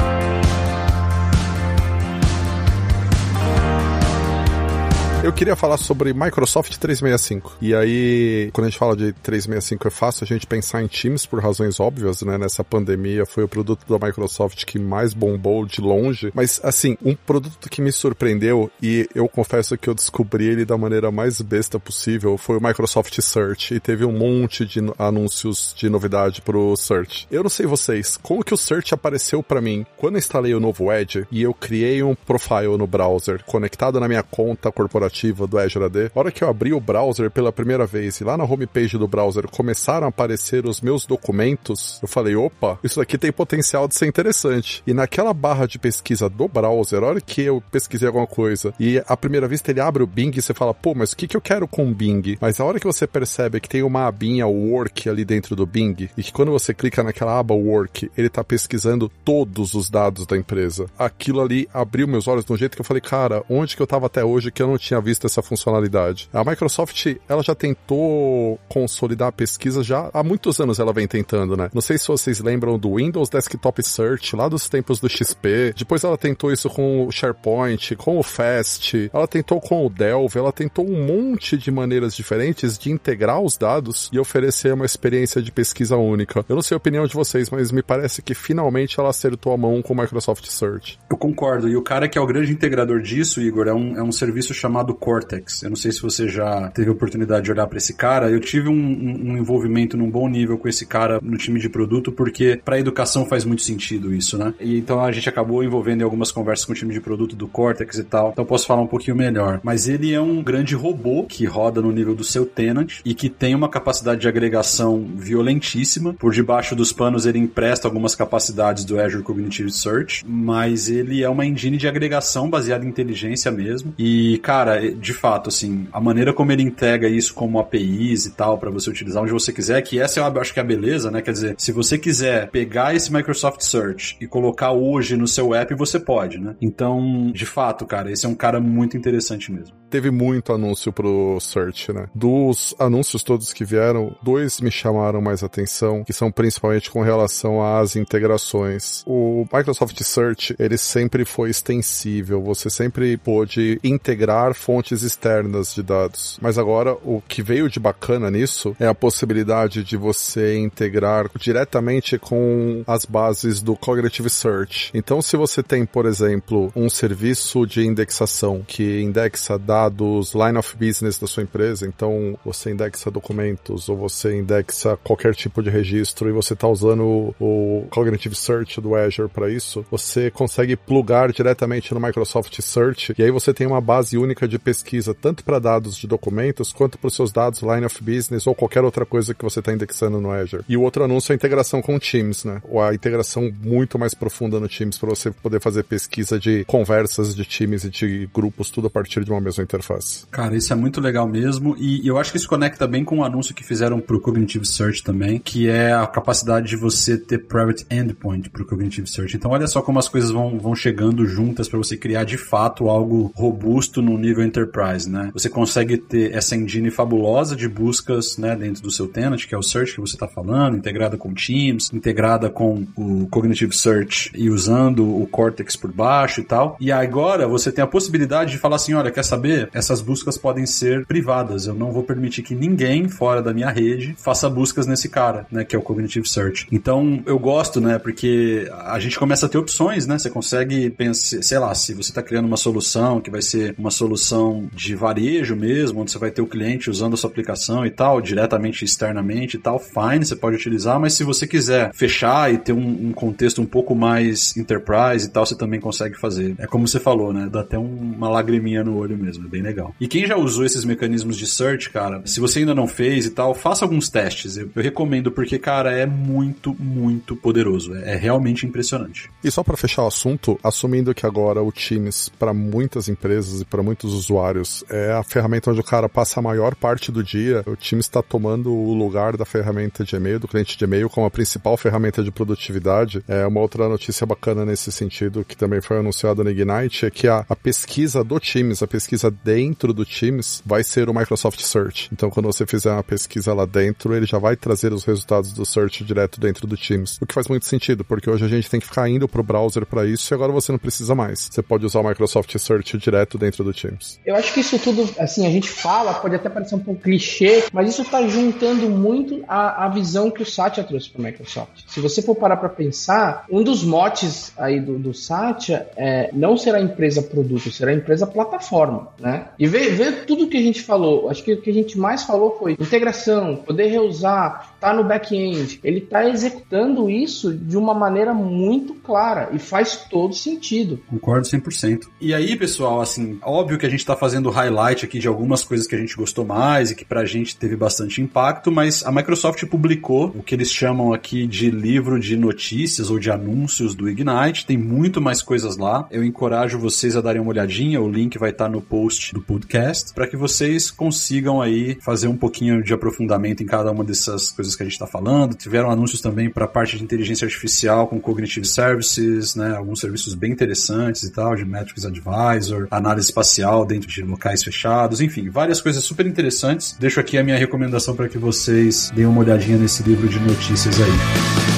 Eu 5.23 5.33
queria 5.33 5.55
falar 5.55 5.77
sobre 5.77 6.13
Microsoft 6.13 6.77
365. 6.79 7.57
E 7.61 7.73
aí, 7.73 8.51
quando 8.53 8.67
a 8.67 8.71
gente 8.71 8.79
fala 8.79 8.97
de 8.97 9.13
365 9.13 9.87
é 9.87 9.91
fácil 9.91 10.25
a 10.25 10.27
gente 10.27 10.49
pensar 10.49 10.83
em 10.83 10.89
Teams 10.89 11.27
por 11.27 11.41
razões 11.41 11.79
óbvias, 11.79 12.23
né? 12.23 12.37
Nessa 12.37 12.65
pandemia 12.65 13.25
foi 13.25 13.45
o 13.45 13.49
produto 13.49 13.87
da 13.87 14.05
Microsoft 14.05 14.65
que 14.65 14.81
mais 14.81 15.15
bombou 15.15 15.65
de 15.65 15.81
longe. 15.81 16.33
Mas, 16.35 16.61
assim, 16.65 16.99
um 17.05 17.15
produto 17.15 17.71
que 17.71 17.81
me 17.81 17.93
surpreendeu 17.93 18.69
e 18.83 19.09
eu 19.15 19.29
confesso 19.29 19.79
que 19.79 19.89
eu 19.89 19.95
descobri 19.95 20.49
ele 20.49 20.65
da 20.65 20.77
maneira 20.77 21.13
mais 21.13 21.41
besta 21.41 21.79
possível 21.79 22.37
foi 22.37 22.59
o 22.59 22.61
Microsoft 22.61 23.17
Search. 23.21 23.75
E 23.75 23.79
teve 23.79 24.05
um 24.05 24.13
monte 24.13 24.67
de 24.67 24.81
anúncios 24.99 25.73
de 25.77 25.89
novidade 25.89 26.43
pro 26.43 26.77
Search. 26.77 27.29
Eu 27.31 27.45
não 27.45 27.51
sei 27.51 27.65
vocês, 27.65 28.17
como 28.21 28.45
que 28.45 28.55
o 28.55 28.57
Search 28.57 28.93
apareceu 28.93 29.41
para 29.41 29.61
mim? 29.61 29.87
Quando 29.97 30.17
eu 30.17 30.19
instalei 30.19 30.53
o 30.53 30.59
novo 30.59 30.93
Edge 30.93 31.25
e 31.31 31.45
eu 31.45 31.55
criei 31.55 32.03
um 32.03 32.17
profile 32.17 32.77
no 32.77 32.89
browser 32.89 33.45
conectado 33.45 34.01
na 34.01 34.09
minha 34.09 34.25
conta 34.25 34.73
corporativa 34.73 35.12
do 35.47 35.59
Azure 35.59 35.85
AD, 35.85 36.11
a 36.15 36.19
hora 36.19 36.33
que 36.33 36.43
eu 36.43 36.49
abri 36.49 36.73
o 36.73 36.81
browser 36.81 37.31
pela 37.31 37.53
primeira 37.53 37.87
vez 37.87 38.21
e 38.21 38.25
lá 38.25 38.37
na 38.37 38.45
homepage 38.45 38.97
do 38.97 39.07
browser 39.07 39.49
começaram 39.49 40.07
a 40.07 40.09
aparecer 40.09 40.67
os 40.67 40.81
meus 40.81 41.07
documentos, 41.07 41.99
eu 42.03 42.09
falei, 42.09 42.35
opa, 42.35 42.79
isso 42.83 42.99
daqui 42.99 43.19
tem 43.19 43.31
potencial 43.31 43.87
de 43.87 43.95
ser 43.95 44.07
interessante. 44.07 44.83
E 44.87 44.95
naquela 44.95 45.35
barra 45.35 45.67
de 45.67 45.79
pesquisa 45.79 46.29
do 46.29 46.49
browser, 46.49 47.03
a 47.03 47.07
hora 47.07 47.21
que 47.21 47.43
eu 47.43 47.63
pesquisei 47.71 48.07
alguma 48.07 48.27
coisa 48.27 48.73
e 48.81 49.03
à 49.07 49.17
primeira 49.17 49.47
vista 49.47 49.71
ele 49.71 49.81
abre 49.81 50.03
o 50.03 50.07
Bing 50.07 50.33
e 50.35 50.43
você 50.43 50.55
fala, 50.55 50.73
pô, 50.73 50.95
mas 50.95 51.13
o 51.13 51.17
que, 51.17 51.29
que 51.29 51.37
eu 51.37 51.41
quero 51.41 51.69
com 51.69 51.89
o 51.89 51.95
Bing? 51.95 52.39
Mas 52.41 52.59
a 52.59 52.65
hora 52.65 52.81
que 52.81 52.87
você 52.87 53.07
percebe 53.07 53.61
que 53.61 53.69
tem 53.69 53.83
uma 53.83 54.07
abinha 54.07 54.47
Work 54.47 55.09
ali 55.09 55.25
dentro 55.25 55.55
do 55.55 55.67
Bing 55.67 56.09
e 56.17 56.23
que 56.23 56.33
quando 56.33 56.51
você 56.51 56.73
clica 56.73 57.03
naquela 57.03 57.39
aba 57.39 57.55
Work, 57.55 58.11
ele 58.17 58.29
tá 58.29 58.43
pesquisando 58.43 59.11
todos 59.25 59.75
os 59.75 59.91
dados 59.91 60.27
da 60.27 60.37
empresa. 60.37 60.87
Aquilo 60.99 61.41
ali 61.41 61.69
abriu 61.73 62.09
meus 62.09 62.27
olhos 62.29 62.45
de 62.45 62.53
um 62.53 62.57
jeito 62.57 62.75
que 62.75 62.81
eu 62.81 62.85
falei, 62.85 63.01
cara, 63.01 63.43
onde 63.49 63.77
que 63.77 63.83
eu 63.83 63.87
tava 63.87 64.07
até 64.07 64.25
hoje 64.25 64.51
que 64.51 64.63
eu 64.63 64.67
não 64.67 64.79
tinha 64.79 65.01
visto 65.03 65.27
essa 65.27 65.43
funcionalidade? 65.43 66.29
A 66.33 66.45
Microsoft, 66.45 67.17
ela 67.29 67.43
já 67.43 67.55
tentou 67.55 68.59
consolidar 68.69 69.29
a 69.29 69.33
pesquisa 69.33 69.83
já 69.83 70.11
há 70.13 70.23
muitos 70.23 70.61
anos 70.61 70.79
ela 70.79 70.93
vem 70.93 71.07
tentando, 71.07 71.57
né? 71.57 71.71
Não 71.73 71.81
sei 71.81 71.99
se 71.99 72.09
vocês 72.09 72.41
lembram 72.41 72.79
do 72.79 72.97
Windows 72.97 73.29
Desktop 73.29 73.83
Search 73.83 74.37
lá 74.37 74.49
dos 74.49 74.69
tempos 74.69 75.01
do 75.01 75.09
XP. 75.09 75.75
Depois 75.77 76.05
ela 76.05 76.17
tentou 76.17 76.53
isso 76.53 76.69
com 76.69 77.07
o 77.07 77.13
SharePoint, 77.13 77.97
com 77.97 78.19
o 78.19 78.23
Fast, 78.23 79.11
ela 79.13 79.27
tentou 79.27 79.61
com 79.61 79.87
o 79.87 79.91
Delve, 79.91 80.39
ela 80.39 80.53
tentou 80.53 80.89
um 80.89 81.05
monte 81.05 81.57
de 81.57 81.71
maneiras 81.71 82.15
diferentes 82.15 82.79
de 82.79 82.91
integrar 82.91 83.41
os 83.41 83.57
dados 83.57 84.09
e 84.13 84.19
oferecer 84.19 84.73
uma 84.73 84.87
experiência 84.87 85.43
de 85.43 85.51
pesquisa 85.51 85.97
única. 85.97 86.45
Eu 86.49 86.55
não 86.55 86.63
sei 86.63 86.75
a 86.75 86.79
opinião 86.79 87.07
de 87.07 87.15
vocês, 87.15 87.51
mas 87.51 87.73
me 87.73 87.83
parece 87.83 88.23
que 88.23 88.35
finalmente 88.35 88.99
ela 88.99 89.11
acertou 89.11 89.53
a 89.53 89.57
mão 89.57 89.83
com 89.83 89.93
o 89.95 89.97
Microsoft 89.97 90.47
Search. 90.47 90.99
Eu 91.11 91.17
concordo. 91.17 91.69
E 91.69 91.77
o 91.77 91.83
cara 91.83 92.09
que 92.09 92.19
é 92.19 92.21
o 92.21 92.27
grande 92.27 92.53
integrador 92.53 93.01
disso, 93.01 93.41
Igor, 93.41 93.67
é 93.67 93.75
um, 93.75 93.97
é 93.97 94.03
um 94.03 94.13
serviço 94.13 94.55
chamado 94.55 94.92
Cortex. 94.95 95.63
Eu 95.63 95.71
não 95.71 95.77
sei 95.77 95.93
se 95.93 96.01
você 96.01 96.29
já 96.29 96.69
teve 96.69 96.89
a 96.89 96.93
oportunidade 96.93 97.45
de 97.45 97.53
olhar 97.53 97.67
para 97.67 97.79
esse 97.79 97.95
cara. 97.95 98.31
Eu 98.31 98.41
tive 98.41 98.69
um, 98.69 98.73
um, 98.73 99.37
envolvimento 99.37 99.97
num 99.97 100.11
bom 100.11 100.29
nível 100.29 100.59
com 100.59 100.69
esse 100.69 100.87
cara 100.87 101.19
no 101.23 101.37
time 101.37 101.59
de 101.59 101.69
produto, 101.69 102.13
porque 102.13 102.61
para 102.65 102.79
educação 102.79 103.27
faz 103.27 103.45
muito 103.45 103.63
sentido 103.63 104.15
isso, 104.15 104.39
né? 104.39 104.55
E 104.61 104.79
então 104.79 105.03
a 105.03 105.11
gente 105.13 105.29
acabou 105.29 105.63
envolvendo 105.65 106.01
em 106.01 106.05
algumas 106.05 106.31
conversas 106.31 106.65
com 106.65 106.73
o 106.73 106.77
time 106.77 106.93
de 106.93 107.01
produto 107.01 107.35
do 107.35 107.49
Cortex 107.49 107.99
e 107.99 108.05
tal. 108.05 108.31
Então 108.31 108.45
posso 108.45 108.67
falar 108.67 108.83
um 108.83 108.87
pouquinho 108.87 109.17
melhor. 109.17 109.61
Mas 109.63 109.89
ele 109.89 110.13
é 110.13 110.21
um 110.21 110.43
grande 110.43 110.75
robô 110.75 111.25
que 111.25 111.45
roda 111.45 111.81
no 111.81 111.93
nível 111.93 112.15
do 112.15 112.25
seu 112.25 112.47
tenant 112.47 113.01
e 113.05 113.15
que 113.15 113.29
tem 113.29 113.55
uma 113.55 113.69
capacidade 113.69 114.21
de 114.21 114.29
agregação 114.29 115.07
violentíssima. 115.17 116.15
Por 116.15 116.33
debaixo 116.33 116.75
dos 116.75 116.93
panos 116.93 117.27
ele 117.27 117.39
empresta 117.39 117.89
algumas 117.89 118.15
capacidades 118.15 118.85
do 118.85 119.01
Azure 119.01 119.23
Cognitive 119.23 119.71
Search, 119.71 120.25
mas 120.27 120.89
ele 120.89 121.23
é 121.23 121.29
uma 121.29 121.47
engine 121.47 121.77
de 121.77 121.89
agregação 121.89 122.49
baseada 122.49 122.85
em 122.85 122.89
inteligência 122.89 123.51
mesmo. 123.51 123.95
E, 123.99 124.39
cara, 124.43 124.82
de 124.91 125.13
fato, 125.13 125.49
assim, 125.49 125.87
a 125.93 126.01
maneira 126.01 126.33
como 126.33 126.53
ele 126.53 126.63
entrega 126.63 127.09
isso 127.09 127.35
como 127.35 127.59
APIs 127.59 128.27
e 128.27 128.35
tal, 128.35 128.59
para 128.59 128.71
você 128.71 128.91
utilizar 128.91 129.23
onde 129.23 129.33
você 129.33 129.53
quiser, 129.53 129.81
que 129.83 130.01
essa 130.01 130.21
eu 130.21 130.41
acho 130.41 130.53
que 130.53 130.61
é 130.61 130.63
a 130.63 130.67
beleza, 130.67 131.11
né? 131.11 131.23
Quer 131.23 131.33
dizer, 131.33 131.55
se 131.59 131.73
você 131.73 131.99
quiser 131.99 132.51
pegar 132.51 132.95
esse 132.95 133.13
Microsoft 133.13 133.63
Search 133.63 134.17
e 134.21 134.27
colocar 134.27 134.73
hoje 134.73 135.17
no 135.17 135.27
seu 135.27 135.55
app, 135.55 135.75
você 135.75 135.99
pode, 135.99 136.39
né? 136.39 136.55
Então, 136.61 137.31
de 137.33 137.47
fato, 137.47 137.87
cara, 137.87 138.11
esse 138.11 138.27
é 138.27 138.29
um 138.29 138.35
cara 138.35 138.61
muito 138.61 138.97
interessante 138.97 139.53
mesmo. 139.53 139.82
Teve 139.93 140.11
muito 140.11 140.55
anúncio 140.55 140.91
pro 140.91 141.39
Search, 141.39 141.93
né? 141.93 142.07
Dos 142.15 142.75
anúncios 142.79 143.23
todos 143.23 143.53
que 143.53 143.63
vieram, 143.63 144.17
dois 144.23 144.59
me 144.59 144.71
chamaram 144.71 145.21
mais 145.21 145.43
atenção, 145.43 146.03
que 146.03 146.15
são 146.15 146.33
principalmente 146.33 146.91
com 146.91 147.03
relação 147.03 147.63
às 147.63 147.95
integrações. 147.95 149.03
O 149.07 149.47
Microsoft 149.53 150.03
Search, 150.03 150.57
ele 150.59 150.79
sempre 150.79 151.27
foi 151.27 151.51
extensível, 151.51 152.41
você 152.41 152.71
sempre 152.71 153.19
pôde 153.19 153.79
integrar 153.85 154.55
fontes 154.55 155.03
externas 155.03 155.75
de 155.75 155.83
dados. 155.83 156.39
Mas 156.41 156.57
agora, 156.57 156.97
o 157.05 157.23
que 157.29 157.43
veio 157.43 157.69
de 157.69 157.79
bacana 157.79 158.31
nisso 158.31 158.75
é 158.81 158.87
a 158.87 158.95
possibilidade 158.95 159.85
de 159.85 159.99
você 159.99 160.57
integrar 160.57 161.31
diretamente 161.39 162.19
com 162.19 162.83
as 162.87 163.05
bases 163.05 163.61
do 163.61 163.77
Cognitive 163.77 164.31
Search. 164.31 164.91
Então, 164.95 165.21
se 165.21 165.37
você 165.37 165.63
tem, 165.63 165.85
por 165.85 166.07
exemplo, 166.07 166.73
um 166.75 166.89
serviço 166.89 167.67
de 167.67 167.87
indexação 167.87 168.65
que 168.67 169.03
indexa 169.03 169.59
dados 169.59 169.82
line 169.89 170.59
of 170.59 170.77
business 170.77 171.19
da 171.19 171.27
sua 171.27 171.43
empresa, 171.43 171.87
então 171.87 172.39
você 172.45 172.71
indexa 172.71 173.11
documentos 173.11 173.89
ou 173.89 173.97
você 173.97 174.37
indexa 174.37 174.97
qualquer 174.99 175.35
tipo 175.35 175.63
de 175.63 175.71
registro 175.71 176.29
e 176.29 176.33
você 176.33 176.55
está 176.55 176.69
usando 176.69 177.35
o 177.41 177.87
Cognitive 177.91 178.35
Search 178.35 178.81
do 178.81 178.95
Azure 178.95 179.29
para 179.29 179.51
isso, 179.51 179.85
você 179.91 180.31
consegue 180.31 180.77
plugar 180.77 181.33
diretamente 181.33 181.95
no 181.95 182.01
Microsoft 182.01 182.61
Search 182.61 183.15
e 183.19 183.23
aí 183.23 183.31
você 183.31 183.53
tem 183.53 183.67
uma 183.67 183.81
base 183.81 184.17
única 184.17 184.47
de 184.47 184.59
pesquisa 184.59 185.15
tanto 185.15 185.45
para 185.45 185.59
dados 185.59 185.97
de 185.97 186.07
documentos 186.07 186.73
quanto 186.73 186.99
para 186.99 187.09
os 187.09 187.15
seus 187.15 187.33
dados 187.33 187.63
line 187.63 187.85
of 187.85 188.03
business 188.03 188.47
ou 188.47 188.55
qualquer 188.55 188.85
outra 188.85 189.07
coisa 189.07 189.35
que 189.35 189.45
você 189.45 189.61
está 189.61 189.73
indexando 189.73 190.21
no 190.21 190.31
Azure. 190.31 190.65
E 190.69 190.77
o 190.77 190.83
outro 190.83 191.05
anúncio 191.05 191.33
é 191.33 191.35
a 191.35 191.37
integração 191.37 191.83
com 191.83 191.97
o 191.97 192.01
Teams, 192.01 192.45
né? 192.45 192.61
Ou 192.65 192.83
a 192.83 192.95
integração 192.95 193.53
muito 193.63 193.99
mais 193.99 194.15
profunda 194.15 194.59
no 194.61 194.69
Teams 194.69 194.99
para 194.99 195.11
você 195.11 195.31
poder 195.31 195.61
fazer 195.61 195.85
pesquisa 195.85 196.39
de 196.39 196.65
conversas 196.65 197.35
de 197.35 197.45
times 197.45 197.85
e 197.85 197.91
de 197.91 198.29
grupos 198.33 198.71
tudo 198.71 198.87
a 198.87 198.91
partir 198.91 199.25
de 199.25 199.31
uma 199.31 199.41
mesma 199.41 199.63
interface. 199.73 200.25
Cara, 200.31 200.57
isso 200.57 200.73
é 200.73 200.77
muito 200.77 201.01
legal 201.01 201.27
mesmo 201.27 201.75
e 201.79 202.07
eu 202.07 202.19
acho 202.19 202.31
que 202.31 202.37
isso 202.37 202.49
conecta 202.49 202.87
bem 202.87 203.05
com 203.05 203.19
o 203.19 203.25
anúncio 203.25 203.55
que 203.55 203.65
fizeram 203.65 204.01
pro 204.01 204.21
Cognitive 204.21 204.67
Search 204.67 205.03
também, 205.03 205.39
que 205.39 205.69
é 205.69 205.93
a 205.93 206.07
capacidade 206.07 206.69
de 206.69 206.77
você 206.77 207.17
ter 207.17 207.39
private 207.39 207.87
endpoint 207.91 208.51
pro 208.51 208.65
Cognitive 208.65 209.07
Search. 209.07 209.37
Então 209.37 209.51
olha 209.51 209.67
só 209.67 209.81
como 209.81 209.99
as 209.99 210.09
coisas 210.09 210.31
vão, 210.31 210.59
vão 210.59 210.75
chegando 210.75 211.27
juntas 211.27 211.69
para 211.69 211.79
você 211.79 211.97
criar 211.97 212.25
de 212.25 212.37
fato 212.37 212.89
algo 212.89 213.33
robusto 213.35 214.03
no 214.03 214.19
nível 214.19 214.45
enterprise, 214.45 215.09
né? 215.09 215.31
Você 215.33 215.49
consegue 215.49 215.97
ter 215.97 216.35
essa 216.35 216.57
engine 216.57 216.91
fabulosa 216.91 217.57
de 217.57 217.69
buscas, 217.69 218.37
né, 218.39 218.55
dentro 218.57 218.83
do 218.83 218.91
seu 218.91 219.07
tenant, 219.07 219.47
que 219.47 219.55
é 219.55 219.59
o 219.59 219.63
search 219.63 219.95
que 219.95 220.01
você 220.01 220.15
está 220.17 220.29
falando, 220.29 220.77
integrada 220.77 221.17
com 221.17 221.33
Teams, 221.33 221.93
integrada 221.93 222.51
com 222.51 222.87
o 222.97 223.27
Cognitive 223.29 223.75
Search 223.75 224.31
e 224.35 224.51
usando 224.51 225.05
o 225.05 225.27
Cortex 225.27 225.77
por 225.77 225.93
baixo 225.93 226.41
e 226.41 226.45
tal. 226.45 226.77
E 226.81 226.91
agora 226.91 227.47
você 227.47 227.71
tem 227.73 227.83
a 227.83 227.87
possibilidade 227.87 228.53
de 228.53 228.59
falar 228.59 228.77
assim, 228.77 228.95
olha, 228.95 229.11
quer 229.11 229.25
saber? 229.25 229.62
Essas 229.73 230.01
buscas 230.01 230.37
podem 230.37 230.67
ser 230.67 231.07
privadas. 231.07 231.67
Eu 231.67 231.75
não 231.75 231.93
vou 231.93 232.03
permitir 232.03 232.43
que 232.43 232.55
ninguém 232.55 233.09
fora 233.09 233.43
da 233.43 233.53
minha 233.53 233.71
rede 233.71 234.15
faça 234.19 234.49
buscas 234.49 234.87
nesse 234.87 235.09
cara, 235.09 235.47
né, 235.51 235.65
que 235.65 235.77
é 235.77 235.79
o 235.79 235.83
Cognitive 235.83 236.29
Search. 236.29 236.67
Então, 236.71 237.23
eu 237.27 237.39
gosto, 237.39 237.81
né, 237.81 237.99
porque 237.99 238.71
a 238.85 238.99
gente 238.99 239.19
começa 239.19 239.47
a 239.47 239.49
ter 239.49 239.59
opções, 239.59 240.07
né? 240.07 240.19
Você 240.19 240.31
consegue 240.31 240.91
pensar, 240.91 241.43
sei 241.43 241.59
lá, 241.59 241.75
se 241.75 241.95
você 241.95 242.11
está 242.11 242.23
criando 242.23 242.47
uma 242.47 242.57
solução 242.57 243.21
que 243.21 243.31
vai 243.31 243.43
ser 243.43 243.75
uma 243.79 243.91
solução 243.91 244.69
de 244.73 244.95
varejo 244.95 245.57
mesmo, 245.57 246.01
onde 246.01 246.11
você 246.11 246.19
vai 246.19 246.31
ter 246.31 246.43
o 246.43 246.47
cliente 246.47 246.91
usando 246.91 247.15
a 247.15 247.17
sua 247.17 247.31
aplicação 247.31 247.85
e 247.87 247.91
tal, 247.91 248.21
diretamente 248.21 248.85
externamente 248.85 249.57
e 249.57 249.61
tal, 249.61 249.79
fine, 249.79 250.25
você 250.25 250.37
pode 250.37 250.57
utilizar, 250.57 250.99
mas 250.99 251.15
se 251.15 251.25
você 251.25 251.47
quiser 251.47 251.93
fechar 251.95 252.53
e 252.53 252.59
ter 252.59 252.73
um, 252.73 253.09
um 253.09 253.13
contexto 253.13 253.61
um 253.61 253.67
pouco 253.67 253.95
mais 253.95 254.57
enterprise 254.57 255.27
e 255.27 255.31
tal, 255.31 255.47
você 255.47 255.57
também 255.57 255.81
consegue 255.81 256.19
fazer. 256.19 256.55
É 256.59 256.67
como 256.67 256.87
você 256.87 257.01
falou, 257.01 257.33
né? 257.33 257.49
Dá 257.51 257.61
até 257.61 257.79
um, 257.79 258.13
uma 258.17 258.29
lagriminha 258.29 258.85
no 258.85 258.97
olho 258.97 259.17
mesmo, 259.17 259.42
bem 259.49 259.63
legal. 259.63 259.95
E 260.01 260.09
quem 260.09 260.27
já 260.27 260.37
usou 260.37 260.65
esses 260.65 260.85
mecanismos 260.85 261.37
de 261.37 261.47
search, 261.47 261.91
cara, 261.91 262.23
se 262.25 262.41
você 262.41 262.61
ainda 262.61 262.75
não 262.75 262.87
fez 262.87 263.27
e 263.27 263.31
tal, 263.31 263.55
faça 263.55 263.85
alguns 263.85 264.09
testes. 264.09 264.57
Eu, 264.57 264.71
eu 264.75 264.83
recomendo 264.83 265.31
porque, 265.31 265.59
cara, 265.59 265.93
é 265.93 266.07
muito, 266.07 266.75
muito 266.79 267.37
poderoso. 267.37 267.95
É, 267.95 268.13
é 268.13 268.17
realmente 268.17 268.67
impressionante. 268.67 269.31
E 269.43 269.51
só 269.51 269.63
para 269.63 269.77
fechar 269.77 270.05
o 270.05 270.07
assunto, 270.07 270.59
assumindo 270.63 271.15
que 271.15 271.27
agora 271.27 271.63
o 271.63 271.73
Teams, 271.73 272.29
para 272.39 272.53
muitas 272.53 273.09
empresas 273.09 273.61
e 273.61 273.65
para 273.65 273.83
muitos 273.83 274.13
usuários, 274.13 274.85
é 274.89 275.13
a 275.13 275.23
ferramenta 275.23 275.71
onde 275.71 275.81
o 275.81 275.85
cara 275.85 276.09
passa 276.09 276.41
a 276.41 276.43
maior 276.43 276.75
parte 276.75 277.11
do 277.11 277.23
dia, 277.23 277.63
o 277.67 277.77
Teams 277.77 278.07
está 278.07 278.23
tomando 278.23 278.73
o 278.73 278.95
lugar 278.95 279.37
da 279.37 279.45
ferramenta 279.45 280.05
de 280.05 280.17
e-mail, 280.17 280.39
do 280.39 280.49
cliente 280.49 280.77
de 280.77 280.85
e-mail, 280.85 281.09
como 281.09 281.27
a 281.27 281.31
principal 281.31 281.77
ferramenta 281.77 282.23
de 282.23 282.31
produtividade. 282.31 283.23
É 283.27 283.47
uma 283.47 283.61
outra 283.61 283.89
notícia 283.89 284.27
bacana 284.27 284.65
nesse 284.65 284.93
sentido, 284.93 285.45
que 285.45 285.57
também 285.57 285.81
foi 285.81 285.99
anunciada 285.99 286.45
no 286.45 286.51
Ignite, 286.51 287.07
é 287.07 287.11
que 287.11 287.29
a, 287.29 287.45
a 287.49 287.57
pesquisa 287.57 288.23
do 288.23 288.39
Teams, 288.39 288.83
a 288.83 288.87
pesquisa 288.87 289.32
dentro 289.45 289.93
do 289.93 290.05
Teams, 290.05 290.63
vai 290.65 290.83
ser 290.83 291.09
o 291.09 291.15
Microsoft 291.15 291.61
Search. 291.61 292.09
Então, 292.13 292.31
quando 292.31 292.47
você 292.47 292.67
fizer 292.67 292.93
uma 292.93 293.03
pesquisa 293.03 293.55
lá 293.55 293.65
dentro, 293.65 294.15
ele 294.15 294.27
já 294.27 294.39
vai 294.39 294.57
trazer 294.57 294.93
os 294.93 295.05
resultados 295.05 295.53
do 295.53 295.65
Search 295.65 296.05
direto 296.05 296.41
dentro 296.41 296.67
do 296.67 296.77
Teams. 296.77 297.19
O 297.21 297.27
que 297.27 297.35
faz 297.35 297.49
muito 297.49 297.67
sentido, 297.67 298.05
porque 298.05 298.29
hoje 298.29 298.45
a 298.45 298.49
gente 298.49 298.69
tem 298.69 298.81
que 298.81 298.87
ficar 298.87 299.09
indo 299.09 299.29
pro 299.29 299.43
browser 299.43 299.87
para 299.87 300.07
isso 300.07 300.33
e 300.33 300.35
agora 300.35 300.53
você 300.53 300.73
não 300.73 300.79
precisa 300.79 301.15
mais. 301.15 301.49
Você 301.51 301.63
pode 301.63 301.85
usar 301.87 302.01
o 302.01 302.09
Microsoft 302.09 302.57
Search 302.57 302.99
direto 302.99 303.39
dentro 303.39 303.65
do 303.65 303.73
Teams. 303.73 304.21
Eu 304.25 304.37
acho 304.37 304.53
que 304.53 304.61
isso 304.61 304.79
tudo, 304.79 305.09
assim, 305.19 305.47
a 305.47 305.51
gente 305.51 305.69
fala, 305.69 306.15
pode 306.15 306.35
até 306.35 306.49
parecer 306.49 306.75
um 306.75 306.81
pouco 306.81 307.01
clichê, 307.01 307.65
mas 307.73 307.89
isso 307.89 308.03
está 308.03 308.27
juntando 308.27 308.89
muito 308.89 309.43
a, 309.49 309.87
a 309.87 309.89
visão 309.89 310.31
que 310.31 310.43
o 310.43 310.47
Satya 310.47 310.85
trouxe 310.85 311.11
para 311.11 311.23
Microsoft. 311.23 311.85
Se 311.87 312.01
você 312.01 312.23
for 312.23 312.35
parar 312.35 312.57
para 312.57 312.69
pensar, 312.69 313.47
um 313.51 313.63
dos 313.63 313.83
motes 313.83 314.53
aí 314.57 314.81
do, 314.81 314.99
do 314.99 315.15
Satya 315.15 315.89
é 315.97 316.31
não 316.33 316.57
será 316.57 316.81
empresa 316.81 317.23
produto, 317.23 317.71
será 317.71 317.93
empresa 317.93 318.27
plataforma. 318.27 319.09
Né? 319.23 319.47
E 319.59 319.67
ver, 319.67 319.95
ver 319.95 320.27
tudo 320.27 320.49
que 320.49 320.57
a 320.57 320.63
gente 320.63 320.83
falou. 320.83 321.31
Acho 321.31 321.43
que 321.45 321.53
o 321.53 321.61
que 321.61 321.71
a 321.71 321.73
gente 321.73 321.97
mais 321.99 322.25
falou 322.25 322.57
foi 322.59 322.73
integração, 322.73 323.57
poder 323.57 323.87
reusar, 323.87 324.75
tá 324.81 324.93
no 324.93 325.05
back-end. 325.05 325.81
Ele 325.85 326.01
tá 326.01 326.29
executando 326.29 327.09
isso 327.09 327.55
de 327.55 327.77
uma 327.77 327.95
maneira 327.95 328.35
muito 328.35 328.95
clara 328.95 329.51
e 329.53 329.59
faz 329.59 330.05
todo 330.11 330.35
sentido. 330.35 331.01
Concordo 331.09 331.47
100%. 331.47 332.09
E 332.21 332.35
aí, 332.35 332.57
pessoal, 332.57 333.01
assim, 333.01 333.39
óbvio 333.43 333.79
que 333.79 333.87
a 333.87 333.89
gente 333.89 334.05
tá 334.05 334.17
fazendo 334.17 334.51
highlight 334.51 335.05
aqui 335.05 335.19
de 335.19 335.29
algumas 335.29 335.63
coisas 335.65 335.87
que 335.87 335.95
a 335.95 335.99
gente 335.99 336.17
gostou 336.17 336.45
mais 336.45 336.91
e 336.91 336.97
que 336.97 337.05
pra 337.05 337.25
gente 337.25 337.57
teve 337.57 337.77
bastante 337.77 338.21
impacto, 338.21 338.73
mas 338.73 339.05
a 339.05 339.13
Microsoft 339.13 339.65
publicou 339.67 340.33
o 340.35 340.43
que 340.43 340.55
eles 340.55 340.71
chamam 340.71 341.13
aqui 341.13 341.47
de 341.47 341.71
livro 341.71 342.19
de 342.19 342.37
notícias 342.37 343.09
ou 343.09 343.19
de 343.19 343.31
anúncios 343.31 343.95
do 343.95 344.09
Ignite. 344.09 344.67
Tem 344.67 344.77
muito 344.77 345.21
mais 345.21 345.43
coisas 345.43 345.77
lá. 345.77 346.09
Eu 346.11 346.25
encorajo 346.25 346.79
vocês 346.79 347.17
a 347.17 347.21
darem 347.21 347.41
uma 347.41 347.51
olhadinha. 347.51 348.01
O 348.01 348.11
link 348.11 348.37
vai 348.39 348.51
estar 348.51 348.65
tá 348.65 348.71
no 348.71 348.81
post 348.81 349.12
do 349.33 349.41
podcast 349.41 350.13
para 350.15 350.27
que 350.27 350.37
vocês 350.37 350.91
consigam 350.91 351.61
aí 351.61 351.99
fazer 352.01 352.29
um 352.29 352.37
pouquinho 352.37 352.83
de 352.83 352.93
aprofundamento 352.93 353.63
em 353.63 353.67
cada 353.67 353.91
uma 353.91 354.05
dessas 354.05 354.51
coisas 354.51 354.75
que 354.75 354.83
a 354.83 354.87
gente 354.87 354.95
está 354.95 355.07
falando. 355.07 355.55
Tiveram 355.55 355.91
anúncios 355.91 356.21
também 356.21 356.51
para 356.51 356.65
a 356.65 356.69
parte 356.69 356.97
de 356.97 357.05
inteligência 357.05 357.45
artificial 357.45 358.07
com 358.07 358.21
Cognitive 358.21 358.67
Services, 358.67 359.55
né? 359.55 359.77
Alguns 359.77 360.01
serviços 360.01 360.35
bem 360.35 360.53
interessantes 360.53 361.23
e 361.23 361.31
tal, 361.31 361.55
de 361.55 361.65
Metrics 361.65 362.05
Advisor, 362.05 362.89
análise 362.91 363.29
espacial 363.29 363.85
dentro 363.85 364.09
de 364.09 364.23
locais 364.23 364.63
fechados, 364.63 365.21
enfim, 365.21 365.49
várias 365.49 365.81
coisas 365.81 366.03
super 366.05 366.27
interessantes. 366.27 366.97
Deixo 366.99 367.21
aqui 367.21 367.39
a 367.39 367.45
minha 367.45 367.57
recomendação 367.57 368.15
para 368.15 368.29
que 368.29 368.39
vocês 368.39 369.11
deem 369.15 369.27
uma 369.27 369.41
olhadinha 369.41 369.79
nesse 369.79 370.03
livro 370.03 370.29
de 370.29 370.39
notícias 370.41 371.01
aí. 371.01 371.72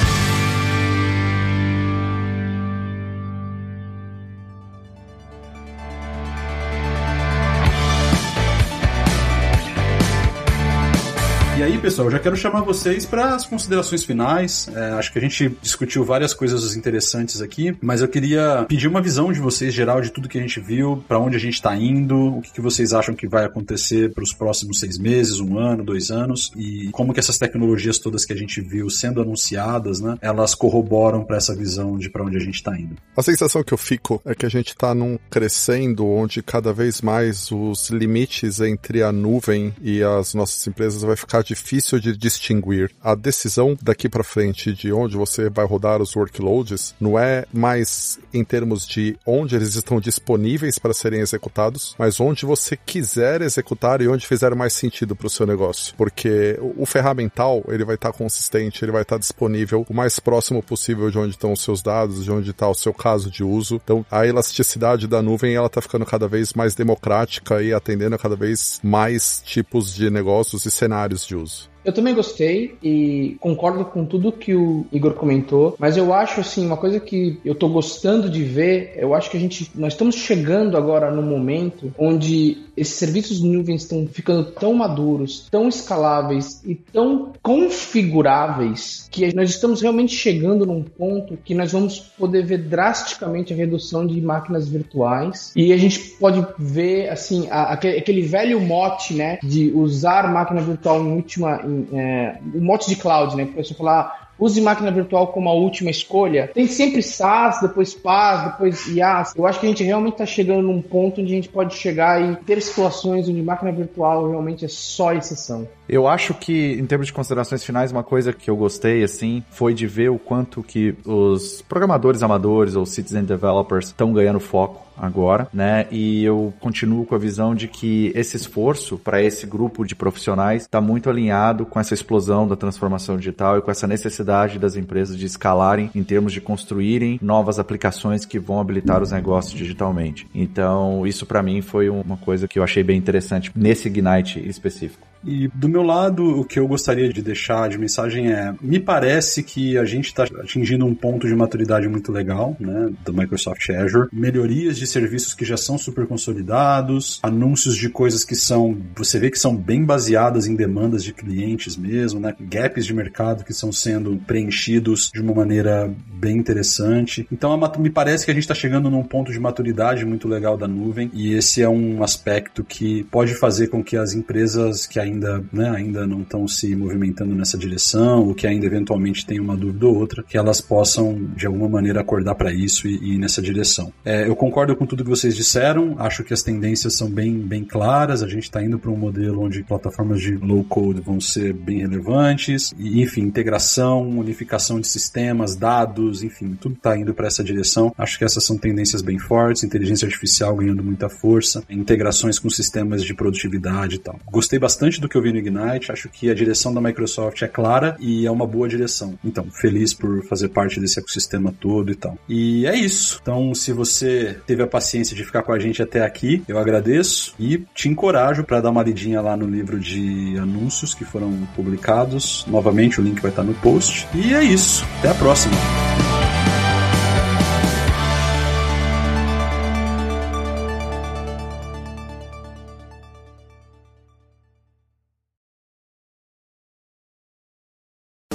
Pessoal, 11.85 12.09
já 12.09 12.17
quero 12.17 12.35
chamar 12.35 12.61
vocês 12.61 13.05
para 13.05 13.35
as 13.35 13.45
considerações 13.45 14.03
finais. 14.03 14.67
É, 14.73 14.93
acho 14.93 15.13
que 15.13 15.19
a 15.19 15.21
gente 15.21 15.55
discutiu 15.61 16.03
várias 16.03 16.33
coisas 16.33 16.75
interessantes 16.75 17.41
aqui, 17.41 17.77
mas 17.79 18.01
eu 18.01 18.07
queria 18.07 18.65
pedir 18.67 18.87
uma 18.87 18.99
visão 18.99 19.31
de 19.31 19.39
vocês 19.39 19.71
geral 19.71 20.01
de 20.01 20.09
tudo 20.09 20.27
que 20.27 20.39
a 20.39 20.41
gente 20.41 20.59
viu, 20.59 21.05
para 21.07 21.19
onde 21.19 21.35
a 21.35 21.39
gente 21.39 21.53
está 21.53 21.75
indo, 21.75 22.37
o 22.37 22.41
que, 22.41 22.53
que, 22.53 22.59
vocês 22.59 22.91
acham 22.91 23.13
que 23.13 23.27
vai 23.27 23.45
acontecer 23.45 24.11
para 24.15 24.23
os 24.23 24.33
próximos 24.33 24.79
seis 24.79 24.97
meses, 24.97 25.39
um 25.39 25.59
ano, 25.59 25.83
dois 25.83 26.09
anos, 26.09 26.51
e 26.55 26.89
como 26.91 27.13
que 27.13 27.19
essas 27.19 27.37
tecnologias 27.37 27.99
todas 27.99 28.25
que 28.25 28.33
a 28.33 28.35
gente 28.35 28.61
viu 28.61 28.89
sendo 28.89 29.21
anunciadas, 29.21 30.01
né, 30.01 30.17
elas 30.21 30.55
corroboram 30.55 31.23
para 31.23 31.37
essa 31.37 31.55
visão 31.55 31.99
de 31.99 32.09
para 32.09 32.23
onde 32.23 32.35
a 32.35 32.41
gente 32.41 32.55
está 32.55 32.75
indo. 32.75 32.95
A 33.15 33.21
sensação 33.21 33.63
que 33.63 33.75
eu 33.75 33.77
fico 33.77 34.19
é 34.25 34.33
que 34.33 34.47
a 34.47 34.49
gente 34.49 34.69
está 34.69 34.95
num 34.95 35.19
crescendo 35.29 36.07
onde 36.07 36.41
cada 36.41 36.73
vez 36.73 36.99
mais 36.99 37.51
os 37.51 37.91
limites 37.91 38.59
entre 38.59 39.03
a 39.03 39.11
nuvem 39.11 39.71
e 39.79 40.01
as 40.01 40.33
nossas 40.33 40.65
empresas 40.65 41.03
vai 41.03 41.15
ficar 41.15 41.43
difícil 41.43 41.74
difícil 41.75 41.99
de 41.99 42.15
distinguir. 42.15 42.91
A 43.03 43.15
decisão 43.15 43.77
daqui 43.81 44.07
para 44.07 44.23
frente 44.23 44.73
de 44.73 44.91
onde 44.93 45.17
você 45.17 45.49
vai 45.49 45.65
rodar 45.65 46.01
os 46.01 46.15
workloads 46.15 46.95
não 46.99 47.19
é 47.19 47.45
mais 47.51 48.17
em 48.33 48.43
termos 48.43 48.87
de 48.87 49.17
onde 49.25 49.55
eles 49.55 49.75
estão 49.75 49.99
disponíveis 49.99 50.79
para 50.79 50.93
serem 50.93 51.19
executados, 51.19 51.95
mas 51.97 52.19
onde 52.19 52.45
você 52.45 52.77
quiser 52.77 53.41
executar 53.41 54.01
e 54.01 54.07
onde 54.07 54.25
fizer 54.25 54.55
mais 54.55 54.73
sentido 54.73 55.15
para 55.15 55.27
o 55.27 55.29
seu 55.29 55.45
negócio. 55.45 55.93
Porque 55.97 56.57
o 56.77 56.85
ferramental, 56.85 57.63
ele 57.67 57.83
vai 57.83 57.95
estar 57.95 58.11
tá 58.11 58.17
consistente, 58.17 58.83
ele 58.83 58.91
vai 58.91 59.01
estar 59.01 59.15
tá 59.15 59.19
disponível 59.19 59.85
o 59.89 59.93
mais 59.93 60.19
próximo 60.19 60.63
possível 60.63 61.09
de 61.11 61.17
onde 61.17 61.31
estão 61.31 61.51
os 61.51 61.61
seus 61.61 61.81
dados, 61.81 62.23
de 62.23 62.31
onde 62.31 62.51
está 62.51 62.69
o 62.69 62.75
seu 62.75 62.93
caso 62.93 63.29
de 63.29 63.43
uso. 63.43 63.81
Então, 63.83 64.05
a 64.09 64.25
elasticidade 64.25 65.07
da 65.07 65.21
nuvem, 65.21 65.55
ela 65.55 65.67
está 65.67 65.81
ficando 65.81 66.05
cada 66.05 66.27
vez 66.27 66.53
mais 66.53 66.73
democrática 66.73 67.61
e 67.61 67.73
atendendo 67.73 68.15
a 68.15 68.19
cada 68.19 68.35
vez 68.35 68.79
mais 68.83 69.41
tipos 69.45 69.93
de 69.93 70.09
negócios 70.09 70.65
e 70.65 70.71
cenários 70.71 71.25
de 71.25 71.35
uso. 71.35 71.64
Eu 71.85 71.93
também 71.93 72.15
gostei 72.15 72.75
e 72.81 73.37
concordo 73.39 73.85
com 73.85 74.05
tudo 74.05 74.31
que 74.31 74.55
o 74.55 74.85
Igor 74.91 75.13
comentou, 75.13 75.75
mas 75.79 75.95
eu 75.95 76.13
acho 76.13 76.41
assim, 76.41 76.65
uma 76.65 76.77
coisa 76.77 76.99
que 76.99 77.39
eu 77.45 77.53
tô 77.53 77.69
gostando 77.69 78.29
de 78.29 78.43
ver, 78.43 78.93
eu 78.97 79.13
acho 79.13 79.29
que 79.29 79.37
a 79.37 79.39
gente 79.39 79.71
nós 79.75 79.93
estamos 79.93 80.15
chegando 80.15 80.75
agora 80.75 81.11
no 81.11 81.21
momento 81.21 81.93
onde 81.97 82.57
esses 82.75 82.95
serviços 82.95 83.41
nuvens 83.41 83.83
estão 83.83 84.05
ficando 84.07 84.51
tão 84.51 84.73
maduros, 84.73 85.47
tão 85.49 85.67
escaláveis 85.67 86.61
e 86.65 86.75
tão 86.75 87.31
configuráveis 87.41 89.07
que 89.11 89.33
nós 89.33 89.49
estamos 89.49 89.81
realmente 89.81 90.13
chegando 90.13 90.65
num 90.65 90.83
ponto 90.83 91.37
que 91.37 91.53
nós 91.53 91.71
vamos 91.71 91.99
poder 91.99 92.43
ver 92.45 92.57
drasticamente 92.57 93.53
a 93.53 93.55
redução 93.55 94.05
de 94.05 94.19
máquinas 94.19 94.67
virtuais. 94.67 95.53
E 95.55 95.71
a 95.71 95.77
gente 95.77 95.99
pode 96.19 96.45
ver 96.57 97.09
assim 97.09 97.47
a, 97.49 97.73
aquele 97.73 98.21
velho 98.21 98.59
mote, 98.59 99.13
né, 99.13 99.37
de 99.43 99.71
usar 99.71 100.31
máquina 100.31 100.61
virtual 100.61 101.01
em 101.01 101.13
última 101.13 101.61
em 101.63 101.74
é, 101.93 102.37
o 102.53 102.61
mote 102.61 102.89
de 102.89 102.95
cloud, 102.95 103.35
né? 103.35 103.45
Que 103.45 103.51
a 103.51 103.55
pessoa 103.55 103.77
falar, 103.77 104.29
use 104.37 104.59
máquina 104.61 104.91
virtual 104.91 105.27
como 105.27 105.49
a 105.49 105.53
última 105.53 105.89
escolha. 105.89 106.49
Tem 106.53 106.67
sempre 106.67 107.01
SaaS, 107.01 107.61
depois 107.61 107.93
PaaS, 107.93 108.51
depois 108.51 108.87
IaaS. 108.87 109.33
Eu 109.35 109.45
acho 109.45 109.59
que 109.59 109.65
a 109.65 109.69
gente 109.69 109.83
realmente 109.83 110.13
está 110.13 110.25
chegando 110.25 110.63
num 110.63 110.81
ponto 110.81 111.21
onde 111.21 111.31
a 111.31 111.35
gente 111.35 111.49
pode 111.49 111.75
chegar 111.75 112.21
e 112.21 112.35
ter 112.37 112.61
situações 112.61 113.29
onde 113.29 113.41
máquina 113.41 113.71
virtual 113.71 114.29
realmente 114.29 114.65
é 114.65 114.67
só 114.67 115.13
exceção. 115.13 115.67
Eu 115.87 116.07
acho 116.07 116.33
que, 116.33 116.73
em 116.73 116.85
termos 116.85 117.07
de 117.07 117.13
considerações 117.13 117.63
finais, 117.63 117.91
uma 117.91 118.03
coisa 118.03 118.33
que 118.33 118.49
eu 118.49 118.55
gostei, 118.55 119.03
assim, 119.03 119.43
foi 119.51 119.73
de 119.73 119.85
ver 119.85 120.09
o 120.09 120.17
quanto 120.17 120.63
que 120.63 120.95
os 121.05 121.61
programadores 121.61 122.23
amadores 122.23 122.75
ou 122.75 122.85
citizen 122.85 123.23
developers 123.23 123.87
estão 123.87 124.11
ganhando 124.11 124.39
foco 124.39 124.85
agora, 124.97 125.47
né? 125.53 125.87
E 125.91 126.23
eu 126.23 126.53
continuo 126.59 127.05
com 127.05 127.15
a 127.15 127.17
visão 127.17 127.53
de 127.53 127.67
que 127.67 128.11
esse 128.15 128.37
esforço 128.37 128.97
para 128.97 129.21
esse 129.21 129.45
grupo 129.45 129.85
de 129.85 129.95
profissionais 129.95 130.63
está 130.63 130.79
muito 130.79 131.09
alinhado 131.09 131.65
com 131.65 131.79
essa 131.79 131.93
explosão 131.93 132.47
da 132.47 132.55
transformação 132.55 133.17
digital 133.17 133.57
e 133.57 133.61
com 133.61 133.69
essa 133.69 133.87
necessidade 133.87 134.57
das 134.57 134.75
empresas 134.75 135.17
de 135.17 135.25
escalarem 135.25 135.91
em 135.93 136.03
termos 136.03 136.31
de 136.31 136.41
construírem 136.41 137.19
novas 137.21 137.59
aplicações 137.59 138.25
que 138.25 138.39
vão 138.39 138.59
habilitar 138.59 139.01
os 139.01 139.11
negócios 139.11 139.53
digitalmente. 139.53 140.27
Então, 140.33 141.05
isso 141.05 141.25
para 141.25 141.43
mim 141.43 141.61
foi 141.61 141.89
uma 141.89 142.17
coisa 142.17 142.47
que 142.47 142.57
eu 142.57 142.63
achei 142.63 142.83
bem 142.83 142.97
interessante 142.97 143.51
nesse 143.55 143.87
Ignite 143.87 144.39
específico. 144.47 145.05
E 145.25 145.47
do 145.53 145.67
meu 145.67 145.81
lado, 145.81 146.39
o 146.39 146.45
que 146.45 146.59
eu 146.59 146.67
gostaria 146.67 147.11
de 147.11 147.21
deixar 147.21 147.67
de 147.69 147.77
mensagem 147.77 148.31
é: 148.31 148.53
me 148.61 148.79
parece 148.79 149.43
que 149.43 149.77
a 149.77 149.85
gente 149.85 150.05
está 150.05 150.23
atingindo 150.23 150.85
um 150.85 150.93
ponto 150.93 151.27
de 151.27 151.35
maturidade 151.35 151.87
muito 151.87 152.11
legal, 152.11 152.55
né, 152.59 152.89
do 153.03 153.13
Microsoft 153.13 153.69
Azure. 153.69 154.07
Melhorias 154.13 154.77
de 154.77 154.85
serviços 154.85 155.33
que 155.33 155.43
já 155.43 155.57
são 155.57 155.77
super 155.77 156.05
consolidados, 156.05 157.19
anúncios 157.23 157.75
de 157.75 157.89
coisas 157.89 158.23
que 158.23 158.35
são, 158.35 158.77
você 158.95 159.19
vê 159.19 159.31
que 159.31 159.39
são 159.39 159.55
bem 159.55 159.83
baseadas 159.83 160.47
em 160.47 160.55
demandas 160.55 161.03
de 161.03 161.13
clientes 161.13 161.75
mesmo, 161.75 162.19
né, 162.19 162.35
gaps 162.39 162.85
de 162.85 162.93
mercado 162.93 163.43
que 163.43 163.51
estão 163.51 163.71
sendo 163.71 164.17
preenchidos 164.27 165.11
de 165.13 165.21
uma 165.21 165.33
maneira 165.33 165.91
bem 166.13 166.37
interessante. 166.37 167.27
Então, 167.31 167.59
me 167.79 167.89
parece 167.89 168.25
que 168.25 168.31
a 168.31 168.33
gente 168.33 168.43
está 168.43 168.55
chegando 168.55 168.89
num 168.89 169.03
ponto 169.03 169.31
de 169.31 169.39
maturidade 169.39 170.05
muito 170.05 170.27
legal 170.27 170.57
da 170.57 170.67
nuvem 170.67 171.09
e 171.13 171.33
esse 171.33 171.61
é 171.61 171.69
um 171.69 172.03
aspecto 172.03 172.63
que 172.63 173.03
pode 173.05 173.33
fazer 173.35 173.67
com 173.67 173.83
que 173.83 173.97
as 173.97 174.13
empresas 174.13 174.85
que 174.85 174.99
ainda 174.99 175.14
ainda, 175.15 175.43
né, 175.51 175.69
ainda 175.69 176.05
não 176.05 176.21
estão 176.21 176.47
se 176.47 176.75
movimentando 176.75 177.33
nessa 177.33 177.57
direção, 177.57 178.27
ou 178.27 178.35
que 178.35 178.45
ainda 178.45 178.65
eventualmente 178.65 179.25
tem 179.25 179.39
uma 179.39 179.55
dúvida 179.55 179.87
ou 179.87 179.95
outra, 179.95 180.23
que 180.23 180.37
elas 180.37 180.61
possam 180.61 181.29
de 181.35 181.47
alguma 181.47 181.67
maneira 181.67 182.01
acordar 182.01 182.35
para 182.35 182.53
isso 182.53 182.87
e, 182.87 182.97
e, 182.97 183.15
ir 183.15 183.17
nessa 183.17 183.41
direção. 183.41 183.91
É, 184.03 184.27
eu 184.27 184.35
concordo 184.35 184.75
com 184.75 184.85
tudo 184.85 185.03
que 185.03 185.09
vocês 185.09 185.35
disseram, 185.35 185.95
acho 185.99 186.23
que 186.23 186.33
as 186.33 186.43
tendências 186.43 186.95
são 186.95 187.09
bem, 187.09 187.39
bem 187.39 187.63
claras, 187.63 188.21
a 188.21 188.27
gente 188.27 188.43
está 188.43 188.63
indo 188.63 188.77
para 188.77 188.91
um 188.91 188.97
modelo 188.97 189.41
onde 189.43 189.63
plataformas 189.63 190.19
de 190.19 190.35
low 190.35 190.63
code 190.63 191.01
vão 191.01 191.19
ser 191.19 191.53
bem 191.53 191.79
relevantes, 191.79 192.73
e 192.77 193.01
enfim, 193.01 193.21
integração, 193.21 194.07
unificação 194.09 194.79
de 194.79 194.87
sistemas, 194.87 195.55
dados, 195.55 196.23
enfim, 196.23 196.57
tudo 196.59 196.75
está 196.75 196.97
indo 196.97 197.13
para 197.13 197.27
essa 197.27 197.43
direção. 197.43 197.93
Acho 197.97 198.17
que 198.17 198.25
essas 198.25 198.43
são 198.43 198.57
tendências 198.57 199.01
bem 199.01 199.17
fortes, 199.17 199.63
inteligência 199.63 200.05
artificial 200.05 200.55
ganhando 200.55 200.83
muita 200.83 201.09
força, 201.09 201.63
integrações 201.69 202.39
com 202.39 202.49
sistemas 202.49 203.03
de 203.03 203.13
produtividade 203.13 203.95
e 203.95 203.99
tal. 203.99 204.19
Gostei 204.29 204.59
bastante 204.59 204.99
do 204.99 205.04
do 205.05 205.09
que 205.09 205.15
eu 205.15 205.21
vi 205.21 205.31
no 205.31 205.37
Ignite, 205.37 205.91
acho 205.91 206.09
que 206.09 206.29
a 206.29 206.33
direção 206.33 206.73
da 206.73 206.81
Microsoft 206.81 207.41
é 207.41 207.47
clara 207.47 207.95
e 207.99 208.25
é 208.25 208.31
uma 208.31 208.45
boa 208.45 208.67
direção. 208.67 209.17
Então, 209.23 209.47
feliz 209.51 209.93
por 209.93 210.23
fazer 210.25 210.49
parte 210.49 210.79
desse 210.79 210.99
ecossistema 210.99 211.53
todo 211.59 211.91
e 211.91 211.95
tal. 211.95 212.17
E 212.27 212.65
é 212.65 212.75
isso. 212.75 213.19
Então, 213.21 213.53
se 213.53 213.71
você 213.71 214.37
teve 214.45 214.63
a 214.63 214.67
paciência 214.67 215.15
de 215.15 215.23
ficar 215.23 215.43
com 215.43 215.53
a 215.53 215.59
gente 215.59 215.81
até 215.81 216.03
aqui, 216.03 216.43
eu 216.47 216.57
agradeço 216.57 217.33
e 217.39 217.63
te 217.73 217.87
encorajo 217.87 218.43
para 218.43 218.61
dar 218.61 218.71
uma 218.71 218.83
lidinha 218.83 219.21
lá 219.21 219.37
no 219.37 219.47
livro 219.47 219.79
de 219.79 220.37
anúncios 220.37 220.93
que 220.93 221.05
foram 221.05 221.31
publicados. 221.55 222.45
Novamente, 222.47 222.99
o 222.99 223.03
link 223.03 223.21
vai 223.21 223.31
estar 223.31 223.43
no 223.43 223.53
post. 223.55 224.07
E 224.13 224.33
é 224.33 224.43
isso. 224.43 224.85
Até 224.99 225.09
a 225.09 225.15
próxima. 225.15 225.55